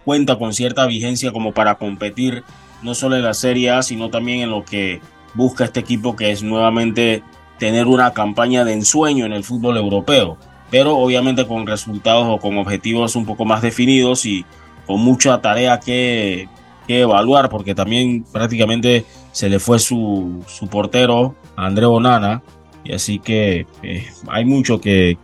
cuenta 0.05 0.39
con 0.39 0.53
cierta 0.53 0.87
vigencia 0.87 1.33
como 1.33 1.53
para 1.53 1.77
competir 1.77 2.45
no 2.83 2.95
solo 2.95 3.17
en 3.17 3.25
la 3.25 3.35
Serie 3.35 3.71
A, 3.71 3.83
sino 3.83 4.11
también 4.11 4.41
en 4.41 4.51
lo 4.51 4.65
que 4.65 5.01
busca 5.35 5.65
este 5.65 5.81
equipo 5.81 6.17
que 6.17 6.31
es 6.31 6.43
nuevamente 6.43 7.23
tener 7.61 7.87
una 7.87 8.13
campaña 8.13 8.65
de 8.65 8.73
ensueño 8.73 9.27
en 9.27 9.33
el 9.33 9.45
fútbol 9.45 9.77
europeo, 9.77 10.39
pero 10.71 10.97
obviamente 10.97 11.47
con 11.47 11.67
resultados 11.67 12.27
o 12.27 12.39
con 12.39 12.57
objetivos 12.57 13.15
un 13.17 13.27
poco 13.27 13.45
más 13.45 13.61
definidos 13.61 14.25
y 14.25 14.47
con 14.87 15.01
mucha 15.01 15.41
tarea 15.41 15.79
que, 15.79 16.49
evaluar, 16.89 17.49
porque 17.51 17.73
también 17.73 18.25
prácticamente 18.33 19.05
se 19.31 19.49
le 19.49 19.61
fue 19.61 19.79
su, 19.79 20.43
su 20.49 20.67
portero, 20.67 21.37
André 21.55 21.87
Onana, 21.87 22.43
y 22.83 22.93
así 22.93 23.21
que 23.21 23.65
eh, 23.85 24.09
hay 24.27 24.45
mucho 24.45 24.81
que, 24.81 25.17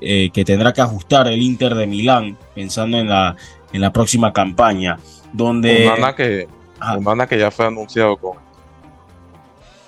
eh, 0.00 0.30
que 0.32 0.44
tendrá 0.46 0.72
que 0.72 0.80
ajustar 0.80 1.28
el 1.28 1.42
Inter 1.42 1.74
de 1.74 1.86
Milán 1.86 2.38
pensando 2.54 2.96
en 2.98 3.10
la, 3.10 3.36
en 3.70 3.82
la 3.82 3.92
próxima 3.92 4.32
campaña. 4.32 4.96
Donde. 5.34 5.88
Onana 5.88 6.14
que, 6.14 6.48
que 7.28 7.38
ya 7.38 7.50
fue 7.50 7.66
anunciado 7.66 8.16
con 8.16 8.38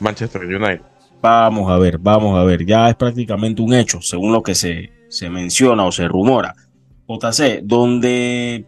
Manchester 0.01 0.43
United. 0.45 0.92
Vamos 1.23 1.71
a 1.71 1.79
ver, 1.79 1.99
vamos 1.99 2.37
a 2.37 2.43
ver. 2.43 2.67
Ya 2.67 2.89
es 2.89 2.97
prácticamente 2.97 3.63
un 3.63 3.73
hecho, 3.73 4.03
según 4.03 4.33
lo 4.33 4.43
que 4.43 4.57
se, 4.57 4.91
se 5.09 5.31
menciona 5.31 5.85
o 5.85 5.93
se 5.93 6.09
rumora. 6.09 6.55
JC, 7.07 7.61
donde 7.63 8.67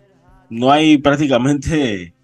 no 0.51 0.71
hay 0.71 0.99
prácticamente 0.99 2.15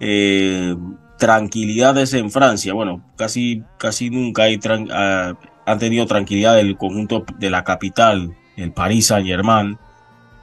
eh, 0.00 0.74
tranquilidades 1.18 2.14
en 2.14 2.30
Francia. 2.30 2.72
Bueno, 2.72 3.04
casi, 3.16 3.62
casi 3.78 4.08
nunca 4.08 4.44
hay 4.44 4.58
ah, 4.90 5.34
han 5.66 5.78
tenido 5.78 6.06
tranquilidad 6.06 6.58
el 6.58 6.78
conjunto 6.78 7.26
de 7.38 7.50
la 7.50 7.62
capital, 7.62 8.34
el 8.56 8.72
París 8.72 9.08
Saint 9.08 9.26
Germain. 9.26 9.76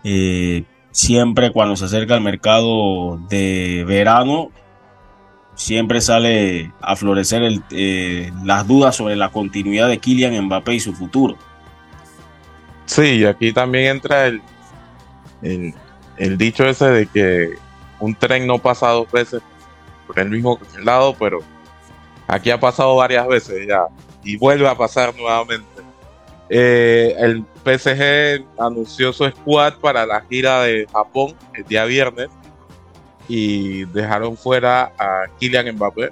Eh, 0.03 0.64
siempre 0.91 1.51
cuando 1.51 1.76
se 1.76 1.85
acerca 1.85 2.15
el 2.15 2.22
mercado 2.22 3.18
de 3.30 3.84
verano, 3.88 4.51
siempre 5.56 6.02
sale 6.02 6.72
a 6.82 6.96
florecer 6.96 7.62
eh, 7.72 8.32
las 8.44 8.68
dudas 8.68 8.96
sobre 8.96 9.16
la 9.16 9.30
continuidad 9.30 9.88
de 9.88 10.00
Kylian 10.00 10.46
Mbappé 10.46 10.76
y 10.76 10.80
su 10.80 10.94
futuro. 10.94 11.38
Sí, 12.86 13.20
y 13.20 13.26
aquí 13.26 13.54
también 13.54 13.96
entra 13.96 14.28
el, 14.28 14.42
el, 16.18 16.38
dicho 16.38 16.66
ese 16.66 16.86
de 16.86 17.08
que 17.08 17.56
un 18.00 18.16
tren 18.16 18.46
no 18.46 18.60
pasa 18.60 18.90
dos 18.90 19.12
veces 19.12 19.42
por 20.08 20.20
el 20.20 20.30
mismo 20.30 20.60
lado, 20.82 21.16
pero 21.18 21.40
aquí 22.28 22.52
ha 22.52 22.60
pasado 22.60 22.96
varias 22.96 23.28
veces 23.28 23.68
ya 23.68 23.86
y 24.24 24.36
vuelve 24.38 24.68
a 24.68 24.76
pasar 24.76 25.16
nuevamente. 25.16 25.68
Eh, 26.50 27.16
el 27.18 27.46
PSG 27.64 28.46
anunció 28.60 29.14
su 29.14 29.28
squad 29.30 29.76
para 29.76 30.06
la 30.06 30.22
gira 30.22 30.64
de 30.64 30.86
Japón 30.92 31.36
el 31.56 31.64
día 31.64 31.86
viernes 31.86 32.30
y 33.28 33.86
dejaron 33.86 34.38
fuera 34.38 34.94
a 34.98 35.26
Kylian 35.40 35.76
Mbappé. 35.76 36.12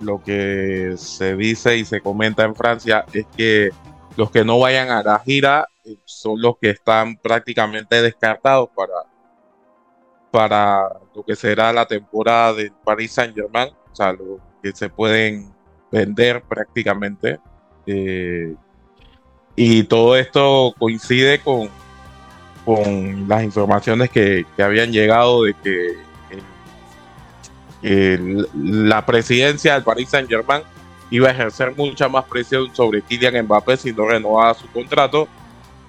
Lo 0.00 0.22
que 0.22 0.94
se 0.96 1.36
dice 1.36 1.76
y 1.76 1.84
se 1.84 2.00
comenta 2.00 2.44
en 2.44 2.54
Francia 2.54 3.04
es 3.12 3.26
que 3.36 3.70
los 4.16 4.30
que 4.30 4.44
no 4.44 4.58
vayan 4.58 4.90
a 4.90 5.02
la 5.02 5.18
gira 5.20 5.68
eh, 5.84 5.96
son 6.04 6.40
los 6.40 6.58
que 6.58 6.70
están 6.70 7.16
prácticamente 7.16 8.02
descartados 8.02 8.68
para, 8.74 8.94
para 10.30 10.88
lo 11.14 11.24
que 11.24 11.36
será 11.36 11.72
la 11.72 11.86
temporada 11.86 12.54
del 12.54 12.72
Paris 12.84 13.12
Saint 13.12 13.34
Germain, 13.34 13.68
o 13.92 13.94
sea, 13.94 14.12
los 14.12 14.40
que 14.62 14.72
se 14.72 14.88
pueden 14.88 15.52
vender 15.90 16.42
prácticamente. 16.42 17.38
Eh, 17.86 18.54
y 19.56 19.84
todo 19.84 20.16
esto 20.16 20.74
coincide 20.78 21.38
con, 21.38 21.68
con 22.64 23.28
las 23.28 23.44
informaciones 23.44 24.10
que, 24.10 24.44
habían 24.58 24.90
llegado 24.90 25.44
de 25.44 25.54
que 25.62 25.94
la 27.84 29.04
presidencia 29.04 29.74
del 29.74 29.82
Paris 29.82 30.08
Saint 30.08 30.28
Germain 30.28 30.62
iba 31.10 31.28
a 31.28 31.32
ejercer 31.32 31.74
mucha 31.76 32.08
más 32.08 32.24
presión 32.24 32.74
sobre 32.74 33.02
Kylian 33.02 33.44
Mbappé 33.44 33.76
si 33.76 33.92
no 33.92 34.06
renovaba 34.06 34.54
su 34.54 34.66
contrato 34.68 35.28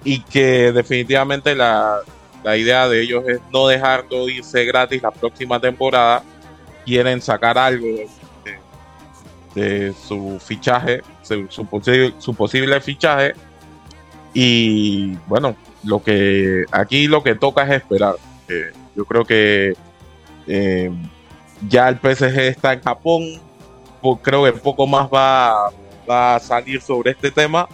y 0.04 0.20
que 0.20 0.72
definitivamente 0.72 1.54
la, 1.54 2.00
idea 2.44 2.86
de 2.88 3.02
ellos 3.02 3.24
es 3.26 3.40
no 3.52 3.66
dejarlo 3.66 4.28
irse 4.28 4.64
gratis 4.64 5.02
la 5.02 5.10
próxima 5.10 5.58
temporada. 5.58 6.22
Quieren 6.84 7.20
sacar 7.20 7.58
algo 7.58 7.86
de, 9.54 9.92
su 10.06 10.38
fichaje, 10.38 11.00
su, 11.22 11.46
su, 11.48 12.34
posible 12.34 12.80
fichaje. 12.80 13.34
Y 14.32 15.16
bueno, 15.26 15.56
lo 15.82 16.00
que 16.00 16.66
aquí 16.70 17.08
lo 17.08 17.24
que 17.24 17.34
toca 17.34 17.64
es 17.64 17.70
esperar. 17.70 18.14
yo 18.94 19.04
creo 19.06 19.24
que 19.24 19.74
eh, 20.46 20.92
ya 21.68 21.88
el 21.88 21.96
PSG 21.96 22.38
está 22.38 22.72
en 22.72 22.82
Japón. 22.82 23.22
Creo 24.22 24.44
que 24.44 24.52
poco 24.52 24.86
más 24.86 25.08
va, 25.08 25.70
va 26.08 26.36
a 26.36 26.40
salir 26.40 26.80
sobre 26.80 27.10
este 27.10 27.30
tema 27.30 27.68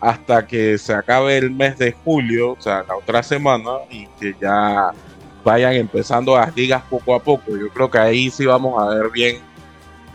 hasta 0.00 0.46
que 0.46 0.78
se 0.78 0.94
acabe 0.94 1.36
el 1.36 1.50
mes 1.50 1.78
de 1.78 1.92
julio, 1.92 2.52
o 2.52 2.60
sea, 2.60 2.84
la 2.86 2.96
otra 2.96 3.22
semana, 3.22 3.70
y 3.90 4.06
que 4.20 4.34
ya 4.40 4.92
vayan 5.42 5.74
empezando 5.74 6.36
las 6.36 6.54
ligas 6.54 6.82
poco 6.88 7.14
a 7.14 7.20
poco. 7.20 7.56
Yo 7.56 7.68
creo 7.70 7.90
que 7.90 7.98
ahí 7.98 8.30
sí 8.30 8.46
vamos 8.46 8.80
a 8.80 8.86
ver 8.94 9.10
bien 9.10 9.38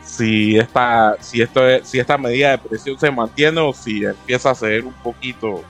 si 0.04 0.58
esta, 0.58 1.16
si 1.20 1.42
esto 1.42 1.62
si 1.84 2.00
esta 2.00 2.18
medida 2.18 2.52
de 2.52 2.58
presión 2.58 3.00
se 3.00 3.12
mantiene 3.12 3.60
o 3.62 3.74
si 3.74 4.04
empieza 4.04 4.52
a 4.52 4.56
ceder 4.56 4.86
un 4.86 4.94
poquito 4.94 5.64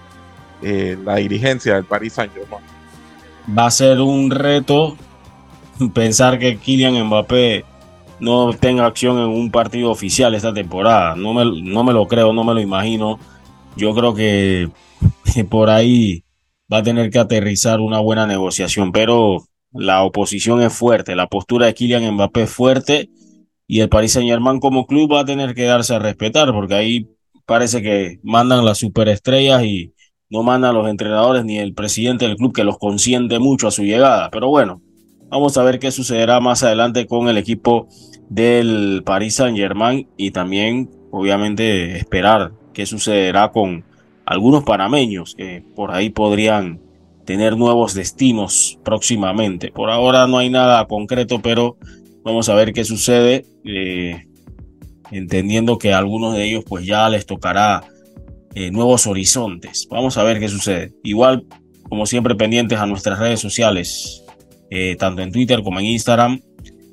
eh, 0.61 0.97
la 1.03 1.15
dirigencia 1.15 1.75
del 1.75 1.85
Paris 1.85 2.13
Saint 2.13 2.33
Germain. 2.33 2.63
Va 3.57 3.67
a 3.67 3.71
ser 3.71 3.99
un 3.99 4.31
reto 4.31 4.97
pensar 5.93 6.39
que 6.39 6.57
Kylian 6.57 7.03
Mbappé 7.05 7.65
no 8.19 8.53
tenga 8.53 8.85
acción 8.85 9.17
en 9.17 9.29
un 9.29 9.51
partido 9.51 9.89
oficial 9.89 10.35
esta 10.35 10.53
temporada. 10.53 11.15
No 11.15 11.33
me, 11.33 11.43
no 11.63 11.83
me 11.83 11.93
lo 11.93 12.07
creo, 12.07 12.33
no 12.33 12.43
me 12.43 12.53
lo 12.53 12.61
imagino. 12.61 13.19
Yo 13.75 13.93
creo 13.93 14.13
que 14.13 14.69
por 15.49 15.69
ahí 15.69 16.23
va 16.71 16.77
a 16.77 16.83
tener 16.83 17.09
que 17.09 17.19
aterrizar 17.19 17.79
una 17.79 17.99
buena 17.99 18.27
negociación, 18.27 18.91
pero 18.91 19.43
la 19.73 20.03
oposición 20.03 20.61
es 20.61 20.73
fuerte, 20.73 21.15
la 21.15 21.27
postura 21.27 21.65
de 21.65 21.73
Kylian 21.73 22.13
Mbappé 22.13 22.43
es 22.43 22.51
fuerte 22.51 23.09
y 23.67 23.79
el 23.79 23.89
Paris 23.89 24.13
Saint 24.13 24.29
Germain 24.29 24.59
como 24.59 24.85
club 24.85 25.13
va 25.13 25.21
a 25.21 25.25
tener 25.25 25.55
que 25.55 25.63
darse 25.63 25.95
a 25.95 25.99
respetar 25.99 26.51
porque 26.51 26.75
ahí 26.75 27.07
parece 27.45 27.81
que 27.81 28.19
mandan 28.21 28.65
las 28.65 28.79
superestrellas 28.79 29.63
y 29.63 29.93
no 30.29 30.43
mandan 30.43 30.75
los 30.75 30.89
entrenadores 30.89 31.45
ni 31.45 31.57
el 31.57 31.73
presidente 31.73 32.27
del 32.27 32.37
club 32.37 32.53
que 32.53 32.63
los 32.63 32.77
consiente 32.77 33.39
mucho 33.39 33.67
a 33.67 33.71
su 33.71 33.83
llegada. 33.83 34.29
Pero 34.29 34.47
bueno, 34.47 34.81
vamos 35.31 35.57
a 35.57 35.63
ver 35.63 35.79
qué 35.79 35.89
sucederá 35.91 36.39
más 36.41 36.61
adelante 36.61 37.07
con 37.07 37.29
el 37.29 37.37
equipo 37.37 37.87
del 38.29 39.01
Paris 39.05 39.35
Saint 39.35 39.57
Germain 39.57 40.07
y 40.17 40.31
también 40.31 40.91
obviamente 41.09 41.97
esperar 41.97 42.51
qué 42.73 42.85
sucederá 42.85 43.51
con 43.51 43.83
algunos 44.25 44.63
panameños 44.63 45.33
que 45.35 45.63
por 45.75 45.91
ahí 45.91 46.09
podrían 46.09 46.79
tener 47.25 47.57
nuevos 47.57 47.93
destinos 47.93 48.77
próximamente. 48.83 49.71
Por 49.71 49.89
ahora 49.89 50.27
no 50.27 50.37
hay 50.37 50.49
nada 50.49 50.85
concreto, 50.87 51.41
pero 51.41 51.77
vamos 52.23 52.49
a 52.49 52.55
ver 52.55 52.73
qué 52.73 52.83
sucede, 52.83 53.45
eh, 53.63 54.25
entendiendo 55.11 55.77
que 55.77 55.93
a 55.93 55.97
algunos 55.97 56.35
de 56.35 56.43
ellos 56.43 56.63
pues 56.67 56.85
ya 56.85 57.07
les 57.09 57.25
tocará 57.25 57.83
eh, 58.53 58.69
nuevos 58.69 59.07
horizontes. 59.07 59.87
Vamos 59.89 60.17
a 60.17 60.23
ver 60.23 60.39
qué 60.39 60.49
sucede. 60.49 60.93
Igual, 61.03 61.45
como 61.87 62.05
siempre, 62.05 62.35
pendientes 62.35 62.79
a 62.79 62.85
nuestras 62.85 63.19
redes 63.19 63.39
sociales, 63.39 64.25
eh, 64.71 64.95
tanto 64.97 65.21
en 65.21 65.31
Twitter 65.31 65.61
como 65.61 65.79
en 65.79 65.85
Instagram, 65.85 66.41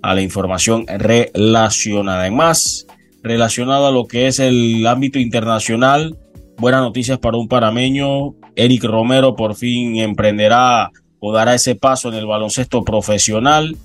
a 0.02 0.14
la 0.14 0.20
información 0.20 0.84
relacionada. 0.86 2.20
Además, 2.20 2.86
relacionado 3.22 3.86
a 3.86 3.92
lo 3.92 4.06
que 4.06 4.26
es 4.26 4.38
el 4.40 4.86
ámbito 4.86 5.18
internacional. 5.18 6.16
Buenas 6.58 6.82
noticias 6.82 7.18
para 7.18 7.36
un 7.36 7.48
parameño. 7.48 8.34
Eric 8.56 8.84
Romero 8.84 9.36
por 9.36 9.54
fin 9.54 9.96
emprenderá 9.96 10.90
o 11.20 11.32
dará 11.32 11.54
ese 11.54 11.74
paso 11.74 12.08
en 12.08 12.14
el 12.14 12.26
baloncesto 12.26 12.84
profesional, 12.84 13.76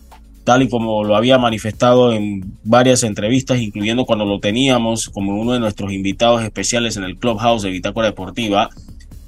tal 0.43 0.63
y 0.63 0.69
como 0.69 1.03
lo 1.03 1.15
había 1.15 1.37
manifestado 1.37 2.13
en 2.13 2.57
varias 2.63 3.03
entrevistas, 3.03 3.59
incluyendo 3.59 4.05
cuando 4.05 4.25
lo 4.25 4.39
teníamos 4.39 5.09
como 5.09 5.39
uno 5.39 5.53
de 5.53 5.59
nuestros 5.59 5.91
invitados 5.91 6.43
especiales 6.43 6.97
en 6.97 7.03
el 7.03 7.17
Clubhouse 7.17 7.63
de 7.63 7.69
Bitácora 7.69 8.07
Deportiva, 8.07 8.69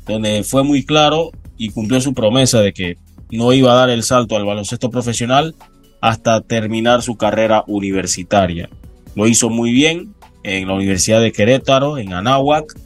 donde 0.06 0.44
fue 0.44 0.64
muy 0.64 0.84
claro 0.84 1.32
y 1.58 1.70
cumplió 1.70 2.02
su 2.02 2.14
promesa 2.14 2.62
de 2.62 2.74
que 2.74 2.98
no 3.32 3.54
iba 3.54 3.72
a 3.72 3.76
dar 3.76 3.90
el 3.90 4.04
salto 4.04 4.36
al 4.36 4.46
baloncesto 4.46 4.90
profesional 4.90 5.56
hasta 6.02 6.42
terminar 6.42 7.02
su 7.02 7.16
carrera 7.18 7.64
universitaria. 7.68 8.70
Lo 9.16 9.28
hizo 9.28 9.50
muy 9.50 9.72
bien 9.72 10.14
en 10.44 10.68
la 10.68 10.74
Universidad 10.74 11.22
de 11.22 11.32
Querétaro, 11.32 11.98
en 11.98 12.14
Anáhuac, 12.14 12.78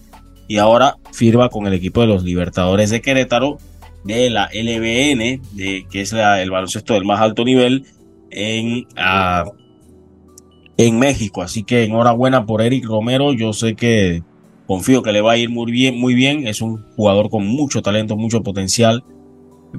y 0.48 0.57
ahora 0.57 0.98
firma 1.11 1.49
con 1.49 1.68
el 1.68 1.74
equipo 1.74 2.02
de 2.02 2.07
los 2.07 2.24
Libertadores 2.24 2.90
de 2.90 3.02
Querétaro 3.02 3.57
de 4.03 4.30
la 4.30 4.49
LBN, 4.53 5.41
de, 5.52 5.86
que 5.91 6.02
es 6.02 6.14
el 6.14 6.52
baloncesto 6.52 6.94
del 6.94 7.06
más 7.06 7.20
alto 7.20 7.44
nivel 7.44 7.86
en, 8.32 8.88
ah, 8.95 9.45
en 10.78 10.98
México. 10.98 11.41
Así 11.41 11.64
que 11.64 11.84
enhorabuena 11.84 12.45
por 12.45 12.61
Eric 12.61 12.86
Romero. 12.86 13.34
Yo 13.34 13.53
sé 13.53 13.76
que 13.76 14.24
confío 14.66 15.03
que 15.03 15.11
le 15.11 15.22
va 15.22 15.34
a 15.34 15.38
ir 15.38 15.49
muy 15.49 15.72
bien, 15.72 15.99
muy 15.99 16.14
bien. 16.14 16.48
Es 16.48 16.61
un 16.61 16.86
jugador 16.95 17.30
con 17.30 17.45
mucho 17.45 17.82
talento, 17.82 18.16
mucho 18.16 18.41
potencial, 18.41 19.03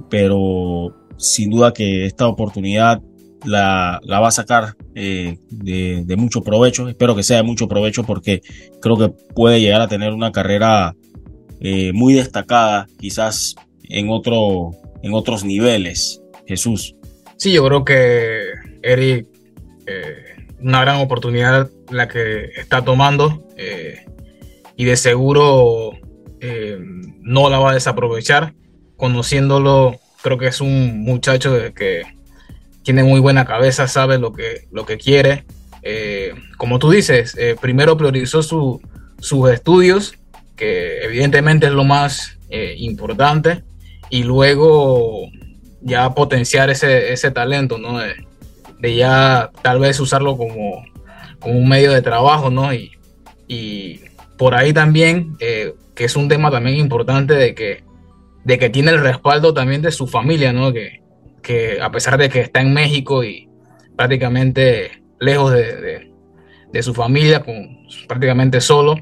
pero 0.08 0.94
sin 1.16 1.50
duda 1.50 1.72
que 1.72 2.06
esta 2.06 2.26
oportunidad 2.26 3.02
la, 3.44 4.00
va 4.06 4.28
a 4.28 4.32
sacar 4.32 4.76
eh, 4.94 5.38
de, 5.50 6.16
mucho 6.16 6.42
provecho. 6.42 6.88
Espero 6.88 7.14
que 7.14 7.22
sea 7.22 7.38
de 7.38 7.42
mucho 7.42 7.68
provecho 7.68 8.04
porque 8.04 8.42
creo 8.80 8.96
que 8.96 9.08
puede 9.34 9.60
llegar 9.60 9.80
a 9.80 9.88
tener 9.88 10.12
una 10.12 10.32
carrera 10.32 10.94
eh, 11.60 11.92
muy 11.92 12.14
destacada, 12.14 12.86
quizás 12.98 13.54
en, 13.84 14.10
otro, 14.10 14.70
en 15.02 15.14
otros 15.14 15.44
niveles. 15.44 16.20
Jesús. 16.46 16.96
Sí, 17.36 17.52
yo 17.52 17.64
creo 17.64 17.84
que 17.84 18.40
Eric, 18.82 19.28
eh, 19.86 20.14
una 20.60 20.80
gran 20.80 20.96
oportunidad 20.96 21.70
la 21.90 22.08
que 22.08 22.46
está 22.56 22.84
tomando 22.84 23.46
y 24.76 24.84
de 24.84 24.96
seguro 24.96 25.92
no 27.20 27.50
la 27.50 27.58
va 27.58 27.70
a 27.70 27.74
desaprovechar. 27.74 28.54
Conociéndolo, 29.00 29.98
creo 30.22 30.36
que 30.36 30.48
es 30.48 30.60
un 30.60 31.02
muchacho 31.02 31.56
que 31.74 32.02
tiene 32.82 33.02
muy 33.02 33.18
buena 33.18 33.46
cabeza, 33.46 33.88
sabe 33.88 34.18
lo 34.18 34.34
que, 34.34 34.66
lo 34.70 34.84
que 34.84 34.98
quiere. 34.98 35.44
Eh, 35.82 36.34
como 36.58 36.78
tú 36.78 36.90
dices, 36.90 37.34
eh, 37.38 37.56
primero 37.58 37.96
priorizó 37.96 38.42
sus 38.42 39.50
estudios, 39.50 40.12
que 40.54 41.02
evidentemente 41.02 41.66
es 41.66 41.72
lo 41.72 41.84
más 41.84 42.36
eh, 42.50 42.74
importante, 42.76 43.64
y 44.10 44.24
luego 44.24 45.30
ya 45.80 46.14
potenciar 46.14 46.68
ese, 46.68 47.14
ese 47.14 47.30
talento, 47.30 47.78
¿no? 47.78 47.98
De, 47.98 48.94
ya 48.94 49.50
tal 49.62 49.78
vez 49.80 49.98
usarlo 49.98 50.36
como, 50.36 50.84
como, 51.38 51.58
un 51.58 51.70
medio 51.70 51.92
de 51.92 52.02
trabajo, 52.02 52.50
¿no? 52.50 52.74
Y, 52.74 52.92
y 53.48 54.00
por 54.36 54.54
ahí 54.54 54.74
también, 54.74 55.38
que 55.38 55.74
es 55.96 56.16
un 56.16 56.28
tema 56.28 56.50
también 56.50 56.76
importante 56.76 57.32
de 57.32 57.54
que, 57.54 57.82
de 58.44 58.58
que 58.58 58.70
tiene 58.70 58.90
el 58.90 59.00
respaldo 59.00 59.54
también 59.54 59.82
de 59.82 59.92
su 59.92 60.06
familia, 60.06 60.52
¿no? 60.52 60.72
Que, 60.72 61.02
que 61.42 61.80
a 61.80 61.90
pesar 61.90 62.18
de 62.18 62.28
que 62.28 62.40
está 62.40 62.60
en 62.60 62.72
México 62.72 63.24
y 63.24 63.48
prácticamente 63.96 65.02
lejos 65.18 65.52
de, 65.52 66.08
su 66.82 66.94
familia, 66.94 67.44
prácticamente 68.06 68.60
solo, 68.60 68.96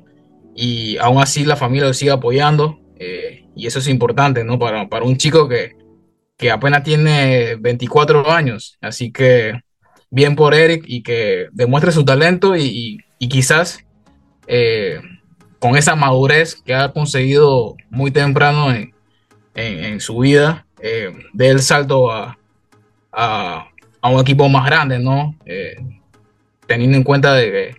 y 0.55 0.97
aún 0.99 1.23
así 1.23 1.45
la 1.45 1.57
familia 1.57 1.87
lo 1.87 1.95
sigue 1.95 2.11
apoyando, 2.11 2.81
eh, 2.97 3.45
y 3.55 3.67
eso 3.67 3.79
es 3.79 3.89
importante, 3.89 4.43
¿no? 4.43 4.59
Para, 4.59 4.89
para 4.89 5.05
un 5.05 5.17
chico 5.17 5.49
que, 5.49 5.77
que 6.37 6.51
apenas 6.51 6.83
tiene 6.83 7.57
24 7.57 8.31
años, 8.31 8.79
así 8.81 9.13
que 9.13 9.61
bien 10.11 10.37
por 10.37 10.55
Eric 10.55 10.85
y 10.87 11.03
que 11.03 11.49
demuestre 11.53 11.93
su 11.93 12.05
talento 12.05 12.57
y, 12.57 12.99
quizás 13.19 13.85
eh, 14.47 15.01
con 15.59 15.77
esa 15.77 15.97
madurez 15.97 16.63
que 16.65 16.75
ha 16.75 16.93
conseguido 16.93 17.77
muy 17.91 18.11
temprano 18.11 18.73
en, 18.73 18.95
en 19.59 20.01
su 20.01 20.19
vida, 20.19 20.65
eh, 20.81 21.13
dé 21.33 21.49
el 21.49 21.61
salto 21.61 22.11
a, 22.13 22.39
a, 23.13 23.69
un 24.03 24.21
equipo 24.21 24.49
más 24.49 24.65
grande, 24.67 24.99
¿no? 24.99 25.35
Eh, 25.45 25.77
teniendo 26.67 26.97
en 26.97 27.03
cuenta 27.03 27.35
de 27.35 27.77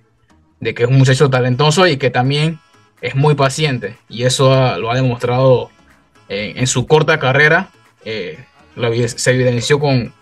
que, 0.61 0.83
es 0.83 0.89
un 0.89 0.97
muchacho 0.97 1.29
talentoso 1.29 1.87
y 1.87 1.97
que 1.97 2.09
también 2.09 2.59
es 3.01 3.15
muy 3.15 3.35
paciente. 3.35 3.97
Y 4.09 4.23
eso 4.23 4.77
lo 4.77 4.91
ha 4.91 4.95
demostrado 4.95 5.71
en 6.27 6.67
su 6.67 6.85
corta 6.85 7.19
carrera. 7.19 7.69
Eh, 8.03 8.37
se 9.07 9.31
evidenció 9.31 9.79
con, 9.79 10.13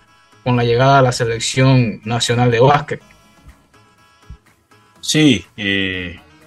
con 0.44 0.56
la 0.56 0.64
llegada 0.64 1.00
a 1.00 1.02
la 1.02 1.12
selección 1.12 2.02
nacional 2.06 2.52
de 2.52 2.60
básquet. 2.60 3.02
Sí, 5.02 5.46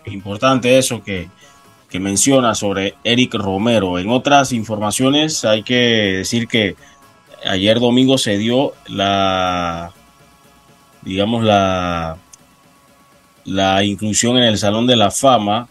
importante 0.05 0.78
eso 0.78 1.03
que, 1.03 1.28
que 1.91 1.99
menciona 1.99 2.55
sobre 2.55 2.95
Eric 3.03 3.35
Romero. 3.35 3.99
En 3.99 4.09
otras 4.11 4.53
informaciones 4.53 5.45
hay 5.45 5.65
que 5.65 5.75
decir 6.19 6.47
que 6.47 6.77
ayer 7.45 7.81
domingo 7.81 8.17
se 8.17 8.39
dio 8.39 8.75
la, 8.87 9.93
digamos, 11.03 11.45
la, 11.45 12.17
la 13.45 13.85
inclusión 13.85 14.37
en 14.39 14.45
el 14.45 14.59
Salón 14.59 14.87
de 14.87 14.97
la 14.97 15.11
Fama, 15.11 15.69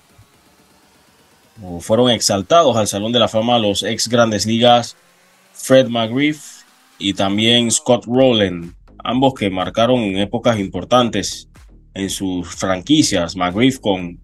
o 1.63 1.79
fueron 1.79 2.09
exaltados 2.09 2.75
al 2.75 2.87
Salón 2.87 3.11
de 3.11 3.19
la 3.19 3.27
Fama 3.27 3.59
los 3.59 3.83
ex 3.83 4.07
grandes 4.07 4.45
ligas 4.45 4.95
Fred 5.53 5.87
McGriff 5.87 6.63
y 6.97 7.13
también 7.13 7.71
Scott 7.71 8.05
Rowland, 8.05 8.73
ambos 9.03 9.33
que 9.33 9.49
marcaron 9.49 9.99
épocas 10.17 10.59
importantes 10.59 11.49
en 11.93 12.09
sus 12.09 12.47
franquicias, 12.47 13.35
McGriff 13.35 13.79
con 13.79 14.19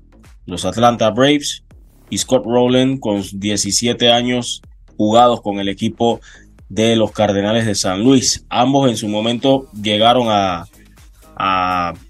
los 0.45 0.65
Atlanta 0.65 1.09
Braves 1.09 1.64
y 2.09 2.17
Scott 2.17 2.45
Rowland 2.45 2.99
con 2.99 3.23
17 3.33 4.11
años 4.11 4.61
jugados 4.97 5.41
con 5.41 5.59
el 5.59 5.69
equipo 5.69 6.21
de 6.69 6.95
los 6.95 7.11
Cardenales 7.11 7.65
de 7.65 7.75
San 7.75 8.03
Luis. 8.03 8.45
Ambos 8.49 8.89
en 8.89 8.97
su 8.97 9.07
momento 9.07 9.69
llegaron 9.81 10.27
a, 10.29 10.67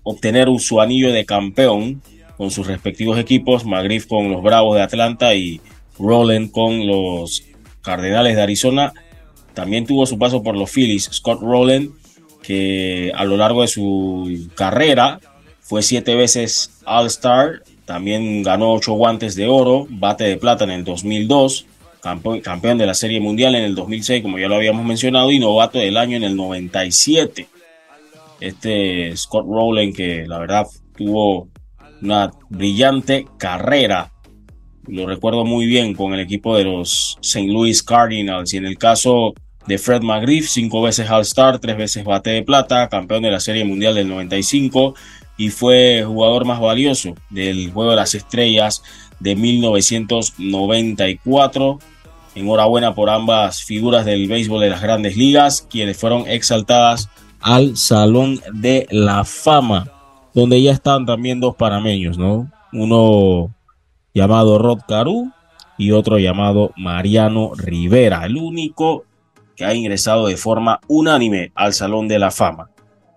obtener 0.04 0.48
su 0.60 0.80
anillo 0.82 1.12
de 1.12 1.26
campeón 1.26 2.04
con 2.38 2.52
sus 2.52 2.68
respectivos 2.68 3.18
equipos, 3.18 3.66
Magriff 3.66 4.06
con 4.06 4.32
los 4.32 4.44
Bravos 4.44 4.76
de 4.76 4.84
Atlanta 4.84 5.34
y 5.34 5.62
Rowland 5.98 6.52
con 6.52 6.86
los 6.86 7.44
Cardenales 7.82 8.36
de 8.36 8.44
Arizona. 8.44 8.94
También 9.56 9.88
tuvo 9.88 10.06
su 10.06 10.20
paso 10.20 10.44
por 10.44 10.56
los 10.56 10.70
Phillies, 10.70 11.10
Scott 11.12 11.42
Rowland, 11.42 11.90
que 12.44 13.12
a 13.16 13.26
lo 13.26 13.36
largo 13.36 13.64
de 13.64 13.68
su 13.68 14.48
carrera 14.54 15.20
fue 15.60 15.82
siete 15.82 16.14
veces 16.14 16.80
All-Star 16.86 17.64
también 17.86 18.42
ganó 18.42 18.74
ocho 18.74 18.94
guantes 18.94 19.36
de 19.36 19.48
oro, 19.48 19.88
bate 19.90 20.24
de 20.24 20.38
plata 20.38 20.64
en 20.64 20.72
el 20.72 20.84
2002, 20.84 21.68
campeón 22.42 22.78
de 22.78 22.86
la 22.86 22.94
Serie 22.94 23.20
Mundial 23.20 23.56
en 23.56 23.64
el 23.64 23.76
2006, 23.76 24.22
como 24.22 24.40
ya 24.40 24.48
lo 24.48 24.56
habíamos 24.56 24.86
mencionado, 24.86 25.32
y 25.32 25.40
novato 25.40 25.80
del 25.80 25.98
año 25.98 26.18
en 26.18 26.24
el 26.24 26.36
97. 26.36 27.48
Este 28.40 29.16
Scott 29.16 29.46
Rowland, 29.48 29.96
que 29.96 30.26
la 30.28 30.40
verdad 30.40 30.68
tuvo 30.96 31.48
una 32.02 32.32
brillante 32.50 33.26
carrera, 33.38 34.12
lo 34.88 35.08
recuerdo 35.08 35.46
muy 35.46 35.66
bien 35.66 35.94
con 35.94 36.14
el 36.14 36.20
equipo 36.20 36.56
de 36.58 36.66
los 36.66 37.18
St. 37.22 37.48
Louis 37.48 37.82
Cardinals, 37.82 38.54
y 38.54 38.58
en 38.58 38.66
el 38.66 38.78
caso 38.78 39.34
de 39.68 39.78
Fred 39.78 40.02
McGriff, 40.02 40.48
cinco 40.48 40.82
veces 40.82 41.10
All-Star, 41.10 41.60
tres 41.60 41.78
veces 41.78 42.04
bate 42.04 42.32
de 42.32 42.44
plata, 42.44 42.88
campeón 42.90 43.24
de 43.24 43.32
la 43.32 43.40
Serie 43.40 43.66
Mundial 43.66 43.96
del 43.96 44.08
95 44.08 44.94
y 45.38 45.50
fue 45.50 46.04
jugador 46.06 46.46
más 46.46 46.60
valioso 46.60 47.16
del 47.30 47.72
Juego 47.72 47.92
de 47.92 47.98
las 47.98 48.16
Estrellas 48.16 48.82
de 49.20 49.36
1994. 49.36 51.80
Enhorabuena 52.36 52.96
por 52.96 53.10
ambas 53.10 53.64
figuras 53.64 54.06
del 54.06 54.28
béisbol 54.28 54.62
de 54.62 54.70
las 54.70 54.82
grandes 54.82 55.18
ligas, 55.18 55.68
quienes 55.70 55.98
fueron 55.98 56.28
exaltadas 56.28 57.10
al 57.42 57.76
Salón 57.78 58.40
de 58.54 58.88
la 58.90 59.24
Fama, 59.24 59.92
donde 60.34 60.62
ya 60.62 60.72
están 60.72 61.06
también 61.06 61.40
dos 61.40 61.56
panameños, 61.56 62.18
¿no? 62.18 62.52
Uno 62.74 63.54
llamado 64.14 64.58
Rod 64.58 64.80
Caru 64.88 65.32
y 65.78 65.92
otro 65.92 66.18
llamado 66.18 66.72
Mariano 66.76 67.52
Rivera, 67.56 68.26
el 68.26 68.38
único 68.38 69.06
que 69.56 69.64
ha 69.64 69.74
ingresado 69.74 70.28
de 70.28 70.36
forma 70.38 70.80
unánime 70.88 71.52
al 71.56 71.74
Salón 71.74 72.08
de 72.08 72.20
la 72.20 72.32
Fama. 72.32 72.70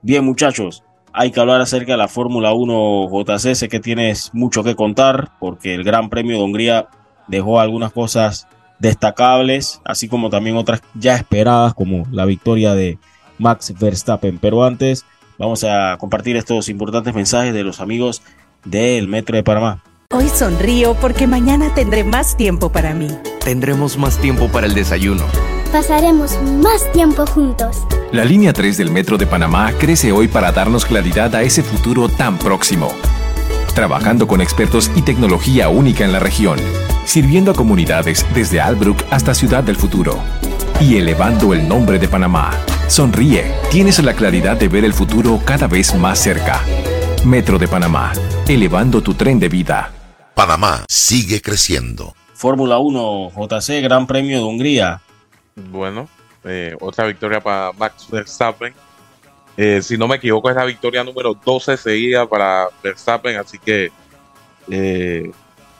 Bien, 0.02 0.24
muchachos, 0.24 0.84
hay 1.12 1.30
que 1.30 1.40
hablar 1.40 1.60
acerca 1.60 1.92
de 1.92 1.98
la 1.98 2.08
Fórmula 2.08 2.52
1 2.52 3.08
JC. 3.10 3.54
Sé 3.54 3.68
que 3.68 3.80
tienes 3.80 4.30
mucho 4.32 4.62
que 4.62 4.74
contar 4.74 5.30
porque 5.38 5.74
el 5.74 5.84
Gran 5.84 6.08
Premio 6.08 6.36
de 6.36 6.42
Hungría 6.42 6.88
dejó 7.26 7.60
algunas 7.60 7.92
cosas 7.92 8.48
destacables, 8.78 9.80
así 9.84 10.08
como 10.08 10.30
también 10.30 10.56
otras 10.56 10.82
ya 10.94 11.16
esperadas, 11.16 11.74
como 11.74 12.06
la 12.10 12.24
victoria 12.24 12.74
de 12.74 12.98
Max 13.38 13.74
Verstappen. 13.78 14.38
Pero 14.38 14.64
antes, 14.64 15.04
vamos 15.38 15.64
a 15.64 15.96
compartir 15.98 16.36
estos 16.36 16.68
importantes 16.68 17.14
mensajes 17.14 17.54
de 17.54 17.64
los 17.64 17.80
amigos 17.80 18.22
del 18.64 19.08
Metro 19.08 19.36
de 19.36 19.42
Panamá. 19.42 19.82
Hoy 20.10 20.28
sonrío 20.28 20.94
porque 20.94 21.26
mañana 21.26 21.74
tendré 21.74 22.02
más 22.02 22.36
tiempo 22.36 22.72
para 22.72 22.94
mí. 22.94 23.08
Tendremos 23.44 23.98
más 23.98 24.18
tiempo 24.18 24.48
para 24.48 24.66
el 24.66 24.74
desayuno 24.74 25.24
pasaremos 25.68 26.40
más 26.42 26.90
tiempo 26.92 27.26
juntos. 27.26 27.78
La 28.12 28.24
línea 28.24 28.52
3 28.52 28.76
del 28.76 28.90
Metro 28.90 29.18
de 29.18 29.26
Panamá 29.26 29.72
crece 29.78 30.12
hoy 30.12 30.28
para 30.28 30.52
darnos 30.52 30.84
claridad 30.84 31.34
a 31.34 31.42
ese 31.42 31.62
futuro 31.62 32.08
tan 32.08 32.38
próximo. 32.38 32.92
Trabajando 33.74 34.26
con 34.26 34.40
expertos 34.40 34.90
y 34.96 35.02
tecnología 35.02 35.68
única 35.68 36.04
en 36.04 36.12
la 36.12 36.18
región, 36.18 36.58
sirviendo 37.04 37.50
a 37.50 37.54
comunidades 37.54 38.24
desde 38.34 38.60
Albrook 38.60 39.04
hasta 39.10 39.34
Ciudad 39.34 39.62
del 39.62 39.76
Futuro 39.76 40.18
y 40.80 40.96
elevando 40.96 41.52
el 41.52 41.68
nombre 41.68 41.98
de 41.98 42.08
Panamá. 42.08 42.52
Sonríe, 42.88 43.52
tienes 43.70 44.02
la 44.02 44.14
claridad 44.14 44.56
de 44.56 44.68
ver 44.68 44.84
el 44.84 44.94
futuro 44.94 45.40
cada 45.44 45.66
vez 45.66 45.94
más 45.94 46.18
cerca. 46.18 46.62
Metro 47.24 47.58
de 47.58 47.68
Panamá, 47.68 48.12
elevando 48.46 49.02
tu 49.02 49.14
tren 49.14 49.38
de 49.38 49.48
vida. 49.48 49.92
Panamá 50.34 50.84
sigue 50.88 51.42
creciendo. 51.42 52.14
Fórmula 52.32 52.78
1 52.78 53.32
JC 53.36 53.82
Gran 53.82 54.06
Premio 54.06 54.38
de 54.38 54.44
Hungría. 54.44 55.02
Bueno, 55.66 56.08
eh, 56.44 56.76
otra 56.80 57.06
victoria 57.06 57.40
para 57.40 57.72
Max 57.72 58.06
Verstappen. 58.08 58.72
Eh, 59.56 59.82
si 59.82 59.98
no 59.98 60.06
me 60.06 60.16
equivoco, 60.16 60.48
es 60.48 60.56
la 60.56 60.64
victoria 60.64 61.02
número 61.02 61.34
12 61.34 61.76
seguida 61.76 62.26
para 62.28 62.68
Verstappen, 62.82 63.36
así 63.36 63.58
que 63.58 63.90
eh, 64.70 65.32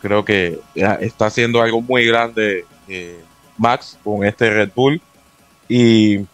creo 0.03 0.25
que 0.25 0.59
está 0.75 1.27
haciendo 1.27 1.63
algo 1.63 1.81
muy 1.81 2.07
grande 2.07 2.65
Max 3.57 3.99
con 4.03 4.25
este 4.25 4.51
Red 4.51 4.71
Bull 4.75 5.01
y 5.69 6.27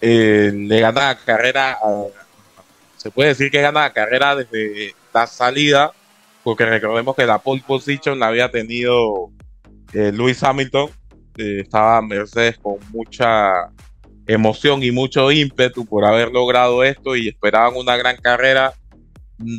le 0.00 0.80
gana 0.80 1.08
la 1.08 1.18
carrera, 1.18 1.78
se 2.96 3.12
puede 3.12 3.28
decir 3.28 3.50
que 3.50 3.60
gana 3.60 3.82
la 3.82 3.92
carrera 3.92 4.34
desde 4.34 4.96
la 5.14 5.28
salida, 5.28 5.92
porque 6.42 6.66
recordemos 6.66 7.14
que 7.14 7.26
la 7.26 7.38
pole 7.38 7.62
position 7.64 8.18
la 8.18 8.26
había 8.26 8.50
tenido 8.50 9.30
Lewis 9.92 10.42
Hamilton, 10.42 10.90
estaba 11.36 12.02
Mercedes 12.02 12.58
con 12.58 12.76
mucha 12.90 13.70
emoción 14.26 14.82
y 14.82 14.90
mucho 14.90 15.30
ímpetu 15.30 15.84
por 15.84 16.04
haber 16.04 16.30
logrado 16.30 16.84
esto 16.84 17.16
y 17.16 17.28
esperaban 17.28 17.76
una 17.76 17.96
gran 17.96 18.16
carrera. 18.16 18.72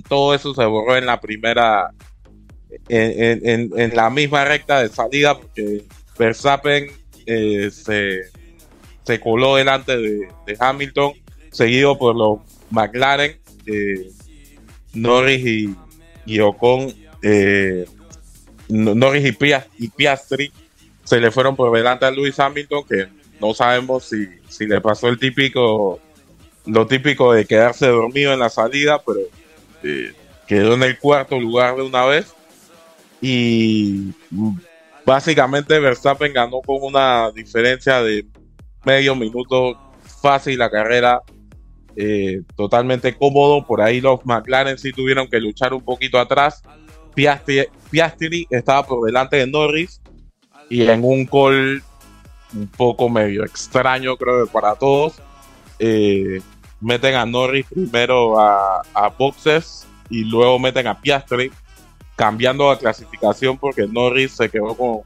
Todo 0.08 0.34
eso 0.34 0.54
se 0.54 0.66
borró 0.66 0.96
en 0.96 1.06
la 1.06 1.20
primera, 1.20 1.92
en, 2.88 3.96
la 3.96 4.10
misma 4.10 4.46
recta 4.46 4.82
de 4.82 4.90
salida, 4.90 5.38
porque 5.38 5.84
Verstappen 6.18 6.88
eh, 7.26 7.70
se, 7.72 9.20
coló 9.20 9.56
delante 9.56 9.98
de, 9.98 10.28
Hamilton, 10.60 11.14
seguido 11.52 11.98
por 11.98 12.16
los 12.16 12.40
McLaren, 12.70 13.40
eh, 13.66 14.10
Norris 14.94 15.46
y, 15.46 15.76
y 16.26 16.40
Ocon, 16.40 16.94
eh, 17.22 17.86
Norris 18.70 19.36
y, 19.78 19.88
Piastri 19.90 20.52
se 21.04 21.20
le 21.20 21.32
fueron 21.32 21.56
por 21.56 21.76
delante 21.76 22.06
a 22.06 22.12
Lewis 22.12 22.40
Hamilton, 22.40 22.84
que 22.86 23.08
no 23.40 23.54
sabemos 23.54 24.06
si, 24.06 24.28
si 24.48 24.66
le 24.66 24.80
pasó 24.82 25.10
el 25.10 25.20
típico, 25.20 26.00
lo 26.66 26.88
típico 26.88 27.34
de 27.34 27.46
quedarse 27.46 27.88
dormido 27.88 28.34
en 28.34 28.40
la 28.40 28.50
salida, 28.50 29.02
pero 29.06 29.20
eh, 29.84 30.14
quedó 30.48 30.76
en 30.76 30.84
el 30.84 30.98
cuarto 30.98 31.40
lugar 31.40 31.76
de 31.76 31.84
una 31.84 32.06
vez. 32.06 32.34
Y 33.22 34.12
básicamente 35.06 35.80
Verstappen 35.80 36.34
ganó 36.34 36.62
con 36.62 36.78
una 36.82 37.32
diferencia 37.32 38.02
de 38.02 38.26
medio 38.86 39.16
minuto 39.16 39.78
fácil 40.22 40.60
la 40.60 40.70
carrera, 40.70 41.22
eh, 41.96 42.42
totalmente 42.56 43.14
cómodo. 43.16 43.66
Por 43.66 43.82
ahí 43.82 44.02
los 44.02 44.26
McLaren 44.26 44.78
sí 44.78 44.92
tuvieron 44.92 45.28
que 45.28 45.40
luchar 45.40 45.74
un 45.74 45.84
poquito 45.84 46.20
atrás. 46.20 46.62
Piastri, 47.14 47.66
Piastri 47.92 48.48
estaba 48.50 48.86
por 48.86 49.06
delante 49.06 49.38
de 49.38 49.48
Norris 49.48 50.02
y 50.74 50.90
en 50.90 51.04
un 51.04 51.28
call 51.28 51.84
un 52.56 52.68
poco 52.68 53.08
medio 53.08 53.46
extraño, 53.46 54.18
creo 54.18 54.44
que 54.44 54.52
para 54.52 54.74
todos. 54.74 55.22
Eh, 55.78 56.42
meten 56.82 57.14
a 57.14 57.28
Norris 57.28 57.68
primero 57.70 58.40
a, 58.40 58.82
boxes 59.16 59.86
y 60.10 60.24
luego 60.24 60.58
meten 60.58 60.88
a 60.88 61.00
Piastri, 61.00 61.52
cambiando 62.16 62.72
la 62.72 62.80
clasificación 62.80 63.60
porque 63.60 63.86
Norris 63.86 64.32
se 64.32 64.50
quedó 64.50 64.76
con, 64.76 65.02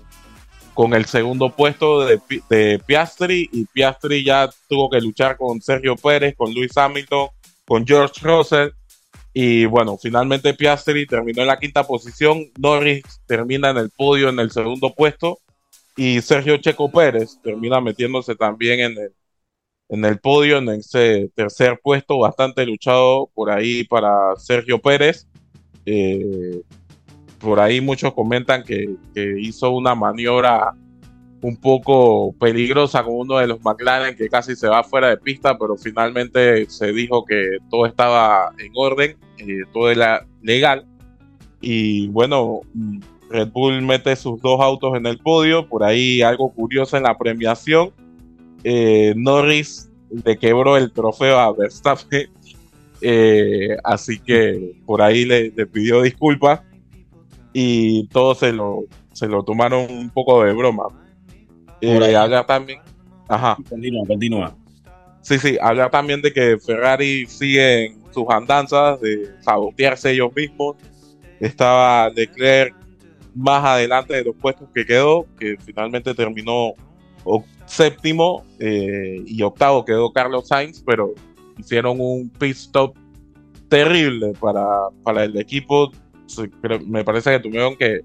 con 0.74 0.94
el 0.94 1.06
segundo 1.06 1.50
puesto 1.50 2.06
de, 2.06 2.22
de, 2.50 2.80
Piastri 2.80 3.50
y 3.52 3.66
Piastri 3.66 4.24
ya 4.24 4.50
tuvo 4.70 4.90
que 4.90 5.02
luchar 5.02 5.36
con 5.36 5.62
Sergio 5.62 5.98
Pérez, 5.98 6.34
con 6.38 6.54
Luis 6.54 6.78
Hamilton, 6.78 7.28
con 7.66 7.86
George 7.86 8.22
Russell. 8.22 8.70
Y 9.34 9.66
bueno, 9.66 9.98
finalmente 10.02 10.54
Piastri 10.54 11.06
terminó 11.06 11.42
en 11.42 11.48
la 11.48 11.60
quinta 11.60 11.84
posición, 11.84 12.46
Norris 12.58 13.04
termina 13.26 13.72
en 13.72 13.78
el 13.78 13.90
podio 13.90 14.30
en 14.30 14.40
el 14.40 14.50
segundo 14.52 14.94
puesto 14.96 15.40
y 15.98 16.22
Sergio 16.22 16.58
Checo 16.58 16.92
Pérez 16.92 17.40
termina 17.42 17.82
metiéndose 17.82 18.36
también 18.36 18.80
en 18.80 18.92
el, 18.98 19.14
en 19.90 20.06
el 20.06 20.20
podio, 20.20 20.60
en 20.60 20.70
ese 20.70 21.32
tercer 21.34 21.80
puesto, 21.84 22.20
bastante 22.20 22.66
luchado 22.66 23.30
por 23.34 23.50
ahí 23.50 23.84
para 23.84 24.36
Sergio 24.38 24.80
Pérez. 24.80 25.28
Eh, 25.86 26.62
por 27.40 27.60
ahí 27.60 27.82
muchos 27.82 28.14
comentan 28.14 28.64
que, 28.64 28.96
hizo 29.40 29.72
una 29.72 29.96
maniobra 29.96 30.74
un 31.42 31.58
poco 31.58 32.36
peligrosa 32.40 33.04
con 33.04 33.14
uno 33.16 33.38
de 33.38 33.48
los 33.48 33.64
McLaren 33.64 34.16
que 34.16 34.30
casi 34.30 34.56
se 34.56 34.68
va 34.68 34.84
fuera 34.84 35.10
de 35.10 35.18
pista, 35.18 35.58
pero 35.58 35.78
finalmente 35.78 36.70
se 36.70 36.92
dijo 36.92 37.26
que 37.26 37.58
todo 37.70 37.86
estaba 37.88 38.54
en 38.60 38.72
orden, 38.76 39.18
eh, 39.38 39.64
todo 39.74 39.90
era 39.90 40.26
legal. 40.42 40.86
Y 41.60 42.08
bueno, 42.10 42.62
Red 43.30 43.50
Bull 43.50 43.82
mete 43.82 44.16
sus 44.16 44.42
dos 44.42 44.60
autos 44.62 44.96
en 44.96 45.06
el 45.06 45.18
podio, 45.18 45.68
por 45.68 45.84
ahí 45.84 46.22
algo 46.22 46.52
curioso 46.52 46.98
en 46.98 47.04
la 47.04 47.18
premiación. 47.18 47.92
Eh, 48.64 49.14
Norris 49.16 49.90
le 50.10 50.38
quebró 50.38 50.78
el 50.78 50.92
trofeo 50.92 51.38
a 51.38 51.52
Verstappen, 51.54 52.30
eh, 53.02 53.78
así 53.84 54.20
que 54.20 54.76
por 54.86 55.02
ahí 55.02 55.26
le, 55.26 55.52
pidió 55.68 56.02
disculpas 56.02 56.62
y 57.54 58.08
todos 58.08 58.40
se 58.40 58.54
lo, 58.54 58.86
se 59.14 59.28
lo 59.28 59.44
tomaron 59.44 59.92
un 59.92 60.10
poco 60.10 60.44
de 60.44 60.54
broma. 60.54 60.88
Eh, 61.82 62.16
habla 62.16 62.46
también. 62.46 62.80
Ajá. 63.28 63.58
Continúa, 63.70 64.06
continúa. 64.08 64.56
Sí, 65.22 65.38
sí, 65.40 65.58
habla 65.62 65.90
también 65.90 66.22
de 66.22 66.32
que 66.32 66.58
Ferrari 66.58 67.26
sigue 67.26 67.88
en 67.88 68.14
sus 68.14 68.26
andanzas 68.30 69.02
de 69.02 69.30
sabotearse 69.42 70.12
ellos 70.12 70.34
mismos. 70.34 70.78
Estaba 71.40 72.10
Leclerc 72.10 72.74
más 73.38 73.64
adelante 73.64 74.16
de 74.16 74.24
los 74.24 74.36
puestos 74.36 74.68
que 74.74 74.86
quedó, 74.86 75.28
que 75.40 75.58
finalmente 75.64 76.14
terminó 76.16 76.74
séptimo 77.66 78.44
eh, 78.60 79.22
y 79.26 79.42
octavo 79.44 79.86
quedó 79.86 80.12
Carlos 80.12 80.48
Sainz, 80.48 80.82
pero 80.86 81.14
hicieron 81.58 82.00
un 82.00 82.30
pit 82.30 82.56
stop 82.56 82.96
terrible 83.70 84.34
para, 84.40 84.66
para 85.04 85.26
el 85.26 85.38
equipo. 85.38 85.92
Me 86.88 87.04
parece 87.04 87.32
que 87.32 87.40
tuvieron 87.40 87.76
que, 87.76 88.02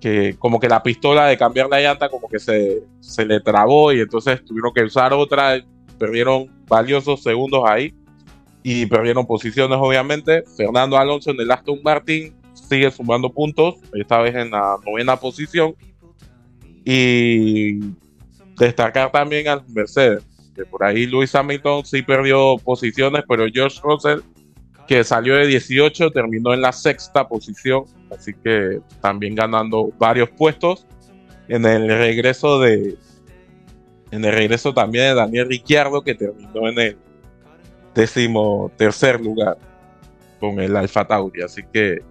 que 0.00 0.34
como 0.38 0.58
que 0.58 0.68
la 0.68 0.82
pistola 0.82 1.26
de 1.26 1.38
cambiar 1.38 1.68
la 1.68 1.80
llanta 1.80 2.08
como 2.08 2.28
que 2.28 2.38
se, 2.38 2.82
se 3.00 3.24
le 3.26 3.40
trabó 3.40 3.92
y 3.92 4.00
entonces 4.00 4.44
tuvieron 4.44 4.72
que 4.72 4.82
usar 4.82 5.12
otra, 5.12 5.62
perdieron 5.98 6.46
valiosos 6.66 7.22
segundos 7.22 7.62
ahí 7.66 7.94
y 8.62 8.86
perdieron 8.86 9.26
posiciones 9.26 9.78
obviamente. 9.80 10.42
Fernando 10.56 10.96
Alonso 10.96 11.30
en 11.30 11.40
el 11.40 11.50
Aston 11.50 11.80
Martin 11.84 12.34
sigue 12.68 12.90
sumando 12.90 13.30
puntos, 13.30 13.76
esta 13.94 14.18
vez 14.18 14.34
en 14.34 14.50
la 14.50 14.76
novena 14.84 15.16
posición. 15.16 15.74
Y 16.84 17.80
destacar 18.56 19.10
también 19.12 19.48
al 19.48 19.62
Mercedes, 19.68 20.24
que 20.54 20.64
por 20.64 20.84
ahí 20.84 21.06
Luis 21.06 21.34
Hamilton 21.34 21.84
sí 21.84 22.02
perdió 22.02 22.56
posiciones, 22.58 23.24
pero 23.28 23.46
George 23.52 23.78
Russell, 23.82 24.20
que 24.86 25.04
salió 25.04 25.36
de 25.36 25.46
18, 25.46 26.10
terminó 26.10 26.54
en 26.54 26.62
la 26.62 26.72
sexta 26.72 27.28
posición, 27.28 27.84
así 28.10 28.32
que 28.32 28.80
también 29.00 29.34
ganando 29.34 29.90
varios 29.98 30.30
puestos. 30.30 30.86
En 31.48 31.64
el 31.64 31.88
regreso 31.88 32.60
de. 32.60 32.96
En 34.10 34.24
el 34.24 34.32
regreso 34.32 34.72
también 34.72 35.04
de 35.04 35.14
Daniel 35.14 35.48
Ricciardo, 35.48 36.02
que 36.02 36.14
terminó 36.14 36.68
en 36.68 36.78
el 36.78 36.96
décimo 37.94 38.70
tercer 38.76 39.20
lugar 39.20 39.58
con 40.40 40.60
el 40.60 40.76
Alfa 40.76 41.06
Tauri. 41.06 41.42
Así 41.42 41.62
que 41.72 42.02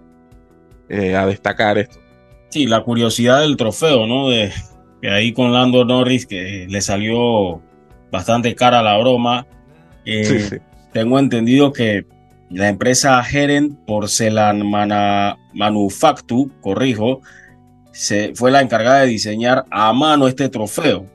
eh, 0.88 1.16
a 1.16 1.26
destacar 1.26 1.78
esto. 1.78 1.98
Sí, 2.50 2.66
la 2.66 2.82
curiosidad 2.82 3.40
del 3.40 3.56
trofeo, 3.56 4.06
¿no? 4.06 4.30
De 4.30 4.50
ahí 5.02 5.32
con 5.32 5.52
Lando 5.52 5.84
Norris, 5.84 6.26
que 6.26 6.66
le 6.68 6.80
salió 6.80 7.60
bastante 8.10 8.54
cara 8.54 8.82
la 8.82 8.96
broma. 8.98 9.46
Eh, 10.04 10.60
tengo 10.92 11.18
entendido 11.18 11.72
que 11.72 12.06
la 12.50 12.68
empresa 12.68 13.22
Heren 13.22 13.74
Porcelan 13.86 14.62
Manufactu, 15.54 16.50
corrijo, 16.60 17.20
se, 17.92 18.34
fue 18.34 18.50
la 18.50 18.62
encargada 18.62 19.00
de 19.00 19.08
diseñar 19.08 19.64
a 19.70 19.92
mano 19.92 20.28
este 20.28 20.48
trofeo. 20.48 21.06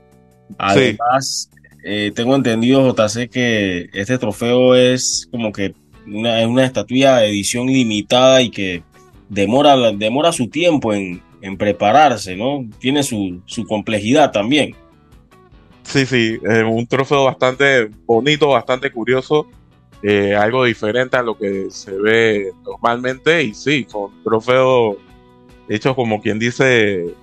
Además, 0.57 1.49
eh, 1.83 2.11
tengo 2.15 2.35
entendido, 2.35 2.87
JC, 2.93 3.29
que 3.29 3.89
este 3.93 4.17
trofeo 4.17 4.75
es 4.75 5.27
como 5.31 5.51
que 5.51 5.73
una, 6.05 6.47
una 6.47 6.65
estatuilla 6.65 7.17
de 7.17 7.29
edición 7.29 7.67
limitada 7.67 8.41
y 8.41 8.51
que 8.51 8.83
demora, 9.29 9.91
demora 9.91 10.31
su 10.31 10.47
tiempo 10.47 10.93
en, 10.93 11.21
prepararse, 11.57 12.37
¿no? 12.37 12.65
Tiene 12.79 13.03
su, 13.03 13.41
complejidad 13.67 14.31
también. 14.31 14.75
Sí, 15.83 16.05
sí, 16.05 16.39
un 16.65 16.87
trofeo 16.87 17.25
bastante 17.25 17.89
bonito, 18.05 18.47
bastante 18.47 18.89
curioso, 18.91 19.47
eh, 20.01 20.35
algo 20.35 20.63
diferente 20.63 21.17
a 21.17 21.21
lo 21.21 21.37
que 21.37 21.67
se 21.69 21.91
ve 21.91 22.51
normalmente 22.63 23.43
y 23.43 23.53
sí, 23.53 23.85
son 23.89 24.11
trofeos 24.23 24.97
hechos 25.67 25.95
como 25.95 26.21
quien 26.21 26.39
dice 26.39 27.13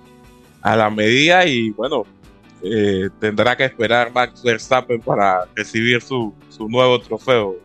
a 0.61 0.75
la 0.75 0.89
medida 0.89 1.45
y 1.45 1.71
bueno, 1.71 2.05
eh, 2.63 3.09
tendrá 3.19 3.57
que 3.57 3.65
esperar 3.65 4.13
Max 4.13 4.43
Verstappen 4.43 5.01
para 5.01 5.45
recibir 5.55 6.01
su, 6.01 6.33
su 6.49 6.69
nuevo 6.69 6.99
trofeo, 6.99 7.55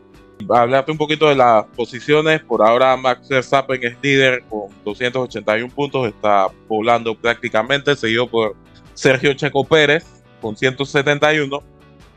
Hablarte 0.49 0.93
un 0.93 0.99
poquito 0.99 1.29
de 1.29 1.35
las 1.35 1.65
posiciones. 1.77 2.43
Por 2.43 2.63
ahora 2.63 2.97
Max 2.97 3.29
Verstappen 3.29 3.83
es 3.83 3.97
líder 4.03 4.45
con 4.49 4.69
281 4.85 5.73
puntos, 5.75 6.09
está 6.09 6.49
volando 6.69 7.15
prácticamente, 7.15 7.97
seguido 7.97 8.29
por 8.29 8.55
Sergio 8.95 9.35
Checo 9.35 9.65
Pérez 9.65 10.05
con 10.41 10.57
171. 10.57 11.63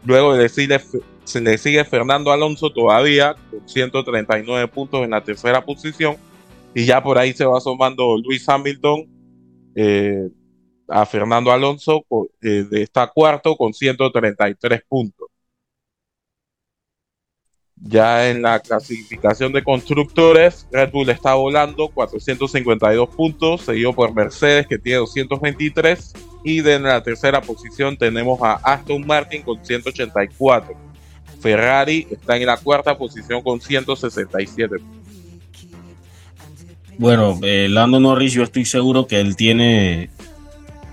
Luego 0.05 0.35
le 0.35 0.49
sigue, 0.49 0.79
se 1.23 1.41
le 1.41 1.57
sigue 1.57 1.83
Fernando 1.85 2.31
Alonso 2.31 2.71
todavía 2.71 3.35
con 3.49 3.67
139 3.67 4.67
puntos 4.67 5.03
en 5.03 5.11
la 5.11 5.23
tercera 5.23 5.63
posición. 5.63 6.17
Y 6.73 6.85
ya 6.85 7.01
por 7.01 7.17
ahí 7.17 7.33
se 7.33 7.45
va 7.45 7.59
sumando 7.59 8.17
Luis 8.17 8.47
Hamilton 8.47 9.07
eh, 9.75 10.29
a 10.87 11.05
Fernando 11.05 11.51
Alonso, 11.51 12.05
eh, 12.41 12.65
está 12.71 13.07
cuarto 13.07 13.55
con 13.55 13.73
133 13.73 14.81
puntos. 14.87 15.18
Ya 17.81 18.29
en 18.29 18.41
la 18.41 18.59
clasificación 18.59 19.53
de 19.53 19.63
constructores, 19.63 20.67
Red 20.71 20.91
Bull 20.91 21.09
está 21.09 21.35
volando 21.35 21.87
452 21.87 23.09
puntos, 23.09 23.61
seguido 23.61 23.93
por 23.93 24.13
Mercedes 24.13 24.67
que 24.67 24.77
tiene 24.77 24.99
223 24.99 26.13
y 26.43 26.61
de 26.61 26.79
la 26.79 27.01
tercera 27.01 27.41
posición 27.41 27.97
tenemos 27.97 28.39
a 28.41 28.53
Aston 28.53 29.05
Martin 29.07 29.43
con 29.43 29.63
184. 29.63 30.75
Ferrari 31.39 32.05
está 32.11 32.35
en 32.35 32.45
la 32.45 32.57
cuarta 32.57 32.97
posición 32.97 33.41
con 33.41 33.61
167 33.61 34.75
Bueno, 36.97 37.39
eh, 37.43 37.67
Lando 37.69 38.01
Norris 38.01 38.33
yo 38.33 38.43
estoy 38.43 38.65
seguro 38.65 39.07
que 39.07 39.21
él 39.21 39.37
tiene 39.37 40.09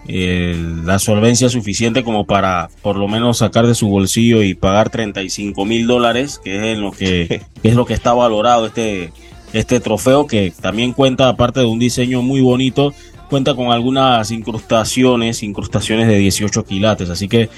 eh, 0.08 0.56
la 0.84 0.98
solvencia 0.98 1.48
suficiente 1.48 2.04
como 2.04 2.26
para 2.26 2.68
por 2.82 2.96
lo 2.96 3.08
menos 3.08 3.38
sacar 3.38 3.66
de 3.66 3.74
su 3.74 3.88
bolsillo 3.88 4.42
y 4.42 4.54
pagar 4.54 4.90
35 4.90 5.64
mil 5.64 5.86
dólares, 5.86 6.40
que 6.42 6.56
es 6.56 6.76
en 6.76 6.80
lo 6.80 6.92
que, 6.92 7.42
que, 7.62 7.68
es 7.68 7.74
lo 7.74 7.86
que 7.86 7.94
está 7.94 8.12
valorado 8.12 8.66
este, 8.66 9.12
este 9.52 9.80
trofeo, 9.80 10.26
que 10.26 10.52
también 10.60 10.92
cuenta, 10.92 11.28
aparte 11.28 11.60
de 11.60 11.66
un 11.66 11.78
diseño 11.78 12.22
muy 12.22 12.40
bonito, 12.40 12.94
cuenta 13.28 13.54
con 13.54 13.72
algunas 13.72 14.30
incrustaciones, 14.30 15.42
incrustaciones 15.42 16.06
de 16.06 16.18
18 16.18 16.64
quilates, 16.64 17.10
así 17.10 17.28
que 17.28 17.48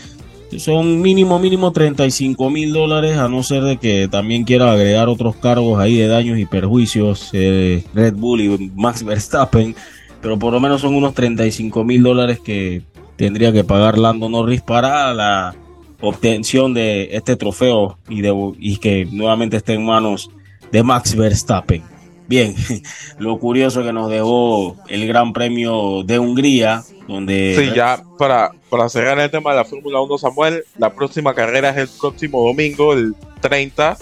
son 0.56 1.02
mínimo, 1.02 1.38
mínimo 1.38 1.72
35 1.72 2.48
mil 2.48 2.72
dólares, 2.72 3.18
a 3.18 3.28
no 3.28 3.42
ser 3.42 3.62
de 3.64 3.76
que 3.76 4.08
también 4.08 4.44
quiera 4.44 4.72
agregar 4.72 5.08
otros 5.08 5.36
cargos 5.36 5.78
ahí 5.78 5.96
de 5.96 6.06
daños 6.06 6.38
y 6.38 6.46
perjuicios, 6.46 7.28
eh, 7.34 7.84
Red 7.92 8.14
Bull 8.14 8.40
y 8.40 8.70
Max 8.74 9.02
Verstappen, 9.04 9.76
pero 10.20 10.38
por 10.38 10.52
lo 10.52 10.60
menos 10.60 10.80
son 10.80 10.94
unos 10.94 11.14
35 11.14 11.84
mil 11.84 12.02
dólares 12.02 12.40
que 12.40 12.82
tendría 13.16 13.52
que 13.52 13.64
pagar 13.64 13.98
Lando 13.98 14.28
Norris 14.28 14.62
para 14.62 15.12
la 15.14 15.54
obtención 16.00 16.74
de 16.74 17.08
este 17.12 17.36
trofeo 17.36 17.98
y, 18.08 18.20
de, 18.20 18.32
y 18.58 18.78
que 18.78 19.06
nuevamente 19.06 19.56
esté 19.56 19.74
en 19.74 19.84
manos 19.84 20.30
de 20.70 20.82
Max 20.82 21.14
Verstappen. 21.14 21.82
Bien, 22.28 22.54
lo 23.18 23.38
curioso 23.38 23.82
que 23.82 23.92
nos 23.92 24.10
dejó 24.10 24.76
el 24.88 25.06
Gran 25.06 25.32
Premio 25.32 26.02
de 26.04 26.18
Hungría, 26.18 26.84
donde... 27.08 27.54
Sí, 27.58 27.74
ya 27.74 28.02
para, 28.18 28.52
para 28.68 28.88
cerrar 28.88 29.18
el 29.18 29.30
tema 29.30 29.50
de 29.50 29.56
la 29.56 29.64
Fórmula 29.64 30.00
1, 30.00 30.18
Samuel, 30.18 30.64
la 30.76 30.92
próxima 30.92 31.34
carrera 31.34 31.70
es 31.70 31.76
el 31.76 31.88
próximo 31.88 32.44
domingo, 32.44 32.92
el 32.92 33.14
30, 33.40 33.96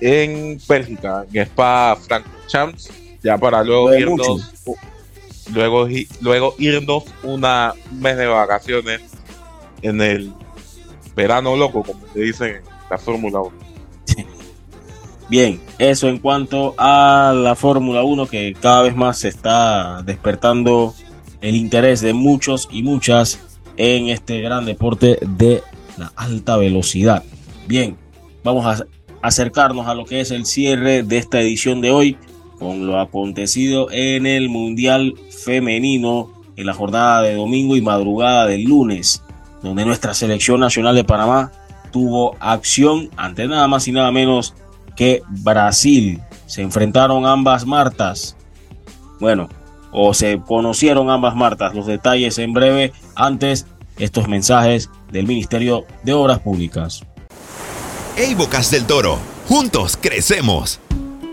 en 0.00 0.58
Bélgica, 0.68 1.24
en 1.32 1.42
Spa 1.42 1.96
Francorchamps, 1.96 2.90
ya 3.22 3.36
para 3.36 3.64
luego 3.64 3.94
irnos, 3.94 4.52
luego, 5.52 5.88
luego 6.20 6.54
irnos 6.58 7.04
una, 7.22 7.74
un 7.90 8.00
mes 8.00 8.16
de 8.16 8.26
vacaciones 8.26 9.00
en 9.82 10.00
el 10.00 10.32
verano 11.14 11.56
loco, 11.56 11.82
como 11.82 12.00
se 12.12 12.20
dice 12.20 12.62
la 12.90 12.98
Fórmula 12.98 13.40
1. 13.40 13.52
Bien, 15.28 15.60
eso 15.78 16.08
en 16.08 16.18
cuanto 16.18 16.74
a 16.78 17.32
la 17.34 17.54
Fórmula 17.54 18.02
1 18.02 18.26
que 18.26 18.54
cada 18.60 18.82
vez 18.82 18.96
más 18.96 19.18
se 19.18 19.28
está 19.28 20.02
despertando 20.02 20.94
el 21.40 21.56
interés 21.56 22.00
de 22.00 22.12
muchos 22.12 22.68
y 22.70 22.82
muchas 22.82 23.40
en 23.76 24.08
este 24.08 24.40
gran 24.40 24.64
deporte 24.64 25.18
de 25.20 25.62
la 25.98 26.12
alta 26.16 26.56
velocidad. 26.56 27.22
Bien, 27.66 27.96
vamos 28.42 28.66
a 28.66 28.86
acercarnos 29.22 29.86
a 29.86 29.94
lo 29.94 30.04
que 30.04 30.20
es 30.20 30.30
el 30.30 30.46
cierre 30.46 31.02
de 31.02 31.18
esta 31.18 31.40
edición 31.40 31.80
de 31.80 31.90
hoy 31.90 32.18
con 32.64 32.86
lo 32.86 32.98
acontecido 32.98 33.88
en 33.90 34.24
el 34.24 34.48
Mundial 34.48 35.16
Femenino 35.44 36.32
en 36.56 36.64
la 36.64 36.72
jornada 36.72 37.20
de 37.20 37.34
domingo 37.34 37.76
y 37.76 37.82
madrugada 37.82 38.46
del 38.46 38.64
lunes, 38.64 39.22
donde 39.62 39.84
nuestra 39.84 40.14
selección 40.14 40.60
nacional 40.60 40.94
de 40.94 41.04
Panamá 41.04 41.52
tuvo 41.92 42.34
acción 42.40 43.10
ante 43.18 43.46
nada 43.48 43.68
más 43.68 43.86
y 43.86 43.92
nada 43.92 44.10
menos 44.10 44.54
que 44.96 45.20
Brasil. 45.28 46.22
Se 46.46 46.62
enfrentaron 46.62 47.26
ambas 47.26 47.66
Martas. 47.66 48.34
Bueno, 49.20 49.50
o 49.92 50.14
se 50.14 50.40
conocieron 50.40 51.10
ambas 51.10 51.36
Martas. 51.36 51.74
Los 51.74 51.84
detalles 51.86 52.38
en 52.38 52.54
breve. 52.54 52.94
Antes, 53.14 53.66
estos 53.98 54.26
mensajes 54.26 54.88
del 55.12 55.26
Ministerio 55.26 55.84
de 56.02 56.14
Obras 56.14 56.38
Públicas. 56.38 57.04
Hey 58.16 58.34
Bocas 58.34 58.70
del 58.70 58.86
Toro, 58.86 59.18
juntos 59.48 59.98
crecemos. 60.00 60.80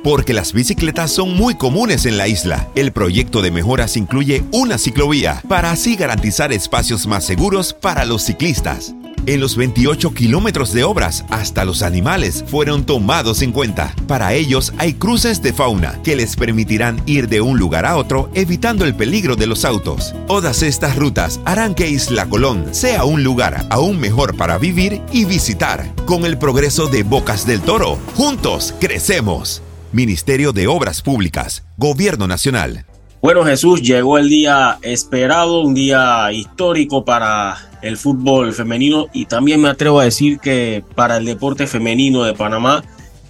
Porque 0.03 0.33
las 0.33 0.53
bicicletas 0.53 1.11
son 1.11 1.35
muy 1.35 1.55
comunes 1.55 2.05
en 2.05 2.17
la 2.17 2.27
isla, 2.27 2.67
el 2.75 2.91
proyecto 2.91 3.41
de 3.41 3.51
mejoras 3.51 3.97
incluye 3.97 4.43
una 4.51 4.77
ciclovía 4.77 5.43
para 5.47 5.71
así 5.71 5.95
garantizar 5.95 6.51
espacios 6.51 7.05
más 7.05 7.23
seguros 7.23 7.73
para 7.73 8.05
los 8.05 8.23
ciclistas. 8.23 8.95
En 9.27 9.39
los 9.39 9.55
28 9.55 10.15
kilómetros 10.15 10.73
de 10.73 10.83
obras, 10.83 11.25
hasta 11.29 11.63
los 11.63 11.83
animales 11.83 12.43
fueron 12.47 12.85
tomados 12.85 13.43
en 13.43 13.51
cuenta. 13.51 13.93
Para 14.07 14.33
ellos 14.33 14.73
hay 14.79 14.93
cruces 14.93 15.43
de 15.43 15.53
fauna 15.53 16.01
que 16.03 16.15
les 16.15 16.35
permitirán 16.35 16.99
ir 17.05 17.29
de 17.29 17.39
un 17.39 17.59
lugar 17.59 17.85
a 17.85 17.97
otro 17.97 18.31
evitando 18.33 18.83
el 18.83 18.95
peligro 18.95 19.35
de 19.35 19.45
los 19.45 19.63
autos. 19.63 20.15
Todas 20.25 20.63
estas 20.63 20.95
rutas 20.95 21.39
harán 21.45 21.75
que 21.75 21.87
Isla 21.87 22.27
Colón 22.27 22.73
sea 22.73 23.03
un 23.03 23.23
lugar 23.23 23.67
aún 23.69 23.99
mejor 23.99 24.35
para 24.35 24.57
vivir 24.57 25.03
y 25.11 25.25
visitar. 25.25 25.93
Con 26.05 26.25
el 26.25 26.39
progreso 26.39 26.87
de 26.87 27.03
Bocas 27.03 27.45
del 27.45 27.61
Toro, 27.61 27.99
juntos 28.15 28.73
crecemos. 28.79 29.61
Ministerio 29.91 30.53
de 30.53 30.67
Obras 30.67 31.01
Públicas, 31.01 31.65
Gobierno 31.77 32.27
Nacional. 32.27 32.85
Bueno 33.21 33.43
Jesús, 33.43 33.81
llegó 33.81 34.17
el 34.17 34.29
día 34.29 34.79
esperado, 34.81 35.61
un 35.61 35.73
día 35.73 36.31
histórico 36.31 37.05
para 37.05 37.57
el 37.81 37.97
fútbol 37.97 38.53
femenino 38.53 39.07
y 39.13 39.25
también 39.25 39.61
me 39.61 39.69
atrevo 39.69 39.99
a 39.99 40.05
decir 40.05 40.39
que 40.39 40.83
para 40.95 41.17
el 41.17 41.25
deporte 41.25 41.67
femenino 41.67 42.23
de 42.23 42.33
Panamá, 42.33 42.83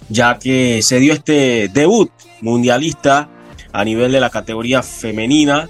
ya 0.08 0.38
que 0.38 0.80
se 0.82 0.98
dio 0.98 1.12
este 1.12 1.68
debut 1.68 2.10
mundialista 2.40 3.28
a 3.72 3.84
nivel 3.84 4.12
de 4.12 4.20
la 4.20 4.30
categoría 4.30 4.82
femenina, 4.82 5.68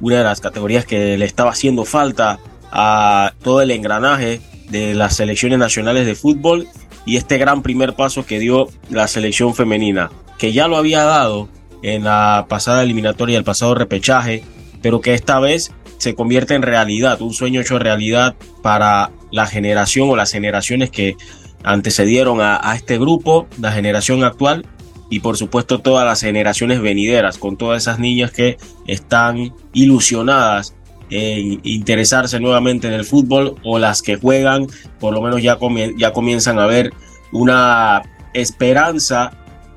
una 0.00 0.18
de 0.18 0.24
las 0.24 0.40
categorías 0.40 0.84
que 0.84 1.16
le 1.16 1.24
estaba 1.24 1.50
haciendo 1.50 1.84
falta 1.84 2.38
a 2.70 3.32
todo 3.42 3.62
el 3.62 3.70
engranaje 3.70 4.40
de 4.68 4.94
las 4.94 5.16
selecciones 5.16 5.58
nacionales 5.58 6.06
de 6.06 6.14
fútbol 6.14 6.68
y 7.06 7.16
este 7.16 7.38
gran 7.38 7.62
primer 7.62 7.94
paso 7.94 8.26
que 8.26 8.38
dio 8.38 8.68
la 8.90 9.08
selección 9.08 9.54
femenina, 9.54 10.10
que 10.38 10.52
ya 10.52 10.68
lo 10.68 10.76
había 10.76 11.04
dado 11.04 11.48
en 11.82 12.04
la 12.04 12.46
pasada 12.48 12.82
eliminatoria, 12.82 13.38
el 13.38 13.44
pasado 13.44 13.74
repechaje, 13.74 14.42
pero 14.82 15.00
que 15.00 15.14
esta 15.14 15.38
vez 15.38 15.72
se 15.98 16.14
convierte 16.14 16.54
en 16.54 16.62
realidad, 16.62 17.20
un 17.22 17.32
sueño 17.32 17.60
hecho 17.60 17.78
realidad 17.78 18.34
para 18.62 19.10
la 19.30 19.46
generación 19.46 20.08
o 20.10 20.16
las 20.16 20.32
generaciones 20.32 20.90
que 20.90 21.16
antecedieron 21.62 22.40
a, 22.40 22.60
este 22.74 22.98
grupo, 22.98 23.46
la 23.60 23.72
generación 23.72 24.22
actual 24.22 24.66
y 25.10 25.20
por 25.20 25.36
supuesto 25.36 25.80
todas 25.80 26.04
las 26.04 26.20
generaciones 26.20 26.80
venideras, 26.80 27.38
con 27.38 27.56
todas 27.56 27.82
esas 27.82 27.98
niñas 27.98 28.32
que 28.32 28.58
están 28.86 29.54
ilusionadas 29.72 30.74
en 31.10 31.60
interesarse 31.64 32.40
nuevamente 32.40 32.86
en 32.86 32.94
el 32.94 33.04
fútbol 33.04 33.56
o 33.62 33.78
las 33.78 34.02
que 34.02 34.16
juegan, 34.16 34.66
por 35.00 35.14
lo 35.14 35.22
menos 35.22 35.42
ya, 35.42 35.58
ya 35.96 36.12
comienzan 36.12 36.58
a 36.58 36.66
ver 36.66 36.92
una 37.32 38.02
esperanza 38.32 39.32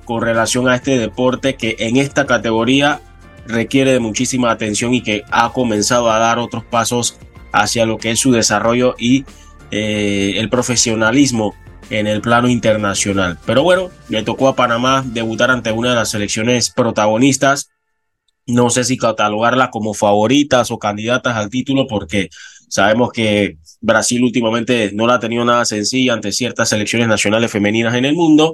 con 0.08 0.22
relación 0.22 0.70
a 0.70 0.76
este 0.76 0.98
deporte 0.98 1.56
que 1.56 1.76
en 1.80 1.98
esta 1.98 2.26
categoría 2.26 3.02
requiere 3.46 3.92
de 3.92 4.00
muchísima 4.00 4.50
atención 4.50 4.94
y 4.94 5.02
que 5.02 5.24
ha 5.32 5.52
comenzado 5.52 6.10
a 6.10 6.18
dar 6.18 6.40
otros 6.40 6.64
pasos 6.64 7.18
hacia 7.52 7.86
lo 7.86 7.98
que 7.98 8.12
es 8.12 8.20
su 8.20 8.32
desarrollo 8.32 8.96
y 8.98 9.26
eh, 9.70 10.36
el 10.38 10.50
profesionalismo 10.50 11.54
en 11.90 12.08
el 12.08 12.22
plano 12.22 12.48
internacional. 12.48 13.38
Pero 13.46 13.64
bueno, 13.64 13.90
le 14.08 14.24
tocó 14.24 14.48
a 14.48 14.56
Panamá 14.56 15.04
debutar 15.06 15.52
ante 15.52 15.74
una 15.74 15.90
de 15.90 15.96
las 15.96 16.10
selecciones 16.10 16.70
protagonistas. 16.70 17.70
No 18.46 18.70
sé 18.70 18.86
si 18.86 18.98
catalogarla 18.98 19.72
como 19.72 19.94
favoritas 19.94 20.72
o 20.72 20.80
candidatas 20.80 21.36
al 21.36 21.50
título 21.50 21.86
porque 21.86 22.30
sabemos 22.70 23.12
que 23.12 23.58
Brasil 23.82 24.24
últimamente 24.24 24.92
no 24.94 25.06
la 25.06 25.16
ha 25.16 25.20
tenido 25.20 25.44
nada 25.44 25.66
sencilla 25.66 26.14
ante 26.14 26.32
ciertas 26.32 26.70
selecciones 26.70 27.10
nacionales 27.10 27.52
femeninas 27.52 27.94
en 27.96 28.06
el 28.06 28.16
mundo, 28.16 28.54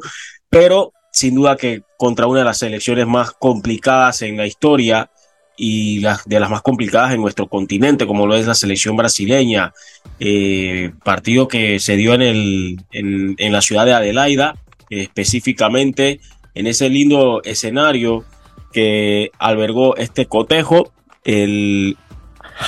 pero 0.49 0.93
sin 1.13 1.35
duda 1.35 1.55
que 1.55 1.83
contra 1.95 2.25
una 2.25 2.39
de 2.39 2.45
las 2.45 2.57
selecciones 2.57 3.05
más 3.05 3.31
complicadas 3.31 4.23
en 4.23 4.35
la 4.35 4.47
historia 4.47 5.11
y 5.55 6.01
de 6.01 6.39
las 6.39 6.49
más 6.49 6.63
complicadas 6.63 7.13
en 7.13 7.21
nuestro 7.21 7.47
continente, 7.47 8.07
como 8.07 8.25
lo 8.25 8.35
es 8.35 8.47
la 8.47 8.55
selección 8.55 8.97
brasileña. 8.97 9.73
Eh, 10.19 10.91
partido 11.03 11.47
que 11.47 11.79
se 11.79 11.95
dio 11.97 12.15
en, 12.15 12.23
el, 12.23 12.81
en, 12.91 13.51
la 13.51 13.61
ciudad 13.61 13.85
de 13.85 13.93
Adelaida, 13.93 14.55
específicamente 14.89 16.19
en 16.55 16.65
ese 16.65 16.89
lindo 16.89 17.43
escenario 17.43 18.25
que 18.71 19.29
albergó 19.37 19.95
este 19.97 20.25
cotejo, 20.25 20.91
el 21.23 21.95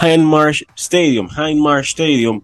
Hindmarsh 0.03 0.65
Stadium, 0.75 1.29
Hindmarsh 1.35 1.87
Stadium 1.87 2.41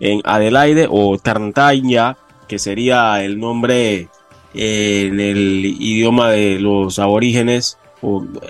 en 0.00 0.22
Adelaide 0.24 0.88
o 0.90 1.18
Tarntanya, 1.18 2.16
que 2.48 2.58
sería 2.58 3.22
el 3.22 3.38
nombre 3.38 4.08
en 4.54 5.20
el 5.20 5.64
idioma 5.64 6.30
de 6.30 6.58
los 6.58 6.98
aborígenes. 6.98 7.78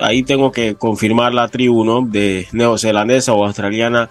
Ahí 0.00 0.22
tengo 0.22 0.50
que 0.50 0.74
confirmar 0.74 1.34
la 1.34 1.48
tribu 1.48 1.84
¿no? 1.84 2.02
de 2.02 2.46
neozelandesa 2.52 3.34
o 3.34 3.44
australiana 3.44 4.08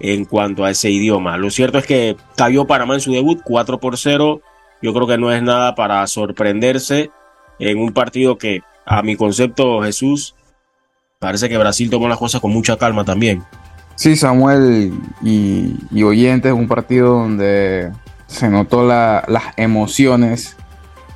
en 0.00 0.24
cuanto 0.24 0.64
a 0.64 0.70
ese 0.70 0.90
idioma. 0.90 1.36
Lo 1.36 1.50
cierto 1.50 1.78
es 1.78 1.86
que 1.86 2.16
cayó 2.36 2.66
Panamá 2.66 2.94
en 2.94 3.00
su 3.00 3.12
debut 3.12 3.40
4 3.44 3.78
por 3.78 3.98
0. 3.98 4.40
Yo 4.82 4.94
creo 4.94 5.06
que 5.06 5.18
no 5.18 5.30
es 5.30 5.42
nada 5.42 5.74
para 5.74 6.06
sorprenderse 6.06 7.10
en 7.58 7.78
un 7.78 7.92
partido 7.92 8.38
que, 8.38 8.62
a 8.86 9.02
mi 9.02 9.16
concepto, 9.16 9.82
Jesús, 9.82 10.34
parece 11.18 11.50
que 11.50 11.58
Brasil 11.58 11.90
tomó 11.90 12.08
las 12.08 12.16
cosas 12.16 12.40
con 12.40 12.50
mucha 12.50 12.78
calma 12.78 13.04
también. 13.04 13.42
Sí, 13.96 14.16
Samuel 14.16 14.94
y, 15.22 15.74
y 15.92 16.02
oyentes, 16.02 16.54
un 16.54 16.66
partido 16.66 17.18
donde 17.18 17.92
se 18.26 18.48
notó 18.48 18.86
las 18.86 19.44
emociones 19.58 20.56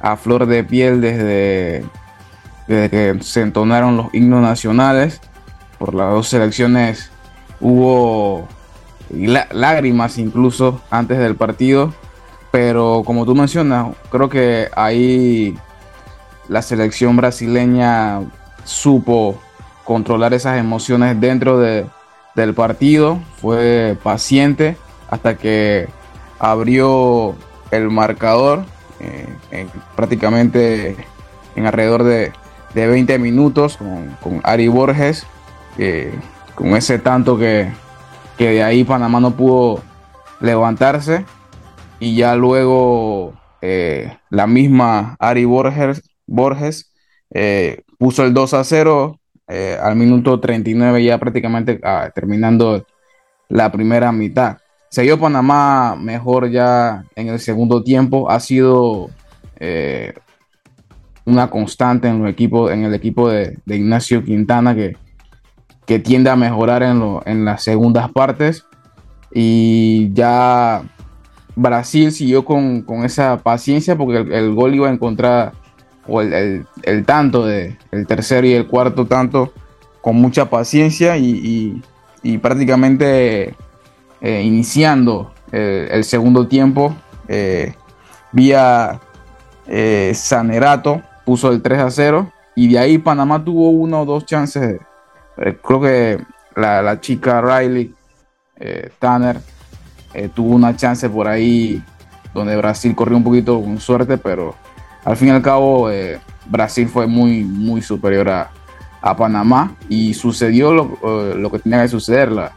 a 0.04 0.18
flor 0.18 0.44
de 0.44 0.62
piel 0.62 1.00
desde, 1.00 1.82
desde 2.68 2.90
que 2.90 3.22
se 3.22 3.40
entonaron 3.40 3.96
los 3.96 4.12
himnos 4.12 4.42
nacionales. 4.42 5.22
Por 5.78 5.94
las 5.94 6.10
dos 6.10 6.28
selecciones 6.28 7.10
hubo 7.58 8.46
lágrimas 9.08 10.18
incluso 10.18 10.82
antes 10.90 11.18
del 11.18 11.36
partido. 11.36 11.94
Pero 12.52 13.02
como 13.06 13.24
tú 13.24 13.34
mencionas, 13.34 13.96
creo 14.10 14.28
que 14.28 14.68
ahí 14.76 15.56
la 16.48 16.60
selección 16.60 17.16
brasileña 17.16 18.20
supo 18.64 19.40
controlar 19.84 20.34
esas 20.34 20.58
emociones 20.58 21.18
dentro 21.18 21.58
de, 21.58 21.86
del 22.34 22.52
partido. 22.52 23.18
Fue 23.40 23.96
paciente 24.02 24.76
hasta 25.10 25.38
que 25.38 25.88
abrió 26.38 27.34
el 27.70 27.88
marcador 27.90 28.66
eh, 29.00 29.66
prácticamente 29.96 30.96
en 31.56 31.66
alrededor 31.66 32.04
de, 32.04 32.32
20 32.74 33.18
minutos 33.20 33.78
con, 34.20 34.40
Ari 34.42 34.66
Borges, 34.66 35.26
con 36.56 36.76
ese 36.76 36.98
tanto 36.98 37.38
que, 37.38 37.70
que 38.36 38.50
de 38.50 38.64
ahí 38.64 38.82
Panamá 38.82 39.20
no 39.20 39.36
pudo 39.36 39.80
levantarse 40.40 41.24
y 42.00 42.16
ya 42.16 42.34
luego 42.34 43.34
eh, 43.62 44.18
la 44.30 44.46
misma 44.46 45.16
Ari 45.20 45.44
Borges, 45.44 46.02
Borges 46.26 46.92
eh, 47.30 47.82
puso 47.96 48.24
el 48.24 48.34
2 48.34 48.54
a 48.54 48.64
0 48.64 49.20
al 49.80 49.96
minuto 49.96 50.40
39 50.40 51.04
ya 51.04 51.18
prácticamente 51.18 51.78
ah, 51.84 52.10
terminando 52.14 52.84
la 53.48 53.70
primera 53.70 54.10
mitad. 54.10 54.58
Se 54.94 55.16
Panamá 55.16 55.96
mejor 55.96 56.52
ya 56.52 57.04
en 57.16 57.26
el 57.26 57.40
segundo 57.40 57.82
tiempo. 57.82 58.30
Ha 58.30 58.38
sido 58.38 59.10
eh, 59.58 60.14
una 61.24 61.50
constante 61.50 62.06
en, 62.06 62.22
el 62.22 62.28
equipo, 62.28 62.70
en 62.70 62.84
el 62.84 62.94
equipo 62.94 63.28
de, 63.28 63.58
Ignacio 63.66 64.22
Quintana 64.22 64.72
que, 64.76 64.96
que, 65.84 65.98
tiende 65.98 66.30
a 66.30 66.36
mejorar 66.36 66.84
en, 66.84 67.02
en 67.26 67.44
las 67.44 67.64
segundas 67.64 68.08
partes. 68.12 68.66
Y 69.32 70.12
ya 70.12 70.84
Brasil 71.56 72.12
siguió 72.12 72.44
con, 72.44 72.84
esa 73.04 73.38
paciencia 73.38 73.96
porque 73.96 74.18
el, 74.18 74.54
gol 74.54 74.76
iba 74.76 74.88
a 74.88 74.92
encontrar, 74.92 75.54
o 76.06 76.20
el, 76.20 76.66
tanto 77.04 77.44
de 77.44 77.76
el 77.90 78.06
tercero 78.06 78.46
y 78.46 78.52
el 78.52 78.68
cuarto 78.68 79.06
tanto, 79.06 79.52
con 80.00 80.14
mucha 80.14 80.48
paciencia 80.48 81.16
y, 81.18 81.82
y 82.22 82.38
prácticamente 82.38 83.56
eh, 84.26 84.40
iniciando 84.40 85.34
eh, 85.52 85.86
el 85.90 86.02
segundo 86.02 86.48
tiempo 86.48 86.96
eh, 87.28 87.74
vía 88.32 88.98
Sanerato, 90.14 91.02
puso 91.26 91.52
el 91.52 91.60
3 91.60 91.80
a 91.80 91.90
0 91.90 92.32
y 92.56 92.72
de 92.72 92.78
ahí 92.78 92.96
Panamá 92.96 93.44
tuvo 93.44 93.68
uno 93.68 94.00
o 94.00 94.04
dos 94.06 94.24
chances. 94.24 94.80
creo 95.36 95.80
que 95.82 96.24
la, 96.56 96.98
chica 97.02 97.42
Riley 97.42 97.94
Tanner 98.98 99.40
tuvo 100.34 100.54
una 100.54 100.74
chance 100.74 101.06
por 101.10 101.28
ahí 101.28 101.82
donde 102.32 102.56
Brasil 102.56 102.94
corrió 102.94 103.18
un 103.18 103.24
poquito 103.24 103.60
con 103.60 103.78
suerte, 103.78 104.16
pero 104.16 104.54
al 105.04 105.18
fin 105.18 105.28
y 105.28 105.32
al 105.32 105.42
cabo 105.42 105.90
Brasil 106.46 106.88
fue 106.88 107.06
muy, 107.06 107.44
muy 107.44 107.82
superior 107.82 108.30
a, 108.30 108.50
Panamá 109.18 109.76
y 109.90 110.14
sucedió 110.14 110.72
lo, 110.72 110.98
lo, 111.34 111.50
que 111.50 111.58
tenía 111.58 111.82
que 111.82 111.88
suceder. 111.88 112.32
La, 112.32 112.52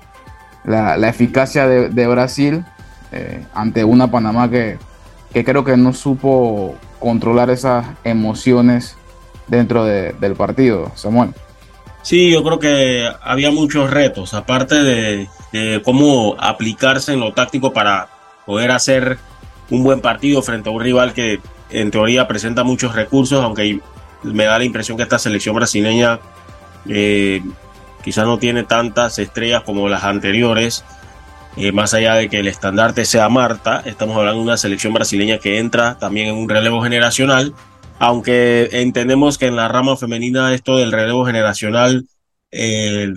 la, 0.67 1.07
eficacia 1.07 1.65
de, 1.67 2.07
Brasil 2.07 2.63
eh, 3.11 3.43
ante 3.53 3.83
una 3.83 4.11
Panamá 4.11 4.49
que, 4.49 4.77
creo 5.31 5.63
que 5.63 5.77
no 5.77 5.93
supo 5.93 6.75
controlar 6.99 7.49
esas 7.49 7.85
emociones 8.03 8.97
dentro 9.47 9.85
del 9.85 10.35
partido, 10.35 10.91
Samuel. 10.95 11.31
Sí, 12.01 12.31
yo 12.31 12.43
creo 12.43 12.59
que 12.59 13.09
había 13.21 13.49
muchos 13.51 13.89
retos, 13.89 14.33
aparte 14.33 14.75
de, 14.83 15.29
cómo 15.83 16.35
aplicarse 16.37 17.13
en 17.13 17.21
lo 17.21 17.33
táctico 17.33 17.71
para 17.71 18.09
poder 18.45 18.71
hacer 18.71 19.17
un 19.69 19.83
buen 19.83 20.01
partido 20.01 20.41
frente 20.41 20.69
a 20.69 20.71
un 20.71 20.81
rival 20.81 21.13
que 21.13 21.39
en 21.69 21.91
teoría 21.91 22.27
presenta 22.27 22.63
muchos 22.63 22.93
recursos, 22.93 23.43
aunque 23.43 23.79
me 24.23 24.45
da 24.45 24.57
la 24.57 24.65
impresión 24.65 24.97
que 24.97 25.03
esta 25.03 25.19
selección 25.19 25.55
brasileña 25.55 26.19
eh, 26.87 27.41
quizás 28.07 28.25
no 28.25 28.39
tiene 28.39 28.63
tantas 28.63 29.19
estrellas 29.19 29.63
como 29.63 29.89
las 29.89 30.05
anteriores, 30.05 30.85
eh, 31.57 31.73
más 31.73 31.93
allá 31.93 32.15
de 32.15 32.29
que 32.29 32.39
el 32.39 32.47
estandarte 32.47 33.03
sea 33.03 33.27
Marta, 33.27 33.83
estamos 33.85 34.15
hablando 34.15 34.39
de 34.39 34.45
una 34.45 34.55
selección 34.55 34.93
brasileña 34.93 35.39
que 35.39 35.59
entra 35.59 35.97
también 35.99 36.29
en 36.29 36.35
un 36.35 36.47
relevo 36.47 36.81
generacional, 36.81 37.53
aunque 37.99 38.69
entendemos 38.71 39.37
que 39.37 39.47
en 39.47 39.57
la 39.57 39.67
rama 39.67 39.97
femenina 39.97 40.53
esto 40.53 40.77
del 40.77 40.93
relevo 40.93 41.25
generacional 41.25 42.07
eh, 42.49 43.11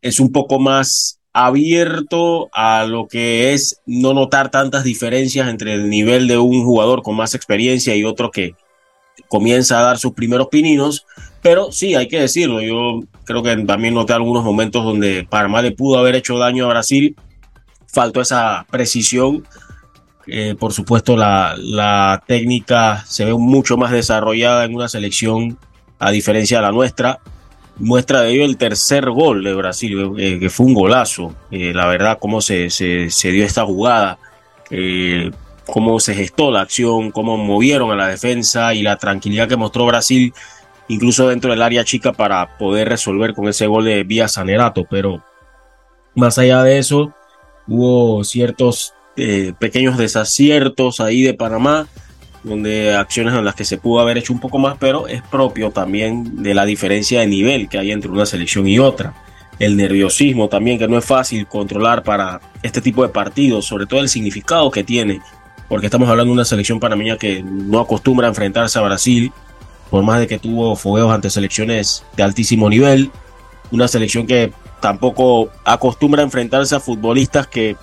es 0.00 0.18
un 0.18 0.32
poco 0.32 0.58
más 0.58 1.20
abierto 1.34 2.48
a 2.54 2.86
lo 2.86 3.06
que 3.06 3.52
es 3.52 3.82
no 3.84 4.14
notar 4.14 4.50
tantas 4.50 4.82
diferencias 4.82 5.46
entre 5.46 5.74
el 5.74 5.90
nivel 5.90 6.26
de 6.26 6.38
un 6.38 6.64
jugador 6.64 7.02
con 7.02 7.16
más 7.16 7.34
experiencia 7.34 7.94
y 7.94 8.04
otro 8.04 8.30
que 8.30 8.54
comienza 9.30 9.78
a 9.78 9.82
dar 9.82 9.98
sus 9.98 10.12
primeros 10.12 10.48
pininos, 10.48 11.06
pero 11.40 11.70
sí, 11.70 11.94
hay 11.94 12.08
que 12.08 12.20
decirlo, 12.20 12.60
yo 12.60 13.00
creo 13.24 13.42
que 13.44 13.56
también 13.58 13.94
noté 13.94 14.12
algunos 14.12 14.44
momentos 14.44 14.84
donde 14.84 15.24
Panamá 15.30 15.62
le 15.62 15.70
pudo 15.70 15.98
haber 15.98 16.16
hecho 16.16 16.36
daño 16.36 16.66
a 16.66 16.70
Brasil, 16.70 17.14
faltó 17.86 18.20
esa 18.20 18.66
precisión, 18.68 19.46
eh, 20.26 20.56
por 20.58 20.72
supuesto 20.72 21.16
la, 21.16 21.54
la 21.56 22.22
técnica 22.26 23.04
se 23.06 23.24
ve 23.24 23.32
mucho 23.32 23.76
más 23.76 23.92
desarrollada 23.92 24.64
en 24.64 24.74
una 24.74 24.88
selección 24.88 25.56
a 26.00 26.10
diferencia 26.10 26.58
de 26.58 26.64
la 26.64 26.72
nuestra, 26.72 27.20
muestra 27.78 28.22
de 28.22 28.32
ello 28.32 28.44
el 28.44 28.56
tercer 28.56 29.08
gol 29.10 29.44
de 29.44 29.54
Brasil, 29.54 30.12
eh, 30.18 30.40
que 30.40 30.50
fue 30.50 30.66
un 30.66 30.74
golazo. 30.74 31.34
Eh, 31.52 31.72
la 31.72 31.86
verdad, 31.86 32.18
cómo 32.20 32.40
se, 32.40 32.68
se, 32.68 33.10
se 33.10 33.30
dio 33.30 33.44
esta 33.44 33.64
jugada, 33.64 34.18
cómo 35.70 36.00
se 36.00 36.14
gestó 36.14 36.50
la 36.50 36.62
acción, 36.62 37.10
cómo 37.10 37.36
movieron 37.36 37.90
a 37.90 37.96
la 37.96 38.08
defensa 38.08 38.74
y 38.74 38.82
la 38.82 38.96
tranquilidad 38.96 39.48
que 39.48 39.56
mostró 39.56 39.86
Brasil 39.86 40.32
incluso 40.88 41.28
dentro 41.28 41.50
del 41.50 41.62
área 41.62 41.84
chica 41.84 42.12
para 42.12 42.58
poder 42.58 42.88
resolver 42.88 43.32
con 43.32 43.48
ese 43.48 43.66
gol 43.66 43.84
de 43.84 44.02
vía 44.02 44.26
Sanerato. 44.26 44.84
Pero 44.90 45.22
más 46.16 46.36
allá 46.36 46.64
de 46.64 46.78
eso, 46.78 47.14
hubo 47.68 48.24
ciertos 48.24 48.92
eh, 49.16 49.52
pequeños 49.58 49.96
desaciertos 49.96 51.00
ahí 51.00 51.22
de 51.22 51.34
Panamá, 51.34 51.86
donde 52.42 52.96
acciones 52.96 53.34
en 53.34 53.44
las 53.44 53.54
que 53.54 53.64
se 53.64 53.78
pudo 53.78 54.00
haber 54.00 54.18
hecho 54.18 54.32
un 54.32 54.40
poco 54.40 54.58
más, 54.58 54.76
pero 54.80 55.06
es 55.06 55.22
propio 55.22 55.70
también 55.70 56.42
de 56.42 56.54
la 56.54 56.64
diferencia 56.64 57.20
de 57.20 57.28
nivel 57.28 57.68
que 57.68 57.78
hay 57.78 57.92
entre 57.92 58.10
una 58.10 58.26
selección 58.26 58.66
y 58.66 58.80
otra. 58.80 59.14
El 59.60 59.76
nerviosismo 59.76 60.48
también, 60.48 60.78
que 60.78 60.88
no 60.88 60.98
es 60.98 61.04
fácil 61.04 61.46
controlar 61.46 62.02
para 62.02 62.40
este 62.62 62.80
tipo 62.80 63.02
de 63.02 63.10
partidos, 63.10 63.66
sobre 63.66 63.86
todo 63.86 64.00
el 64.00 64.08
significado 64.08 64.70
que 64.70 64.82
tiene, 64.82 65.20
porque 65.70 65.86
estamos 65.86 66.08
hablando 66.08 66.30
de 66.30 66.34
una 66.34 66.44
selección 66.44 66.80
panameña 66.80 67.16
que 67.16 67.44
no 67.44 67.78
acostumbra 67.78 68.26
a 68.26 68.30
enfrentarse 68.30 68.76
a 68.76 68.82
Brasil, 68.82 69.32
por 69.88 70.02
más 70.02 70.18
de 70.18 70.26
que 70.26 70.40
tuvo 70.40 70.74
fogueos 70.74 71.12
ante 71.12 71.30
selecciones 71.30 72.04
de 72.16 72.24
altísimo 72.24 72.68
nivel, 72.68 73.12
una 73.70 73.86
selección 73.86 74.26
que 74.26 74.52
tampoco 74.80 75.48
acostumbra 75.64 76.22
a 76.22 76.24
enfrentarse 76.24 76.74
a 76.74 76.80
futbolistas 76.80 77.46
que 77.46 77.76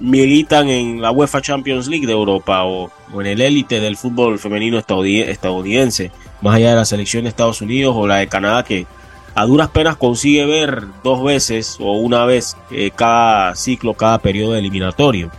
militan 0.00 0.68
en 0.68 1.00
la 1.00 1.12
UEFA 1.12 1.40
Champions 1.40 1.86
League 1.86 2.08
de 2.08 2.12
Europa 2.12 2.64
o, 2.64 2.90
en 3.14 3.26
el 3.28 3.40
élite 3.40 3.78
del 3.78 3.96
fútbol 3.96 4.40
femenino 4.40 4.76
estadounidense, 4.76 6.10
más 6.40 6.56
allá 6.56 6.70
de 6.70 6.76
la 6.76 6.84
selección 6.84 7.22
de 7.22 7.28
Estados 7.28 7.60
Unidos 7.60 7.94
o 7.96 8.04
la 8.04 8.16
de 8.16 8.26
Canadá 8.26 8.64
que 8.64 8.84
a 9.36 9.46
duras 9.46 9.68
penas 9.68 9.96
consigue 9.96 10.44
ver 10.44 10.86
dos 11.04 11.22
veces 11.22 11.76
o 11.78 11.92
una 11.92 12.24
vez 12.24 12.56
eh, 12.72 12.90
cada 12.90 13.54
ciclo, 13.54 13.94
cada 13.94 14.18
periodo 14.18 14.56
eliminatorio. 14.56 15.30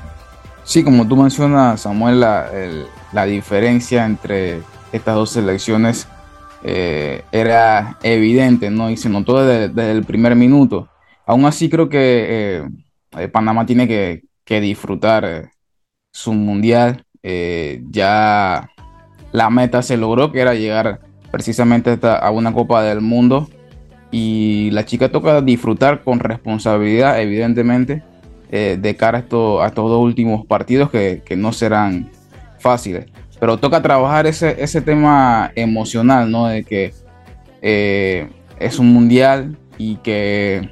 Sí, 0.64 0.84
como 0.84 1.08
tú 1.08 1.18
mencionas, 1.18 1.82
Samuel, 1.82 2.24
el, 2.54 2.86
la 3.12 3.26
diferencia 3.26 4.06
entre 4.06 4.62
estas 4.94 5.16
dos 5.16 5.32
selecciones 5.32 6.08
eh, 6.64 7.24
era 7.32 7.98
evidente, 8.04 8.70
¿no? 8.70 8.90
Y 8.90 8.96
se 8.96 9.10
notó 9.10 9.46
desde, 9.46 9.92
el 9.92 10.06
primer 10.06 10.36
minuto. 10.36 10.88
Aún 11.26 11.46
así 11.46 11.70
creo 11.70 11.90
que 11.90 12.60
eh, 12.60 12.70
eh, 13.18 13.28
Panamá 13.28 13.66
tiene 13.66 13.88
que, 13.88 14.24
disfrutar 14.62 15.50
su 16.12 16.32
mundial. 16.34 17.04
ya 17.90 18.70
la 19.32 19.50
meta 19.50 19.82
se 19.82 19.98
logró, 19.98 20.32
que 20.32 20.42
era 20.42 20.54
llegar 20.54 21.00
precisamente 21.32 21.98
a 22.04 22.30
una 22.32 22.54
Copa 22.54 22.84
del 22.84 23.02
Mundo. 23.02 23.50
Y 24.12 24.70
la 24.72 24.86
chica 24.86 25.10
toca 25.12 25.42
disfrutar 25.42 26.04
con 26.04 26.20
responsabilidad, 26.20 27.20
evidentemente, 27.20 28.04
de 28.54 28.96
cara 28.96 29.18
a, 29.18 29.22
estos 29.22 29.64
dos 29.76 30.00
últimos 30.00 30.46
partidos 30.46 30.92
que, 30.92 31.24
no 31.36 31.52
serán 31.54 32.12
fáciles 32.60 33.08
pero 33.44 33.58
toca 33.58 33.82
trabajar 33.82 34.26
ese, 34.26 34.82
tema 34.82 35.52
emocional, 35.56 36.32
¿no? 36.32 36.48
De 36.48 36.64
que 36.64 36.94
eh, 37.62 38.30
es 38.58 38.80
un 38.80 38.94
mundial 38.94 39.58
y 39.78 39.98
que 39.98 40.70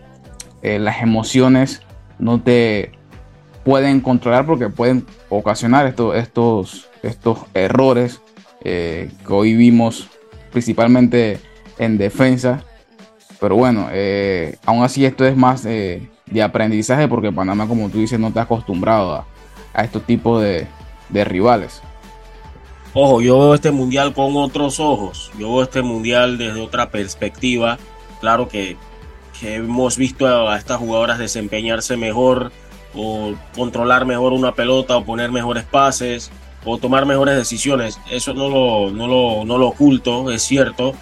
eh, 0.61 0.79
las 0.79 1.01
emociones 1.01 1.81
no 2.17 2.39
te 2.39 2.93
pueden 3.65 3.99
controlar 3.99 4.45
porque 4.45 4.69
pueden 4.69 5.05
ocasionar 5.27 5.85
estos, 5.85 6.15
estos, 7.03 7.45
errores 7.53 8.21
eh, 8.63 9.11
que 9.27 9.33
hoy 9.33 9.53
vimos 9.53 10.09
principalmente 10.51 11.39
en 11.77 11.97
defensa. 11.97 12.63
Pero 13.41 13.55
bueno, 13.55 13.89
aún 14.65 14.83
así 14.83 15.03
esto 15.03 15.25
es 15.25 15.35
más 15.35 15.63
de 15.63 16.09
aprendizaje 16.43 17.07
porque 17.07 17.31
Panamá, 17.31 17.67
como 17.67 17.89
tú 17.89 17.97
dices, 17.97 18.19
no 18.19 18.27
está 18.27 18.43
acostumbrado 18.43 19.25
a, 19.73 19.83
estos 19.83 20.03
tipos 20.03 20.41
de, 20.43 20.67
de 21.09 21.23
rivales. 21.25 21.81
Ojo, 22.93 23.21
yo 23.21 23.39
veo 23.39 23.55
este 23.55 23.71
mundial 23.71 24.13
con 24.13 24.35
otros 24.35 24.79
ojos. 24.79 25.31
Yo 25.39 25.53
veo 25.53 25.63
este 25.63 25.81
mundial 25.81 26.37
desde 26.37 26.59
otra 26.61 26.89
perspectiva. 26.89 27.77
Claro 28.19 28.47
que, 28.47 28.77
hemos 29.41 29.97
visto 29.97 30.27
a 30.27 30.55
estas 30.55 30.77
jugadoras 30.77 31.17
desempeñarse 31.17 31.97
mejor 31.97 32.51
o 32.93 33.33
controlar 33.55 34.05
mejor 34.05 34.33
una 34.33 34.53
pelota 34.53 34.97
o 34.97 35.03
poner 35.03 35.31
mejores 35.31 35.63
pases 35.63 36.29
o 36.63 36.77
tomar 36.77 37.07
mejores 37.07 37.35
decisiones. 37.35 37.99
Eso 38.11 38.35
no 38.35 38.49
lo, 38.49 38.91
no 38.91 39.07
lo, 39.07 39.45
no 39.45 39.57
lo 39.57 39.69
oculto, 39.69 40.29
es 40.29 40.43
cierto, 40.43 40.93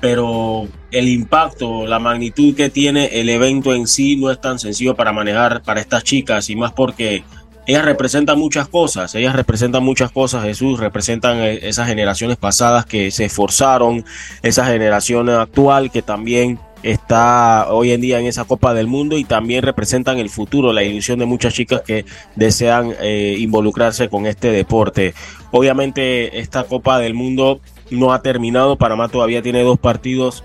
pero 0.00 0.68
el 0.90 1.08
impacto, 1.08 1.86
la 1.86 1.98
magnitud 1.98 2.54
que 2.54 2.70
tiene 2.70 3.20
el 3.20 3.28
evento 3.28 3.74
en 3.74 3.86
sí 3.86 4.16
no 4.16 4.30
es 4.30 4.40
tan 4.40 4.58
sencillo 4.58 4.94
para 4.94 5.12
manejar 5.12 5.62
para 5.62 5.80
estas 5.80 6.04
chicas 6.04 6.50
y 6.50 6.56
más 6.56 6.72
porque 6.72 7.24
ellas 7.66 7.84
representan 7.84 8.38
muchas 8.38 8.66
cosas, 8.66 9.14
ellas 9.14 9.36
representan 9.36 9.84
muchas 9.84 10.10
cosas, 10.10 10.42
Jesús, 10.42 10.80
representan 10.80 11.36
eh, 11.38 11.60
esas 11.62 11.86
generaciones 11.86 12.38
pasadas 12.38 12.86
que 12.86 13.10
se 13.10 13.26
esforzaron, 13.26 14.06
esa 14.42 14.64
generación 14.64 15.28
actual 15.28 15.90
que 15.90 16.00
también 16.00 16.58
está 16.82 17.66
hoy 17.70 17.90
en 17.90 18.00
día 18.00 18.20
en 18.20 18.26
esa 18.26 18.44
Copa 18.44 18.72
del 18.72 18.86
Mundo 18.86 19.18
y 19.18 19.24
también 19.24 19.62
representan 19.62 20.18
el 20.18 20.30
futuro, 20.30 20.72
la 20.72 20.82
ilusión 20.82 21.18
de 21.18 21.26
muchas 21.26 21.52
chicas 21.52 21.82
que 21.82 22.06
desean 22.36 22.94
eh, 23.00 23.36
involucrarse 23.38 24.08
con 24.08 24.26
este 24.26 24.50
deporte. 24.50 25.12
Obviamente 25.50 26.38
esta 26.38 26.64
Copa 26.64 26.98
del 26.98 27.14
Mundo 27.14 27.60
no 27.90 28.12
ha 28.12 28.22
terminado, 28.22 28.76
Panamá 28.76 29.08
todavía 29.08 29.42
tiene 29.42 29.62
dos 29.62 29.78
partidos 29.78 30.44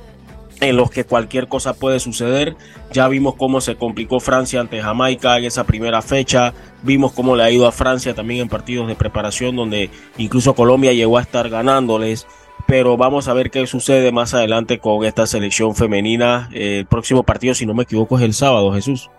en 0.62 0.78
los 0.78 0.90
que 0.90 1.04
cualquier 1.04 1.48
cosa 1.48 1.74
puede 1.74 2.00
suceder. 2.00 2.56
Ya 2.92 3.08
vimos 3.08 3.36
cómo 3.36 3.62
se 3.62 3.76
complicó 3.76 4.20
Francia 4.20 4.62
ante 4.62 4.82
Jamaica 4.82 5.38
en 5.38 5.46
esa 5.46 5.66
primera 5.66 6.02
fecha. 6.02 6.54
Vimos 6.84 7.12
cómo 7.12 7.36
le 7.36 7.44
ha 7.44 7.52
ido 7.52 7.68
a 7.68 7.72
Francia 7.72 8.14
también 8.14 8.42
en 8.42 8.50
partidos 8.50 8.88
de 8.88 8.96
preparación 8.96 9.56
donde 9.56 9.90
incluso 10.18 10.54
Colombia 10.56 10.94
llegó 10.94 11.18
a 11.18 11.22
estar 11.22 11.50
ganándoles. 11.50 12.28
Pero 12.66 12.96
vamos 12.96 13.28
a 13.28 13.34
ver 13.34 13.52
qué 13.52 13.68
sucede 13.68 14.14
más 14.14 14.34
adelante 14.34 14.80
con 14.80 15.04
esta 15.04 15.28
selección 15.28 15.76
femenina. 15.76 16.50
el 16.54 16.86
próximo 16.86 17.24
partido, 17.24 17.54
si 17.54 17.66
no 17.66 17.74
me 17.74 17.84
equivoco, 17.84 18.18
es 18.18 18.24
el 18.24 18.34
sábado, 18.34 18.72
Jesús. 18.72 19.10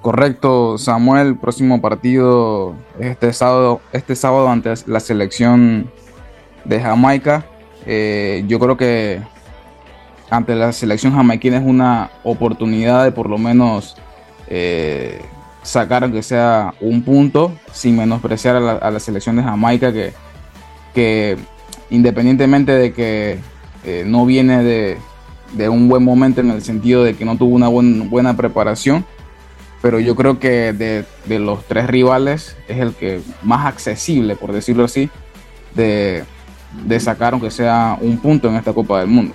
Correcto, 0.00 0.78
Samuel. 0.78 1.28
El 1.28 1.38
próximo 1.38 1.80
partido 1.80 2.74
este 3.00 3.32
sábado, 3.32 3.80
este 3.92 4.14
sábado 4.14 4.48
ante 4.48 4.74
la 4.86 5.00
selección 5.00 5.90
de 6.64 6.80
Jamaica. 6.80 7.44
Eh, 7.86 8.44
yo 8.46 8.58
creo 8.58 8.76
que 8.76 9.20
ante 10.30 10.54
la 10.54 10.72
selección 10.72 11.14
jamaiquina 11.14 11.58
es 11.58 11.64
una 11.64 12.10
oportunidad 12.22 13.04
de 13.04 13.12
por 13.12 13.28
lo 13.28 13.38
menos 13.38 13.96
eh, 14.48 15.20
sacar 15.62 16.04
aunque 16.04 16.22
sea 16.22 16.74
un 16.80 17.02
punto 17.02 17.52
sin 17.72 17.96
menospreciar 17.96 18.56
a 18.56 18.90
la, 18.90 19.00
selección 19.00 19.36
de 19.36 19.42
Jamaica 19.42 19.92
que, 19.92 20.12
que 20.94 21.36
independientemente 21.90 22.72
de 22.72 22.92
que 22.92 23.38
eh, 23.84 24.04
no 24.06 24.24
viene 24.24 24.62
de, 24.62 25.68
un 25.68 25.88
buen 25.88 26.02
momento 26.02 26.40
en 26.40 26.50
el 26.50 26.62
sentido 26.62 27.04
de 27.04 27.14
que 27.14 27.24
no 27.26 27.36
tuvo 27.36 27.54
una 27.54 27.68
buena 27.68 28.34
preparación, 28.36 29.04
pero 29.82 30.00
yo 30.00 30.16
creo 30.16 30.38
que 30.38 30.72
de, 30.72 31.04
de, 31.26 31.38
los 31.38 31.64
tres 31.66 31.88
rivales 31.88 32.56
es 32.68 32.78
el 32.78 32.94
que 32.94 33.20
más 33.42 33.66
accesible, 33.66 34.34
por 34.34 34.52
decirlo 34.52 34.84
así, 34.84 35.10
de, 35.74 36.24
de 36.84 37.00
sacar 37.00 37.32
aunque 37.32 37.50
sea 37.50 37.96
un 38.00 38.18
punto 38.18 38.48
en 38.48 38.56
esta 38.56 38.72
Copa 38.72 39.00
del 39.00 39.08
Mundo. 39.08 39.34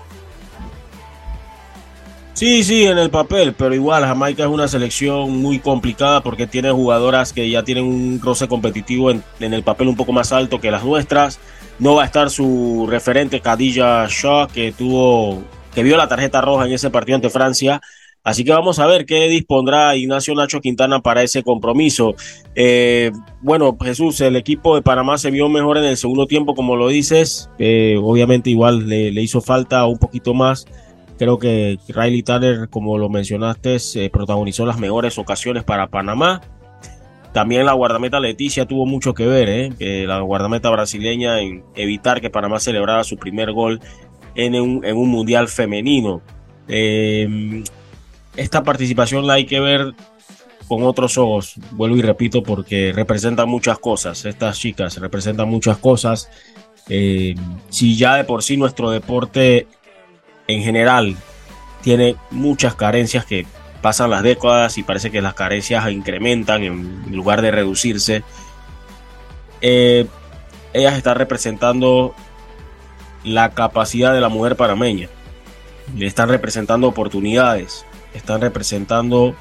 Sí, 2.37 2.63
sí, 2.63 2.85
en 2.85 2.99
el 2.99 3.09
papel, 3.09 3.53
pero 3.53 3.73
igual 3.73 4.05
Jamaica 4.05 4.43
es 4.43 4.49
una 4.49 4.67
selección 4.67 5.41
muy 5.41 5.57
complicada 5.57 6.21
porque 6.21 6.45
tiene 6.45 6.69
jugadoras 6.69 7.33
que 7.33 7.49
ya 7.49 7.63
tienen 7.63 7.85
un 7.85 8.21
roce 8.21 8.47
competitivo 8.47 9.09
en, 9.09 9.23
el 9.39 9.63
papel 9.63 9.87
un 9.87 9.95
poco 9.95 10.11
más 10.11 10.31
alto 10.31 10.61
que 10.61 10.69
las 10.69 10.83
nuestras. 10.83 11.39
No 11.79 11.95
va 11.95 12.03
a 12.03 12.05
estar 12.05 12.29
su 12.29 12.85
referente 12.87 13.41
Khadija 13.41 14.05
Shaw 14.07 14.49
que 14.49 14.71
tuvo, 14.71 15.41
que 15.73 15.81
vio 15.81 15.97
la 15.97 16.07
tarjeta 16.07 16.39
roja 16.39 16.67
en 16.67 16.73
ese 16.73 16.91
partido 16.91 17.15
ante 17.15 17.31
Francia. 17.31 17.81
Así 18.27 18.43
que 18.43 18.51
vamos 18.51 18.77
a 18.79 18.87
ver 18.87 19.05
qué 19.05 19.29
dispondrá 19.29 19.95
Ignacio 19.95 20.35
Nacho 20.35 20.59
Quintana 20.59 20.99
para 20.99 21.23
ese 21.23 21.43
compromiso. 21.43 22.13
Eh, 22.55 23.13
bueno, 23.41 23.77
Jesús, 23.81 24.19
el 24.19 24.35
equipo 24.35 24.75
de 24.75 24.81
Panamá 24.81 25.17
se 25.17 25.31
vio 25.31 25.47
mejor 25.47 25.77
en 25.77 25.85
el 25.85 25.95
segundo 25.95 26.27
tiempo, 26.27 26.53
como 26.53 26.75
lo 26.75 26.89
dices. 26.89 27.49
Eh, 27.57 27.95
obviamente 28.03 28.49
igual 28.49 28.89
le, 28.89 29.13
le 29.13 29.21
hizo 29.21 29.39
falta 29.39 29.85
un 29.85 29.97
poquito 29.97 30.33
más 30.33 30.65
Creo 31.17 31.39
que 31.39 31.79
Riley 31.87 32.21
Tanner, 32.21 32.67
como 32.69 32.97
lo 32.97 33.07
mencionaste, 33.07 33.77
protagonizó 34.11 34.65
las 34.65 34.77
mejores 34.77 35.17
ocasiones 35.17 35.63
para 35.63 35.87
Panamá. 35.87 36.41
También 37.31 37.65
la 37.65 37.73
guardameta 37.73 38.19
Leticia 38.19 38.65
tuvo 38.65 38.85
mucho 38.85 39.13
que 39.13 39.25
ver, 39.25 39.47
¿eh? 39.79 40.05
la 40.05 40.19
guardameta 40.19 40.69
brasileña 40.69 41.39
en 41.39 41.63
evitar 41.75 42.19
que 42.19 42.29
Panamá 42.29 42.59
celebrara 42.59 43.05
su 43.05 43.15
primer 43.15 43.53
gol 43.53 43.79
en 44.35 44.55
un, 44.55 45.09
mundial 45.09 45.47
femenino. 45.47 46.21
Em, 46.67 47.63
esta 48.37 48.63
participación 48.63 49.27
la 49.27 49.33
hay 49.33 49.45
que 49.45 49.59
ver 49.59 49.93
con 50.67 50.83
otros 50.83 51.17
ojos, 51.17 51.55
vuelvo 51.71 51.97
y 51.97 52.01
repito, 52.01 52.43
porque 52.43 52.91
representan 52.93 53.49
muchas 53.49 53.79
cosas. 53.79 54.25
Estas 54.25 54.59
chicas 54.59 54.97
representan 54.97 55.49
muchas 55.49 55.77
cosas. 55.77 56.29
Em, 56.89 57.37
si 57.69 57.97
ya 57.97 58.15
de 58.15 58.23
por 58.23 58.43
sí 58.43 58.57
nuestro 58.57 58.91
deporte 58.91 59.67
en 60.47 60.63
general 60.63 61.17
tiene 61.81 62.15
muchas 62.31 62.75
carencias 62.75 63.25
que 63.25 63.45
pasan 63.81 64.09
las 64.09 64.23
décadas 64.23 64.77
y 64.77 64.83
parece 64.83 65.11
que 65.11 65.21
las 65.21 65.33
carencias 65.33 65.89
incrementan 65.89 66.63
en 66.63 67.15
lugar 67.15 67.41
de 67.41 67.51
reducirse. 67.51 68.23
Eh, 69.61 70.05
ellas 70.73 70.97
están 70.97 71.15
representando 71.15 72.13
la 73.23 73.51
capacidad 73.51 74.13
de 74.13 74.21
la 74.21 74.29
mujer 74.29 74.55
panameña. 74.55 75.09
Le 75.95 76.05
están 76.05 76.29
representando 76.29 76.87
oportunidades. 76.87 77.85
Están 78.17 78.41
representando 78.41 79.35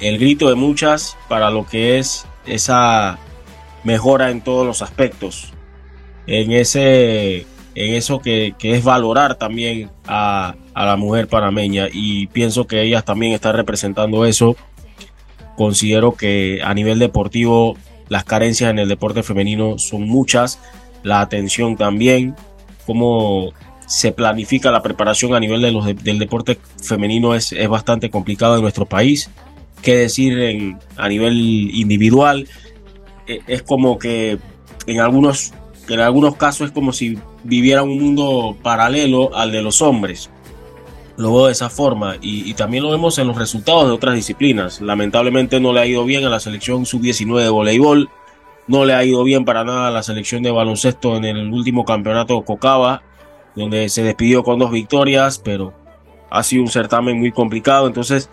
el 0.00 0.18
grito 0.18 0.48
de 0.48 0.54
muchas 0.54 1.16
para 1.28 1.50
lo 1.50 1.66
que 1.66 1.98
es 1.98 2.26
esa 2.46 3.18
mejora 3.82 4.30
en 4.30 4.42
todos 4.42 4.66
los 4.66 4.82
aspectos. 4.82 5.52
En 6.26 6.52
ese 6.52 7.46
en 7.76 7.92
eso 7.92 8.20
que, 8.20 8.54
es 8.58 8.84
valorar 8.84 9.36
también 9.36 9.90
a, 10.06 10.56
la 10.74 10.96
mujer 10.96 11.28
panameña 11.28 11.88
y 11.92 12.26
pienso 12.28 12.66
que 12.66 12.82
ellas 12.82 13.04
también 13.04 13.32
están 13.32 13.54
representando 13.54 14.24
eso. 14.24 14.56
Considero 15.56 16.14
que 16.14 16.60
a 16.64 16.74
nivel 16.74 16.98
deportivo 16.98 17.76
las 18.08 18.24
carencias 18.24 18.70
en 18.70 18.78
el 18.78 18.88
deporte 18.88 19.22
femenino 19.22 19.78
son 19.78 20.02
muchas, 20.02 20.58
la 21.02 21.20
atención 21.20 21.76
también, 21.76 22.34
cómo 22.86 23.52
se 23.86 24.12
planifica 24.12 24.70
la 24.70 24.82
preparación 24.82 25.34
a 25.34 25.40
nivel 25.40 25.62
de 25.62 25.72
los 25.72 25.86
del 25.86 26.18
deporte 26.18 26.58
femenino 26.82 27.34
es, 27.34 27.52
es, 27.52 27.68
bastante 27.68 28.10
complicado 28.10 28.56
en 28.56 28.62
nuestro 28.62 28.86
país. 28.86 29.30
Qué 29.82 29.96
decir 29.96 30.38
en, 30.40 30.78
a 30.96 31.08
nivel 31.08 31.34
individual, 31.34 32.48
e, 33.26 33.40
es 33.46 33.62
como 33.62 33.98
que 33.98 34.38
en 34.86 35.00
algunos 35.00 35.52
en 35.88 36.00
algunos 36.00 36.36
casos 36.36 36.68
es 36.68 36.72
como 36.72 36.92
si 36.92 37.18
viviera 37.44 37.82
un 37.82 37.98
mundo 37.98 38.56
paralelo 38.62 39.34
al 39.36 39.52
de 39.52 39.62
los 39.62 39.82
hombres. 39.82 40.30
Lo 41.16 41.32
veo 41.32 41.46
de 41.46 41.52
esa 41.52 41.70
forma 41.70 42.16
y, 42.20 42.52
también 42.54 42.82
lo 42.82 42.90
vemos 42.90 43.18
en 43.18 43.26
los 43.26 43.38
resultados 43.38 43.86
de 43.86 43.92
otras 43.92 44.14
disciplinas. 44.14 44.80
Lamentablemente 44.80 45.60
no 45.60 45.72
le 45.72 45.80
ha 45.80 45.86
ido 45.86 46.04
bien 46.04 46.24
a 46.24 46.28
la 46.28 46.40
selección 46.40 46.84
sub-19 46.84 47.42
de 47.42 47.48
voleibol. 47.48 48.10
no 48.66 48.84
le 48.84 48.94
ha 48.94 49.04
ido 49.04 49.22
bien 49.22 49.44
para 49.44 49.64
nada 49.64 49.88
a 49.88 49.90
la 49.90 50.02
selección 50.02 50.42
de 50.42 50.50
baloncesto 50.50 51.16
en 51.16 51.24
el 51.24 51.52
último 51.52 51.84
campeonato 51.84 52.42
Cocaba, 52.42 53.02
donde 53.56 53.88
se 53.88 54.02
despidió 54.02 54.44
con 54.44 54.58
dos 54.58 54.70
victorias, 54.70 55.40
pero 55.42 55.72
ha 56.30 56.42
sido 56.42 56.62
un 56.62 56.68
certamen 56.68 57.18
muy 57.18 57.32
complicado. 57.32 57.86
Entonces, 57.86 58.28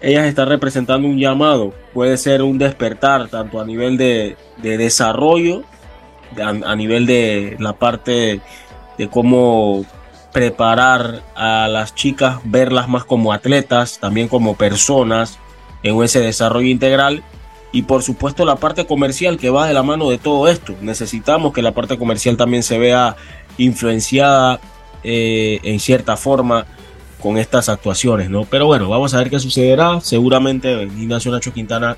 ellas 0.00 0.26
están 0.26 0.48
representando 0.48 1.08
un 1.08 1.18
llamado, 1.18 1.72
puede 1.92 2.16
ser 2.16 2.42
un 2.42 2.58
despertar 2.58 3.28
tanto 3.28 3.60
a 3.60 3.64
nivel 3.64 3.96
de, 3.96 4.36
desarrollo, 4.62 5.64
a, 6.40 6.76
nivel 6.76 7.06
de 7.06 7.56
la 7.58 7.72
parte 7.72 8.40
de 8.96 9.08
cómo 9.08 9.84
preparar 10.32 11.22
a 11.34 11.66
las 11.68 11.94
chicas, 11.94 12.38
verlas 12.44 12.88
más 12.88 13.04
como 13.04 13.32
atletas, 13.32 13.98
también 13.98 14.28
como 14.28 14.54
personas 14.54 15.38
en 15.82 16.00
ese 16.02 16.20
desarrollo 16.20 16.68
integral 16.68 17.24
y 17.72 17.82
por 17.82 18.02
supuesto 18.02 18.44
la 18.44 18.56
parte 18.56 18.86
comercial 18.86 19.38
que 19.38 19.50
va 19.50 19.66
de 19.66 19.74
la 19.74 19.82
mano 19.82 20.10
de 20.10 20.18
todo 20.18 20.48
esto. 20.48 20.74
Necesitamos 20.80 21.52
que 21.52 21.62
la 21.62 21.72
parte 21.72 21.98
comercial 21.98 22.36
también 22.36 22.62
se 22.62 22.78
vea 22.78 23.16
influenciada 23.58 24.60
eh, 25.04 25.60
en 25.62 25.78
cierta 25.80 26.16
forma 26.16 26.66
con 27.20 27.36
estas 27.36 27.68
actuaciones, 27.68 28.30
¿no? 28.30 28.44
Pero 28.44 28.66
bueno, 28.66 28.88
vamos 28.88 29.14
a 29.14 29.18
ver 29.18 29.30
qué 29.30 29.38
sucederá. 29.38 30.00
Seguramente 30.00 30.82
Ignacio 30.82 31.30
Nacho 31.30 31.52
Quintana 31.52 31.96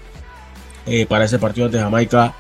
eh, 0.87 1.07
para 1.07 1.25
ese 1.25 1.39
partido 1.39 1.69
de 1.69 1.79
Jamaica 1.79 2.35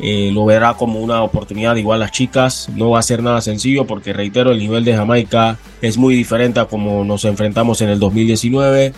eh, 0.00 0.30
lo 0.32 0.44
verá 0.44 0.74
como 0.74 1.00
una 1.00 1.22
oportunidad. 1.22 1.76
Igual 1.76 2.00
las 2.00 2.12
chicas 2.12 2.68
no 2.74 2.90
va 2.90 2.98
a 2.98 3.02
ser 3.02 3.22
nada 3.22 3.40
sencillo 3.40 3.86
porque 3.86 4.12
reitero 4.12 4.50
el 4.52 4.58
nivel 4.58 4.84
de 4.84 4.96
Jamaica 4.96 5.58
es 5.82 5.98
muy 5.98 6.14
diferente 6.14 6.60
a 6.60 6.64
como 6.64 7.04
nos 7.04 7.24
enfrentamos 7.24 7.80
en 7.82 7.90
el 7.90 7.98
2019 7.98 8.94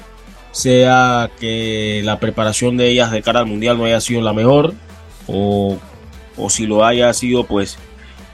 sea 0.53 1.31
que 1.39 2.03
la 2.05 2.19
preparación 2.19 2.77
de 2.77 2.89
ellas 2.89 3.11
de 3.11 3.23
cara 3.23 3.41
al 3.41 3.47
mundial 3.47 3.79
no 3.79 3.85
haya 3.85 4.01
sido 4.01 4.21
la 4.21 4.33
mejor 4.33 4.75
o, 5.27 5.79
si 6.49 6.67
lo 6.67 6.85
haya 6.85 7.13
sido 7.13 7.45
pues 7.45 7.79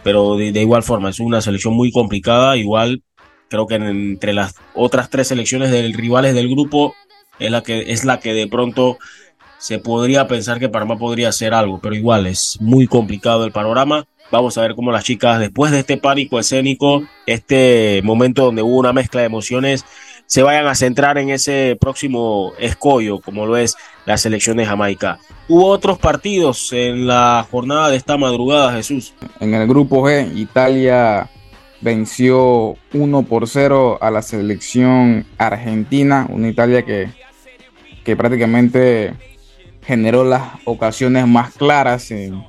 pero 0.06 0.36
de, 0.36 0.60
igual 0.60 0.84
forma 0.84 1.10
es 1.10 1.18
una 1.18 1.40
selección 1.40 1.74
muy 1.74 1.90
complicada 1.90 2.56
igual 2.56 3.02
creo 3.48 3.66
que 3.66 3.74
entre 3.74 4.34
las 4.34 4.54
otras 4.72 5.10
tres 5.10 5.26
selecciones 5.26 5.72
de 5.72 5.82
rivales 5.88 6.32
del 6.32 6.48
grupo 6.48 6.94
es 7.40 7.50
la 7.50 7.64
que 7.64 7.90
es 7.90 8.04
la 8.04 8.20
que 8.20 8.32
de 8.32 8.46
pronto 8.46 8.98
se 9.58 9.80
podría 9.80 10.28
pensar 10.28 10.60
que 10.60 10.68
Panamá 10.68 10.96
podría 10.96 11.30
hacer 11.30 11.52
algo 11.52 11.80
pero 11.80 11.96
igual 11.96 12.28
es 12.28 12.56
muy 12.60 12.86
complicado 12.86 13.44
el 13.44 13.50
panorama. 13.50 14.06
Vamos 14.30 14.56
a 14.58 14.62
ver 14.62 14.74
cómo 14.74 14.90
las 14.90 15.04
chicas, 15.04 15.38
después 15.38 15.70
de 15.70 15.80
este 15.80 15.96
pánico 15.96 16.40
escénico, 16.40 17.04
este 17.26 18.00
momento 18.02 18.44
donde 18.44 18.62
hubo 18.62 18.76
una 18.76 18.92
mezcla 18.92 19.20
de 19.20 19.26
emociones, 19.28 19.84
se 20.26 20.42
vayan 20.42 20.66
a 20.66 20.74
centrar 20.74 21.18
en 21.18 21.30
ese 21.30 21.76
próximo 21.80 22.52
escollo, 22.58 23.20
como 23.20 23.46
lo 23.46 23.56
es 23.56 23.76
la 24.04 24.18
selección 24.18 24.56
de 24.56 24.66
Jamaica. 24.66 25.18
Hubo 25.48 25.66
otros 25.66 25.98
partidos 25.98 26.72
en 26.72 27.06
la 27.06 27.46
jornada 27.50 27.90
de 27.90 27.96
esta 27.96 28.16
madrugada, 28.16 28.72
Jesús. 28.72 29.14
En 29.40 29.54
el 29.54 29.66
grupo 29.68 30.02
G, 30.02 30.36
Italia 30.36 31.30
venció 31.80 32.76
1 32.92 33.22
por 33.22 33.48
0 33.48 33.98
a 34.00 34.10
la 34.10 34.22
selección 34.22 35.24
argentina, 35.38 36.26
una 36.28 36.48
Italia 36.48 36.84
que, 36.84 37.08
que 38.04 38.16
prácticamente 38.16 39.14
generó 39.82 40.24
las 40.24 40.42
ocasiones 40.64 41.28
más 41.28 41.54
claras 41.54 42.10
en, 42.10 42.44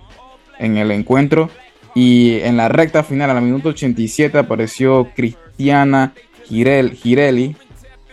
en 0.57 0.77
el 0.77 0.89
encuentro. 0.91 1.51
Y 1.93 2.39
en 2.41 2.57
la 2.57 2.69
recta 2.69 3.03
final, 3.03 3.29
a 3.29 3.33
la 3.33 3.41
minuto 3.41 3.69
87, 3.69 4.37
apareció 4.37 5.09
Cristiana 5.15 6.13
Girelli 6.47 7.55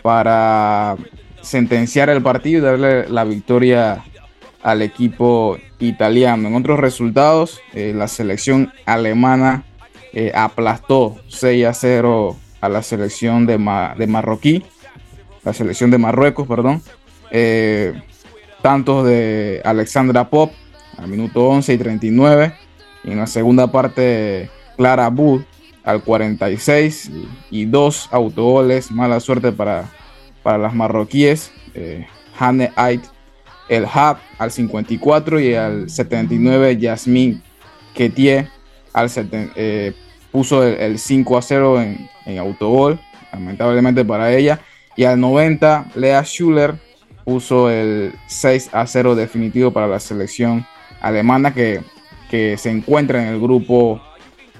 para 0.05 0.97
sentenciar 1.41 2.11
el 2.11 2.23
partido 2.23 2.59
y 2.59 2.63
darle 2.63 3.09
la 3.09 3.25
victoria 3.25 4.05
al 4.63 4.83
equipo 4.83 5.57
italiano. 5.79 6.49
En 6.49 6.55
otros 6.57 6.79
resultados, 6.79 7.63
eh, 7.73 7.95
la 7.97 8.07
selección 8.07 8.71
alemana 8.85 9.65
eh, 10.13 10.31
aplastó 10.35 11.17
6 11.29 11.65
a 11.65 11.73
0 11.73 12.37
a 12.61 12.69
la 12.69 12.83
selección 12.83 13.47
de, 13.47 13.57
de 13.97 14.07
Marroquí, 14.07 14.63
la 15.43 15.55
selección 15.55 15.91
de 15.91 15.97
Marruecos, 15.97 16.47
perdón. 16.47 16.83
Eh, 17.31 17.95
tantos 18.61 19.07
de 19.07 19.63
Alexandra 19.65 20.29
Pop 20.29 20.53
al 20.99 21.09
minuto 21.09 21.49
11 21.49 21.73
y 21.73 21.79
39 21.79 22.55
y 23.05 23.13
en 23.13 23.19
la 23.21 23.27
segunda 23.27 23.73
parte, 23.73 24.51
Clara 24.77 25.09
Booth 25.09 25.47
al 25.85 26.03
46 26.03 27.11
y, 27.51 27.65
dos 27.67 28.09
autogoles. 28.11 28.91
Mala 28.91 29.21
suerte 29.21 29.53
para, 29.53 29.91
para 30.43 30.59
las 30.59 30.75
marroquíes. 30.75 31.53
Eh, 31.75 32.07
Ait 32.77 33.03
El 33.69 33.87
Hab 33.87 34.19
al 34.39 34.51
54 34.51 35.41
y 35.41 35.55
al 35.55 35.89
79 35.89 36.77
Yasmin 36.79 37.43
Ketie 37.95 38.49
al 38.93 39.11
eh, 39.57 39.93
puso 40.33 40.63
el, 40.65 40.99
5 40.99 41.39
a 41.39 41.43
0 41.43 41.83
en, 41.83 42.11
en, 42.27 42.39
autogol, 42.39 42.99
lamentablemente 43.33 44.05
para 44.05 44.33
ella. 44.33 44.61
Y 44.97 45.05
al 45.05 45.21
90 45.21 45.93
Lea 45.95 46.23
Schuller 46.23 46.75
puso 47.25 47.71
el 47.71 48.13
6 48.27 48.71
a 48.73 48.87
0 48.87 49.15
definitivo 49.15 49.73
para 49.73 49.89
la 49.89 49.99
selección 49.99 50.67
alemana 51.01 51.53
que 51.53 51.81
que 52.35 52.57
se 52.59 52.71
encuentra 52.71 53.23
en 53.23 53.29
el 53.29 53.41
grupo 53.41 54.01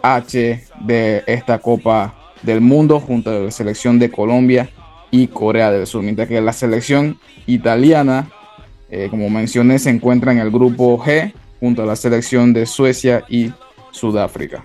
H 0.05 0.65
de 0.81 1.25
esta 1.27 1.59
Copa 1.59 2.15
del 2.43 2.61
Mundo 2.61 3.01
junto 3.01 3.31
a 3.31 3.35
la 3.35 3.51
selección 3.51 3.99
de 3.99 4.11
Colombia 4.11 4.69
y 5.11 5.29
Corea 5.29 5.71
del 5.71 5.87
Sur, 5.87 6.03
mientras 6.03 6.29
que 6.29 6.41
la 6.41 6.53
selección 6.53 7.19
italiana, 7.47 8.31
eh, 8.91 9.09
como 9.11 9.31
mencioné, 9.31 9.79
se 9.79 9.89
encuentra 9.89 10.33
en 10.33 10.39
el 10.39 10.51
grupo 10.51 10.99
G 10.99 11.33
junto 11.59 11.83
a 11.83 11.87
la 11.87 11.97
selección 11.97 12.53
de 12.53 12.67
Suecia 12.67 13.25
y 13.29 13.51
Sudáfrica. 13.93 14.63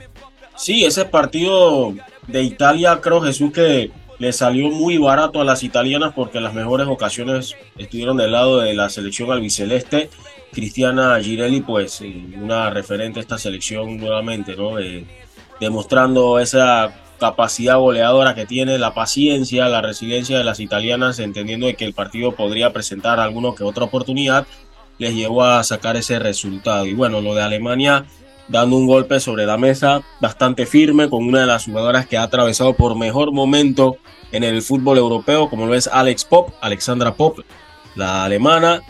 Sí, 0.58 0.84
ese 0.84 1.06
partido 1.06 1.94
de 2.28 2.44
Italia 2.44 3.00
creo 3.02 3.22
Jesús 3.22 3.54
que 3.54 3.92
le 4.18 4.34
salió 4.34 4.70
muy 4.70 4.98
barato 4.98 5.40
a 5.40 5.46
las 5.46 5.64
italianas 5.64 6.12
porque 6.14 6.42
las 6.42 6.54
mejores 6.54 6.88
ocasiones 6.88 7.56
estuvieron 7.78 8.18
del 8.18 8.34
lado 8.34 8.60
de 8.60 8.74
la 8.74 8.90
selección 8.90 9.32
albiceleste 9.32 10.10
Cristiana 10.52 11.20
Girelli, 11.22 11.62
pues 11.62 12.02
una 12.36 12.70
referente 12.70 13.20
a 13.20 13.22
esta 13.22 13.38
selección 13.38 13.98
nuevamente, 13.98 14.56
¿no? 14.56 14.78
Demostrando 15.60 16.40
esa 16.40 16.94
capacidad 17.20 17.78
goleadora 17.78 18.34
que 18.34 18.46
tiene, 18.46 18.78
la 18.78 18.94
paciencia, 18.94 19.68
la 19.68 19.82
resiliencia 19.82 20.38
de 20.38 20.44
las 20.44 20.60
italianas, 20.60 21.20
entendiendo 21.20 21.68
que 21.78 21.86
el 21.86 21.94
partido 21.94 22.34
podría 22.34 22.72
presentar 22.72 23.20
alguna 23.20 23.54
que 23.56 23.64
otra 23.64 23.84
oportunidad, 23.84 24.48
les 24.98 25.14
llevó 25.14 25.44
a 25.44 25.64
sacar 25.64 25.98
ese 25.98 26.20
resultado. 26.20 26.86
Y 26.86 26.94
bueno, 26.94 27.22
lo 27.22 27.36
de 27.36 27.44
Alemania 27.44 28.06
dando 28.48 28.76
un 28.78 28.88
golpe 28.88 29.20
sobre 29.20 29.46
la 29.46 29.58
mesa 29.58 30.02
bastante 30.20 30.66
firme 30.66 31.10
con 31.10 31.24
una 31.24 31.42
de 31.42 31.46
las 31.46 31.66
jugadoras 31.66 32.08
que 32.08 32.18
ha 32.18 32.24
atravesado 32.24 32.74
por 32.74 32.98
mejor 32.98 33.32
momento 33.32 33.98
en 34.32 34.44
el 34.44 34.62
fútbol 34.62 34.98
europeo, 34.98 35.50
como 35.50 35.66
lo 35.66 35.76
es 35.76 35.88
Alex 35.88 36.26
Pop, 36.26 36.50
Alexandra 36.62 37.14
Pop, 37.14 37.40
la 37.96 38.24
alemana, 38.24 38.82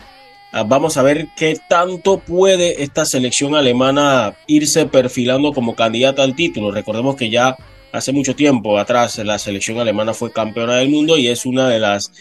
vamos 0.52 0.96
a 0.96 1.02
ver 1.02 1.28
qué 1.36 1.58
tanto 1.68 2.18
puede 2.18 2.82
esta 2.82 3.04
selección 3.04 3.54
alemana 3.54 4.34
irse 4.46 4.86
perfilando 4.86 5.52
como 5.52 5.74
candidata 5.74 6.22
al 6.22 6.34
título. 6.34 6.70
Recordemos 6.70 7.16
que 7.16 7.30
ya 7.30 7.56
hace 7.92 8.12
mucho 8.12 8.34
tiempo 8.34 8.78
atrás 8.78 9.18
la 9.18 9.38
selección 9.38 9.78
alemana 9.78 10.14
fue 10.14 10.32
campeona 10.32 10.76
del 10.76 10.90
mundo 10.90 11.16
y 11.16 11.28
es 11.28 11.46
una 11.46 11.68
de 11.68 11.78
las, 11.78 12.12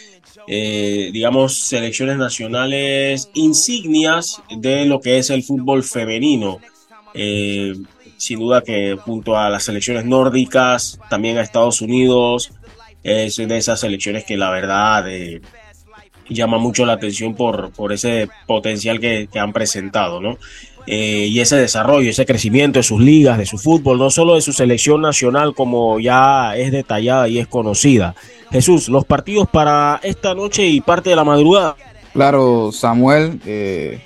eh, 0.47 1.09
digamos, 1.11 1.59
selecciones 1.59 2.17
nacionales 2.17 3.29
insignias 3.33 4.41
de 4.55 4.85
lo 4.85 4.99
que 4.99 5.17
es 5.17 5.29
el 5.29 5.43
fútbol 5.43 5.83
femenino. 5.83 6.59
Eh, 7.13 7.73
sin 8.17 8.39
duda 8.39 8.61
que 8.61 8.97
junto 8.99 9.37
a 9.37 9.49
las 9.49 9.63
selecciones 9.63 10.05
nórdicas, 10.05 10.99
también 11.09 11.37
a 11.37 11.41
Estados 11.41 11.81
Unidos, 11.81 12.51
es 13.01 13.37
de 13.37 13.57
esas 13.57 13.79
selecciones 13.79 14.25
que 14.25 14.37
la 14.37 14.51
verdad... 14.51 15.09
Eh, 15.09 15.41
llama 16.29 16.57
mucho 16.57 16.85
la 16.85 16.93
atención 16.93 17.35
por, 17.35 17.71
por 17.71 17.93
ese 17.93 18.29
potencial 18.45 18.99
que, 18.99 19.27
han 19.39 19.53
presentado, 19.53 20.21
¿no? 20.21 20.37
Eh, 20.87 21.27
y 21.29 21.39
ese 21.39 21.55
desarrollo, 21.55 22.09
ese 22.09 22.25
crecimiento 22.25 22.79
de 22.79 22.83
sus 22.83 22.99
ligas, 22.99 23.37
de 23.37 23.45
su 23.45 23.57
fútbol, 23.57 23.99
no 23.99 24.09
solo 24.09 24.35
de 24.35 24.41
su 24.41 24.53
selección 24.53 25.01
nacional 25.01 25.53
como 25.53 25.99
ya 25.99 26.55
es 26.55 26.71
detallada 26.71 27.27
y 27.27 27.37
es 27.37 27.47
conocida. 27.47 28.15
Jesús, 28.51 28.89
los 28.89 29.05
partidos 29.05 29.47
para 29.47 29.99
esta 30.01 30.33
noche 30.33 30.65
y 30.65 30.81
parte 30.81 31.11
de 31.11 31.15
la 31.15 31.23
madrugada. 31.23 31.75
Claro, 32.13 32.71
Samuel, 32.71 33.39
eh, 33.45 34.01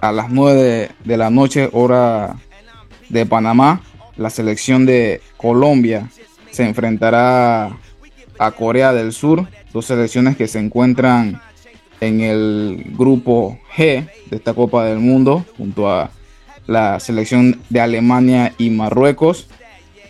a 0.00 0.12
las 0.12 0.30
9 0.30 0.90
de, 1.04 1.16
la 1.16 1.30
noche, 1.30 1.68
hora 1.72 2.36
de 3.08 3.26
Panamá, 3.26 3.82
la 4.16 4.30
selección 4.30 4.86
de 4.86 5.20
Colombia 5.36 6.08
se 6.50 6.64
enfrentará 6.64 7.76
a 8.38 8.50
Corea 8.52 8.92
del 8.92 9.12
Sur, 9.12 9.46
dos 9.72 9.86
selecciones 9.86 10.36
que 10.36 10.46
se 10.46 10.58
encuentran 10.58 11.40
en 12.00 12.20
el 12.20 12.92
grupo 12.96 13.58
G 13.76 14.08
de 14.30 14.36
esta 14.36 14.54
Copa 14.54 14.84
del 14.84 14.98
Mundo 14.98 15.44
junto 15.56 15.90
a 15.90 16.10
la 16.66 16.98
selección 17.00 17.60
de 17.70 17.80
Alemania 17.80 18.54
y 18.58 18.70
Marruecos. 18.70 19.48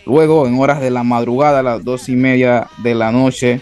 Luego, 0.05 0.47
en 0.47 0.59
horas 0.59 0.81
de 0.81 0.91
la 0.91 1.03
madrugada, 1.03 1.59
a 1.59 1.63
las 1.63 1.83
dos 1.83 2.09
y 2.09 2.15
media 2.15 2.67
de 2.83 2.95
la 2.95 3.11
noche, 3.11 3.61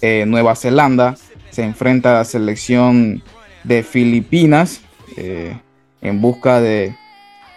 eh, 0.00 0.24
Nueva 0.26 0.56
Zelanda 0.56 1.16
se 1.50 1.62
enfrenta 1.62 2.10
a 2.10 2.18
la 2.18 2.24
selección 2.24 3.22
de 3.64 3.82
Filipinas 3.82 4.80
eh, 5.16 5.56
en 6.00 6.20
busca 6.20 6.60
de 6.60 6.94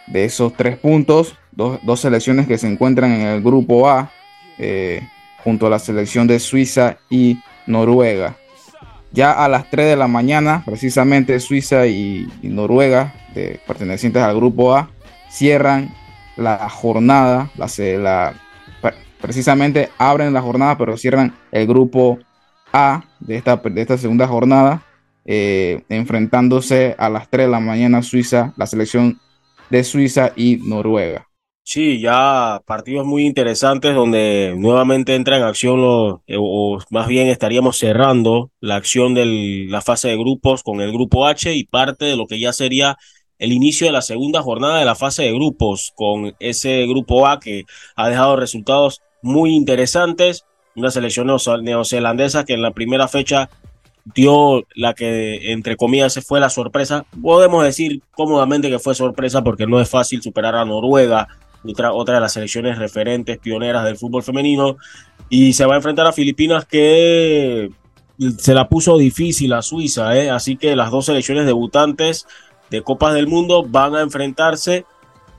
de 0.07 0.25
esos 0.25 0.53
tres 0.53 0.77
puntos, 0.77 1.35
dos, 1.51 1.79
dos, 1.83 1.99
selecciones 1.99 2.47
que 2.47 2.57
se 2.57 2.67
encuentran 2.67 3.11
en 3.11 3.21
el 3.21 3.41
grupo 3.41 3.89
A, 3.89 4.11
eh, 4.57 5.01
junto 5.43 5.67
a 5.67 5.69
la 5.69 5.79
selección 5.79 6.27
de 6.27 6.39
Suiza 6.39 6.97
y 7.09 7.39
Noruega. 7.67 8.35
Ya 9.13 9.31
a 9.31 9.47
las 9.47 9.69
3 9.69 9.89
de 9.89 9.95
la 9.95 10.07
mañana, 10.07 10.63
precisamente 10.65 11.39
Suiza 11.39 11.85
y, 11.85 12.27
Noruega, 12.41 13.13
de, 13.35 13.59
pertenecientes 13.67 14.23
al 14.23 14.35
grupo 14.35 14.75
A, 14.75 14.89
cierran 15.29 15.93
la 16.35 16.67
jornada, 16.67 17.51
precisamente 19.21 19.89
abren 19.99 20.33
la 20.33 20.41
jornada, 20.41 20.79
pero 20.79 20.97
cierran 20.97 21.35
el 21.51 21.67
grupo 21.67 22.17
A 22.71 23.03
de 23.19 23.35
esta, 23.35 23.57
de 23.57 23.81
esta 23.81 23.99
segunda 23.99 24.27
jornada, 24.27 24.81
eh, 25.25 25.83
enfrentándose 25.89 26.95
a 26.97 27.07
las 27.07 27.29
3 27.29 27.45
de 27.45 27.51
la 27.51 27.59
mañana 27.59 28.01
Suiza, 28.01 28.51
la 28.57 28.65
selección 28.65 29.19
de 29.69 29.83
Suiza 29.83 30.33
y 30.35 30.57
Noruega. 30.65 31.27
Sí, 31.65 32.01
ya 32.01 32.61
partidos 32.65 33.05
muy 33.05 33.25
interesantes 33.25 33.95
donde 33.95 34.53
nuevamente 34.57 35.15
entra 35.15 35.37
en 35.37 35.43
acción 35.43 35.81
los, 35.81 36.19
eh, 36.27 36.35
o 36.37 36.77
más 36.89 37.07
bien 37.07 37.27
estaríamos 37.27 37.77
cerrando 37.77 38.51
la 38.59 38.75
acción 38.75 39.13
de 39.13 39.65
la 39.69 39.81
fase 39.81 40.09
de 40.09 40.17
grupos 40.17 40.61
con 40.61 40.81
el 40.81 40.91
grupo 40.91 41.25
H 41.25 41.53
y 41.53 41.63
parte 41.63 42.03
de 42.05 42.17
lo 42.17 42.27
que 42.27 42.39
ya 42.39 42.51
sería 42.51 42.97
el 43.39 43.53
inicio 43.53 43.87
de 43.87 43.93
la 43.93 44.01
segunda 44.01 44.41
jornada 44.41 44.77
de 44.79 44.85
la 44.85 44.95
fase 44.95 45.23
de 45.23 45.33
grupos 45.33 45.93
con 45.95 46.35
ese 46.39 46.85
grupo 46.85 47.27
A 47.27 47.39
que 47.39 47.63
ha 47.95 48.09
dejado 48.09 48.35
resultados 48.35 49.01
muy 49.21 49.55
interesantes. 49.55 50.45
Una 50.75 50.91
selección 50.91 51.27
neozelandesa 51.61 52.43
que 52.45 52.53
en 52.53 52.61
la 52.61 52.71
primera 52.71 53.07
fecha 53.07 53.49
dio 54.13 54.65
la 54.75 54.93
que, 54.93 55.51
entre 55.51 55.77
comillas, 55.77 56.19
fue 56.25 56.39
la 56.39 56.49
sorpresa. 56.49 57.05
Podemos 57.21 57.63
decir 57.63 58.01
cómodamente 58.11 58.69
que 58.69 58.79
fue 58.79 58.95
sorpresa 58.95 59.43
porque 59.43 59.65
no 59.65 59.79
es 59.79 59.89
fácil 59.89 60.21
superar 60.21 60.55
a 60.55 60.65
Noruega, 60.65 61.27
otra, 61.67 61.93
otra 61.93 62.15
de 62.15 62.21
las 62.21 62.33
selecciones 62.33 62.77
referentes, 62.77 63.37
pioneras 63.37 63.83
del 63.85 63.97
fútbol 63.97 64.23
femenino. 64.23 64.77
Y 65.29 65.53
se 65.53 65.65
va 65.65 65.73
a 65.73 65.77
enfrentar 65.77 66.05
a 66.07 66.13
Filipinas 66.13 66.65
que 66.65 67.69
se 68.37 68.53
la 68.53 68.69
puso 68.69 68.97
difícil 68.97 69.53
a 69.53 69.61
Suiza, 69.61 70.15
¿eh? 70.15 70.29
así 70.29 70.55
que 70.55 70.75
las 70.75 70.91
dos 70.91 71.05
selecciones 71.05 71.45
debutantes 71.45 72.27
de 72.69 72.81
Copas 72.81 73.13
del 73.13 73.27
Mundo 73.27 73.63
van 73.67 73.95
a 73.95 74.01
enfrentarse 74.01 74.85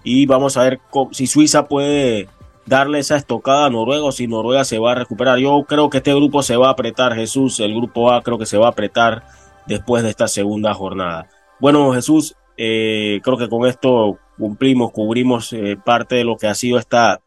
y 0.03 0.27
vamos 0.27 0.57
a 0.57 0.65
ver 0.65 0.81
si 1.13 1.27
Suiza 1.27 1.67
puede 1.67 2.29
darle 2.67 2.99
esa 2.99 3.17
estocada 3.17 3.67
a 3.67 3.71
Noruega 3.71 4.05
o 4.05 4.13
si 4.13 4.27
Noruega 4.27 4.65
se 4.65 4.79
va 4.79 4.93
a 4.93 4.95
recuperar. 4.97 5.39
Yo 5.39 5.65
creo 5.69 5.91
que 5.91 5.99
este 5.99 6.15
grupo 6.15 6.43
se 6.43 6.57
va 6.57 6.69
a 6.69 6.73
apretar, 6.73 7.15
Jesús, 7.15 7.61
el 7.61 7.75
grupo 7.75 8.13
A 8.13 8.23
creo 8.23 8.39
que 8.39 8.47
se 8.47 8.59
va 8.59 8.67
a 8.67 8.71
apretar 8.71 9.25
después 9.67 10.03
de 10.03 10.11
esta 10.11 10.29
segunda 10.29 10.75
jornada. 10.75 11.29
Bueno, 11.61 11.93
Jesús, 11.93 12.35
eh, 12.57 13.21
creo 13.23 13.37
que 13.39 13.49
con 13.49 13.67
esto 13.67 14.19
cumplimos, 14.39 14.93
cubrimos 14.93 15.53
eh, 15.53 15.77
parte 15.83 16.17
de 16.17 16.25
lo 16.25 16.37
que 16.37 16.47
ha 16.47 16.55
sido 16.55 16.79
esta 16.79 17.21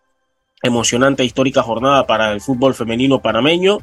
emocionante 0.63 1.23
e 1.23 1.25
histórica 1.25 1.61
jornada 1.61 2.07
para 2.07 2.31
el 2.31 2.41
fútbol 2.41 2.73
femenino 2.73 3.19
panameño. 3.19 3.79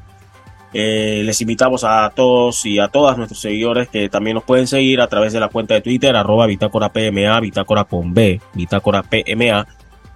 Eh, 0.72 1.22
les 1.24 1.40
invitamos 1.40 1.84
a 1.84 2.10
todos 2.14 2.66
y 2.66 2.80
a 2.80 2.88
todas 2.88 3.16
nuestros 3.16 3.40
seguidores 3.40 3.88
que 3.88 4.09
también 4.09 4.34
nos 4.34 4.42
pueden 4.42 4.66
seguir 4.66 5.01
a 5.01 5.06
través 5.06 5.32
de 5.32 5.38
la 5.38 5.48
cuenta 5.48 5.74
de 5.74 5.82
Twitter, 5.82 6.16
arroba 6.16 6.46
bitácora 6.46 6.92
PMA, 6.92 7.38
bitácora 7.40 7.86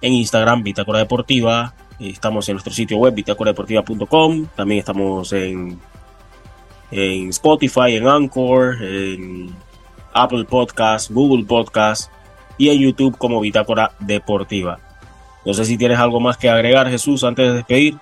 en 0.01 0.13
Instagram, 0.13 0.63
bitácora 0.63 0.99
deportiva. 0.99 1.73
Estamos 1.99 2.47
en 2.49 2.55
nuestro 2.55 2.73
sitio 2.73 2.97
web, 2.97 3.13
bitácoradeportiva.com. 3.13 4.47
También 4.55 4.79
estamos 4.79 5.31
en, 5.31 5.79
en 6.91 7.29
Spotify, 7.29 7.95
en 7.95 8.07
Anchor, 8.07 8.81
en 8.81 9.55
Apple 10.13 10.43
Podcast, 10.43 11.09
Google 11.11 11.45
Podcast 11.45 12.11
y 12.59 12.69
en 12.69 12.79
YouTube 12.79 13.17
como 13.17 13.39
Bitácora 13.39 13.93
Deportiva. 13.99 14.77
No 15.45 15.53
sé 15.55 15.65
si 15.65 15.77
tienes 15.77 15.97
algo 15.97 16.19
más 16.19 16.37
que 16.37 16.49
agregar, 16.49 16.89
Jesús, 16.89 17.23
antes 17.23 17.47
de 17.47 17.53
despedir. 17.55 17.97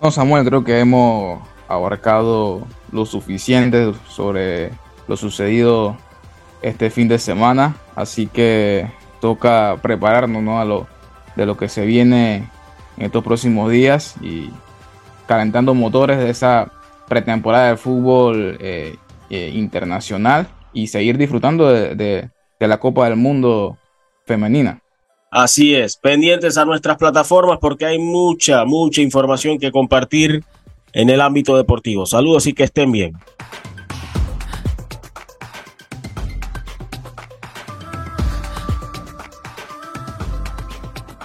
No, 0.00 0.10
Samuel, 0.12 0.44
creo 0.44 0.62
que 0.62 0.78
hemos 0.78 1.42
abarcado 1.66 2.66
lo 2.92 3.06
suficiente 3.06 3.92
sobre 4.08 4.70
lo 5.08 5.16
sucedido 5.16 5.96
este 6.60 6.90
fin 6.90 7.08
de 7.08 7.18
semana, 7.18 7.74
así 7.96 8.26
que 8.26 8.88
toca 9.20 9.78
prepararnos 9.80 10.42
¿no? 10.42 10.60
a 10.60 10.64
lo, 10.64 10.86
de 11.34 11.46
lo 11.46 11.56
que 11.56 11.68
se 11.68 11.86
viene 11.86 12.48
en 12.98 13.06
estos 13.06 13.24
próximos 13.24 13.70
días 13.70 14.16
y 14.20 14.50
calentando 15.26 15.72
motores 15.74 16.18
de 16.18 16.28
esa 16.28 16.70
pretemporada 17.08 17.70
de 17.70 17.76
fútbol 17.78 18.58
eh, 18.60 18.96
eh, 19.30 19.50
internacional 19.54 20.46
y 20.74 20.88
seguir 20.88 21.16
disfrutando 21.16 21.68
de, 21.68 21.94
de, 21.94 22.30
de 22.62 22.68
la 22.68 22.78
Copa 22.78 23.08
del 23.08 23.16
Mundo 23.16 23.76
femenina. 24.24 24.80
Así 25.30 25.74
es, 25.74 25.96
pendientes 25.96 26.56
a 26.58 26.64
nuestras 26.64 26.96
plataformas 26.96 27.58
porque 27.60 27.86
hay 27.86 27.98
mucha, 27.98 28.64
mucha 28.64 29.00
información 29.00 29.58
que 29.58 29.72
compartir 29.72 30.44
en 30.92 31.10
el 31.10 31.20
ámbito 31.20 31.56
deportivo. 31.56 32.06
Saludos 32.06 32.46
y 32.46 32.52
que 32.52 32.64
estén 32.64 32.92
bien. 32.92 33.14